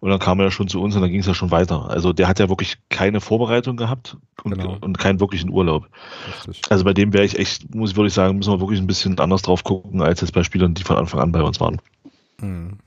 Und 0.00 0.10
dann 0.10 0.20
kam 0.20 0.38
er 0.38 0.44
ja 0.44 0.50
schon 0.52 0.68
zu 0.68 0.80
uns 0.80 0.94
und 0.94 1.02
dann 1.02 1.10
ging 1.10 1.18
es 1.20 1.26
ja 1.26 1.34
schon 1.34 1.50
weiter. 1.50 1.90
Also 1.90 2.12
der 2.12 2.28
hat 2.28 2.38
ja 2.38 2.48
wirklich 2.48 2.76
keine 2.88 3.20
Vorbereitung 3.20 3.76
gehabt 3.76 4.16
und, 4.44 4.52
Genau. 4.56 4.76
und 4.80 4.96
keinen 4.96 5.18
wirklichen 5.18 5.50
Urlaub. 5.50 5.88
Richtig. 6.46 6.62
Also 6.70 6.84
bei 6.84 6.94
dem 6.94 7.12
wäre 7.12 7.24
ich 7.24 7.36
echt, 7.36 7.74
muss 7.74 7.90
ich 7.90 7.96
wirklich 7.96 8.14
sagen, 8.14 8.38
müssen 8.38 8.52
wir 8.52 8.60
wirklich 8.60 8.78
ein 8.80 8.86
bisschen 8.86 9.18
anders 9.18 9.42
drauf 9.42 9.64
gucken, 9.64 10.00
als 10.00 10.20
jetzt 10.20 10.32
bei 10.32 10.44
Spielern, 10.44 10.74
die 10.74 10.84
von 10.84 10.96
Anfang 10.96 11.18
an 11.18 11.32
bei 11.32 11.42
uns 11.42 11.58
waren. 11.58 11.78
Mhm. 12.40 12.78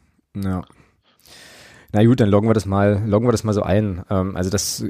Ja. 0.42 0.62
Na 1.92 2.06
gut, 2.06 2.22
dann 2.22 2.30
loggen 2.30 2.48
wir 2.50 2.54
das 2.54 2.66
mal, 2.66 3.04
loggen 3.06 3.28
wir 3.28 3.34
das 3.34 3.44
mal 3.44 3.52
so 3.52 3.64
ein. 3.64 4.04
Ähm, 4.10 4.38
also 4.38 4.50
das, 4.50 4.86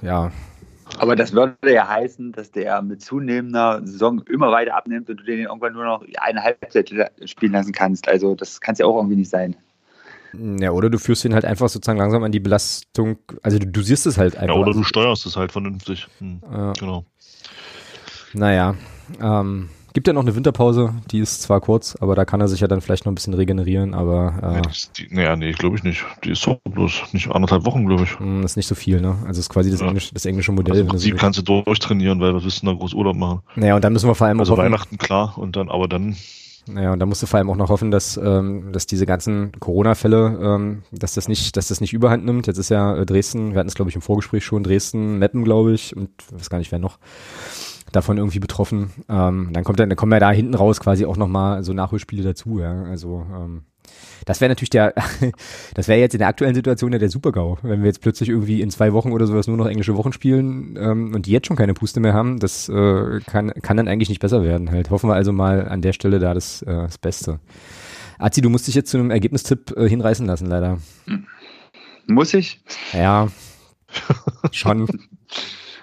ja, 0.00 0.32
Aber 0.98 1.16
das 1.16 1.32
würde 1.32 1.56
ja 1.72 1.88
heißen, 1.88 2.32
dass 2.32 2.50
der 2.52 2.80
mit 2.82 3.02
zunehmender 3.02 3.80
Saison 3.84 4.22
immer 4.28 4.50
weiter 4.52 4.76
abnimmt 4.76 5.10
und 5.10 5.16
du 5.20 5.24
den 5.24 5.40
irgendwann 5.40 5.72
nur 5.72 5.84
noch 5.84 6.04
eine 6.20 6.42
Halbzeit 6.42 6.90
spielen 7.24 7.52
lassen 7.52 7.72
kannst. 7.72 8.08
Also 8.08 8.34
das 8.34 8.60
kann 8.60 8.74
es 8.74 8.78
ja 8.78 8.86
auch 8.86 8.96
irgendwie 8.96 9.16
nicht 9.16 9.30
sein. 9.30 9.56
Ja, 10.32 10.70
oder 10.70 10.90
du 10.90 10.98
führst 10.98 11.24
ihn 11.24 11.34
halt 11.34 11.44
einfach 11.44 11.68
sozusagen 11.68 11.98
langsam 11.98 12.22
an 12.22 12.32
die 12.32 12.40
Belastung, 12.40 13.18
also 13.42 13.58
du 13.58 13.66
dosierst 13.66 14.06
es 14.06 14.18
halt 14.18 14.34
Ja, 14.34 14.40
einfach. 14.40 14.56
oder 14.56 14.72
du 14.72 14.82
steuerst 14.82 15.24
es 15.26 15.36
halt 15.36 15.50
vernünftig. 15.52 16.06
Hm, 16.18 16.40
Ja. 16.52 16.72
Genau. 16.78 17.04
Naja, 18.34 18.74
ähm, 19.20 19.68
Gibt 19.96 20.08
ja 20.08 20.12
noch 20.12 20.20
eine 20.20 20.36
Winterpause, 20.36 20.92
die 21.10 21.20
ist 21.20 21.40
zwar 21.40 21.62
kurz, 21.62 21.96
aber 21.98 22.14
da 22.14 22.26
kann 22.26 22.38
er 22.42 22.48
sich 22.48 22.60
ja 22.60 22.68
dann 22.68 22.82
vielleicht 22.82 23.06
noch 23.06 23.12
ein 23.12 23.14
bisschen 23.14 23.32
regenerieren, 23.32 23.94
aber 23.94 24.60
äh, 24.62 25.06
naja, 25.08 25.36
nee, 25.36 25.52
glaube 25.52 25.76
ich 25.76 25.84
nicht. 25.84 26.04
Die 26.22 26.32
ist 26.32 26.46
doch 26.46 26.58
bloß 26.68 27.14
nicht 27.14 27.30
anderthalb 27.30 27.64
Wochen, 27.64 27.86
glaube 27.86 28.02
ich. 28.02 28.20
mh, 28.20 28.44
ist 28.44 28.56
nicht 28.58 28.66
so 28.66 28.74
viel, 28.74 29.00
ne? 29.00 29.16
Also 29.26 29.40
ist 29.40 29.48
quasi 29.48 29.70
das, 29.70 29.80
Ja. 29.80 29.86
Englisch, 29.86 30.10
das 30.12 30.26
englische 30.26 30.52
Modell. 30.52 30.74
Also 30.74 30.82
im 30.92 30.98
so 30.98 31.06
willst. 31.06 31.18
kannst 31.18 31.38
du 31.48 31.62
durchtrainieren, 31.62 32.20
weil 32.20 32.34
wir 32.34 32.44
wissen, 32.44 32.66
da 32.66 32.74
groß 32.74 32.92
Urlaub 32.92 33.16
machen. 33.16 33.40
naja, 33.54 33.74
und 33.74 33.82
dann 33.82 33.94
müssen 33.94 34.06
wir 34.06 34.14
vor 34.14 34.26
allem 34.26 34.38
Also 34.38 34.52
auch 34.52 34.58
Weihnachten 34.58 34.98
klar 34.98 35.38
und 35.38 35.56
dann, 35.56 35.70
aber 35.70 35.88
dann, 35.88 36.14
Naja, 36.66 36.92
und 36.92 36.98
da 36.98 37.06
musst 37.06 37.22
du 37.22 37.26
vor 37.26 37.38
allem 37.38 37.48
auch 37.48 37.56
noch 37.56 37.70
hoffen, 37.70 37.90
dass, 37.90 38.18
ähm, 38.22 38.72
dass 38.74 38.84
diese 38.86 39.06
ganzen 39.06 39.52
Corona-Fälle, 39.60 40.38
ähm, 40.42 40.82
dass 40.92 41.14
das 41.14 41.26
nicht, 41.26 41.56
dass 41.56 41.68
das 41.68 41.80
nicht 41.80 41.94
überhand 41.94 42.22
nimmt. 42.26 42.46
Jetzt 42.46 42.58
ist 42.58 42.68
ja 42.68 42.94
äh, 42.98 43.06
Dresden, 43.06 43.52
wir 43.54 43.60
hatten 43.60 43.68
es 43.70 43.74
glaube 43.74 43.88
ich 43.88 43.94
im 43.96 44.02
Vorgespräch 44.02 44.44
schon, 44.44 44.62
Dresden, 44.62 45.18
Meppen, 45.18 45.42
glaube 45.42 45.72
ich, 45.72 45.96
und 45.96 46.10
ich 46.28 46.38
weiß 46.38 46.50
gar 46.50 46.58
nicht, 46.58 46.70
wer 46.70 46.80
noch 46.80 46.98
davon 47.92 48.18
irgendwie 48.18 48.38
betroffen. 48.38 48.90
Ähm, 49.08 49.50
dann 49.52 49.64
kommt 49.64 49.80
dann, 49.80 49.88
dann 49.88 49.96
kommen 49.96 50.12
ja 50.12 50.20
da 50.20 50.30
hinten 50.30 50.54
raus 50.54 50.80
quasi 50.80 51.04
auch 51.06 51.16
nochmal 51.16 51.62
so 51.62 51.72
Nachholspiele 51.72 52.22
dazu, 52.22 52.58
ja. 52.58 52.84
Also 52.84 53.26
ähm, 53.34 53.62
das 54.24 54.40
wäre 54.40 54.48
natürlich 54.48 54.70
der, 54.70 54.94
das 55.74 55.88
wäre 55.88 56.00
jetzt 56.00 56.14
in 56.14 56.18
der 56.18 56.28
aktuellen 56.28 56.54
Situation 56.54 56.92
ja 56.92 56.98
der 56.98 57.10
Super-GAU, 57.10 57.58
wenn 57.62 57.80
wir 57.80 57.86
jetzt 57.86 58.00
plötzlich 58.00 58.28
irgendwie 58.28 58.60
in 58.60 58.70
zwei 58.70 58.92
Wochen 58.92 59.12
oder 59.12 59.26
sowas 59.26 59.46
nur 59.46 59.56
noch 59.56 59.66
englische 59.66 59.96
Wochen 59.96 60.12
spielen 60.12 60.76
ähm, 60.78 61.14
und 61.14 61.26
die 61.26 61.30
jetzt 61.30 61.46
schon 61.46 61.56
keine 61.56 61.74
Puste 61.74 62.00
mehr 62.00 62.14
haben, 62.14 62.38
das 62.38 62.68
äh, 62.68 63.20
kann, 63.26 63.52
kann 63.62 63.76
dann 63.76 63.88
eigentlich 63.88 64.08
nicht 64.08 64.20
besser 64.20 64.42
werden. 64.42 64.70
Halt 64.70 64.90
hoffen 64.90 65.08
wir 65.08 65.14
also 65.14 65.32
mal 65.32 65.68
an 65.68 65.82
der 65.82 65.92
Stelle 65.92 66.18
da 66.18 66.34
das, 66.34 66.62
äh, 66.62 66.66
das 66.66 66.98
Beste. 66.98 67.40
Azi, 68.18 68.40
du 68.40 68.48
musst 68.48 68.66
dich 68.66 68.74
jetzt 68.74 68.90
zu 68.90 68.98
einem 68.98 69.10
Ergebnistipp 69.10 69.76
äh, 69.76 69.88
hinreißen 69.88 70.26
lassen, 70.26 70.46
leider. 70.46 70.78
Muss 72.06 72.34
ich? 72.34 72.62
Ja, 72.92 73.28
schon 74.52 74.88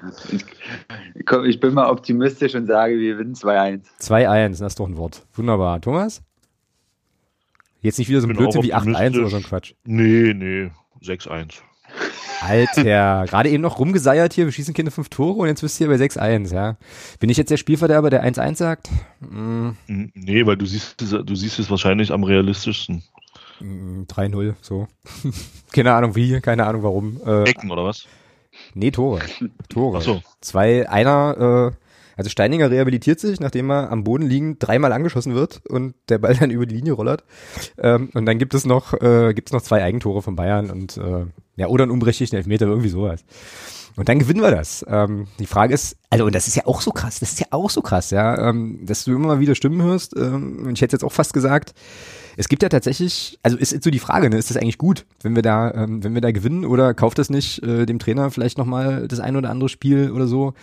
Komm, 1.25 1.45
ich 1.45 1.59
bin 1.59 1.73
mal 1.73 1.89
optimistisch 1.89 2.55
und 2.55 2.67
sage, 2.67 2.97
wir 2.99 3.13
gewinnen 3.13 3.35
2-1. 3.35 3.81
2-1, 4.01 4.49
das 4.49 4.61
ist 4.61 4.79
doch 4.79 4.87
ein 4.87 4.97
Wort. 4.97 5.25
Wunderbar. 5.35 5.79
Thomas? 5.81 6.21
Jetzt 7.81 7.99
nicht 7.99 8.09
wieder 8.09 8.21
so 8.21 8.27
ein 8.27 8.35
Blödsinn 8.35 8.63
wie 8.63 8.73
8-1 8.73 9.19
oder 9.19 9.29
so 9.29 9.37
ein. 9.37 9.43
Quatsch. 9.43 9.73
nee, 9.83 10.33
nee, 10.33 10.71
6-1. 11.01 11.55
Alter, 12.41 13.25
gerade 13.29 13.49
eben 13.49 13.61
noch 13.61 13.79
rumgeseiert 13.79 14.33
hier, 14.33 14.45
wir 14.45 14.51
schießen 14.51 14.73
keine 14.73 14.91
fünf 14.91 15.09
Tore 15.09 15.39
und 15.39 15.47
jetzt 15.47 15.61
bist 15.61 15.79
du 15.79 15.85
hier 15.85 15.95
bei 15.97 16.03
6-1, 16.03 16.53
ja. 16.53 16.77
Bin 17.19 17.29
ich 17.29 17.37
jetzt 17.37 17.51
der 17.51 17.57
Spielverderber, 17.57 18.09
der 18.09 18.23
1-1 18.25 18.55
sagt? 18.55 18.89
Mm, 19.19 19.69
Mm, 19.87 20.11
Nee, 20.13 20.45
weil 20.45 20.57
du 20.57 20.65
siehst, 20.65 21.01
es- 21.01 21.09
du 21.11 21.35
siehst 21.35 21.59
es 21.59 21.69
wahrscheinlich 21.69 22.11
am 22.11 22.23
realistischsten. 22.23 23.03
mm, 23.59 24.03
3-0, 24.07 24.55
so. 24.61 24.87
keine 25.73 25.93
Ahnung 25.93 26.15
wie, 26.15 26.39
keine 26.41 26.65
Ahnung 26.65 26.83
warum. 26.83 27.21
Äh, 27.25 27.49
Ecken 27.49 27.69
oder 27.71 27.83
was? 27.85 28.07
Nee, 28.73 28.91
Tore. 28.91 29.21
Tore. 29.69 29.97
Ach 29.99 30.01
so. 30.01 30.21
Zwei, 30.41 30.89
einer, 30.89 31.71
äh, 31.73 31.77
also 32.15 32.29
Steininger 32.29 32.69
rehabilitiert 32.69 33.19
sich, 33.19 33.39
nachdem 33.39 33.71
er 33.71 33.91
am 33.91 34.03
Boden 34.03 34.27
liegend 34.27 34.57
dreimal 34.59 34.93
angeschossen 34.93 35.33
wird 35.33 35.61
und 35.67 35.95
der 36.09 36.19
Ball 36.19 36.35
dann 36.39 36.51
über 36.51 36.65
die 36.65 36.75
Linie 36.75 36.93
rollert. 36.93 37.23
Ähm, 37.77 38.09
und 38.13 38.25
dann 38.25 38.37
gibt 38.37 38.53
es 38.53 38.65
noch, 38.65 38.93
äh, 38.93 39.33
gibt 39.33 39.49
es 39.49 39.53
noch 39.53 39.61
zwei 39.61 39.83
Eigentore 39.83 40.21
von 40.21 40.35
Bayern 40.35 40.69
und 40.69 40.97
äh, 40.97 41.25
ja, 41.55 41.67
oder 41.67 41.83
einen 41.83 41.91
unberechtigten 41.91 42.37
Elfmeter, 42.37 42.65
irgendwie 42.65 42.89
sowas. 42.89 43.23
Und 43.95 44.09
dann 44.09 44.17
gewinnen 44.17 44.41
wir 44.41 44.51
das. 44.51 44.83
Ähm, 44.87 45.27
die 45.37 45.45
Frage 45.45 45.73
ist, 45.73 45.97
also, 46.09 46.25
und 46.25 46.33
das 46.33 46.47
ist 46.47 46.55
ja 46.55 46.65
auch 46.65 46.81
so 46.81 46.91
krass, 46.91 47.19
das 47.19 47.33
ist 47.33 47.39
ja 47.39 47.47
auch 47.51 47.69
so 47.69 47.81
krass, 47.81 48.09
ja, 48.09 48.49
ähm, 48.49 48.79
dass 48.85 49.03
du 49.03 49.11
immer 49.13 49.27
mal 49.27 49.39
wieder 49.39 49.53
Stimmen 49.53 49.81
hörst. 49.83 50.15
Ähm, 50.17 50.65
und 50.65 50.73
ich 50.73 50.81
hätte 50.81 50.95
jetzt 50.95 51.03
auch 51.03 51.11
fast 51.11 51.33
gesagt, 51.33 51.75
es 52.37 52.49
gibt 52.49 52.63
ja 52.63 52.69
tatsächlich, 52.69 53.39
also 53.43 53.57
ist 53.57 53.71
jetzt 53.71 53.83
so 53.83 53.91
die 53.91 53.99
Frage, 53.99 54.29
ne, 54.29 54.37
ist 54.37 54.49
das 54.49 54.57
eigentlich 54.57 54.77
gut, 54.77 55.05
wenn 55.21 55.35
wir 55.35 55.43
da, 55.43 55.71
ähm, 55.71 56.03
wenn 56.03 56.13
wir 56.13 56.21
da 56.21 56.31
gewinnen 56.31 56.65
oder 56.65 56.93
kauft 56.93 57.17
das 57.19 57.29
nicht 57.29 57.63
äh, 57.63 57.85
dem 57.85 57.99
Trainer 57.99 58.31
vielleicht 58.31 58.57
nochmal 58.57 59.07
das 59.07 59.19
ein 59.19 59.35
oder 59.35 59.49
andere 59.49 59.69
Spiel 59.69 60.11
oder 60.11 60.27
so? 60.27 60.53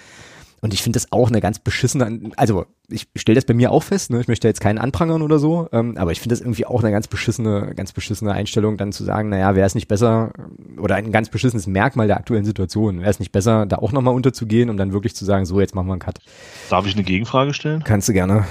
Und 0.63 0.75
ich 0.75 0.83
finde 0.83 0.99
das 0.99 1.11
auch 1.11 1.29
eine 1.29 1.41
ganz 1.41 1.59
beschissene, 1.59 2.33
also 2.37 2.67
ich 2.91 3.09
stelle 3.17 3.37
das 3.37 3.47
bei 3.47 3.55
mir 3.55 3.71
auch 3.71 3.83
fest, 3.83 4.11
ne? 4.11 4.21
ich 4.21 4.29
möchte 4.29 4.47
jetzt 4.47 4.61
keinen 4.61 4.79
anprangern 4.79 5.23
oder 5.23 5.39
so, 5.39 5.69
ähm, 5.73 5.97
aber 5.97 6.13
ich 6.13 6.21
finde 6.21 6.35
das 6.35 6.43
irgendwie 6.43 6.67
auch 6.67 6.83
eine 6.83 6.93
ganz 6.93 7.09
beschissene, 7.09 7.73
ganz 7.75 7.93
beschissene 7.93 8.33
Einstellung, 8.33 8.77
dann 8.77 8.93
zu 8.93 9.03
sagen, 9.05 9.31
naja, 9.31 9.55
wäre 9.55 9.67
es 9.67 9.75
nicht 9.75 9.89
besser, 9.89 10.33
oder 10.77 10.97
ein 10.97 11.13
ganz 11.13 11.31
beschissenes 11.31 11.67
Merkmal 11.67 12.09
der 12.09 12.19
aktuellen 12.19 12.45
Situation, 12.45 13.01
wäre 13.01 13.11
es 13.11 13.21
nicht 13.21 13.33
besser, 13.33 13.65
da 13.65 13.77
auch 13.77 13.93
nochmal 13.93 14.15
unterzugehen, 14.15 14.69
um 14.69 14.77
dann 14.77 14.93
wirklich 14.93 15.17
zu 15.17 15.25
sagen, 15.25 15.47
so, 15.47 15.61
jetzt 15.61 15.75
machen 15.75 15.87
wir 15.87 15.93
einen 15.93 16.01
Cut. 16.01 16.19
Darf 16.69 16.87
ich 16.87 16.95
eine 16.95 17.05
Gegenfrage 17.05 17.55
stellen? 17.55 17.83
Kannst 17.83 18.11
du 18.11 18.13
gerne. 18.13 18.45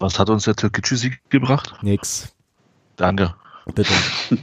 Was 0.00 0.18
hat 0.18 0.30
uns 0.30 0.44
der 0.44 0.56
Türkgücü-Sieg 0.56 1.20
gebracht? 1.30 1.76
Nix. 1.82 2.33
Danke. 2.96 3.34
Bitte. 3.74 3.92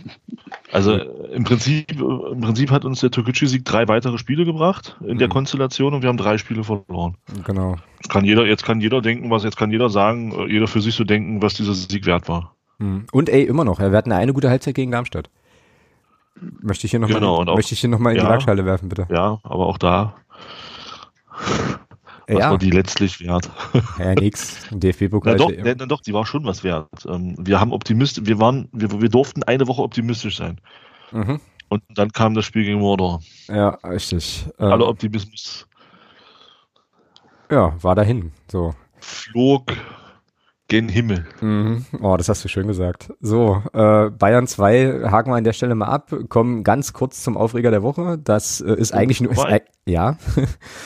Also 0.73 0.93
im 0.95 1.43
Prinzip, 1.43 1.91
im 1.99 2.39
Prinzip 2.39 2.71
hat 2.71 2.85
uns 2.85 3.01
der 3.01 3.11
Türkgücü-Sieg 3.11 3.65
drei 3.65 3.89
weitere 3.89 4.17
Spiele 4.17 4.45
gebracht 4.45 4.95
in 5.05 5.17
der 5.17 5.27
Mhm. 5.27 5.33
Konstellation 5.33 5.93
und 5.93 6.01
wir 6.01 6.07
haben 6.07 6.15
drei 6.15 6.37
Spiele 6.37 6.63
verloren. 6.63 7.17
Genau. 7.43 7.75
Jetzt 7.97 8.09
kann 8.09 8.23
jeder, 8.23 8.45
jetzt 8.45 8.63
kann 8.63 8.79
jeder 8.79 9.01
denken, 9.01 9.29
was 9.29 9.43
jetzt 9.43 9.57
kann 9.57 9.69
jeder 9.71 9.89
sagen, 9.89 10.47
jeder 10.49 10.67
für 10.67 10.79
sich 10.79 10.95
so 10.95 11.03
denken, 11.03 11.41
was 11.41 11.55
dieser 11.55 11.73
Sieg 11.73 12.05
wert 12.05 12.29
war. 12.29 12.55
Hm. 12.79 13.05
Und 13.11 13.27
ey, 13.27 13.43
immer 13.43 13.65
noch, 13.65 13.81
ja, 13.81 13.91
wir 13.91 13.97
hatten 13.97 14.13
eine 14.13 14.31
gute 14.31 14.49
Halbzeit 14.49 14.75
gegen 14.75 14.91
Darmstadt. 14.91 15.29
Möchte 16.61 16.85
ich 16.87 16.91
hier 16.91 17.01
nochmal 17.01 17.19
Genau, 17.19 17.41
und 17.41 17.49
auch- 17.49 17.57
möchte 17.57 17.73
ich 17.73 17.81
hier 17.81 17.89
noch 17.89 17.99
mal 17.99 18.11
in 18.11 18.19
die 18.19 18.23
ja. 18.23 18.29
Waagschale 18.29 18.63
werfen, 18.63 18.87
bitte. 18.87 19.07
Ja, 19.11 19.39
aber 19.43 19.67
auch 19.67 19.77
da, 19.77 20.15
was 22.35 22.39
Ja, 22.39 22.51
war 22.51 22.57
die 22.57 22.71
letztlich 22.71 23.19
wert? 23.19 23.49
ja 23.99 24.13
nix. 24.15 24.65
Na 24.71 24.77
DFB-Pokal. 24.77 25.35
ist 25.35 25.49
ja- 25.49 25.65
ja, 25.65 25.75
na 25.77 25.85
doch, 25.85 26.01
die 26.01 26.13
war 26.13 26.25
schon 26.25 26.45
was 26.45 26.63
wert. 26.63 26.87
Ähm, 27.07 27.35
wir 27.39 27.59
haben 27.59 27.71
optimistisch, 27.71 28.25
wir 28.25 28.39
waren, 28.39 28.69
wir, 28.71 29.01
wir 29.01 29.09
durften 29.09 29.43
eine 29.43 29.67
Woche 29.67 29.81
optimistisch 29.81 30.37
sein. 30.37 30.59
Mhm. 31.11 31.39
Und 31.69 31.83
dann 31.89 32.11
kam 32.11 32.33
das 32.33 32.45
Spiel 32.45 32.63
gegen 32.65 32.79
Mordor. 32.79 33.21
Ja, 33.47 33.69
richtig. 33.83 34.45
Ähm, 34.59 34.71
Aller 34.71 34.87
Optimismus 34.87 35.67
ja, 37.51 37.75
war 37.83 37.95
dahin. 37.95 38.31
So. 38.49 38.73
flog 38.99 39.71
gen 40.71 40.87
Himmel. 40.89 41.25
Mhm. 41.41 41.85
Oh, 42.01 42.15
das 42.17 42.29
hast 42.29 42.43
du 42.43 42.47
schön 42.47 42.65
gesagt. 42.65 43.11
So, 43.19 43.61
äh, 43.73 44.09
Bayern 44.09 44.47
2 44.47 45.09
haken 45.11 45.29
wir 45.31 45.35
an 45.35 45.43
der 45.43 45.51
Stelle 45.53 45.75
mal 45.75 45.87
ab, 45.87 46.13
kommen 46.29 46.63
ganz 46.63 46.93
kurz 46.93 47.21
zum 47.23 47.35
Aufreger 47.35 47.71
der 47.71 47.83
Woche. 47.83 48.17
Das 48.23 48.61
äh, 48.61 48.73
ist 48.75 48.93
eigentlich 48.93 49.19
nur. 49.21 49.33
Ist, 49.33 49.39
ei- 49.45 49.61
ja, 49.85 50.17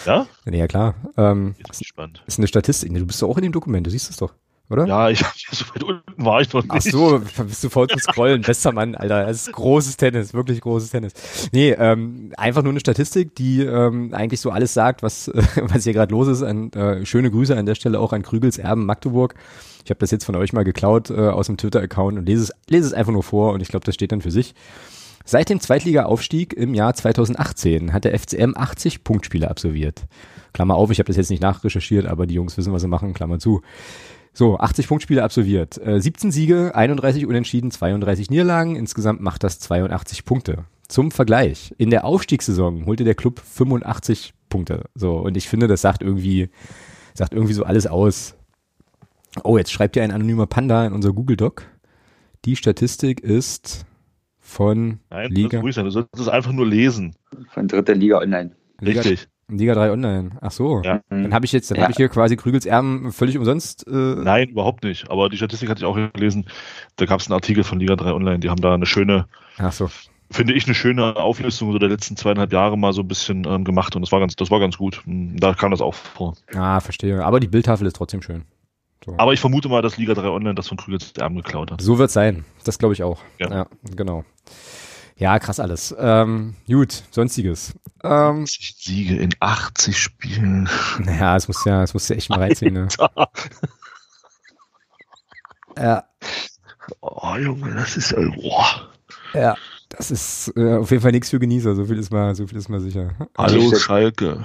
Ja? 0.05 0.25
ja 0.51 0.67
klar. 0.67 0.95
Ähm, 1.17 1.53
gespannt. 1.77 2.23
ist 2.25 2.39
eine 2.39 2.47
Statistik. 2.47 2.91
Du 2.93 3.05
bist 3.05 3.21
doch 3.21 3.29
auch 3.29 3.38
in 3.38 3.43
dem 3.43 3.51
Dokument, 3.51 3.86
du 3.86 3.91
siehst 3.91 4.09
es 4.09 4.17
doch, 4.17 4.33
oder? 4.70 4.88
Ja, 4.88 5.09
ich, 5.09 5.24
so 5.51 5.66
weit 5.74 5.84
unten 5.84 6.26
war 6.26 6.41
ich 6.41 6.51
noch 6.51 6.63
nicht. 6.63 6.72
Ach 6.72 6.82
so, 6.82 7.22
bist 7.43 7.63
du 7.63 7.70
faul 7.70 7.88
zum 7.88 7.99
Scrollen. 7.99 8.41
Bester 8.41 8.72
Mann, 8.72 8.95
Alter. 8.95 9.26
Das 9.26 9.47
ist 9.47 9.53
großes 9.53 9.97
Tennis, 9.97 10.34
wirklich 10.34 10.61
großes 10.61 10.89
Tennis. 10.89 11.13
Nee, 11.51 11.72
ähm, 11.72 12.32
einfach 12.38 12.63
nur 12.63 12.72
eine 12.72 12.80
Statistik, 12.80 13.36
die 13.36 13.61
ähm, 13.61 14.13
eigentlich 14.13 14.41
so 14.41 14.49
alles 14.49 14.74
sagt, 14.74 15.03
was, 15.03 15.28
äh, 15.28 15.43
was 15.61 15.84
hier 15.84 15.93
gerade 15.93 16.11
los 16.11 16.28
ist. 16.28 16.43
An, 16.43 16.72
äh, 16.72 17.05
schöne 17.05 17.30
Grüße 17.30 17.55
an 17.55 17.66
der 17.66 17.76
Stelle 17.76 17.99
auch 17.99 18.13
an 18.13 18.24
Krügels 18.24 18.57
Erben 18.57 18.86
Magdeburg. 18.86 19.36
Ich 19.84 19.91
habe 19.91 19.99
das 19.99 20.09
jetzt 20.09 20.26
von 20.26 20.36
euch 20.36 20.51
mal 20.51 20.63
geklaut 20.63 21.11
äh, 21.11 21.13
aus 21.13 21.45
dem 21.45 21.57
Twitter-Account 21.57 22.18
und 22.18 22.26
lese 22.26 22.43
es, 22.43 22.51
lese 22.68 22.88
es 22.88 22.93
einfach 22.93 23.13
nur 23.13 23.24
vor 23.24 23.53
und 23.53 23.61
ich 23.61 23.68
glaube, 23.68 23.86
das 23.86 23.93
steht 23.93 24.11
dann 24.11 24.22
für 24.22 24.32
sich. 24.32 24.55
Seit 25.28 25.49
dem 25.49 25.59
Zweitliga-Aufstieg 25.59 26.53
im 26.53 26.74
Jahr 26.74 26.93
2018 26.93 27.93
hat 27.93 28.05
der 28.05 28.18
FCM 28.18 28.53
80 28.55 29.03
Punktspiele 29.03 29.49
absolviert. 29.49 30.03
Klammer 30.53 30.76
auf, 30.76 30.91
ich 30.91 30.99
habe 30.99 31.07
das 31.07 31.18
jetzt 31.18 31.30
nicht 31.30 31.41
nachrecherchiert, 31.41 32.05
aber 32.05 32.28
die 32.28 32.36
Jungs 32.36 32.57
wissen, 32.57 32.74
was 32.74 32.82
sie 32.82 32.88
machen, 32.88 33.13
Klammer 33.13 33.39
zu. 33.39 33.61
So, 34.38 34.57
80 34.57 34.89
Punktspiele 34.89 35.23
absolviert. 35.23 35.77
Äh, 35.77 36.01
17 36.01 36.29
Siege, 36.29 36.75
31 36.75 37.25
Unentschieden, 37.25 37.71
32 37.71 38.29
Niederlagen. 38.29 38.75
Insgesamt 38.75 39.21
macht 39.21 39.43
das 39.45 39.59
82 39.59 40.25
Punkte. 40.25 40.65
Zum 40.89 41.09
Vergleich, 41.11 41.73
in 41.77 41.89
der 41.89 42.03
Aufstiegssaison 42.03 42.86
holte 42.86 43.05
der 43.05 43.15
Club 43.15 43.39
85 43.39 44.33
Punkte. 44.49 44.89
So, 44.93 45.19
und 45.19 45.38
ich 45.38 45.47
finde, 45.47 45.67
das 45.67 45.81
sagt 45.81 46.01
irgendwie, 46.01 46.49
sagt 47.13 47.33
irgendwie 47.33 47.53
so 47.53 47.63
alles 47.63 47.88
aus. 47.88 48.36
Oh, 49.43 49.57
jetzt 49.57 49.71
schreibt 49.71 49.95
ja 49.95 50.03
ein 50.03 50.11
anonymer 50.11 50.47
Panda 50.47 50.86
in 50.86 50.91
unser 50.91 51.13
Google 51.13 51.38
Doc. 51.38 51.65
Die 52.43 52.57
Statistik 52.57 53.21
ist 53.21 53.86
von 54.39 54.99
Nein, 55.11 55.31
Liga, 55.31 55.49
das 55.49 55.63
ruhig 55.63 55.75
sein. 55.75 55.86
Du 55.86 55.91
solltest 55.91 56.21
es 56.21 56.27
einfach 56.27 56.51
nur 56.51 56.67
lesen. 56.67 57.15
Von 57.53 57.69
dritter 57.69 57.95
Liga 57.95 58.17
online. 58.17 58.51
Liga, 58.81 58.99
Richtig. 58.99 59.29
Liga 59.48 59.74
3 59.76 59.91
Online. 59.91 60.32
Ach 60.41 60.52
so. 60.52 60.82
Ja. 60.84 61.02
Dann 61.10 61.34
habe 61.34 61.46
ich 61.46 61.52
jetzt, 61.52 61.70
dann 61.70 61.78
Ja. 61.78 61.84
habe 61.84 61.91
ich 61.91 61.98
hier 61.98 62.10
quasi 62.10 62.36
Krügels 62.36 62.66
Erben 62.66 63.12
völlig 63.12 63.38
umsonst. 63.38 63.86
Äh, 63.88 63.91
Nein, 63.91 64.50
überhaupt 64.50 64.84
nicht. 64.84 65.10
Aber 65.12 65.30
die 65.30 65.38
Statistik 65.38 65.70
hatte 65.70 65.80
ich 65.82 65.86
auch 65.86 65.96
gelesen. 66.14 66.46
Da 66.96 67.06
gab 67.06 67.20
es 67.20 67.28
einen 67.28 67.34
Artikel 67.36 67.64
von 67.64 67.80
Liga 67.80 67.96
3 67.96 68.12
Online. 68.14 68.39
Die 68.39 68.50
haben 68.50 68.62
da 68.62 68.74
eine 68.74 68.86
schöne, 68.88 69.28
Ach 69.58 69.72
so. 69.72 69.89
finde 70.32 70.54
ich, 70.54 70.66
eine 70.66 70.74
schöne 70.74 71.16
Auflistung 71.16 71.72
so 71.72 71.78
der 71.78 71.89
letzten 71.89 72.18
zweieinhalb 72.18 72.52
Jahre 72.54 72.78
mal 72.78 72.91
so 72.93 73.02
ein 73.02 73.08
bisschen 73.08 73.46
ähm, 73.46 73.64
gemacht. 73.64 73.96
Und 73.96 74.02
das 74.02 74.12
war 74.12 74.20
ganz, 74.20 74.36
das 74.36 74.50
war 74.50 74.60
ganz 74.60 74.78
gut. 74.78 75.04
Hm, 75.06 75.38
Da 75.39 75.54
kam 75.54 75.70
das 75.72 75.82
auch 75.82 75.93
vor. 75.93 76.34
Ah, 76.56 76.80
verstehe. 76.80 77.24
Aber 77.24 77.39
die 77.39 77.48
Bildtafel 77.48 77.86
ist 77.86 77.96
trotzdem 77.96 78.22
schön. 78.24 78.46
So, 79.06 79.14
Aber 79.20 79.34
ich 79.34 79.39
vermute 79.39 79.70
mal, 79.70 79.84
dass 79.84 79.98
Liga 79.98 80.16
3 80.16 80.28
Online 80.30 80.56
das 80.56 80.68
von 80.70 80.78
Krügels 80.78 81.12
Erben 81.20 81.36
geklaut 81.36 81.70
hat. 81.70 81.80
so 81.82 82.00
wird's 82.00 82.14
sein. 82.14 82.46
Das 82.64 82.80
glaube 82.80 82.96
ich 82.96 83.04
auch. 83.04 83.20
Ja. 83.39 83.52
Ja. 83.52 83.68
genau. 83.96 84.26
Ja, 85.18 85.39
krass 85.39 85.59
alles. 85.61 85.95
Ähm, 85.97 86.55
gut, 86.68 87.03
sonstiges. 87.11 87.74
Ähm, 88.03 88.43
80 88.43 88.76
Siege 88.78 89.16
in 89.18 89.34
80 89.39 89.97
Spielen. 89.97 90.70
naja, 90.99 91.36
es 91.38 91.47
muss 91.47 91.63
ja, 91.66 91.84
es 91.84 91.93
muss 91.93 92.07
ja 92.09 92.16
echt 92.18 92.30
mal 92.30 92.39
reinziehen. 92.39 92.74
Ne? 92.74 92.88
Ja, 95.78 96.03
Oh, 97.01 97.36
Junge, 97.38 97.74
das 97.74 97.97
ist, 97.97 98.11
äh, 98.11 98.28
boah. 98.36 98.89
ja. 99.34 99.55
Das 99.89 100.11
ist 100.11 100.51
äh, 100.57 100.76
auf 100.76 100.91
jeden 100.91 101.01
Fall 101.01 101.11
nichts 101.11 101.30
für 101.30 101.39
Genießer. 101.39 101.74
So 101.76 101.86
viel 101.86 101.97
ist 101.97 102.11
mal, 102.11 102.36
so 102.36 102.45
viel 102.47 102.57
ist 102.57 102.70
mal 102.70 102.80
sicher. 102.82 103.11
Hallo 103.38 103.61
Also- 103.61 103.76
Schalke. 103.78 104.43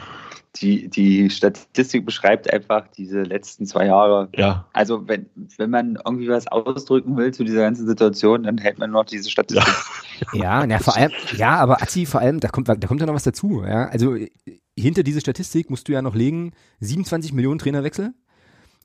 Die, 0.56 0.88
die 0.88 1.30
Statistik 1.30 2.04
beschreibt 2.04 2.52
einfach 2.52 2.88
diese 2.88 3.22
letzten 3.22 3.66
zwei 3.66 3.86
Jahre. 3.86 4.28
Ja. 4.34 4.66
Also 4.72 5.06
wenn, 5.06 5.26
wenn 5.56 5.70
man 5.70 5.98
irgendwie 6.04 6.28
was 6.28 6.46
ausdrücken 6.48 7.16
will 7.16 7.32
zu 7.32 7.44
dieser 7.44 7.60
ganzen 7.60 7.86
Situation, 7.86 8.42
dann 8.42 8.58
hält 8.58 8.78
man 8.78 8.90
noch 8.90 9.04
diese 9.04 9.30
Statistik. 9.30 9.74
Ja, 10.32 10.66
na, 10.66 10.78
vor 10.78 10.96
allem, 10.96 11.12
ja, 11.36 11.56
aber 11.56 11.80
Azi, 11.82 12.04
vor 12.04 12.20
allem, 12.20 12.40
da 12.40 12.48
kommt, 12.48 12.68
da 12.68 12.74
kommt 12.74 13.00
ja 13.00 13.06
noch 13.06 13.14
was 13.14 13.24
dazu. 13.24 13.62
Ja? 13.64 13.86
Also 13.86 14.16
hinter 14.76 15.02
diese 15.02 15.20
Statistik 15.20 15.70
musst 15.70 15.88
du 15.88 15.92
ja 15.92 16.02
noch 16.02 16.14
legen, 16.14 16.52
27 16.80 17.32
Millionen 17.32 17.58
Trainerwechsel 17.58 18.12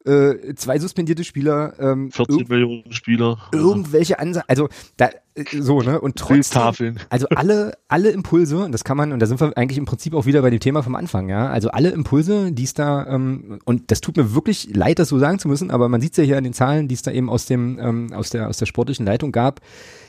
äh, 0.06 0.54
zwei 0.56 0.80
suspendierte 0.80 1.24
Spieler, 1.24 1.74
ähm, 1.80 2.12
14 2.12 2.46
Millionen 2.48 2.92
Spieler. 2.92 3.38
Irgendwelche 3.52 4.20
Ansagen, 4.20 4.48
also 4.48 4.70
da, 4.98 5.10
äh, 5.34 5.44
so, 5.60 5.82
ne? 5.82 6.00
Und 6.00 6.16
trotzdem, 6.16 6.98
also 7.10 7.28
alle, 7.30 7.78
alle 7.88 8.10
Impulse, 8.10 8.60
und 8.64 8.72
das 8.72 8.84
kann 8.84 8.98
man, 8.98 9.12
und 9.12 9.20
da 9.20 9.26
sind 9.26 9.40
wir 9.42 9.58
eigentlich 9.58 9.78
im 9.78 9.86
Prinzip 9.86 10.14
auch 10.14 10.26
wieder 10.26 10.42
bei 10.42 10.50
dem 10.50 10.60
Thema 10.60 10.84
vom 10.84 10.96
Anfang, 10.96 11.30
ja. 11.30 11.50
Also 11.50 11.70
alle 11.70 11.90
Impulse, 11.90 12.52
die 12.52 12.64
es 12.64 12.74
da, 12.74 13.08
ähm, 13.08 13.60
und 13.66 13.92
das 13.92 14.02
tut 14.02 14.18
mir 14.18 14.36
wirklich 14.36 14.76
leid, 14.76 15.00
das 15.00 15.10
so 15.10 15.18
sagen 15.18 15.40
zu 15.40 15.48
müssen, 15.48 15.72
aber 15.72 15.90
man 15.90 16.02
sieht 16.02 16.12
es 16.12 16.18
ja 16.18 16.24
hier 16.24 16.38
an 16.38 16.44
den 16.44 16.54
Zahlen, 16.54 16.88
die 16.88 16.96
es 16.96 17.02
da 17.02 17.12
eben 17.12 17.30
aus 17.30 17.46
dem, 17.46 17.80
ähm, 17.80 18.14
aus 18.14 18.30
der, 18.30 18.48
aus 18.48 18.58
der 18.58 18.68
sportlichen 18.68 19.06
Leitung 19.06 19.32
gab, 19.32 19.62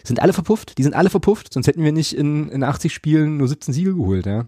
sind 0.05 0.21
alle 0.21 0.33
verpufft, 0.33 0.79
die 0.79 0.83
sind 0.83 0.95
alle 0.95 1.11
verpufft, 1.11 1.53
sonst 1.53 1.67
hätten 1.67 1.83
wir 1.83 1.93
nicht 1.93 2.17
in, 2.17 2.49
in 2.51 2.63
80 2.63 2.93
Spielen 2.93 3.39
nur 3.39 3.49
17 3.49 3.73
Siege 3.73 3.95
geholt, 3.95 4.27
ja. 4.27 4.47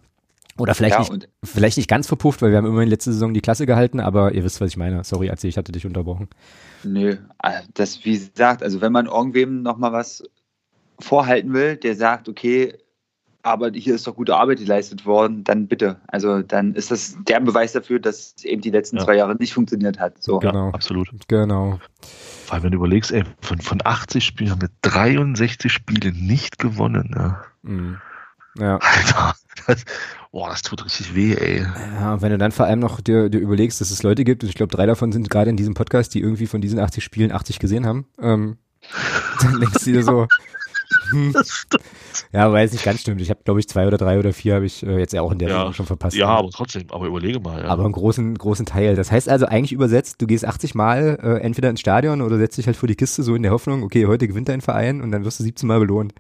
Oder 0.59 0.75
vielleicht, 0.75 0.99
ja, 0.99 1.15
nicht, 1.15 1.29
vielleicht 1.45 1.77
nicht 1.77 1.89
ganz 1.89 2.07
verpufft, 2.07 2.43
weil 2.43 2.51
wir 2.51 2.59
haben 2.59 2.67
immerhin 2.67 2.89
letzte 2.89 3.13
Saison 3.13 3.33
die 3.33 3.41
Klasse 3.41 3.67
gehalten, 3.67 4.01
aber 4.01 4.33
ihr 4.33 4.45
wisst, 4.45 4.61
was 4.61 4.71
ich 4.71 4.77
meine. 4.77 5.05
Sorry, 5.05 5.31
Atze, 5.31 5.49
ich 5.49 5.57
hatte 5.57 5.73
dich 5.73 5.87
unterbrochen. 5.87 6.29
Nö, 6.85 7.17
äh, 7.43 7.61
das, 7.75 8.05
wie 8.05 8.13
gesagt, 8.13 8.63
also 8.63 8.81
wenn 8.81 8.93
man 8.93 9.07
irgendwem 9.07 9.63
nochmal 9.63 9.93
was 9.93 10.25
vorhalten 10.99 11.53
will, 11.53 11.77
der 11.77 11.95
sagt, 11.95 12.29
okay, 12.29 12.75
aber 13.43 13.71
hier 13.71 13.95
ist 13.95 14.07
doch 14.07 14.17
gute 14.17 14.37
Arbeit 14.37 14.59
geleistet 14.59 15.07
worden, 15.07 15.45
dann 15.45 15.69
bitte. 15.69 16.01
Also 16.09 16.43
dann 16.43 16.75
ist 16.75 16.91
das 16.91 17.17
der 17.27 17.41
Beweis 17.41 17.73
dafür, 17.73 18.01
dass 18.01 18.35
eben 18.43 18.61
die 18.61 18.71
letzten 18.71 18.99
ja. 18.99 19.05
zwei 19.05 19.17
Jahre 19.17 19.37
nicht 19.37 19.55
funktioniert 19.55 19.99
hat. 19.99 20.23
So. 20.23 20.39
Genau, 20.39 20.69
ja, 20.69 20.75
absolut. 20.75 21.09
Genau. 21.29 21.79
Vor 22.45 22.55
allem, 22.55 22.65
wenn 22.65 22.73
du 22.73 22.79
überlegst, 22.79 23.13
ey, 23.13 23.25
von, 23.41 23.61
von 23.61 23.81
80 23.83 24.25
Spielen 24.25 24.51
haben 24.51 24.61
wir 24.61 24.71
63 24.83 25.73
Spiele 25.73 26.13
nicht 26.13 26.59
gewonnen. 26.59 27.15
Ja. 27.17 27.43
Mhm. 27.63 27.99
Ja. 28.59 28.79
Alter, 28.79 29.35
das, 29.67 29.85
boah, 30.33 30.49
das 30.49 30.63
tut 30.63 30.85
richtig 30.85 31.15
weh, 31.15 31.35
ey. 31.35 31.67
Ja, 31.95 32.21
wenn 32.21 32.31
du 32.31 32.39
dann 32.39 32.53
vor 32.53 32.67
allem 32.67 32.81
noch 32.81 33.01
dir, 33.01 33.29
dir 33.29 33.39
überlegst, 33.39 33.81
dass 33.81 33.91
es 33.91 34.03
Leute 34.03 34.25
gibt, 34.25 34.43
und 34.43 34.49
ich 34.49 34.55
glaube, 34.55 34.75
drei 34.75 34.87
davon 34.87 35.13
sind 35.13 35.31
gerade 35.31 35.51
in 35.51 35.57
diesem 35.57 35.75
Podcast, 35.75 36.15
die 36.15 36.21
irgendwie 36.21 36.47
von 36.47 36.61
diesen 36.61 36.79
80 36.79 37.05
Spielen 37.05 37.33
80 37.33 37.59
gesehen 37.59 37.87
haben, 37.87 38.07
ähm, 38.21 38.59
dann 39.43 39.61
denkst 39.61 39.85
du 39.85 39.93
dir 39.93 40.05
so, 40.05 40.27
hm. 41.11 41.35
Ja, 42.33 42.53
weil 42.53 42.67
es 42.67 42.73
nicht 42.73 42.85
ganz 42.85 43.01
stimmt. 43.01 43.21
Ich 43.21 43.31
habe, 43.31 43.41
glaube 43.45 43.61
ich, 43.61 43.69
zwei 43.69 43.87
oder 43.87 43.99
drei 43.99 44.19
oder 44.19 44.33
vier 44.33 44.55
habe 44.55 44.67
ich 44.67 44.85
äh, 44.85 44.99
jetzt 44.99 45.13
ja 45.13 45.23
auch 45.23 45.33
in 45.33 45.39
der 45.39 45.49
ja, 45.49 45.59
Saison 45.59 45.75
schon 45.75 45.87
verpasst. 45.87 46.17
Ja, 46.17 46.29
aber 46.29 46.51
trotzdem, 46.51 46.85
aber 46.91 47.07
überlege 47.07 47.41
mal. 47.41 47.63
Ja. 47.63 47.69
Aber 47.69 47.85
einen 47.85 47.93
großen, 47.93 48.37
großen 48.37 48.67
Teil. 48.67 48.97
Das 48.97 49.11
heißt 49.11 49.29
also 49.29 49.47
eigentlich 49.47 49.73
übersetzt, 49.73 50.21
du 50.21 50.27
gehst 50.27 50.45
80 50.45 50.75
Mal 50.75 51.19
äh, 51.23 51.41
entweder 51.41 51.71
ins 51.71 51.81
Stadion 51.81 52.23
oder 52.23 52.39
setzt 52.39 52.59
dich 52.59 52.67
halt 52.67 52.77
vor 52.77 52.87
die 52.87 52.97
Kiste 52.97 53.23
so 53.23 53.35
in 53.35 53.43
der 53.43 53.53
Hoffnung, 53.53 53.83
okay, 53.83 54.07
heute 54.07 54.29
gewinnt 54.29 54.49
dein 54.49 54.61
Verein 54.61 55.01
und 55.01 55.11
dann 55.11 55.25
wirst 55.25 55.41
du 55.41 55.45
17 55.45 55.67
Mal 55.67 55.79
belohnt. 55.79 56.15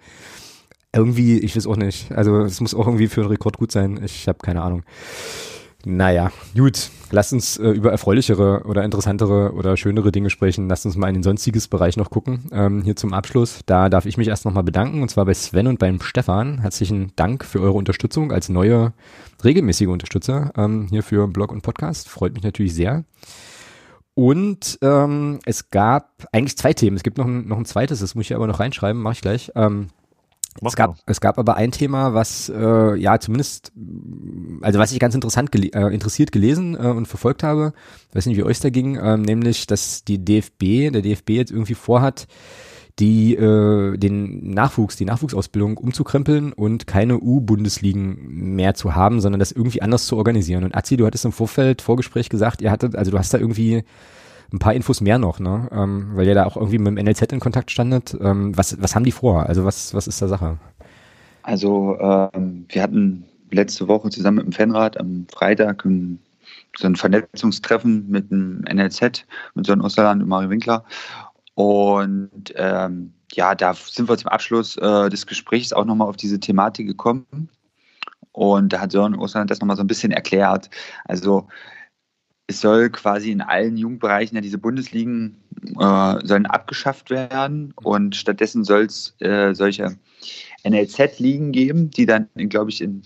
Irgendwie, 0.94 1.38
ich 1.38 1.54
weiß 1.54 1.66
auch 1.66 1.76
nicht. 1.76 2.10
Also 2.12 2.40
es 2.40 2.60
muss 2.60 2.74
auch 2.74 2.86
irgendwie 2.86 3.08
für 3.08 3.20
einen 3.20 3.30
Rekord 3.30 3.58
gut 3.58 3.72
sein. 3.72 4.00
Ich 4.02 4.26
habe 4.26 4.38
keine 4.38 4.62
Ahnung. 4.62 4.84
Naja, 5.84 6.32
gut. 6.56 6.90
Lass 7.10 7.32
uns 7.32 7.56
äh, 7.56 7.70
über 7.70 7.90
erfreulichere 7.90 8.64
oder 8.64 8.84
interessantere 8.84 9.52
oder 9.54 9.76
schönere 9.76 10.10
Dinge 10.10 10.28
sprechen. 10.28 10.68
Lass 10.68 10.84
uns 10.84 10.96
mal 10.96 11.08
in 11.08 11.14
den 11.14 11.22
sonstiges 11.22 11.68
Bereich 11.68 11.96
noch 11.96 12.10
gucken. 12.10 12.46
Ähm, 12.52 12.82
hier 12.82 12.96
zum 12.96 13.14
Abschluss. 13.14 13.60
Da 13.64 13.88
darf 13.88 14.04
ich 14.04 14.16
mich 14.16 14.28
erst 14.28 14.44
nochmal 14.44 14.64
bedanken 14.64 15.02
und 15.02 15.08
zwar 15.08 15.24
bei 15.24 15.34
Sven 15.34 15.66
und 15.66 15.78
beim 15.78 16.00
Stefan. 16.00 16.58
Herzlichen 16.58 17.12
Dank 17.16 17.44
für 17.44 17.60
eure 17.60 17.72
Unterstützung 17.72 18.32
als 18.32 18.48
neue 18.48 18.92
regelmäßige 19.44 19.88
Unterstützer 19.88 20.52
ähm, 20.56 20.88
hier 20.90 21.02
für 21.02 21.28
Blog 21.28 21.52
und 21.52 21.62
Podcast. 21.62 22.08
Freut 22.08 22.34
mich 22.34 22.42
natürlich 22.42 22.74
sehr. 22.74 23.04
Und 24.14 24.80
ähm, 24.82 25.38
es 25.46 25.70
gab 25.70 26.26
eigentlich 26.32 26.58
zwei 26.58 26.72
Themen. 26.72 26.96
Es 26.96 27.04
gibt 27.04 27.18
noch 27.18 27.26
ein, 27.26 27.46
noch 27.46 27.56
ein 27.56 27.66
zweites, 27.66 28.00
das 28.00 28.16
muss 28.16 28.24
ich 28.24 28.34
aber 28.34 28.48
noch 28.48 28.58
reinschreiben, 28.58 29.00
mache 29.00 29.14
ich 29.14 29.20
gleich. 29.20 29.52
Ähm, 29.54 29.90
es 30.62 30.76
gab, 30.76 30.96
es 31.06 31.20
gab 31.20 31.38
aber 31.38 31.56
ein 31.56 31.72
Thema, 31.72 32.14
was 32.14 32.48
äh, 32.48 32.96
ja 32.96 33.18
zumindest, 33.18 33.72
also 34.60 34.78
was 34.78 34.92
ich 34.92 34.98
ganz 34.98 35.14
interessant 35.14 35.52
gele 35.52 35.68
äh, 35.72 35.94
interessiert 35.94 36.32
gelesen 36.32 36.74
äh, 36.74 36.88
und 36.88 37.06
verfolgt 37.06 37.42
habe, 37.42 37.72
weiß 38.12 38.26
nicht, 38.26 38.36
wie 38.36 38.44
euch 38.44 38.60
da 38.60 38.70
ging, 38.70 38.96
äh, 38.96 39.16
nämlich, 39.16 39.66
dass 39.66 40.04
die 40.04 40.24
DFB, 40.24 40.92
der 40.92 41.02
DFB 41.02 41.30
jetzt 41.30 41.52
irgendwie 41.52 41.74
vorhat, 41.74 42.26
die 42.98 43.36
äh, 43.36 43.96
den 43.96 44.50
Nachwuchs, 44.50 44.96
die 44.96 45.04
Nachwuchsausbildung 45.04 45.76
umzukrempeln 45.76 46.52
und 46.52 46.86
keine 46.86 47.18
U-Bundesligen 47.18 48.56
mehr 48.56 48.74
zu 48.74 48.94
haben, 48.94 49.20
sondern 49.20 49.38
das 49.38 49.52
irgendwie 49.52 49.82
anders 49.82 50.06
zu 50.06 50.16
organisieren. 50.16 50.64
Und 50.64 50.74
Azi, 50.74 50.96
du 50.96 51.06
hattest 51.06 51.24
im 51.24 51.32
Vorfeld 51.32 51.80
Vorgespräch 51.80 52.28
gesagt, 52.28 52.60
ihr 52.60 52.72
hattet, 52.72 52.96
also 52.96 53.12
du 53.12 53.18
hast 53.18 53.32
da 53.32 53.38
irgendwie 53.38 53.84
ein 54.52 54.58
paar 54.58 54.74
Infos 54.74 55.00
mehr 55.00 55.18
noch, 55.18 55.40
ne? 55.40 55.68
Ähm, 55.72 56.10
weil 56.14 56.26
ihr 56.26 56.34
da 56.34 56.46
auch 56.46 56.56
irgendwie 56.56 56.78
mit 56.78 56.96
dem 56.96 57.04
NLZ 57.04 57.32
in 57.32 57.40
Kontakt 57.40 57.70
standet. 57.70 58.16
Ähm, 58.20 58.56
was, 58.56 58.80
was 58.80 58.94
haben 58.94 59.04
die 59.04 59.12
vor? 59.12 59.46
Also 59.46 59.64
was, 59.64 59.94
was 59.94 60.06
ist 60.06 60.22
da 60.22 60.28
Sache? 60.28 60.58
Also 61.42 61.98
ähm, 62.00 62.66
wir 62.68 62.82
hatten 62.82 63.24
letzte 63.50 63.88
Woche 63.88 64.10
zusammen 64.10 64.38
mit 64.38 64.46
dem 64.46 64.52
Fanrat 64.52 64.98
am 64.98 65.26
Freitag 65.32 65.84
ein, 65.84 66.18
so 66.76 66.86
ein 66.86 66.96
Vernetzungstreffen 66.96 68.08
mit 68.08 68.30
dem 68.30 68.64
NLZ, 68.70 69.24
mit 69.54 69.66
Sören 69.66 69.80
Osterland 69.80 70.22
und 70.22 70.28
Mario 70.28 70.50
Winkler. 70.50 70.84
Und 71.54 72.54
ähm, 72.56 73.12
ja, 73.32 73.54
da 73.54 73.74
sind 73.74 74.08
wir 74.08 74.16
zum 74.16 74.28
Abschluss 74.28 74.76
äh, 74.76 75.08
des 75.08 75.26
Gesprächs 75.26 75.72
auch 75.72 75.84
nochmal 75.84 76.08
auf 76.08 76.16
diese 76.16 76.40
Thematik 76.40 76.86
gekommen. 76.86 77.26
Und 78.32 78.72
da 78.72 78.80
hat 78.80 78.92
Sören 78.92 79.14
Osterland 79.14 79.50
das 79.50 79.60
nochmal 79.60 79.76
so 79.76 79.82
ein 79.82 79.88
bisschen 79.88 80.12
erklärt. 80.12 80.70
Also 81.06 81.48
es 82.48 82.62
soll 82.62 82.90
quasi 82.90 83.30
in 83.30 83.42
allen 83.42 83.76
Jugendbereichen 83.76 84.34
ja 84.34 84.40
diese 84.40 84.58
Bundesligen 84.58 85.36
äh, 85.78 86.26
sollen 86.26 86.46
abgeschafft 86.46 87.10
werden 87.10 87.74
und 87.76 88.16
stattdessen 88.16 88.64
soll 88.64 88.86
es 88.86 89.14
äh, 89.20 89.54
solche 89.54 89.96
NLZ-Ligen 90.64 91.52
geben, 91.52 91.90
die 91.90 92.06
dann, 92.06 92.28
glaube 92.34 92.70
ich, 92.70 92.80
in 92.80 93.02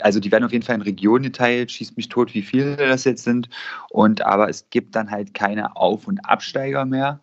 also 0.00 0.20
die 0.20 0.30
werden 0.30 0.44
auf 0.44 0.52
jeden 0.52 0.64
Fall 0.64 0.76
in 0.76 0.82
Regionen 0.82 1.24
geteilt, 1.24 1.72
schießt 1.72 1.96
mich 1.96 2.08
tot, 2.08 2.32
wie 2.32 2.42
viele 2.42 2.76
das 2.76 3.02
jetzt 3.02 3.24
sind. 3.24 3.48
Und 3.90 4.22
aber 4.22 4.48
es 4.48 4.70
gibt 4.70 4.94
dann 4.94 5.10
halt 5.10 5.34
keine 5.34 5.74
Auf- 5.74 6.06
und 6.06 6.20
Absteiger 6.20 6.84
mehr. 6.84 7.18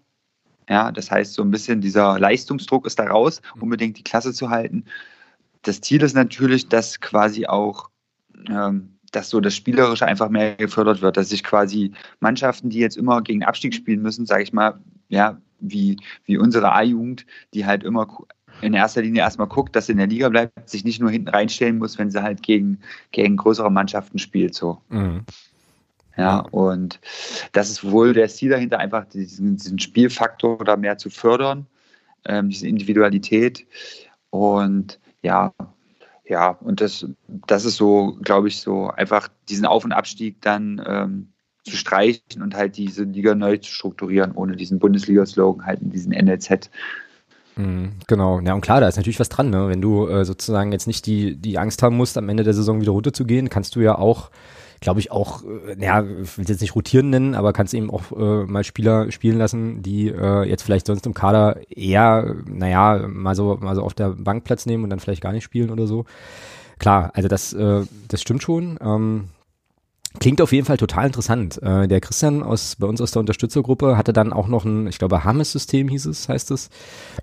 Ja, 0.67 0.91
das 0.91 1.09
heißt, 1.09 1.33
so 1.33 1.43
ein 1.43 1.51
bisschen 1.51 1.79
dieser 1.79 2.19
Leistungsdruck 2.19 2.85
ist 2.85 2.99
da 2.99 3.05
raus, 3.05 3.41
unbedingt 3.61 3.97
die 3.97 4.03
Klasse 4.03 4.33
zu 4.33 4.49
halten. 4.49 4.83
Das 5.61 5.79
Ziel 5.79 6.01
ist 6.01 6.13
natürlich, 6.13 6.67
dass 6.67 6.99
quasi 6.99 7.45
auch 7.45 7.89
ähm, 8.49 8.97
dass 9.11 9.29
so 9.29 9.39
das 9.39 9.55
Spielerische 9.55 10.05
einfach 10.05 10.29
mehr 10.29 10.55
gefördert 10.55 11.01
wird, 11.01 11.17
dass 11.17 11.29
sich 11.29 11.43
quasi 11.43 11.91
Mannschaften, 12.19 12.69
die 12.69 12.79
jetzt 12.79 12.97
immer 12.97 13.21
gegen 13.21 13.43
Abstieg 13.43 13.73
spielen 13.73 14.01
müssen, 14.01 14.25
sage 14.25 14.43
ich 14.43 14.53
mal, 14.53 14.79
ja, 15.09 15.37
wie, 15.59 15.97
wie 16.25 16.37
unsere 16.37 16.71
A-Jugend, 16.73 17.25
die 17.53 17.65
halt 17.65 17.83
immer 17.83 18.07
in 18.61 18.73
erster 18.73 19.01
Linie 19.01 19.21
erstmal 19.21 19.47
guckt, 19.47 19.75
dass 19.75 19.87
sie 19.87 19.93
in 19.93 19.97
der 19.97 20.07
Liga 20.07 20.29
bleibt, 20.29 20.69
sich 20.69 20.83
nicht 20.83 20.99
nur 20.99 21.09
hinten 21.09 21.29
reinstellen 21.29 21.77
muss, 21.77 21.97
wenn 21.97 22.11
sie 22.11 22.21
halt 22.21 22.43
gegen, 22.43 22.79
gegen 23.11 23.37
größere 23.37 23.71
Mannschaften 23.71 24.19
spielt. 24.19 24.55
So. 24.55 24.81
Mhm. 24.89 25.21
Ja, 26.17 26.39
und 26.39 26.99
das 27.53 27.69
ist 27.69 27.89
wohl 27.89 28.13
der 28.13 28.27
Ziel 28.27 28.49
dahinter, 28.49 28.79
einfach 28.79 29.05
diesen, 29.05 29.57
diesen 29.57 29.79
Spielfaktor 29.79 30.63
da 30.63 30.75
mehr 30.75 30.97
zu 30.97 31.09
fördern, 31.09 31.65
ähm, 32.25 32.49
diese 32.49 32.67
Individualität. 32.67 33.65
Und 34.29 34.99
ja, 35.21 35.53
ja, 36.31 36.51
und 36.61 36.79
das, 36.79 37.05
das 37.27 37.65
ist 37.65 37.75
so, 37.75 38.17
glaube 38.21 38.47
ich, 38.47 38.61
so 38.61 38.87
einfach 38.87 39.27
diesen 39.49 39.65
Auf- 39.65 39.83
und 39.83 39.91
Abstieg 39.91 40.37
dann 40.39 40.81
ähm, 40.87 41.27
zu 41.65 41.75
streichen 41.75 42.41
und 42.41 42.55
halt 42.55 42.77
diese 42.77 43.03
Liga 43.03 43.35
neu 43.35 43.57
zu 43.57 43.69
strukturieren, 43.69 44.31
ohne 44.31 44.55
diesen 44.55 44.79
Bundesliga-Slogan, 44.79 45.65
halt 45.65 45.81
in 45.81 45.89
diesen 45.89 46.13
NLZ. 46.13 46.69
Mhm, 47.57 47.97
genau, 48.07 48.39
ja 48.39 48.53
und 48.53 48.61
klar, 48.61 48.79
da 48.79 48.87
ist 48.87 48.95
natürlich 48.95 49.19
was 49.19 49.27
dran, 49.27 49.49
ne? 49.49 49.67
Wenn 49.67 49.81
du 49.81 50.07
äh, 50.07 50.23
sozusagen 50.23 50.71
jetzt 50.71 50.87
nicht 50.87 51.05
die, 51.05 51.35
die 51.35 51.57
Angst 51.57 51.83
haben 51.83 51.97
musst, 51.97 52.17
am 52.17 52.29
Ende 52.29 52.43
der 52.45 52.53
Saison 52.53 52.79
wieder 52.79 52.93
runterzugehen, 52.93 53.49
kannst 53.49 53.75
du 53.75 53.81
ja 53.81 53.97
auch 53.97 54.31
glaube 54.81 54.99
ich, 54.99 55.11
auch, 55.11 55.43
äh, 55.43 55.75
naja, 55.77 56.03
ich 56.03 56.37
will 56.37 56.45
jetzt 56.47 56.61
nicht 56.61 56.75
rotieren 56.75 57.11
nennen, 57.11 57.35
aber 57.35 57.53
kannst 57.53 57.73
eben 57.73 57.91
auch 57.91 58.11
äh, 58.11 58.45
mal 58.45 58.63
Spieler 58.63 59.11
spielen 59.11 59.37
lassen, 59.37 59.81
die 59.83 60.09
äh, 60.09 60.43
jetzt 60.43 60.63
vielleicht 60.63 60.87
sonst 60.87 61.05
im 61.05 61.13
Kader 61.13 61.61
eher, 61.69 62.35
naja, 62.45 63.07
mal 63.07 63.35
so, 63.35 63.57
mal 63.61 63.75
so 63.75 63.83
auf 63.83 63.93
der 63.93 64.09
Bank 64.09 64.43
Platz 64.43 64.65
nehmen 64.65 64.83
und 64.83 64.89
dann 64.89 64.99
vielleicht 64.99 65.21
gar 65.21 65.31
nicht 65.31 65.43
spielen 65.43 65.69
oder 65.69 65.87
so. 65.87 66.05
Klar, 66.79 67.11
also 67.13 67.27
das, 67.29 67.53
äh, 67.53 67.85
das 68.07 68.21
stimmt 68.21 68.41
schon. 68.41 68.79
Ähm, 68.81 69.25
Klingt 70.19 70.41
auf 70.41 70.51
jeden 70.51 70.65
Fall 70.65 70.77
total 70.77 71.07
interessant. 71.07 71.61
Äh, 71.63 71.87
der 71.87 72.01
Christian 72.01 72.43
aus 72.43 72.75
bei 72.77 72.85
uns 72.85 72.99
aus 72.99 73.11
der 73.11 73.21
Unterstützergruppe 73.21 73.97
hatte 73.97 74.11
dann 74.11 74.33
auch 74.33 74.47
noch 74.47 74.65
ein, 74.65 74.87
ich 74.87 74.99
glaube, 74.99 75.23
Hammes-System 75.23 75.87
hieß 75.87 76.05
es, 76.05 76.27
heißt 76.27 76.51
es, 76.51 76.69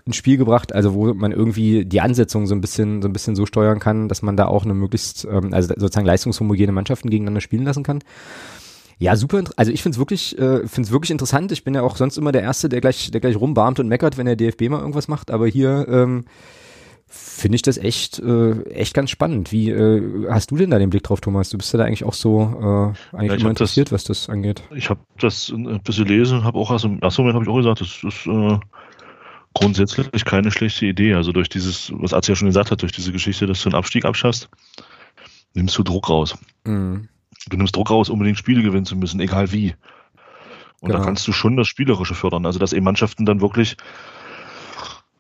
ins 0.07 0.17
Spiel 0.17 0.39
gebracht, 0.39 0.75
also 0.75 0.95
wo 0.95 1.13
man 1.13 1.33
irgendwie 1.33 1.85
die 1.85 2.01
Ansetzung 2.01 2.47
so 2.47 2.55
ein 2.55 2.63
bisschen, 2.63 3.03
so 3.03 3.09
ein 3.09 3.13
bisschen 3.13 3.37
so 3.37 3.45
steuern 3.45 3.79
kann, 3.79 4.09
dass 4.09 4.23
man 4.23 4.37
da 4.37 4.47
auch 4.47 4.65
eine 4.65 4.75
möglichst, 4.75 5.27
ähm, 5.31 5.53
also 5.53 5.75
sozusagen 5.77 6.07
leistungshomogene 6.07 6.73
Mannschaften 6.73 7.11
gegeneinander 7.11 7.43
spielen 7.43 7.65
lassen 7.65 7.83
kann. 7.83 8.01
Ja, 8.99 9.15
super. 9.15 9.45
Also 9.57 9.71
ich 9.71 9.83
finde 9.83 9.95
es 9.95 9.99
wirklich, 9.99 10.37
äh, 10.39 10.67
finde 10.67 10.91
wirklich 10.91 11.11
interessant. 11.11 11.53
Ich 11.53 11.63
bin 11.63 11.75
ja 11.75 11.83
auch 11.83 11.97
sonst 11.97 12.17
immer 12.17 12.33
der 12.33 12.43
Erste, 12.43 12.69
der 12.69 12.81
gleich, 12.81 13.11
der 13.11 13.21
gleich 13.21 13.37
rumbarmt 13.37 13.79
und 13.79 13.87
meckert, 13.87 14.17
wenn 14.17 14.27
der 14.27 14.35
DFB 14.35 14.63
mal 14.71 14.81
irgendwas 14.81 15.07
macht. 15.07 15.31
Aber 15.31 15.47
hier 15.47 15.87
ähm, 15.89 16.25
finde 17.09 17.57
ich 17.57 17.63
das 17.63 17.79
echt, 17.79 18.19
äh, 18.19 18.63
echt 18.65 18.95
ganz 18.95 19.11
spannend. 19.11 19.51
Wie 19.51 19.71
äh, 19.71 20.29
hast 20.31 20.51
du 20.51 20.57
denn 20.57 20.71
da 20.71 20.79
den 20.79 20.91
Blick 20.91 21.03
drauf, 21.03 21.21
Thomas? 21.21 21.49
Du 21.49 21.57
bist 21.57 21.73
ja 21.73 21.79
da 21.79 21.85
eigentlich 21.85 22.05
auch 22.05 22.15
so 22.15 22.95
äh, 23.13 23.17
eigentlich 23.17 23.33
ja, 23.33 23.39
immer 23.39 23.51
interessiert, 23.51 23.89
das, 23.89 23.93
was 23.93 24.05
das 24.05 24.29
angeht. 24.29 24.63
Ich 24.75 24.91
habe 24.91 25.01
das 25.19 25.49
ein 25.49 25.81
bisschen 25.83 26.05
gelesen, 26.05 26.45
habe 26.45 26.59
auch, 26.59 26.71
also 26.71 26.89
im 26.89 27.01
ersten 27.01 27.23
Moment 27.23 27.37
habe 27.37 27.45
ich 27.45 27.51
auch 27.51 27.57
gesagt, 27.57 27.81
das 27.81 28.05
ist 28.05 28.27
äh, 28.27 28.59
grundsätzlich 29.55 30.25
keine 30.25 30.51
schlechte 30.51 30.87
Idee. 30.87 31.15
Also 31.15 31.33
durch 31.33 31.49
dieses, 31.49 31.91
was 31.95 32.13
Arzt 32.13 32.29
ja 32.29 32.37
schon 32.37 32.49
gesagt 32.49 32.71
hat, 32.71 32.83
durch 32.83 32.93
diese 32.93 33.13
Geschichte, 33.13 33.47
dass 33.47 33.63
du 33.63 33.71
einen 33.71 33.77
Abstieg 33.77 34.05
abschaffst, 34.05 34.49
nimmst 35.55 35.77
du 35.79 35.83
Druck 35.83 36.11
raus. 36.11 36.37
Mhm. 36.65 37.09
Du 37.49 37.57
nimmst 37.57 37.75
Druck 37.75 37.91
raus, 37.91 38.11
unbedingt 38.11 38.39
Spiele 38.39 38.63
gewinnen 38.63 38.85
zu 38.85 38.97
müssen, 38.97 39.21
egal 39.21 39.53
wie. 39.53 39.75
Und 40.81 40.89
genau. 40.91 40.99
da 40.99 41.05
kannst 41.05 41.27
du 41.27 41.33
schon 41.33 41.57
das 41.57 41.67
Spielerische 41.67 42.15
fördern. 42.15 42.47
Also 42.47 42.59
dass 42.59 42.73
eben 42.73 42.85
Mannschaften 42.85 43.25
dann 43.25 43.41
wirklich 43.41 43.77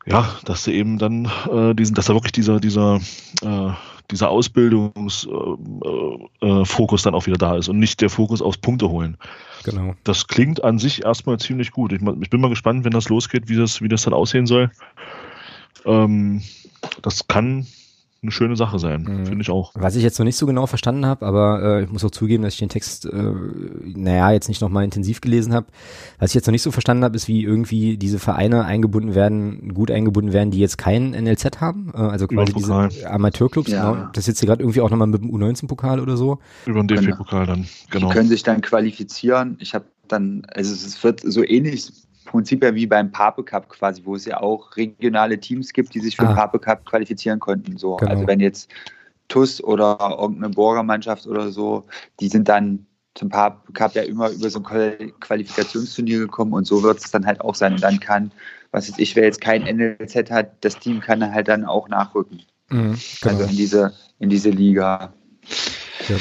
ja, 0.09 0.37
dass 0.45 0.65
du 0.65 0.73
eben 0.73 0.99
dann 0.99 1.31
äh, 1.51 1.75
diesen, 1.75 1.95
dass 1.95 2.07
da 2.07 2.15
wirklich 2.15 2.33
dieser, 2.33 2.61
dieser, 2.61 3.01
äh, 3.43 3.71
dieser 4.11 4.31
Ausbildungsfokus 4.31 5.31
äh, 6.41 6.47
äh, 6.47 7.03
dann 7.05 7.15
auch 7.15 7.27
wieder 7.27 7.37
da 7.37 7.57
ist 7.57 7.69
und 7.69 7.79
nicht 7.79 8.01
der 8.01 8.09
Fokus 8.09 8.41
aufs 8.41 8.59
Punkte 8.59 8.89
holen. 8.89 9.19
Genau. 9.65 9.95
Das 10.05 10.27
klingt 10.27 10.65
an 10.65 10.79
sich 10.79 11.05
erstmal 11.05 11.39
ziemlich 11.39 11.73
gut. 11.73 11.93
Ich, 11.93 12.01
ich, 12.01 12.31
bin 12.31 12.41
mal 12.41 12.49
gespannt, 12.49 12.85
wenn 12.85 12.93
das 12.93 13.11
losgeht, 13.11 13.49
wie 13.49 13.57
das, 13.57 13.83
wie 13.83 13.89
das 13.89 14.03
dann 14.03 14.15
aussehen 14.15 14.47
soll. 14.47 14.71
Ähm, 15.85 16.43
das 17.03 17.27
kann 17.29 17.67
eine 18.21 18.33
schöne 18.33 18.57
Sache 18.57 18.81
sein, 18.81 19.03
mhm. 19.03 19.27
finde 19.27 19.43
ich 19.43 19.51
auch. 19.51 19.73
Was 19.75 19.95
ich 19.95 20.03
jetzt 20.03 20.19
noch 20.19 20.25
nicht 20.25 20.37
so 20.37 20.47
genau 20.47 20.67
verstanden 20.67 21.07
habe, 21.07 21.25
aber 21.25 21.63
äh, 21.63 21.85
ich 21.85 21.91
muss 21.91 22.05
auch 22.05 22.11
zugeben, 22.11 22.43
dass 22.43 22.55
ich 22.55 22.59
den 22.59 22.69
Text, 22.69 23.07
äh, 23.07 23.33
naja, 23.85 24.33
jetzt 24.33 24.49
nicht 24.49 24.61
nochmal 24.61 24.83
intensiv 24.83 25.21
gelesen 25.21 25.55
habe. 25.55 25.67
Was 26.19 26.33
ich 26.33 26.35
jetzt 26.35 26.47
noch 26.47 26.53
nicht 26.53 26.63
so 26.63 26.73
verstanden 26.73 27.05
habe, 27.05 27.15
ist, 27.15 27.29
wie 27.29 27.45
irgendwie 27.45 27.97
diese 27.97 28.19
Vereine 28.19 28.65
eingebunden 28.65 29.15
werden, 29.15 29.73
gut 29.73 29.93
eingebunden 29.93 30.33
werden, 30.33 30.51
die 30.51 30.59
jetzt 30.59 30.79
kein 30.79 31.11
NLZ 31.11 31.61
haben, 31.61 31.93
äh, 31.95 31.99
also 31.99 32.27
quasi 32.27 32.53
diese 32.53 32.91
Amateurclubs. 33.09 33.71
Ja. 33.71 33.93
Genau. 33.93 34.09
Das 34.13 34.25
ist 34.25 34.29
jetzt 34.29 34.41
hier 34.41 34.49
gerade 34.49 34.63
irgendwie 34.63 34.81
auch 34.81 34.91
nochmal 34.91 35.07
mit 35.07 35.23
dem 35.23 35.31
U19-Pokal 35.31 36.01
oder 36.01 36.17
so. 36.17 36.39
Über 36.67 36.83
den 36.83 36.89
DFB-Pokal 36.89 37.47
dann, 37.47 37.69
genau. 37.91 38.09
Die 38.09 38.15
können 38.15 38.29
sich 38.29 38.43
dann 38.43 38.63
qualifizieren. 38.63 39.57
Ich 39.61 39.75
habe 39.75 39.85
dann, 40.09 40.45
also 40.53 40.73
es 40.73 41.05
wird 41.05 41.21
so 41.21 41.45
ähnlich 41.45 41.93
Prinzip 42.29 42.63
ja 42.63 42.75
wie 42.75 42.87
beim 42.87 43.11
Pape 43.11 43.43
Cup 43.43 43.69
quasi, 43.71 44.03
wo 44.05 44.15
es 44.15 44.27
ja 44.27 44.41
auch 44.41 44.77
regionale 44.77 45.41
Teams 45.41 45.73
gibt, 45.73 45.95
die 45.95 46.01
sich 46.01 46.17
für 46.17 46.29
ah. 46.29 46.35
Pape 46.35 46.59
Cup 46.59 46.85
qualifizieren 46.85 47.41
konnten. 47.41 47.79
So. 47.79 47.97
Genau. 47.97 48.11
Also 48.11 48.27
wenn 48.27 48.39
jetzt 48.39 48.71
TUS 49.29 49.63
oder 49.65 49.99
irgendeine 50.21 50.51
Borger-Mannschaft 50.51 51.27
oder 51.27 51.51
so, 51.51 51.85
die 52.21 52.29
sind 52.29 52.49
dann 52.49 52.87
zum 53.15 53.31
Pape 53.31 53.73
Cup 53.73 53.95
ja 53.95 54.03
immer 54.03 54.31
über 54.31 54.51
so 54.51 54.63
ein 54.63 55.13
Qualifikationsturnier 55.21 56.19
gekommen 56.19 56.53
und 56.53 56.67
so 56.67 56.83
wird 56.83 56.99
es 56.99 57.11
dann 57.11 57.27
halt 57.27 57.41
auch 57.41 57.55
sein. 57.55 57.73
Und 57.73 57.83
dann 57.83 57.99
kann, 57.99 58.31
was 58.73 58.89
jetzt 58.89 58.99
ich, 58.99 59.17
wer 59.17 59.25
jetzt 59.25 59.41
kein 59.41 59.63
NLZ 59.63 60.31
hat, 60.31 60.53
das 60.61 60.79
Team 60.79 61.01
kann 61.01 61.21
dann 61.21 61.33
halt 61.33 61.49
dann 61.49 61.65
auch 61.65 61.89
nachrücken. 61.89 62.43
Mhm, 62.69 62.99
genau. 63.23 63.35
Also 63.35 63.51
in 63.51 63.57
diese, 63.57 63.93
in 64.19 64.29
diese 64.29 64.51
Liga. 64.51 65.15
Genau. 66.07 66.21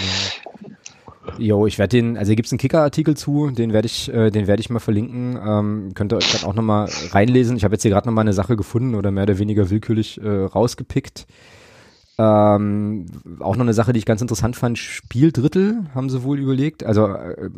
Jo, 1.38 1.68
ich 1.68 1.78
werde 1.78 1.98
den, 1.98 2.18
also 2.18 2.30
hier 2.30 2.36
gibt 2.36 2.48
es 2.48 2.52
einen 2.52 2.60
Kicker-Artikel 2.60 3.16
zu, 3.16 3.52
den 3.52 3.74
werde 3.74 3.86
ich, 3.86 4.12
äh, 4.14 4.32
den 4.32 4.48
werde 4.48 4.60
ich 4.60 4.70
mal 4.70 4.80
verlinken. 4.80 5.38
Ähm, 5.44 5.92
könnt 5.94 6.14
ihr 6.14 6.18
euch 6.18 6.32
dann 6.32 6.50
auch 6.50 6.56
nochmal 6.56 6.90
reinlesen. 7.12 7.58
Ich 7.58 7.64
habe 7.64 7.76
jetzt 7.76 7.84
hier 7.84 7.92
gerade 7.92 8.08
nochmal 8.08 8.24
eine 8.24 8.34
Sache 8.34 8.56
gefunden 8.56 8.96
oder 8.96 9.12
mehr 9.12 9.24
oder 9.24 9.38
weniger 9.38 9.70
willkürlich 9.70 10.22
äh, 10.22 10.28
rausgepickt. 10.28 11.28
Ähm, 12.20 13.06
auch 13.40 13.56
noch 13.56 13.64
eine 13.64 13.76
Sache, 13.76 13.94
die 13.94 14.00
ich 14.00 14.06
ganz 14.06 14.22
interessant 14.22 14.56
fand, 14.56 14.80
Spieldrittel 14.80 15.86
haben 15.94 16.10
sie 16.10 16.24
wohl 16.24 16.40
überlegt. 16.40 16.84
Also 16.84 17.08
äh, 17.08 17.50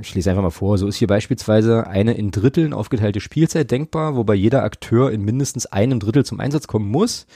ich 0.00 0.14
lese 0.14 0.30
einfach 0.30 0.44
mal 0.44 0.50
vor, 0.50 0.78
so 0.78 0.86
ist 0.86 0.96
hier 0.96 1.08
beispielsweise 1.08 1.88
eine 1.88 2.14
in 2.14 2.30
Dritteln 2.30 2.72
aufgeteilte 2.72 3.20
Spielzeit 3.20 3.70
denkbar, 3.70 4.14
wobei 4.14 4.34
jeder 4.34 4.62
Akteur 4.62 5.10
in 5.10 5.24
mindestens 5.24 5.66
einem 5.66 5.98
Drittel 5.98 6.24
zum 6.24 6.38
Einsatz 6.38 6.68
kommen 6.68 6.88
muss. 6.88 7.26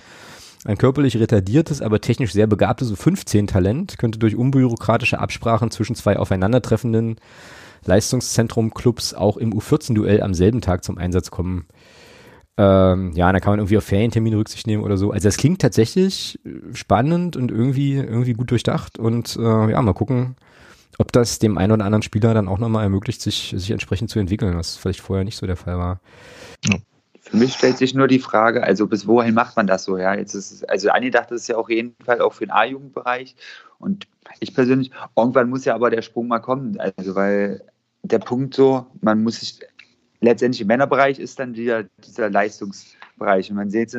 Ein 0.65 0.77
körperlich 0.77 1.19
retardiertes, 1.19 1.81
aber 1.81 2.01
technisch 2.01 2.33
sehr 2.33 2.47
begabtes 2.47 2.93
U15-Talent 2.93 3.97
könnte 3.99 4.19
durch 4.19 4.37
unbürokratische 4.37 5.19
Absprachen 5.19 5.71
zwischen 5.71 5.97
zwei 5.97 6.19
aufeinandertreffenden 6.19 7.17
Leistungszentrum-Clubs 7.87 9.15
auch 9.15 9.39
im 9.39 9.55
U14-Duell 9.55 10.23
am 10.23 10.35
selben 10.35 10.61
Tag 10.61 10.85
zum 10.85 10.99
Einsatz 10.99 11.31
kommen. 11.31 11.67
Ähm, 12.59 13.13
ja, 13.15 13.33
da 13.33 13.41
kann 13.41 13.53
man 13.53 13.61
irgendwie 13.61 13.79
auf 13.79 13.85
Ferientermine 13.85 14.37
Rücksicht 14.37 14.67
nehmen 14.67 14.83
oder 14.83 14.99
so. 14.99 15.13
Also 15.13 15.27
das 15.27 15.39
klingt 15.39 15.63
tatsächlich 15.63 16.39
spannend 16.75 17.37
und 17.37 17.51
irgendwie, 17.51 17.95
irgendwie 17.95 18.35
gut 18.35 18.51
durchdacht. 18.51 18.99
Und 18.99 19.37
äh, 19.37 19.71
ja, 19.71 19.81
mal 19.81 19.95
gucken, 19.95 20.37
ob 20.99 21.11
das 21.13 21.39
dem 21.39 21.57
einen 21.57 21.73
oder 21.73 21.87
anderen 21.87 22.03
Spieler 22.03 22.35
dann 22.35 22.49
auch 22.49 22.59
nochmal 22.59 22.83
ermöglicht, 22.83 23.23
sich, 23.23 23.55
sich 23.57 23.71
entsprechend 23.71 24.11
zu 24.11 24.19
entwickeln, 24.19 24.59
was 24.59 24.77
vielleicht 24.77 25.01
vorher 25.01 25.25
nicht 25.25 25.39
so 25.39 25.47
der 25.47 25.57
Fall 25.57 25.79
war. 25.79 26.01
Ja. 26.67 26.77
Für 27.21 27.37
mich 27.37 27.55
stellt 27.55 27.77
sich 27.77 27.95
nur 27.95 28.09
die 28.09 28.19
Frage, 28.19 28.63
also 28.63 28.87
bis 28.87 29.07
wohin 29.07 29.35
macht 29.35 29.57
man 29.57 29.67
das 29.67 29.85
so? 29.85 29.99
Ja, 29.99 30.15
jetzt 30.15 30.35
ist 30.35 30.51
es, 30.51 30.65
also 30.65 30.89
angedacht 30.89 31.31
ist 31.31 31.43
es 31.43 31.49
ja 31.49 31.57
auf 31.57 31.69
jeden 31.69 31.95
Fall 32.05 32.21
auch 32.21 32.33
für 32.33 32.47
den 32.47 32.51
A-Jugendbereich. 32.51 33.37
Und 33.79 34.07
ich 34.41 34.55
persönlich, 34.55 34.91
irgendwann 35.17 35.51
muss 35.51 35.67
ja 35.67 35.75
aber 35.75 35.91
der 35.91 36.03
Sprung 36.03 36.29
mal 36.29 36.39
kommen. 36.39 36.79
Also, 36.81 37.15
weil 37.15 37.63
der 38.03 38.21
Punkt 38.21 38.55
so, 38.55 38.87
man 39.03 39.23
muss 39.23 39.41
sich, 39.41 39.61
letztendlich 40.21 40.63
im 40.63 40.69
Männerbereich 40.69 41.19
ist 41.19 41.39
dann 41.39 41.55
wieder 41.55 41.85
dieser 42.07 42.31
Leistungsbereich. 42.31 43.51
Und 43.51 43.57
man 43.57 43.71
sieht, 43.71 43.95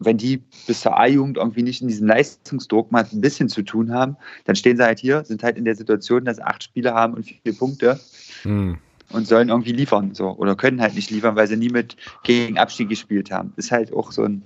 wenn 0.00 0.16
die 0.18 0.42
bis 0.66 0.80
zur 0.80 0.98
A-Jugend 0.98 1.36
irgendwie 1.36 1.62
nicht 1.62 1.82
in 1.82 1.88
diesem 1.88 2.08
Leistungsdruck 2.08 2.90
mal 2.90 3.06
ein 3.10 3.20
bisschen 3.20 3.48
zu 3.48 3.62
tun 3.62 3.92
haben, 3.92 4.16
dann 4.44 4.56
stehen 4.56 4.76
sie 4.76 4.84
halt 4.84 4.98
hier, 4.98 5.24
sind 5.24 5.44
halt 5.44 5.56
in 5.56 5.64
der 5.64 5.76
Situation, 5.76 6.24
dass 6.24 6.40
acht 6.40 6.64
Spiele 6.64 6.94
haben 6.94 7.14
und 7.14 7.24
vier 7.24 7.56
Punkte. 7.56 8.00
Hm 8.42 8.78
und 9.10 9.26
sollen 9.26 9.48
irgendwie 9.48 9.72
liefern 9.72 10.14
so 10.14 10.30
oder 10.30 10.56
können 10.56 10.80
halt 10.80 10.94
nicht 10.94 11.10
liefern, 11.10 11.36
weil 11.36 11.46
sie 11.46 11.56
nie 11.56 11.70
mit 11.70 11.96
gegen 12.22 12.58
Abstieg 12.58 12.88
gespielt 12.88 13.30
haben. 13.30 13.52
Ist 13.56 13.70
halt 13.70 13.92
auch 13.92 14.12
so 14.12 14.24
ein. 14.24 14.42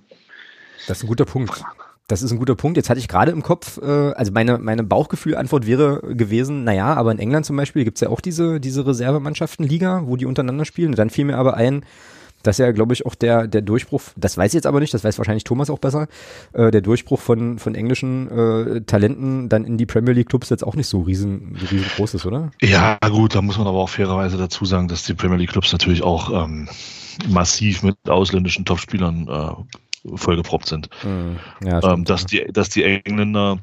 Das 0.87 0.99
ist 0.99 1.05
ein 1.05 1.09
guter 1.09 1.25
Punkt. 1.25 1.63
Das 2.09 2.23
ist 2.23 2.33
ein 2.33 2.39
guter 2.39 2.57
Punkt. 2.57 2.77
Jetzt 2.77 2.91
hatte 2.91 2.99
ich 2.99 3.07
gerade 3.07 3.31
im 3.31 3.43
Kopf, 3.43 3.79
äh, 3.81 3.85
also 3.85 4.33
meine, 4.33 4.59
meine 4.59 4.83
Bauchgefühl-Antwort 4.83 5.67
wäre 5.67 6.01
gewesen, 6.15 6.65
naja, 6.65 6.95
aber 6.95 7.13
in 7.13 7.21
England 7.21 7.47
zum 7.47 7.57
Beispiel 7.57 7.85
gibt 7.85 7.99
es 7.99 8.01
ja 8.01 8.09
auch 8.09 8.21
diese, 8.21 8.59
diese 8.59 8.85
Reservemannschaften-Liga, 8.85 10.03
wo 10.07 10.17
die 10.17 10.27
untereinander 10.27 10.65
spielen. 10.65 10.89
Und 10.89 10.99
dann 10.99 11.11
fiel 11.11 11.27
mir 11.27 11.39
aber 11.39 11.55
ein, 11.55 11.85
das 12.43 12.59
ist 12.59 12.65
ja, 12.65 12.73
glaube 12.73 12.95
ich, 12.95 13.05
auch 13.07 13.15
der, 13.15 13.47
der 13.47 13.61
Durchbruch, 13.61 14.03
das 14.17 14.37
weiß 14.37 14.53
ich 14.53 14.55
jetzt 14.55 14.67
aber 14.67 14.81
nicht, 14.81 14.95
das 14.95 15.05
weiß 15.05 15.19
wahrscheinlich 15.19 15.45
Thomas 15.45 15.71
auch 15.71 15.79
besser, 15.79 16.09
äh, 16.53 16.71
der 16.71 16.81
Durchbruch 16.81 17.21
von, 17.21 17.59
von 17.59 17.75
englischen 17.75 18.31
äh, 18.31 18.81
Talenten 18.83 19.49
dann 19.49 19.65
in 19.65 19.77
die 19.77 19.87
Premier 19.87 20.15
League 20.15 20.29
Clubs 20.29 20.49
jetzt 20.49 20.65
auch 20.65 20.75
nicht 20.75 20.87
so 20.87 21.03
riesen, 21.03 21.57
riesengroß 21.71 22.15
ist, 22.15 22.27
oder? 22.27 22.51
Ja, 22.63 22.99
gut, 23.09 23.35
da 23.35 23.43
muss 23.43 23.59
man 23.59 23.67
aber 23.67 23.79
auch 23.79 23.89
fairerweise 23.89 24.39
dazu 24.39 24.65
sagen, 24.65 24.89
dass 24.89 25.05
die 25.05 25.15
Premier 25.15 25.37
League 25.37 25.51
Clubs 25.51 25.73
natürlich 25.73 26.03
auch 26.03 26.45
ähm, 26.45 26.69
massiv 27.29 27.83
mit 27.83 27.97
ausländischen 28.09 28.65
Topspielern 28.65 29.29
äh, 29.29 30.17
vollgeproppt 30.17 30.67
sind. 30.67 30.89
Mhm. 31.05 31.39
Ja, 31.63 31.93
ähm, 31.93 32.05
dass, 32.05 32.25
die, 32.27 32.47
dass 32.51 32.71
die 32.71 32.85
Engländer 32.85 33.59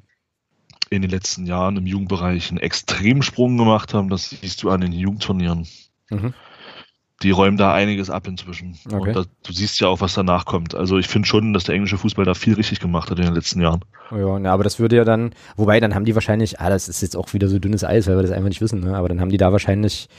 in 0.89 1.01
den 1.01 1.11
letzten 1.11 1.45
Jahren 1.45 1.75
im 1.78 1.86
Jugendbereich 1.86 2.49
einen 2.49 2.59
Extremsprung 2.59 3.57
gemacht 3.57 3.93
haben, 3.93 4.09
das 4.09 4.30
siehst 4.30 4.63
du 4.63 4.69
an 4.69 4.82
den 4.82 4.93
Jugendturnieren. 4.93 5.67
Mhm 6.09 6.34
die 7.24 7.32
räumen 7.32 7.57
da 7.57 7.74
einiges 7.74 8.09
ab 8.09 8.28
inzwischen. 8.28 8.78
Okay. 8.86 8.95
Und 8.95 9.15
da, 9.15 9.24
du 9.43 9.53
siehst 9.53 9.80
ja 9.80 9.88
auch, 9.88 10.01
was 10.01 10.13
danach 10.13 10.45
kommt. 10.45 10.76
Also 10.76 10.97
ich 10.97 11.07
finde 11.07 11.28
schon, 11.28 11.53
dass 11.53 11.63
der 11.63 11.75
englische 11.75 11.97
Fußball 11.97 12.25
da 12.25 12.36
viel 12.36 12.54
richtig 12.54 12.79
gemacht 12.79 13.09
hat 13.09 13.17
in 13.17 13.25
den 13.25 13.33
letzten 13.33 13.62
Jahren. 13.62 13.82
Ja, 14.12 14.37
na, 14.39 14.51
aber 14.51 14.63
das 14.63 14.79
würde 14.79 14.96
ja 14.96 15.04
dann, 15.04 15.32
wobei 15.55 15.79
dann 15.79 15.96
haben 15.96 16.05
die 16.05 16.13
wahrscheinlich, 16.13 16.59
ah, 16.59 16.70
das 16.70 16.87
ist 16.87 17.01
jetzt 17.01 17.17
auch 17.17 17.33
wieder 17.33 17.47
so 17.47 17.58
dünnes 17.58 17.83
Eis, 17.83 18.08
weil 18.08 18.17
wir 18.17 18.21
das 18.21 18.32
einfach 18.32 18.50
nicht 18.50 18.62
wissen, 18.62 18.82
ne? 18.82 18.96
aber 18.96 19.09
dann 19.09 19.20
haben 19.20 19.29
die 19.29 19.37
da 19.37 19.51
wahrscheinlich, 19.51 20.09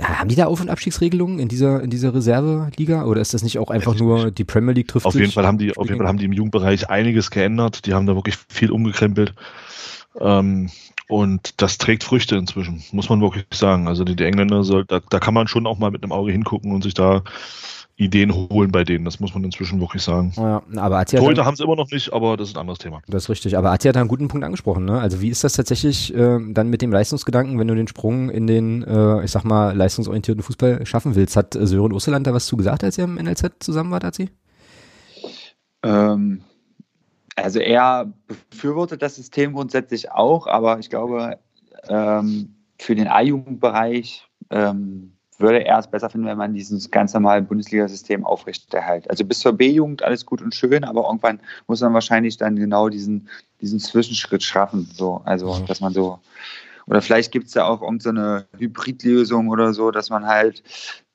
haben 0.00 0.28
die 0.30 0.34
da 0.34 0.46
Auf- 0.46 0.62
und 0.62 0.70
Abstiegsregelungen 0.70 1.38
in 1.38 1.48
dieser, 1.48 1.82
in 1.82 1.90
dieser 1.90 2.14
Reserveliga 2.14 3.04
oder 3.04 3.20
ist 3.20 3.34
das 3.34 3.42
nicht 3.42 3.58
auch 3.58 3.68
einfach 3.70 3.94
nur 3.94 4.30
die 4.30 4.44
Premier 4.44 4.72
League 4.72 4.88
trifft 4.88 5.04
Auf 5.04 5.14
jeden 5.14 5.30
Fall 5.30 5.46
haben 5.46 5.58
die, 5.58 5.76
auf 5.76 5.86
jeden 5.86 5.98
Fall 5.98 6.08
haben 6.08 6.18
die 6.18 6.24
im 6.24 6.32
Jugendbereich 6.32 6.88
einiges 6.88 7.30
geändert. 7.30 7.84
Die 7.84 7.92
haben 7.92 8.06
da 8.06 8.14
wirklich 8.14 8.36
viel 8.48 8.70
umgekrempelt. 8.70 9.34
Ähm, 10.18 10.70
und 11.08 11.60
das 11.60 11.78
trägt 11.78 12.04
Früchte 12.04 12.36
inzwischen, 12.36 12.82
muss 12.92 13.08
man 13.08 13.20
wirklich 13.20 13.44
sagen. 13.52 13.88
Also 13.88 14.04
die, 14.04 14.16
die 14.16 14.24
Engländer, 14.24 14.64
soll, 14.64 14.84
da, 14.84 15.00
da 15.08 15.20
kann 15.20 15.34
man 15.34 15.48
schon 15.48 15.66
auch 15.66 15.78
mal 15.78 15.90
mit 15.90 16.02
einem 16.02 16.12
Auge 16.12 16.32
hingucken 16.32 16.72
und 16.72 16.82
sich 16.82 16.94
da 16.94 17.22
Ideen 17.96 18.32
holen 18.34 18.72
bei 18.72 18.82
denen. 18.82 19.04
Das 19.04 19.20
muss 19.20 19.34
man 19.34 19.44
inzwischen 19.44 19.80
wirklich 19.80 20.02
sagen. 20.02 20.32
Ja, 20.36 20.62
aber 20.76 20.98
Azia 20.98 21.20
Heute 21.20 21.44
haben 21.44 21.56
sie 21.56 21.62
immer 21.62 21.76
noch 21.76 21.90
nicht, 21.90 22.12
aber 22.12 22.36
das 22.36 22.48
ist 22.48 22.56
ein 22.56 22.60
anderes 22.60 22.78
Thema. 22.78 23.00
Das 23.06 23.24
ist 23.24 23.30
richtig. 23.30 23.56
Aber 23.56 23.70
Azia 23.70 23.90
hat 23.90 23.96
einen 23.96 24.08
guten 24.08 24.26
Punkt 24.28 24.44
angesprochen. 24.44 24.84
Ne? 24.84 24.98
Also 24.98 25.20
wie 25.20 25.28
ist 25.28 25.44
das 25.44 25.52
tatsächlich 25.52 26.12
äh, 26.12 26.38
dann 26.48 26.70
mit 26.70 26.82
dem 26.82 26.90
Leistungsgedanken, 26.90 27.58
wenn 27.58 27.68
du 27.68 27.74
den 27.74 27.86
Sprung 27.86 28.30
in 28.30 28.46
den, 28.48 28.82
äh, 28.82 29.24
ich 29.24 29.30
sag 29.30 29.44
mal, 29.44 29.76
leistungsorientierten 29.76 30.42
Fußball 30.42 30.84
schaffen 30.86 31.14
willst? 31.14 31.36
Hat 31.36 31.54
Sören 31.58 31.92
Osterland 31.92 32.26
da 32.26 32.34
was 32.34 32.46
zu 32.46 32.56
gesagt, 32.56 32.82
als 32.82 32.98
ihr 32.98 33.04
im 33.04 33.14
NLZ 33.14 33.52
zusammen 33.60 33.92
wart, 33.92 34.04
Azi? 34.04 34.30
Ähm, 35.84 36.40
also 37.36 37.58
er 37.58 38.12
befürwortet 38.50 39.02
das 39.02 39.16
System 39.16 39.54
grundsätzlich 39.54 40.10
auch, 40.10 40.46
aber 40.46 40.78
ich 40.78 40.90
glaube, 40.90 41.38
ähm, 41.88 42.54
für 42.78 42.94
den 42.94 43.08
A-Jugendbereich 43.08 44.28
ähm, 44.50 45.12
würde 45.38 45.64
er 45.64 45.78
es 45.78 45.88
besser 45.88 46.10
finden, 46.10 46.26
wenn 46.26 46.38
man 46.38 46.54
dieses 46.54 46.90
ganz 46.90 47.12
normale 47.12 47.42
Bundesliga-System 47.42 48.24
aufrechterhält. 48.24 49.10
Also 49.10 49.24
bis 49.24 49.40
zur 49.40 49.52
B-Jugend 49.52 50.02
alles 50.02 50.24
gut 50.24 50.40
und 50.40 50.54
schön, 50.54 50.84
aber 50.84 51.06
irgendwann 51.06 51.40
muss 51.66 51.80
man 51.80 51.92
wahrscheinlich 51.92 52.36
dann 52.36 52.56
genau 52.56 52.88
diesen, 52.88 53.28
diesen 53.60 53.80
Zwischenschritt 53.80 54.42
schaffen. 54.42 54.88
So. 54.92 55.22
Also, 55.24 55.58
dass 55.66 55.80
man 55.80 55.92
so, 55.92 56.20
oder 56.86 57.02
vielleicht 57.02 57.32
gibt 57.32 57.46
es 57.46 57.52
da 57.52 57.66
auch 57.66 57.82
irgendeine 57.82 58.46
so 58.52 58.58
Hybridlösung 58.58 59.48
oder 59.48 59.72
so, 59.72 59.90
dass 59.90 60.10
man 60.10 60.26
halt 60.26 60.62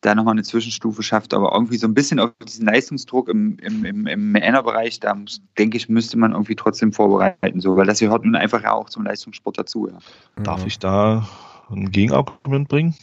da 0.02 0.16
nochmal 0.16 0.34
eine 0.34 0.44
Zwischenstufe 0.44 1.04
schafft, 1.04 1.34
aber 1.34 1.52
irgendwie 1.54 1.78
so 1.78 1.88
ein 1.88 1.94
bisschen 1.94 2.20
auf 2.20 2.32
diesen 2.48 2.66
Leistungsdruck 2.66 3.28
im, 3.28 3.58
im, 3.60 3.84
im, 3.86 4.08
im 4.08 4.32
Männerbereich, 4.32 5.00
da 5.00 5.14
muss, 5.14 5.42
denke 5.58 5.78
ich, 5.78 5.90
müsste 5.90 6.18
man 6.18 6.32
irgendwie 6.32 6.56
trotzdem 6.56 6.94
vorbereiten, 6.94 7.60
so, 7.60 7.76
weil 7.76 7.86
das 7.86 8.00
gehört 8.00 8.24
nun 8.24 8.36
einfach 8.36 8.64
ja 8.64 8.74
auch 8.74 8.90
zum 8.90 9.04
Leistungssport 9.04 9.58
dazu. 9.58 9.90
Ja. 9.90 10.44
Darf 10.44 10.66
ich 10.66 10.80
da 10.80 11.28
ein 11.70 11.92
Gegenargument 11.92 12.70
bringen? 12.70 12.96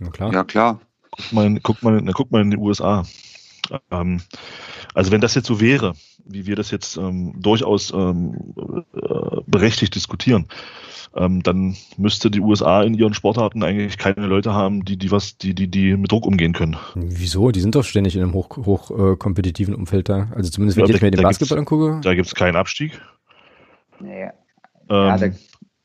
Ja, 0.00 0.10
klar. 0.10 0.32
Ja, 0.32 0.44
klar. 0.44 0.80
Guck 1.10 1.32
mal, 1.32 1.58
guck 1.62 1.82
mal, 1.82 2.04
guck 2.12 2.30
mal 2.30 2.42
in 2.42 2.50
die 2.50 2.56
USA. 2.56 3.04
Ähm, 3.90 4.20
also 4.94 5.12
wenn 5.12 5.20
das 5.20 5.34
jetzt 5.34 5.46
so 5.46 5.60
wäre, 5.60 5.94
wie 6.24 6.46
wir 6.46 6.56
das 6.56 6.70
jetzt 6.70 6.96
ähm, 6.96 7.34
durchaus 7.40 7.92
ähm, 7.92 8.54
äh, 8.94 9.40
berechtigt 9.46 9.94
diskutieren, 9.94 10.46
ähm, 11.14 11.42
dann 11.42 11.76
müsste 11.96 12.30
die 12.30 12.40
USA 12.40 12.82
in 12.82 12.94
ihren 12.94 13.14
Sportarten 13.14 13.62
eigentlich 13.62 13.98
keine 13.98 14.26
Leute 14.26 14.52
haben, 14.52 14.84
die, 14.84 14.96
die 14.96 15.10
was, 15.10 15.38
die, 15.38 15.54
die, 15.54 15.68
die 15.68 15.96
mit 15.96 16.12
Druck 16.12 16.26
umgehen 16.26 16.52
können. 16.52 16.76
Wieso? 16.94 17.50
Die 17.50 17.60
sind 17.60 17.74
doch 17.74 17.84
ständig 17.84 18.16
in 18.16 18.22
einem 18.22 18.34
hoch, 18.34 18.56
hoch 18.56 18.90
äh, 18.90 19.16
kompetitiven 19.16 19.74
Umfeld 19.74 20.08
da. 20.08 20.28
Also 20.34 20.50
zumindest 20.50 20.76
wenn 20.76 20.86
ja, 20.86 20.94
ich 20.94 21.02
mir 21.02 21.10
den 21.10 21.22
Basketball 21.22 21.58
angucke. 21.58 22.00
Da 22.02 22.14
gibt 22.14 22.26
es 22.26 22.34
keinen 22.34 22.56
Abstieg. 22.56 23.00
Ja, 24.02 24.32
ähm, 24.88 25.34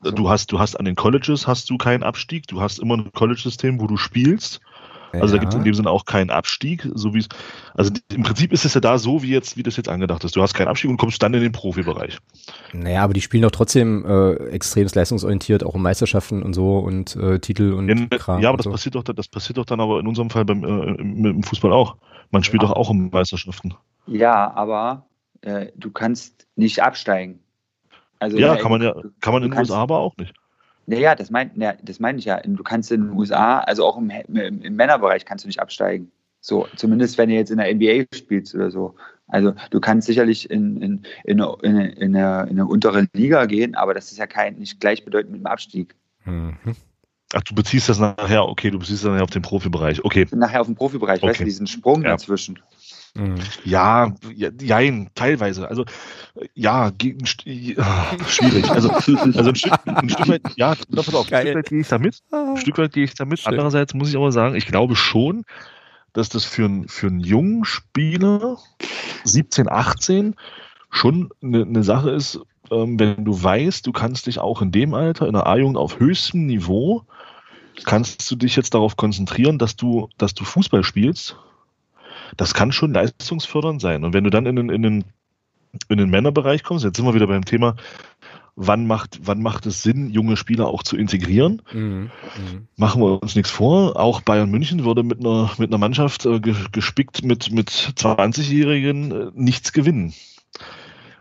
da, 0.02 0.10
du 0.10 0.28
hast, 0.28 0.52
du 0.52 0.58
hast 0.58 0.76
an 0.76 0.84
den 0.84 0.96
Colleges 0.96 1.46
hast 1.46 1.70
du 1.70 1.78
keinen 1.78 2.02
Abstieg, 2.02 2.46
du 2.48 2.60
hast 2.60 2.78
immer 2.78 2.96
ein 2.96 3.12
College-System, 3.12 3.80
wo 3.80 3.86
du 3.86 3.96
spielst. 3.96 4.60
Also 5.20 5.26
ja. 5.26 5.32
da 5.32 5.38
gibt 5.38 5.52
es 5.52 5.58
in 5.58 5.64
dem 5.64 5.74
Sinne 5.74 5.90
auch 5.90 6.04
keinen 6.04 6.30
Abstieg, 6.30 6.88
so 6.94 7.14
wie 7.14 7.24
also 7.74 7.92
im 8.12 8.22
Prinzip 8.22 8.52
ist 8.52 8.64
es 8.64 8.74
ja 8.74 8.80
da 8.80 8.98
so, 8.98 9.22
wie 9.22 9.30
jetzt, 9.30 9.56
wie 9.56 9.62
das 9.62 9.76
jetzt 9.76 9.88
angedacht 9.88 10.24
ist. 10.24 10.36
Du 10.36 10.42
hast 10.42 10.54
keinen 10.54 10.68
Abstieg 10.68 10.90
und 10.90 10.96
kommst 10.96 11.22
dann 11.22 11.34
in 11.34 11.42
den 11.42 11.52
Profibereich. 11.52 12.18
Naja, 12.72 13.02
aber 13.04 13.12
die 13.12 13.20
spielen 13.20 13.42
doch 13.42 13.50
trotzdem 13.50 14.04
äh, 14.06 14.34
extrem 14.50 14.88
leistungsorientiert, 14.92 15.64
auch 15.64 15.74
um 15.74 15.82
Meisterschaften 15.82 16.42
und 16.42 16.54
so 16.54 16.78
und 16.78 17.16
äh, 17.16 17.38
Titel 17.38 17.72
und 17.72 17.88
Ja, 17.88 18.18
Kram 18.18 18.40
ja 18.40 18.48
aber 18.48 18.56
das 18.56 18.64
so. 18.64 18.70
passiert 18.70 18.94
doch, 18.94 19.02
das 19.02 19.28
passiert 19.28 19.58
doch 19.58 19.64
dann 19.64 19.80
aber 19.80 20.00
in 20.00 20.06
unserem 20.06 20.30
Fall 20.30 20.44
beim 20.44 20.64
äh, 20.64 20.94
im 21.00 21.42
Fußball 21.42 21.72
auch. 21.72 21.96
Man 22.30 22.42
spielt 22.42 22.62
ja. 22.62 22.68
doch 22.68 22.76
auch 22.76 22.90
um 22.90 23.10
Meisterschaften. 23.10 23.74
Ja, 24.06 24.52
aber 24.54 25.06
äh, 25.42 25.66
du 25.76 25.90
kannst 25.90 26.46
nicht 26.56 26.82
absteigen. 26.82 27.40
Also 28.18 28.38
ja, 28.38 28.56
kann 28.56 28.70
man 28.70 28.82
ja, 28.82 28.94
kann 29.20 29.32
man 29.32 29.42
in 29.42 29.50
den 29.50 29.58
USA 29.58 29.82
aber 29.82 29.98
auch 29.98 30.16
nicht. 30.16 30.32
Naja, 30.86 31.14
das 31.14 31.30
meine 31.30 31.50
ja, 31.56 31.74
das 31.82 32.00
mein 32.00 32.18
ich 32.18 32.24
ja. 32.24 32.40
Du 32.44 32.62
kannst 32.62 32.90
in 32.90 33.08
den 33.08 33.16
USA, 33.16 33.60
also 33.60 33.86
auch 33.86 33.96
im, 33.98 34.10
im, 34.10 34.62
im, 34.62 34.76
Männerbereich, 34.76 35.24
kannst 35.24 35.44
du 35.44 35.48
nicht 35.48 35.60
absteigen. 35.60 36.10
So, 36.40 36.66
zumindest 36.76 37.18
wenn 37.18 37.30
ihr 37.30 37.36
jetzt 37.36 37.50
in 37.50 37.58
der 37.58 37.72
NBA 37.72 38.06
spielst 38.14 38.54
oder 38.54 38.70
so. 38.70 38.96
Also 39.28 39.54
du 39.70 39.80
kannst 39.80 40.06
sicherlich 40.06 40.50
in, 40.50 40.76
in, 40.82 41.02
in, 41.24 41.38
in, 41.38 41.76
in, 41.76 42.16
eine, 42.16 42.42
in 42.42 42.50
eine 42.50 42.66
untere 42.66 43.06
Liga 43.14 43.46
gehen, 43.46 43.74
aber 43.74 43.94
das 43.94 44.10
ist 44.10 44.18
ja 44.18 44.26
kein, 44.26 44.56
nicht 44.56 44.80
gleichbedeutend 44.80 45.32
mit 45.32 45.40
dem 45.40 45.46
Abstieg. 45.46 45.94
Mhm. 46.24 46.56
Ach, 47.32 47.42
du 47.42 47.54
beziehst 47.54 47.88
das 47.88 47.98
nachher, 47.98 48.46
okay, 48.46 48.70
du 48.70 48.78
beziehst 48.78 49.04
das 49.04 49.10
nachher 49.10 49.22
auf 49.22 49.30
den 49.30 49.40
Profibereich, 49.40 50.04
okay. 50.04 50.26
Nachher 50.32 50.60
auf 50.60 50.66
den 50.66 50.76
Profibereich, 50.76 51.22
okay. 51.22 51.30
weißt 51.30 51.40
du, 51.40 51.44
diesen 51.44 51.66
Sprung 51.66 52.02
ja. 52.02 52.10
dazwischen. 52.10 52.58
Mhm. 53.14 53.34
Ja, 53.64 54.14
jein, 54.34 55.10
teilweise. 55.14 55.68
Also 55.68 55.84
ja, 56.54 56.90
gegen, 56.90 57.26
schwierig. 57.26 57.78
Also, 58.70 58.90
also 58.94 59.50
ein, 59.50 59.54
Stück, 59.54 59.72
ein 59.84 60.08
Stück 60.08 60.28
weit, 60.28 60.42
ja, 60.56 60.74
pass 60.94 61.14
auf, 61.14 61.30
ein 61.30 61.42
Stück 61.42 61.54
weit 61.56 61.68
gehe 61.68 61.80
ich 61.80 61.88
damit. 61.88 62.22
Ein 62.30 62.56
Stück 62.56 62.78
weit 62.78 62.92
gehe 62.92 63.04
ich 63.04 63.14
damit. 63.14 63.40
Schön. 63.40 63.50
Andererseits 63.50 63.92
muss 63.92 64.08
ich 64.08 64.16
aber 64.16 64.32
sagen, 64.32 64.54
ich 64.54 64.66
glaube 64.66 64.96
schon, 64.96 65.44
dass 66.14 66.30
das 66.30 66.44
für, 66.44 66.64
ein, 66.64 66.88
für 66.88 67.08
einen 67.08 67.20
jungen 67.20 67.64
Spieler 67.64 68.58
17, 69.24 69.68
18 69.70 70.34
schon 70.90 71.30
eine, 71.42 71.62
eine 71.62 71.84
Sache 71.84 72.10
ist, 72.10 72.40
ähm, 72.70 72.98
wenn 72.98 73.24
du 73.24 73.42
weißt, 73.42 73.86
du 73.86 73.92
kannst 73.92 74.26
dich 74.26 74.38
auch 74.38 74.62
in 74.62 74.72
dem 74.72 74.94
Alter, 74.94 75.26
in 75.26 75.34
der 75.34 75.46
A-Jugend 75.46 75.76
auf 75.76 76.00
höchstem 76.00 76.46
Niveau, 76.46 77.04
kannst 77.84 78.30
du 78.30 78.36
dich 78.36 78.56
jetzt 78.56 78.72
darauf 78.74 78.96
konzentrieren, 78.96 79.58
dass 79.58 79.76
du, 79.76 80.08
dass 80.16 80.34
du 80.34 80.44
Fußball 80.44 80.82
spielst 80.82 81.36
das 82.36 82.54
kann 82.54 82.72
schon 82.72 82.92
leistungsfördernd 82.92 83.80
sein. 83.80 84.04
Und 84.04 84.14
wenn 84.14 84.24
du 84.24 84.30
dann 84.30 84.46
in 84.46 84.56
den, 84.56 84.68
in 84.68 84.82
den, 84.82 85.04
in 85.88 85.98
den 85.98 86.10
Männerbereich 86.10 86.62
kommst, 86.62 86.84
jetzt 86.84 86.96
sind 86.96 87.06
wir 87.06 87.14
wieder 87.14 87.26
beim 87.26 87.44
Thema, 87.44 87.76
wann 88.56 88.86
macht, 88.86 89.20
wann 89.22 89.42
macht 89.42 89.66
es 89.66 89.82
Sinn, 89.82 90.10
junge 90.10 90.36
Spieler 90.36 90.68
auch 90.68 90.82
zu 90.82 90.96
integrieren? 90.96 91.62
Mhm. 91.72 91.80
Mhm. 91.80 92.68
Machen 92.76 93.02
wir 93.02 93.22
uns 93.22 93.34
nichts 93.34 93.50
vor. 93.50 93.96
Auch 93.96 94.20
Bayern 94.20 94.50
München 94.50 94.84
würde 94.84 95.02
mit 95.02 95.20
einer, 95.20 95.50
mit 95.58 95.70
einer 95.70 95.78
Mannschaft 95.78 96.26
äh, 96.26 96.40
gespickt 96.40 97.24
mit, 97.24 97.50
mit 97.50 97.70
20-Jährigen 97.70 99.12
äh, 99.12 99.30
nichts 99.34 99.72
gewinnen. 99.72 100.14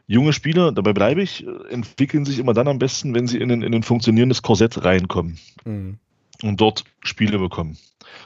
Junge 0.07 0.33
Spieler, 0.33 0.73
dabei 0.73 0.91
bleibe 0.91 1.21
ich, 1.21 1.45
äh, 1.47 1.49
entwickeln 1.69 2.25
sich 2.25 2.39
immer 2.39 2.53
dann 2.53 2.67
am 2.67 2.79
besten, 2.79 3.13
wenn 3.15 3.27
sie 3.27 3.37
in 3.37 3.51
ein, 3.51 3.61
in 3.61 3.73
ein 3.73 3.83
funktionierendes 3.83 4.41
Korsett 4.41 4.83
reinkommen 4.83 5.39
mhm. 5.63 5.99
und 6.43 6.59
dort 6.59 6.83
Spiele 7.01 7.39
bekommen. 7.39 7.77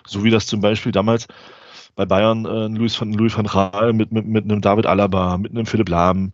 So 0.08 0.24
wie 0.24 0.32
das 0.32 0.48
zum 0.48 0.62
Beispiel 0.62 0.92
damals 0.92 1.28
bei 1.96 2.06
Bayern 2.06 2.46
äh, 2.46 2.68
Luis 2.68 3.00
van, 3.00 3.14
Louis 3.14 3.36
van 3.38 3.48
Gaal 3.48 3.94
mit, 3.94 4.12
mit, 4.12 4.26
mit 4.28 4.44
einem 4.44 4.62
David 4.62 4.86
Alaba, 4.86 5.38
mit 5.38 5.52
einem 5.52 5.66
Philipp 5.66 5.90
Lahm, 5.90 6.34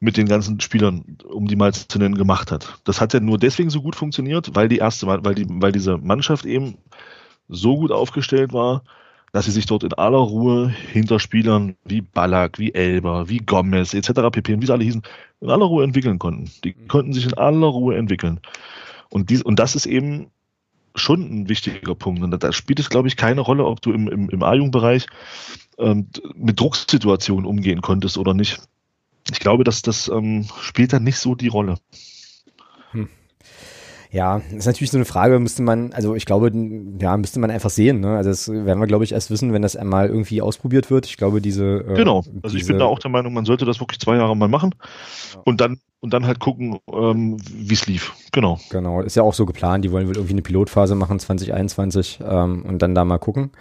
mit 0.00 0.16
den 0.16 0.26
ganzen 0.26 0.60
Spielern, 0.60 1.18
um 1.28 1.46
die 1.46 1.56
mal 1.56 1.72
zu 1.72 1.98
nennen, 1.98 2.16
gemacht 2.16 2.50
hat. 2.50 2.80
Das 2.84 3.00
hat 3.00 3.14
ja 3.14 3.20
nur 3.20 3.38
deswegen 3.38 3.70
so 3.70 3.82
gut 3.82 3.96
funktioniert, 3.96 4.54
weil 4.54 4.68
die 4.68 4.78
erste, 4.78 5.06
weil 5.06 5.34
die, 5.34 5.46
weil 5.48 5.72
diese 5.72 5.98
Mannschaft 5.98 6.44
eben 6.44 6.76
so 7.48 7.76
gut 7.76 7.92
aufgestellt 7.92 8.52
war, 8.52 8.82
dass 9.32 9.46
sie 9.46 9.50
sich 9.50 9.66
dort 9.66 9.82
in 9.82 9.94
aller 9.94 10.18
Ruhe 10.18 10.68
hinter 10.68 11.18
Spielern 11.18 11.76
wie 11.84 12.02
Ballack, 12.02 12.58
wie 12.58 12.74
Elber, 12.74 13.28
wie 13.28 13.38
Gomez 13.38 13.94
etc. 13.94 14.30
pp. 14.30 14.60
wie 14.60 14.66
sie 14.66 14.72
alle 14.72 14.84
hießen, 14.84 15.02
in 15.40 15.50
aller 15.50 15.64
Ruhe 15.64 15.84
entwickeln 15.84 16.18
konnten. 16.18 16.50
Die 16.64 16.74
konnten 16.74 17.12
sich 17.12 17.24
in 17.24 17.34
aller 17.34 17.66
Ruhe 17.66 17.96
entwickeln. 17.96 18.40
Und, 19.08 19.30
dies, 19.30 19.42
und 19.42 19.58
das 19.58 19.74
ist 19.74 19.86
eben 19.86 20.30
schon 20.94 21.20
ein 21.22 21.48
wichtiger 21.48 21.94
Punkt. 21.94 22.22
Und 22.22 22.42
da 22.42 22.52
spielt 22.52 22.80
es, 22.80 22.90
glaube 22.90 23.08
ich, 23.08 23.16
keine 23.16 23.40
Rolle, 23.40 23.64
ob 23.64 23.80
du 23.80 23.92
im, 23.92 24.08
im, 24.08 24.28
im 24.28 24.42
A-Jugendbereich 24.42 25.06
ähm, 25.78 26.08
mit 26.34 26.60
Drucksituationen 26.60 27.46
umgehen 27.46 27.80
konntest 27.80 28.18
oder 28.18 28.34
nicht. 28.34 28.60
Ich 29.30 29.40
glaube, 29.40 29.64
dass 29.64 29.82
das 29.82 30.08
ähm, 30.08 30.46
spielt 30.60 30.92
dann 30.92 31.04
nicht 31.04 31.18
so 31.18 31.34
die 31.34 31.48
Rolle. 31.48 31.76
Hm. 32.90 33.08
Ja, 34.10 34.42
ist 34.54 34.66
natürlich 34.66 34.90
so 34.90 34.98
eine 34.98 35.06
Frage, 35.06 35.38
müsste 35.38 35.62
man, 35.62 35.94
also 35.94 36.14
ich 36.14 36.26
glaube, 36.26 36.52
ja, 37.00 37.16
müsste 37.16 37.40
man 37.40 37.50
einfach 37.50 37.70
sehen. 37.70 38.00
Ne? 38.00 38.16
Also 38.16 38.28
das 38.28 38.48
werden 38.48 38.78
wir, 38.78 38.86
glaube 38.86 39.04
ich, 39.04 39.12
erst 39.12 39.30
wissen, 39.30 39.54
wenn 39.54 39.62
das 39.62 39.74
einmal 39.74 40.08
irgendwie 40.08 40.42
ausprobiert 40.42 40.90
wird. 40.90 41.06
Ich 41.06 41.16
glaube, 41.16 41.40
diese. 41.40 41.84
Äh, 41.88 41.94
genau, 41.94 42.18
also 42.42 42.54
diese, 42.54 42.58
ich 42.58 42.66
bin 42.66 42.78
da 42.78 42.84
auch 42.84 42.98
der 42.98 43.10
Meinung, 43.10 43.32
man 43.32 43.46
sollte 43.46 43.64
das 43.64 43.80
wirklich 43.80 44.00
zwei 44.00 44.16
Jahre 44.16 44.36
mal 44.36 44.48
machen 44.48 44.74
ja. 45.32 45.40
und 45.44 45.62
dann 45.62 45.78
und 46.02 46.12
dann 46.12 46.26
halt 46.26 46.40
gucken, 46.40 46.80
ähm, 46.92 47.36
wie 47.48 47.74
es 47.74 47.86
lief. 47.86 48.12
Genau. 48.32 48.58
Genau, 48.70 49.00
ist 49.00 49.14
ja 49.14 49.22
auch 49.22 49.34
so 49.34 49.46
geplant. 49.46 49.84
Die 49.84 49.92
wollen 49.92 50.08
wohl 50.08 50.16
irgendwie 50.16 50.34
eine 50.34 50.42
Pilotphase 50.42 50.96
machen 50.96 51.20
2021 51.20 52.18
ähm, 52.28 52.64
und 52.66 52.82
dann 52.82 52.94
da 52.94 53.04
mal 53.04 53.18
gucken. 53.18 53.52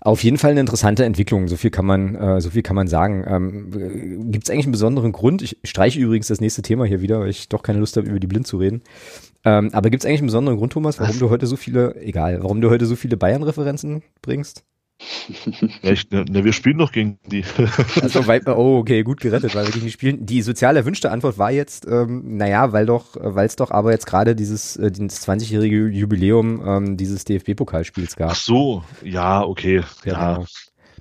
Auf 0.00 0.22
jeden 0.22 0.38
Fall 0.38 0.52
eine 0.52 0.60
interessante 0.60 1.04
Entwicklung, 1.04 1.48
so 1.48 1.56
viel 1.56 1.70
kann 1.70 1.86
man, 1.86 2.14
äh, 2.14 2.40
so 2.40 2.50
viel 2.50 2.62
kann 2.62 2.76
man 2.76 2.86
sagen. 2.86 3.24
Ähm, 3.26 4.30
Gibt 4.30 4.44
es 4.44 4.50
eigentlich 4.50 4.66
einen 4.66 4.72
besonderen 4.72 5.10
Grund? 5.10 5.42
Ich 5.42 5.58
streiche 5.64 5.98
übrigens 5.98 6.28
das 6.28 6.40
nächste 6.40 6.62
Thema 6.62 6.84
hier 6.84 7.00
wieder, 7.00 7.20
weil 7.20 7.30
ich 7.30 7.48
doch 7.48 7.62
keine 7.62 7.80
Lust 7.80 7.96
habe, 7.96 8.06
über 8.06 8.20
die 8.20 8.26
Blind 8.28 8.46
zu 8.46 8.58
reden. 8.58 8.82
Ähm, 9.44 9.70
aber 9.72 9.90
gibt 9.90 10.04
es 10.04 10.06
eigentlich 10.06 10.20
einen 10.20 10.28
besonderen 10.28 10.58
Grund, 10.58 10.72
Thomas, 10.72 11.00
warum 11.00 11.18
du 11.18 11.30
heute 11.30 11.46
so 11.48 11.56
viele, 11.56 11.96
egal, 11.96 12.42
warum 12.42 12.60
du 12.60 12.70
heute 12.70 12.86
so 12.86 12.94
viele 12.94 13.16
Bayern-Referenzen 13.16 14.02
bringst? 14.22 14.62
Echt? 15.82 16.12
Ne, 16.12 16.24
ne, 16.24 16.44
wir 16.44 16.52
spielen 16.52 16.78
doch 16.78 16.92
gegen 16.92 17.18
die. 17.26 17.44
also, 18.02 18.26
weil, 18.26 18.42
oh, 18.46 18.78
okay, 18.78 19.02
gut 19.02 19.20
gerettet, 19.20 19.54
weil 19.54 19.66
wir 19.66 19.72
gegen 19.72 19.86
die 19.86 19.92
spielen. 19.92 20.24
Die 20.24 20.42
sozial 20.42 20.76
erwünschte 20.76 21.10
Antwort 21.10 21.38
war 21.38 21.50
jetzt, 21.50 21.86
ähm, 21.86 22.36
naja, 22.36 22.72
weil 22.72 22.86
doch, 22.86 23.16
weil 23.18 23.46
es 23.46 23.56
doch 23.56 23.70
aber 23.70 23.92
jetzt 23.92 24.06
gerade 24.06 24.34
dieses, 24.34 24.76
äh, 24.76 24.90
dieses 24.90 25.26
20-jährige 25.26 25.88
Jubiläum 25.88 26.62
ähm, 26.66 26.96
dieses 26.96 27.24
DFB-Pokalspiels 27.24 28.16
gab. 28.16 28.30
Ach 28.32 28.36
so, 28.36 28.84
ja, 29.02 29.42
okay. 29.42 29.82
Ja. 30.04 30.34
Genau. 30.36 30.46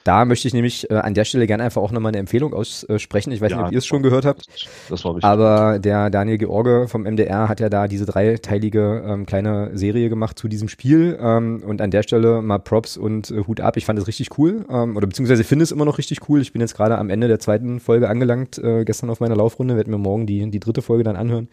Da 0.03 0.25
möchte 0.25 0.47
ich 0.47 0.53
nämlich 0.53 0.89
äh, 0.89 0.95
an 0.95 1.13
der 1.13 1.25
Stelle 1.25 1.47
gerne 1.47 1.63
einfach 1.63 1.81
auch 1.81 1.91
nochmal 1.91 2.09
eine 2.09 2.19
Empfehlung 2.19 2.53
aussprechen. 2.53 3.31
Ich 3.31 3.41
weiß 3.41 3.51
ja, 3.51 3.57
nicht, 3.57 3.65
ob 3.67 3.71
ihr 3.71 3.77
es 3.77 3.85
schon 3.85 4.03
gehört 4.03 4.25
habt. 4.25 4.45
Das 4.89 5.03
war 5.05 5.15
wichtig. 5.15 5.23
Aber 5.23 5.79
der 5.79 6.09
Daniel 6.09 6.37
George 6.37 6.87
vom 6.87 7.03
MDR 7.03 7.47
hat 7.47 7.59
ja 7.59 7.69
da 7.69 7.87
diese 7.87 8.05
dreiteilige 8.05 9.03
ähm, 9.05 9.25
kleine 9.25 9.71
Serie 9.73 10.09
gemacht 10.09 10.37
zu 10.37 10.47
diesem 10.47 10.67
Spiel. 10.67 11.17
Ähm, 11.21 11.63
und 11.65 11.81
an 11.81 11.91
der 11.91 12.03
Stelle 12.03 12.41
mal 12.41 12.59
Props 12.59 12.97
und 12.97 13.31
äh, 13.31 13.43
Hut 13.47 13.61
ab. 13.61 13.77
Ich 13.77 13.85
fand 13.85 13.97
es 13.99 14.07
richtig 14.07 14.37
cool. 14.37 14.65
Ähm, 14.69 14.97
oder 14.97 15.07
beziehungsweise 15.07 15.43
finde 15.43 15.63
es 15.63 15.71
immer 15.71 15.85
noch 15.85 15.97
richtig 15.97 16.29
cool. 16.29 16.41
Ich 16.41 16.51
bin 16.51 16.61
jetzt 16.61 16.75
gerade 16.75 16.97
am 16.97 17.09
Ende 17.09 17.27
der 17.27 17.39
zweiten 17.39 17.79
Folge 17.79 18.09
angelangt, 18.09 18.57
äh, 18.57 18.83
gestern 18.83 19.09
auf 19.09 19.19
meiner 19.19 19.35
Laufrunde. 19.35 19.77
Werde 19.77 19.89
mir 19.89 19.97
morgen 19.97 20.25
die, 20.25 20.49
die 20.51 20.59
dritte 20.59 20.81
Folge 20.81 21.03
dann 21.03 21.15
anhören 21.15 21.47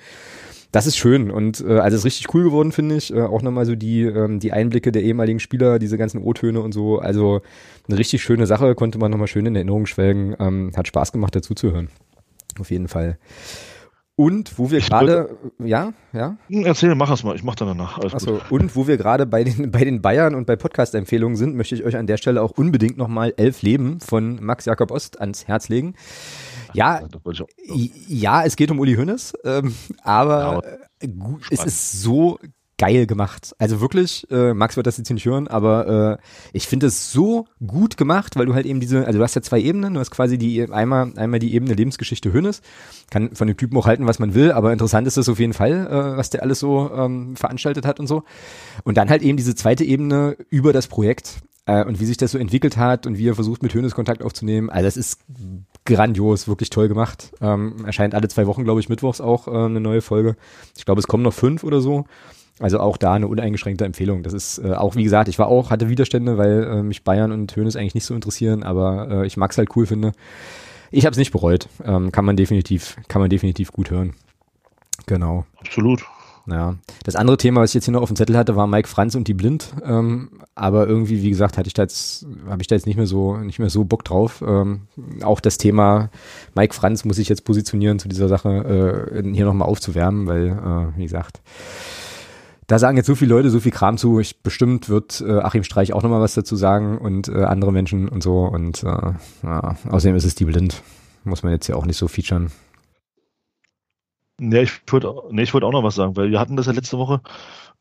das 0.73 0.87
ist 0.87 0.97
schön 0.97 1.31
und 1.31 1.61
äh, 1.61 1.79
also 1.79 1.97
ist 1.97 2.05
richtig 2.05 2.33
cool 2.35 2.45
geworden, 2.45 2.73
finde 2.73 2.97
ich. 2.97 3.13
Äh, 3.13 3.23
auch 3.23 3.43
nochmal 3.43 3.67
so 3.67 3.75
die, 3.75 4.03
ähm, 4.03 4.39
die 4.39 4.53
Einblicke 4.53 4.93
der 4.93 5.03
ehemaligen 5.03 5.41
Spieler, 5.41 5.79
diese 5.79 5.99
ganzen 5.99 6.23
O-Töne 6.23 6.61
und 6.61 6.73
so. 6.73 6.99
Also 6.99 7.43
eine 7.89 7.99
richtig 7.99 8.23
schöne 8.23 8.47
Sache, 8.47 8.75
konnte 8.75 8.99
man 8.99 9.11
nochmal 9.11 9.27
schön 9.27 9.47
in 9.47 9.57
Erinnerung 9.57 9.87
schwelgen. 9.87 10.37
Ähm, 10.39 10.73
hat 10.77 10.87
Spaß 10.87 11.13
gemacht, 11.13 11.35
dazu 11.35 11.55
zu 11.55 11.73
hören. 11.73 11.89
Auf 12.59 12.71
jeden 12.71 12.89
Fall. 12.89 13.19
Und 14.21 14.59
wo 14.59 14.71
wir 14.71 14.81
gerade, 14.81 15.39
ja, 15.59 15.95
ja. 16.13 16.37
Hm, 16.49 16.67
erzähl, 16.67 16.95
mach 16.95 17.11
es 17.11 17.25
mal, 17.25 17.35
ich 17.35 17.43
mach 17.43 17.55
dann 17.55 17.69
danach. 17.69 17.99
Achso, 17.99 18.39
und 18.51 18.77
wo 18.77 18.87
wir 18.87 18.99
gerade 18.99 19.25
bei 19.25 19.45
den, 19.45 19.71
bei 19.71 19.83
den 19.83 20.03
Bayern 20.03 20.35
und 20.35 20.47
bei 20.47 20.57
Podcast-Empfehlungen 20.57 21.37
sind, 21.37 21.57
möchte 21.57 21.75
ich 21.75 21.85
euch 21.85 21.97
an 21.97 22.07
der 22.07 22.19
Stelle 22.19 22.43
auch 22.43 22.51
unbedingt 22.51 22.99
nochmal 22.99 23.33
Elf 23.39 23.63
Leben 23.63 23.99
von 24.01 24.39
Max 24.45 24.67
Jakob 24.67 24.91
Ost 24.91 25.21
ans 25.21 25.49
Herz 25.49 25.71
legen. 25.71 25.95
Ja, 26.75 27.01
ja, 28.09 28.45
es 28.45 28.57
geht 28.57 28.71
um 28.71 28.79
Uli 28.79 28.95
Hoeneß, 28.97 29.35
ähm, 29.45 29.75
aber 30.03 30.63
ja, 31.03 31.09
gut, 31.09 31.47
es 31.51 31.65
ist 31.65 32.03
so 32.03 32.39
geil 32.81 33.07
gemacht. 33.07 33.55
Also 33.59 33.83
wirklich, 33.83 34.27
äh, 34.31 34.55
Max 34.55 34.77
wird 34.77 34.87
das 34.87 34.97
jetzt 34.97 35.11
nicht 35.11 35.27
hören, 35.27 35.49
aber 35.49 36.19
äh, 36.19 36.25
ich 36.55 36.67
finde 36.67 36.87
es 36.87 37.13
so 37.13 37.45
gut 37.67 37.99
gemacht, 37.99 38.37
weil 38.37 38.47
du 38.47 38.55
halt 38.55 38.65
eben 38.65 38.81
diese, 38.81 39.07
also 39.07 39.19
du 39.19 39.23
hast 39.23 39.35
ja 39.35 39.43
zwei 39.43 39.61
Ebenen, 39.61 39.93
du 39.93 40.01
hast 40.01 40.11
quasi 40.11 40.39
die 40.39 40.67
einmal 40.73 41.13
einmal 41.17 41.41
die 41.41 41.53
Ebene 41.53 41.75
Lebensgeschichte 41.75 42.33
Hönes, 42.33 42.63
kann 43.11 43.35
von 43.35 43.49
dem 43.49 43.59
Typen 43.59 43.77
auch 43.77 43.87
halten, 43.87 44.07
was 44.07 44.19
man 44.19 44.33
will, 44.33 44.51
aber 44.53 44.73
interessant 44.73 45.07
ist 45.07 45.19
es 45.19 45.29
auf 45.29 45.39
jeden 45.39 45.53
Fall, 45.53 45.89
äh, 45.89 46.17
was 46.17 46.31
der 46.31 46.43
alles 46.43 46.59
so 46.59 46.91
ähm, 46.91 47.37
veranstaltet 47.37 47.85
hat 47.85 48.01
und 48.01 48.07
so. 48.07 48.23
Und 48.83 48.97
dann 48.97 49.11
halt 49.11 49.21
eben 49.21 49.37
diese 49.37 49.55
zweite 49.55 49.85
Ebene 49.85 50.39
über 50.49 50.73
das 50.73 50.87
Projekt 50.87 51.43
äh, 51.71 51.85
und 51.85 52.01
wie 52.01 52.05
sich 52.05 52.17
das 52.17 52.33
so 52.33 52.39
entwickelt 52.39 52.77
hat 52.77 53.07
und 53.07 53.17
wie 53.17 53.29
er 53.29 53.35
versucht 53.35 53.63
mit 53.63 53.73
Hönes 53.73 53.95
Kontakt 53.95 54.23
aufzunehmen. 54.23 54.71
Also 54.71 54.87
das 54.87 54.97
ist 54.97 55.21
grandios, 55.85 56.49
wirklich 56.49 56.71
toll 56.71 56.89
gemacht. 56.89 57.33
Ähm, 57.41 57.85
erscheint 57.87 58.15
alle 58.15 58.29
zwei 58.29 58.47
Wochen, 58.47 58.65
glaube 58.65 58.81
ich, 58.81 58.89
mittwochs 58.89 59.21
auch 59.21 59.47
äh, 59.47 59.51
eine 59.51 59.81
neue 59.81 60.01
Folge. 60.01 60.37
Ich 60.77 60.85
glaube, 60.85 60.99
es 60.99 61.07
kommen 61.07 61.23
noch 61.23 61.33
fünf 61.33 61.63
oder 61.63 61.81
so. 61.81 62.07
Also 62.59 62.79
auch 62.81 62.97
da 62.97 63.15
eine 63.15 63.29
uneingeschränkte 63.29 63.85
Empfehlung. 63.85 64.23
Das 64.23 64.33
ist 64.33 64.59
äh, 64.59 64.73
auch, 64.73 64.97
wie 64.97 65.05
gesagt, 65.05 65.29
ich 65.29 65.39
war 65.39 65.47
auch, 65.47 65.71
hatte 65.71 65.89
Widerstände, 65.89 66.37
weil 66.37 66.65
äh, 66.65 66.83
mich 66.83 67.05
Bayern 67.05 67.33
und 67.33 67.55
Hönes 67.57 67.77
eigentlich 67.77 67.95
nicht 67.95 68.05
so 68.05 68.15
interessieren, 68.15 68.63
aber 68.63 69.23
äh, 69.23 69.27
ich 69.27 69.37
mag's 69.37 69.57
halt 69.57 69.75
cool 69.77 69.87
finde. 69.87 70.13
Ich 70.91 71.07
habe 71.07 71.13
es 71.13 71.19
nicht 71.19 71.31
bereut. 71.31 71.69
Ähm, 71.85 72.13
kann 72.13 72.25
man 72.25 72.37
definitiv, 72.37 72.97
kann 73.09 73.21
man 73.21 73.31
definitiv 73.31 73.73
gut 73.73 73.91
hören. 73.91 74.15
Genau. 75.07 75.47
Absolut. 75.59 76.05
Ja. 76.51 76.77
Das 77.05 77.17
andere 77.17 77.37
Thema, 77.37 77.61
was 77.61 77.71
ich 77.71 77.75
jetzt 77.75 77.85
hier 77.85 77.93
noch 77.93 78.03
auf 78.03 78.11
dem 78.11 78.17
Zettel 78.17 78.37
hatte, 78.37 78.57
war 78.57 78.67
Mike 78.67 78.89
Franz 78.89 79.15
und 79.15 79.29
die 79.29 79.35
Blind. 79.35 79.75
Ähm, 79.85 80.31
aber 80.55 80.87
irgendwie, 80.87 81.23
wie 81.23 81.31
gesagt, 81.31 81.59
hatte 81.59 81.69
ich 81.69 81.75
da 81.75 81.83
jetzt, 81.83 82.27
habe 82.49 82.61
ich 82.61 82.67
da 82.67 82.75
jetzt 82.75 82.87
nicht 82.87 82.97
mehr 82.97 83.07
so, 83.07 83.37
nicht 83.37 83.59
mehr 83.59 83.71
so 83.71 83.85
Bock 83.85 84.05
drauf. 84.05 84.43
Ähm, 84.47 84.83
auch 85.23 85.41
das 85.41 85.59
Thema 85.59 86.11
Mike 86.55 86.75
Franz 86.75 87.05
muss 87.05 87.19
ich 87.19 87.29
jetzt 87.29 87.45
positionieren 87.45 87.99
zu 87.99 88.09
dieser 88.09 88.29
Sache, 88.29 89.13
äh, 89.13 89.33
hier 89.33 89.45
nochmal 89.45 89.69
aufzuwärmen, 89.69 90.27
weil, 90.27 90.49
äh, 90.49 90.99
wie 90.99 91.05
gesagt, 91.05 91.41
da 92.71 92.79
sagen 92.79 92.97
jetzt 92.97 93.07
so 93.07 93.17
viele 93.17 93.35
Leute 93.35 93.51
so 93.51 93.59
viel 93.59 93.73
Kram 93.73 93.99
zu. 93.99 94.21
Ich 94.21 94.43
bestimmt 94.43 94.89
wird 94.89 95.21
äh, 95.27 95.39
Achim 95.39 95.65
Streich 95.65 95.93
auch 95.93 96.05
nochmal 96.05 96.21
was 96.21 96.35
dazu 96.35 96.55
sagen 96.55 96.99
und 96.99 97.29
äh, 97.29 97.43
andere 97.43 97.73
Menschen 97.73 98.09
und 98.09 98.23
so. 98.23 98.45
Und 98.45 98.85
äh, 98.85 99.13
ja, 99.43 99.77
außerdem 99.89 100.15
ist 100.15 100.25
es 100.25 100.37
die 100.37 100.45
Blind. 100.45 100.81
Muss 101.25 101.43
man 101.43 101.53
jetzt 101.53 101.67
ja 101.67 101.75
auch 101.75 101.85
nicht 101.85 101.97
so 101.97 102.07
featuren. 102.07 102.53
Ja, 104.41 104.63
ich 104.63 104.73
wollte 104.87 105.15
nee, 105.31 105.43
ich 105.43 105.53
wollte 105.53 105.67
auch 105.67 105.73
noch 105.73 105.85
was 105.85 105.95
sagen, 105.95 106.17
weil 106.17 106.31
wir 106.31 106.41
hatten 106.41 106.57
das 106.57 106.67
ja 106.67 106.73
letzte 106.73 106.97
Woche. 106.97 107.21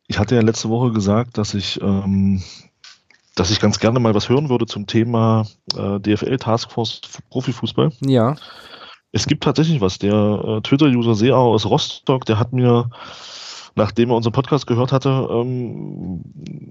Ich 0.08 0.20
hatte 0.20 0.36
ja 0.36 0.42
letzte 0.42 0.70
Woche 0.70 0.92
gesagt, 0.92 1.38
dass 1.38 1.54
ich, 1.54 1.80
ähm, 1.82 2.44
dass 3.36 3.50
ich 3.50 3.62
ganz 3.62 3.80
gerne 3.80 4.00
mal 4.00 4.14
was 4.14 4.28
hören 4.28 4.50
würde 4.50 4.66
zum 4.66 4.86
Thema 4.86 5.46
äh, 5.76 6.00
DFL 6.00 6.38
Taskforce 6.38 7.02
Profifußball. 7.30 7.92
Ja. 8.02 8.36
Es 9.12 9.26
gibt 9.26 9.44
tatsächlich 9.44 9.80
was. 9.80 10.00
Der 10.00 10.14
äh, 10.14 10.62
Twitter-User 10.62 11.16
Seau 11.16 11.54
aus 11.54 11.66
Rostock, 11.66 12.26
der 12.26 12.38
hat 12.38 12.52
mir, 12.52 12.90
nachdem 13.76 14.10
er 14.10 14.18
unseren 14.18 14.34
Podcast 14.34 14.68
gehört 14.68 14.92
hatte, 14.92 15.28
ähm, 15.32 16.24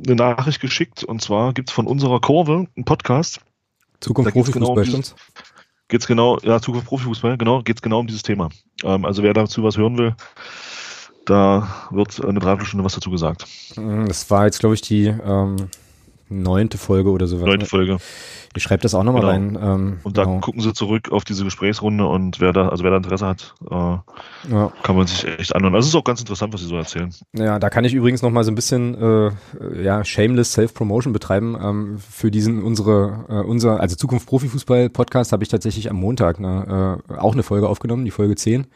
eine 0.06 0.16
Nachricht 0.16 0.60
geschickt. 0.60 1.02
Und 1.02 1.22
zwar 1.22 1.54
gibt 1.54 1.70
es 1.70 1.74
von 1.74 1.86
unserer 1.86 2.20
Kurve 2.20 2.66
einen 2.76 2.84
Podcast. 2.84 3.40
Zukunft 4.00 4.32
Profifußball, 4.32 4.84
genau 4.84 4.96
um 4.98 5.02
stimmt's? 5.88 6.06
geht's 6.06 6.06
genau, 6.06 6.38
ja, 6.42 6.60
Zukunft 6.60 6.86
Profifußball, 6.86 7.36
genau, 7.36 7.62
geht's 7.62 7.82
genau 7.82 8.00
um 8.00 8.06
dieses 8.06 8.22
Thema. 8.22 8.50
Ähm, 8.84 9.04
also 9.04 9.22
wer 9.22 9.34
dazu 9.34 9.62
was 9.62 9.76
hören 9.76 9.98
will, 9.98 10.14
da 11.24 11.68
wird 11.90 12.24
eine 12.24 12.38
Dreiviertelstunde 12.38 12.84
was 12.84 12.94
dazu 12.94 13.10
gesagt. 13.10 13.46
Mm, 13.76 14.06
das 14.06 14.30
war 14.30 14.46
jetzt, 14.46 14.60
glaube 14.60 14.74
ich, 14.74 14.82
die 14.82 15.06
ähm, 15.06 15.56
neunte 16.28 16.78
Folge 16.78 17.10
oder 17.10 17.26
sowas. 17.26 17.46
Neunte 17.46 17.66
Folge. 17.66 17.98
Ich 18.56 18.62
schreibe 18.62 18.82
das 18.82 18.94
auch 18.94 19.02
nochmal 19.02 19.22
genau. 19.22 19.32
rein. 19.32 19.58
Ähm, 19.60 20.00
und 20.02 20.16
da 20.16 20.24
genau. 20.24 20.40
gucken 20.40 20.60
sie 20.60 20.72
zurück 20.72 21.10
auf 21.12 21.24
diese 21.24 21.44
Gesprächsrunde 21.44 22.06
und 22.06 22.40
wer 22.40 22.52
da, 22.52 22.68
also 22.68 22.82
wer 22.84 22.90
da 22.90 22.96
Interesse 22.96 23.26
hat, 23.26 23.54
äh, 23.70 23.74
ja. 23.74 24.72
kann 24.82 24.96
man 24.96 25.06
sich 25.06 25.26
echt 25.26 25.54
anhören. 25.54 25.74
Also 25.74 25.86
es 25.86 25.94
ist 25.94 25.98
auch 25.98 26.04
ganz 26.04 26.20
interessant, 26.20 26.52
was 26.52 26.60
sie 26.60 26.66
so 26.66 26.76
erzählen. 26.76 27.14
Ja, 27.34 27.58
da 27.58 27.70
kann 27.70 27.84
ich 27.84 27.94
übrigens 27.94 28.22
nochmal 28.22 28.44
so 28.44 28.50
ein 28.50 28.54
bisschen 28.54 28.94
äh, 29.00 29.82
ja, 29.82 30.04
shameless 30.04 30.52
Self-Promotion 30.52 31.12
betreiben. 31.12 31.56
Ähm, 31.60 31.98
für 31.98 32.30
diesen 32.30 32.62
unsere, 32.62 33.26
äh, 33.28 33.46
unser, 33.46 33.80
also 33.80 33.96
Zukunft 33.96 34.26
Profifußball-Podcast 34.26 35.32
habe 35.32 35.42
ich 35.42 35.48
tatsächlich 35.48 35.90
am 35.90 35.96
Montag 35.96 36.40
ne, 36.40 37.00
äh, 37.08 37.14
auch 37.14 37.34
eine 37.34 37.42
Folge 37.42 37.68
aufgenommen, 37.68 38.04
die 38.04 38.10
Folge 38.10 38.34
10 38.34 38.66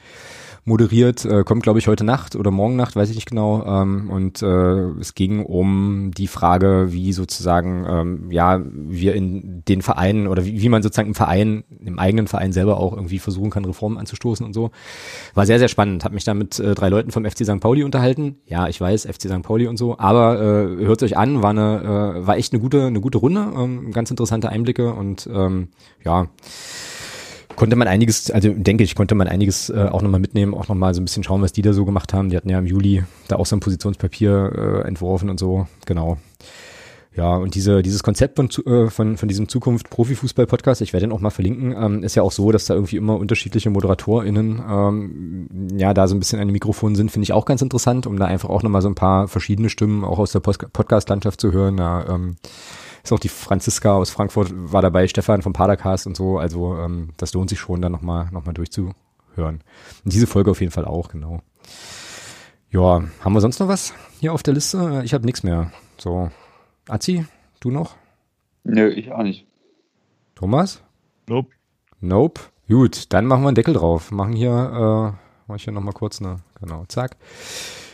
moderiert, 0.64 1.24
äh, 1.24 1.42
kommt 1.42 1.64
glaube 1.64 1.80
ich 1.80 1.88
heute 1.88 2.04
Nacht 2.04 2.36
oder 2.36 2.52
morgen 2.52 2.76
Nacht, 2.76 2.94
weiß 2.94 3.10
ich 3.10 3.16
nicht 3.16 3.28
genau. 3.28 3.64
Ähm, 3.66 4.10
und 4.10 4.42
äh, 4.42 4.90
es 5.00 5.14
ging 5.14 5.44
um 5.44 6.12
die 6.16 6.28
Frage, 6.28 6.92
wie 6.92 7.12
sozusagen 7.12 7.84
ähm, 7.88 8.30
ja 8.30 8.60
wir 8.64 9.14
in 9.14 9.62
den 9.66 9.82
Vereinen 9.82 10.28
oder 10.28 10.44
wie, 10.44 10.62
wie 10.62 10.68
man 10.68 10.82
sozusagen 10.82 11.08
im 11.08 11.14
Verein, 11.16 11.64
im 11.84 11.98
eigenen 11.98 12.28
Verein 12.28 12.52
selber 12.52 12.78
auch 12.78 12.92
irgendwie 12.94 13.18
versuchen 13.18 13.50
kann, 13.50 13.64
Reformen 13.64 13.98
anzustoßen 13.98 14.46
und 14.46 14.52
so. 14.52 14.70
War 15.34 15.46
sehr 15.46 15.58
sehr 15.58 15.68
spannend. 15.68 16.04
Hab 16.04 16.12
mich 16.12 16.24
da 16.24 16.34
mit 16.34 16.60
äh, 16.60 16.74
drei 16.74 16.88
Leuten 16.88 17.10
vom 17.10 17.24
FC 17.24 17.44
St. 17.44 17.60
Pauli 17.60 17.82
unterhalten. 17.82 18.36
Ja, 18.46 18.68
ich 18.68 18.80
weiß, 18.80 19.06
FC 19.06 19.22
St. 19.22 19.42
Pauli 19.42 19.66
und 19.66 19.78
so. 19.78 19.98
Aber 19.98 20.40
äh, 20.40 20.84
hört 20.84 21.02
euch 21.02 21.16
an, 21.16 21.42
war 21.42 21.50
eine 21.50 22.18
äh, 22.20 22.26
war 22.26 22.36
echt 22.36 22.52
eine 22.52 22.62
gute 22.62 22.86
eine 22.86 23.00
gute 23.00 23.18
Runde, 23.18 23.52
ähm, 23.56 23.90
ganz 23.90 24.10
interessante 24.10 24.48
Einblicke 24.48 24.92
und 24.92 25.28
ähm, 25.32 25.68
ja 26.04 26.28
konnte 27.56 27.76
man 27.76 27.88
einiges, 27.88 28.30
also 28.30 28.50
denke 28.50 28.84
ich, 28.84 28.94
konnte 28.94 29.14
man 29.14 29.28
einiges 29.28 29.70
äh, 29.70 29.88
auch 29.90 30.02
nochmal 30.02 30.20
mitnehmen, 30.20 30.54
auch 30.54 30.68
nochmal 30.68 30.94
so 30.94 31.00
ein 31.00 31.04
bisschen 31.04 31.24
schauen, 31.24 31.42
was 31.42 31.52
die 31.52 31.62
da 31.62 31.72
so 31.72 31.84
gemacht 31.84 32.12
haben. 32.12 32.30
Die 32.30 32.36
hatten 32.36 32.48
ja 32.48 32.58
im 32.58 32.66
Juli 32.66 33.04
da 33.28 33.36
auch 33.36 33.46
so 33.46 33.56
ein 33.56 33.60
Positionspapier 33.60 34.82
äh, 34.84 34.88
entworfen 34.88 35.30
und 35.30 35.38
so, 35.38 35.66
genau. 35.86 36.18
Ja, 37.14 37.36
und 37.36 37.54
diese, 37.54 37.82
dieses 37.82 38.02
Konzept 38.02 38.36
von, 38.36 38.48
äh, 38.64 38.88
von, 38.88 39.18
von 39.18 39.28
diesem 39.28 39.46
Zukunft 39.46 39.90
Profifußball-Podcast, 39.90 40.80
ich 40.80 40.94
werde 40.94 41.06
den 41.06 41.12
auch 41.12 41.20
mal 41.20 41.30
verlinken, 41.30 41.74
ähm, 41.76 42.02
ist 42.02 42.14
ja 42.14 42.22
auch 42.22 42.32
so, 42.32 42.52
dass 42.52 42.64
da 42.64 42.74
irgendwie 42.74 42.96
immer 42.96 43.18
unterschiedliche 43.18 43.68
ModeratorInnen 43.68 44.62
ähm, 44.66 45.48
ja 45.76 45.92
da 45.92 46.08
so 46.08 46.14
ein 46.14 46.20
bisschen 46.20 46.40
an 46.40 46.48
den 46.48 46.52
Mikrofonen 46.52 46.96
sind, 46.96 47.10
finde 47.10 47.24
ich 47.24 47.34
auch 47.34 47.44
ganz 47.44 47.60
interessant, 47.60 48.06
um 48.06 48.18
da 48.18 48.24
einfach 48.24 48.48
auch 48.48 48.62
nochmal 48.62 48.80
so 48.80 48.88
ein 48.88 48.94
paar 48.94 49.28
verschiedene 49.28 49.68
Stimmen 49.68 50.04
auch 50.04 50.18
aus 50.18 50.32
der 50.32 50.40
Podcast-Landschaft 50.40 51.38
zu 51.38 51.52
hören. 51.52 51.76
Ja, 51.76 52.08
ähm, 52.08 52.36
ist 53.02 53.12
auch 53.12 53.18
die 53.18 53.28
Franziska 53.28 53.94
aus 53.94 54.10
Frankfurt 54.10 54.50
war 54.52 54.82
dabei, 54.82 55.08
Stefan 55.08 55.42
vom 55.42 55.52
Padercast 55.52 56.06
und 56.06 56.16
so. 56.16 56.38
Also 56.38 56.76
ähm, 56.76 57.10
das 57.16 57.34
lohnt 57.34 57.50
sich 57.50 57.58
schon, 57.58 57.82
da 57.82 57.88
nochmal 57.88 58.28
noch 58.32 58.44
mal 58.44 58.52
durchzuhören. 58.52 58.94
Und 59.36 59.62
diese 60.04 60.26
Folge 60.26 60.50
auf 60.50 60.60
jeden 60.60 60.72
Fall 60.72 60.84
auch, 60.84 61.08
genau. 61.08 61.40
Ja, 62.70 63.02
haben 63.20 63.32
wir 63.34 63.40
sonst 63.40 63.58
noch 63.60 63.68
was 63.68 63.92
hier 64.20 64.32
auf 64.32 64.42
der 64.42 64.54
Liste? 64.54 65.02
Ich 65.04 65.14
habe 65.14 65.26
nichts 65.26 65.42
mehr. 65.42 65.72
So, 65.98 66.30
Azi, 66.88 67.26
du 67.60 67.70
noch? 67.70 67.96
Nö, 68.64 68.88
ich 68.88 69.12
auch 69.12 69.22
nicht. 69.22 69.46
Thomas? 70.34 70.82
Nope. 71.28 71.50
Nope. 72.00 72.40
Gut, 72.68 73.12
dann 73.12 73.26
machen 73.26 73.42
wir 73.42 73.48
einen 73.48 73.54
Deckel 73.54 73.74
drauf. 73.74 74.10
Machen 74.10 74.32
hier, 74.32 74.50
äh, 74.50 75.18
mach 75.46 75.56
ich 75.56 75.64
hier 75.64 75.72
nochmal 75.72 75.92
kurz 75.92 76.20
eine, 76.20 76.36
genau, 76.60 76.84
zack. 76.88 77.16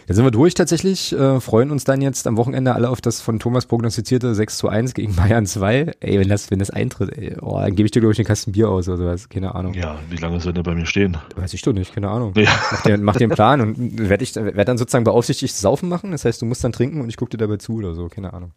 Da 0.09 0.15
sind 0.15 0.25
wir 0.25 0.31
durch 0.31 0.55
tatsächlich, 0.55 1.13
äh, 1.13 1.39
freuen 1.39 1.71
uns 1.71 1.85
dann 1.85 2.01
jetzt 2.01 2.27
am 2.27 2.39
Wochenende 2.39 2.75
alle 2.75 2.89
auf 2.89 3.03
das 3.03 3.21
von 3.21 3.39
Thomas 3.39 3.67
prognostizierte 3.67 4.35
6 4.35 4.57
zu 4.57 4.71
1 4.71 4.95
gegen 4.95 5.15
Bayern 5.15 5.45
2. 5.45 5.97
Ey, 6.01 6.19
wenn 6.19 6.31
das, 6.31 6.51
wenn 6.51 6.59
das 6.59 6.71
eintritt, 6.71 7.11
ey, 7.19 7.37
oh, 7.43 7.59
dann 7.59 7.77
gebe 7.77 7.85
ich 7.85 7.91
dir, 7.91 8.01
glaube 8.01 8.15
ich, 8.15 8.19
einen 8.19 8.27
Kasten 8.27 8.53
Bier 8.53 8.71
aus 8.71 8.89
oder 8.89 8.97
sowas, 8.97 9.29
keine 9.29 9.55
Ahnung. 9.55 9.75
Ja, 9.75 9.99
wie 10.09 10.17
lange 10.17 10.41
soll 10.41 10.55
der 10.55 10.63
bei 10.63 10.75
mir 10.75 10.87
stehen? 10.87 11.19
Weiß 11.37 11.53
ich 11.53 11.61
doch 11.61 11.75
nicht, 11.75 11.95
keine 11.95 12.09
Ahnung. 12.09 12.33
Ja. 12.37 12.49
Mach 12.71 12.81
dir, 12.81 12.97
mach 12.97 13.17
einen 13.17 13.29
Plan 13.29 13.61
und 13.61 14.09
werde 14.09 14.25
ich, 14.25 14.35
werd 14.35 14.67
dann 14.67 14.79
sozusagen 14.79 15.05
beaufsichtigt 15.05 15.55
Saufen 15.55 15.91
machen, 15.91 16.13
das 16.13 16.25
heißt, 16.25 16.41
du 16.41 16.47
musst 16.47 16.65
dann 16.65 16.73
trinken 16.73 17.03
und 17.03 17.11
ich 17.11 17.19
gucke 17.19 17.33
dir 17.33 17.37
dabei 17.37 17.59
zu 17.59 17.75
oder 17.75 17.95
so, 17.95 18.09
keine 18.09 18.33
Ahnung. 18.33 18.53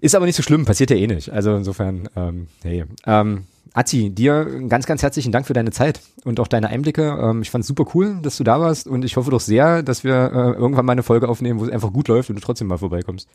Ist 0.00 0.14
aber 0.14 0.26
nicht 0.26 0.36
so 0.36 0.44
schlimm, 0.44 0.64
passiert 0.64 0.90
ja 0.90 0.96
eh 0.96 1.08
nicht. 1.08 1.32
Also 1.32 1.56
insofern, 1.56 2.08
ähm, 2.14 2.46
hey. 2.62 2.84
Ähm, 3.04 3.46
Azi, 3.74 4.10
dir 4.10 4.44
ganz, 4.68 4.86
ganz 4.86 5.02
herzlichen 5.02 5.32
Dank 5.32 5.46
für 5.46 5.52
deine 5.52 5.70
Zeit 5.70 6.00
und 6.24 6.40
auch 6.40 6.48
deine 6.48 6.68
Einblicke. 6.68 7.18
Ähm, 7.20 7.42
ich 7.42 7.50
fand 7.50 7.62
es 7.62 7.68
super 7.68 7.84
cool, 7.94 8.18
dass 8.22 8.36
du 8.36 8.44
da 8.44 8.60
warst 8.60 8.86
und 8.86 9.04
ich 9.04 9.16
hoffe 9.16 9.30
doch 9.30 9.40
sehr, 9.40 9.82
dass 9.82 10.04
wir 10.04 10.14
äh, 10.14 10.52
irgendwann 10.58 10.86
mal 10.86 10.92
eine 10.92 11.02
Folge 11.02 11.28
aufnehmen, 11.28 11.60
wo 11.60 11.64
es 11.64 11.70
einfach 11.70 11.92
gut 11.92 12.08
läuft 12.08 12.30
und 12.30 12.36
du 12.36 12.42
trotzdem 12.42 12.66
mal 12.66 12.78
vorbeikommst. 12.78 13.28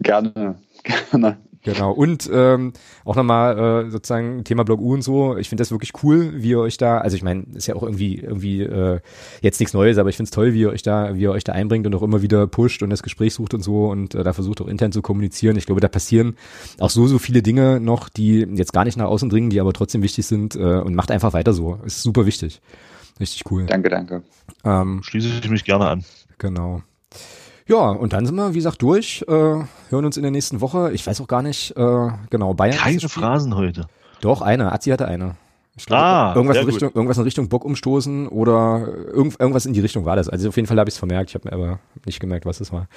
Gerne, 0.00 0.56
gerne. 1.10 1.38
Genau. 1.64 1.92
Und 1.92 2.28
ähm, 2.32 2.72
auch 3.04 3.14
nochmal 3.14 3.86
äh, 3.86 3.90
sozusagen 3.90 4.42
Thema 4.42 4.64
Blog 4.64 4.80
U 4.80 4.94
und 4.94 5.02
so. 5.02 5.36
Ich 5.36 5.48
finde 5.48 5.60
das 5.60 5.70
wirklich 5.70 5.92
cool, 6.02 6.42
wie 6.42 6.50
ihr 6.50 6.58
euch 6.58 6.76
da, 6.76 6.98
also 6.98 7.16
ich 7.16 7.22
meine, 7.22 7.44
ist 7.54 7.68
ja 7.68 7.76
auch 7.76 7.84
irgendwie 7.84 8.16
irgendwie 8.16 8.62
äh, 8.62 9.00
jetzt 9.42 9.60
nichts 9.60 9.72
Neues, 9.72 9.98
aber 9.98 10.08
ich 10.08 10.16
finde 10.16 10.26
es 10.26 10.32
toll, 10.32 10.54
wie 10.54 10.60
ihr 10.62 10.70
euch 10.70 10.82
da, 10.82 11.14
wie 11.14 11.22
ihr 11.22 11.30
euch 11.30 11.44
da 11.44 11.52
einbringt 11.52 11.86
und 11.86 11.94
auch 11.94 12.02
immer 12.02 12.20
wieder 12.20 12.48
pusht 12.48 12.82
und 12.82 12.90
das 12.90 13.04
Gespräch 13.04 13.34
sucht 13.34 13.54
und 13.54 13.62
so 13.62 13.86
und 13.90 14.16
äh, 14.16 14.24
da 14.24 14.32
versucht 14.32 14.60
auch 14.60 14.66
intern 14.66 14.90
zu 14.90 15.02
kommunizieren. 15.02 15.56
Ich 15.56 15.66
glaube, 15.66 15.80
da 15.80 15.88
passieren 15.88 16.36
auch 16.80 16.90
so, 16.90 17.06
so 17.06 17.18
viele 17.18 17.42
Dinge 17.42 17.78
noch, 17.78 18.08
die 18.08 18.40
jetzt 18.54 18.72
gar 18.72 18.84
nicht 18.84 18.96
nach 18.96 19.06
außen 19.06 19.28
dringen, 19.28 19.50
die 19.50 19.60
aber 19.60 19.72
trotzdem 19.72 20.02
wichtig 20.02 20.26
sind 20.26 20.56
äh, 20.56 20.80
und 20.80 20.96
macht 20.96 21.12
einfach 21.12 21.32
weiter 21.32 21.52
so. 21.52 21.78
Ist 21.84 22.02
super 22.02 22.26
wichtig. 22.26 22.60
Richtig 23.20 23.48
cool. 23.52 23.66
Danke, 23.66 23.88
danke. 23.88 24.22
Ähm, 24.64 25.00
Schließe 25.04 25.28
ich 25.42 25.48
mich 25.48 25.64
gerne 25.64 25.88
an. 25.88 26.04
Genau. 26.38 26.82
Ja, 27.66 27.90
und 27.90 28.12
dann 28.12 28.26
sind 28.26 28.34
wir, 28.34 28.50
wie 28.50 28.58
gesagt, 28.58 28.82
durch. 28.82 29.24
Äh, 29.28 29.32
hören 29.32 30.04
uns 30.04 30.16
in 30.16 30.22
der 30.22 30.32
nächsten 30.32 30.60
Woche. 30.60 30.92
Ich 30.92 31.06
weiß 31.06 31.20
auch 31.20 31.28
gar 31.28 31.42
nicht, 31.42 31.76
äh, 31.76 32.08
genau, 32.30 32.54
Bayern. 32.54 32.76
Keine 32.76 33.00
Phrasen 33.00 33.56
heute. 33.56 33.86
Doch, 34.20 34.42
eine. 34.42 34.72
Azi 34.72 34.90
hatte 34.90 35.06
eine. 35.06 35.36
Ich 35.76 35.86
glaub, 35.86 36.00
ah, 36.00 36.32
irgendwas, 36.34 36.58
in 36.58 36.66
Richtung, 36.66 36.90
irgendwas 36.92 37.16
in 37.16 37.24
Richtung 37.24 37.48
Bock 37.48 37.64
umstoßen 37.64 38.28
oder 38.28 38.86
irgend, 39.12 39.40
irgendwas 39.40 39.64
in 39.64 39.72
die 39.72 39.80
Richtung 39.80 40.04
war 40.04 40.16
das. 40.16 40.28
Also 40.28 40.48
auf 40.48 40.56
jeden 40.56 40.68
Fall 40.68 40.78
habe 40.78 40.88
ich 40.88 40.94
es 40.94 40.98
vermerkt. 40.98 41.30
Ich 41.30 41.34
habe 41.34 41.48
mir 41.48 41.54
aber 41.54 41.78
nicht 42.04 42.20
gemerkt, 42.20 42.44
was 42.44 42.60
es 42.60 42.72
war. 42.72 42.88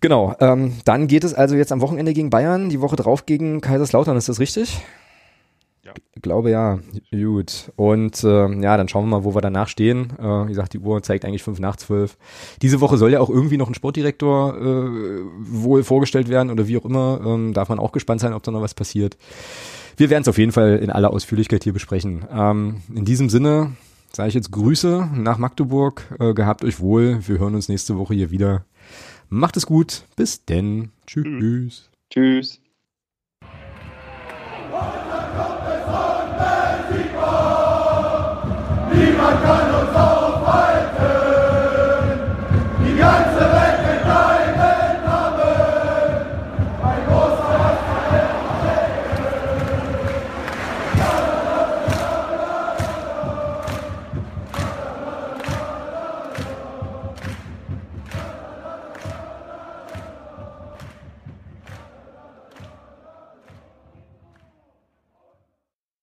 Genau, 0.00 0.36
ähm, 0.38 0.74
dann 0.84 1.08
geht 1.08 1.24
es 1.24 1.34
also 1.34 1.56
jetzt 1.56 1.72
am 1.72 1.80
Wochenende 1.80 2.12
gegen 2.12 2.30
Bayern, 2.30 2.68
die 2.68 2.80
Woche 2.80 2.96
drauf 2.96 3.26
gegen 3.26 3.60
Kaiserslautern. 3.60 4.16
Ist 4.16 4.28
das 4.28 4.38
richtig? 4.38 4.80
Ja. 5.88 6.20
Glaube 6.20 6.50
ja. 6.50 6.78
Gut. 7.10 7.72
Und 7.76 8.22
äh, 8.22 8.60
ja, 8.60 8.76
dann 8.76 8.88
schauen 8.88 9.04
wir 9.04 9.18
mal, 9.18 9.24
wo 9.24 9.34
wir 9.34 9.40
danach 9.40 9.68
stehen. 9.68 10.12
Äh, 10.18 10.44
wie 10.44 10.48
gesagt, 10.48 10.74
die 10.74 10.78
Uhr 10.78 11.02
zeigt 11.02 11.24
eigentlich 11.24 11.42
fünf 11.42 11.60
nach 11.60 11.76
zwölf. 11.76 12.18
Diese 12.60 12.80
Woche 12.80 12.98
soll 12.98 13.12
ja 13.12 13.20
auch 13.20 13.30
irgendwie 13.30 13.56
noch 13.56 13.68
ein 13.68 13.74
Sportdirektor 13.74 14.56
äh, 14.56 15.20
wohl 15.38 15.82
vorgestellt 15.84 16.28
werden 16.28 16.50
oder 16.50 16.68
wie 16.68 16.76
auch 16.76 16.84
immer. 16.84 17.20
Ähm, 17.24 17.54
darf 17.54 17.68
man 17.68 17.78
auch 17.78 17.92
gespannt 17.92 18.20
sein, 18.20 18.34
ob 18.34 18.42
da 18.42 18.50
noch 18.50 18.60
was 18.60 18.74
passiert. 18.74 19.16
Wir 19.96 20.10
werden 20.10 20.22
es 20.22 20.28
auf 20.28 20.38
jeden 20.38 20.52
Fall 20.52 20.78
in 20.78 20.90
aller 20.90 21.10
Ausführlichkeit 21.10 21.64
hier 21.64 21.72
besprechen. 21.72 22.24
Ähm, 22.30 22.82
in 22.94 23.04
diesem 23.04 23.30
Sinne 23.30 23.72
sage 24.12 24.28
ich 24.28 24.34
jetzt 24.34 24.52
Grüße 24.52 25.08
nach 25.14 25.38
Magdeburg. 25.38 26.02
Äh, 26.18 26.34
gehabt 26.34 26.64
euch 26.64 26.80
wohl. 26.80 27.26
Wir 27.26 27.38
hören 27.38 27.54
uns 27.54 27.68
nächste 27.68 27.96
Woche 27.96 28.14
hier 28.14 28.30
wieder. 28.30 28.64
Macht 29.30 29.56
es 29.56 29.66
gut. 29.66 30.04
Bis 30.16 30.44
denn. 30.44 30.90
Tschüss. 31.06 31.88
Tschüss. 32.10 32.60
Niemand 38.90 39.42
kann 39.44 39.74
uns 39.74 39.96
auf 39.96 40.27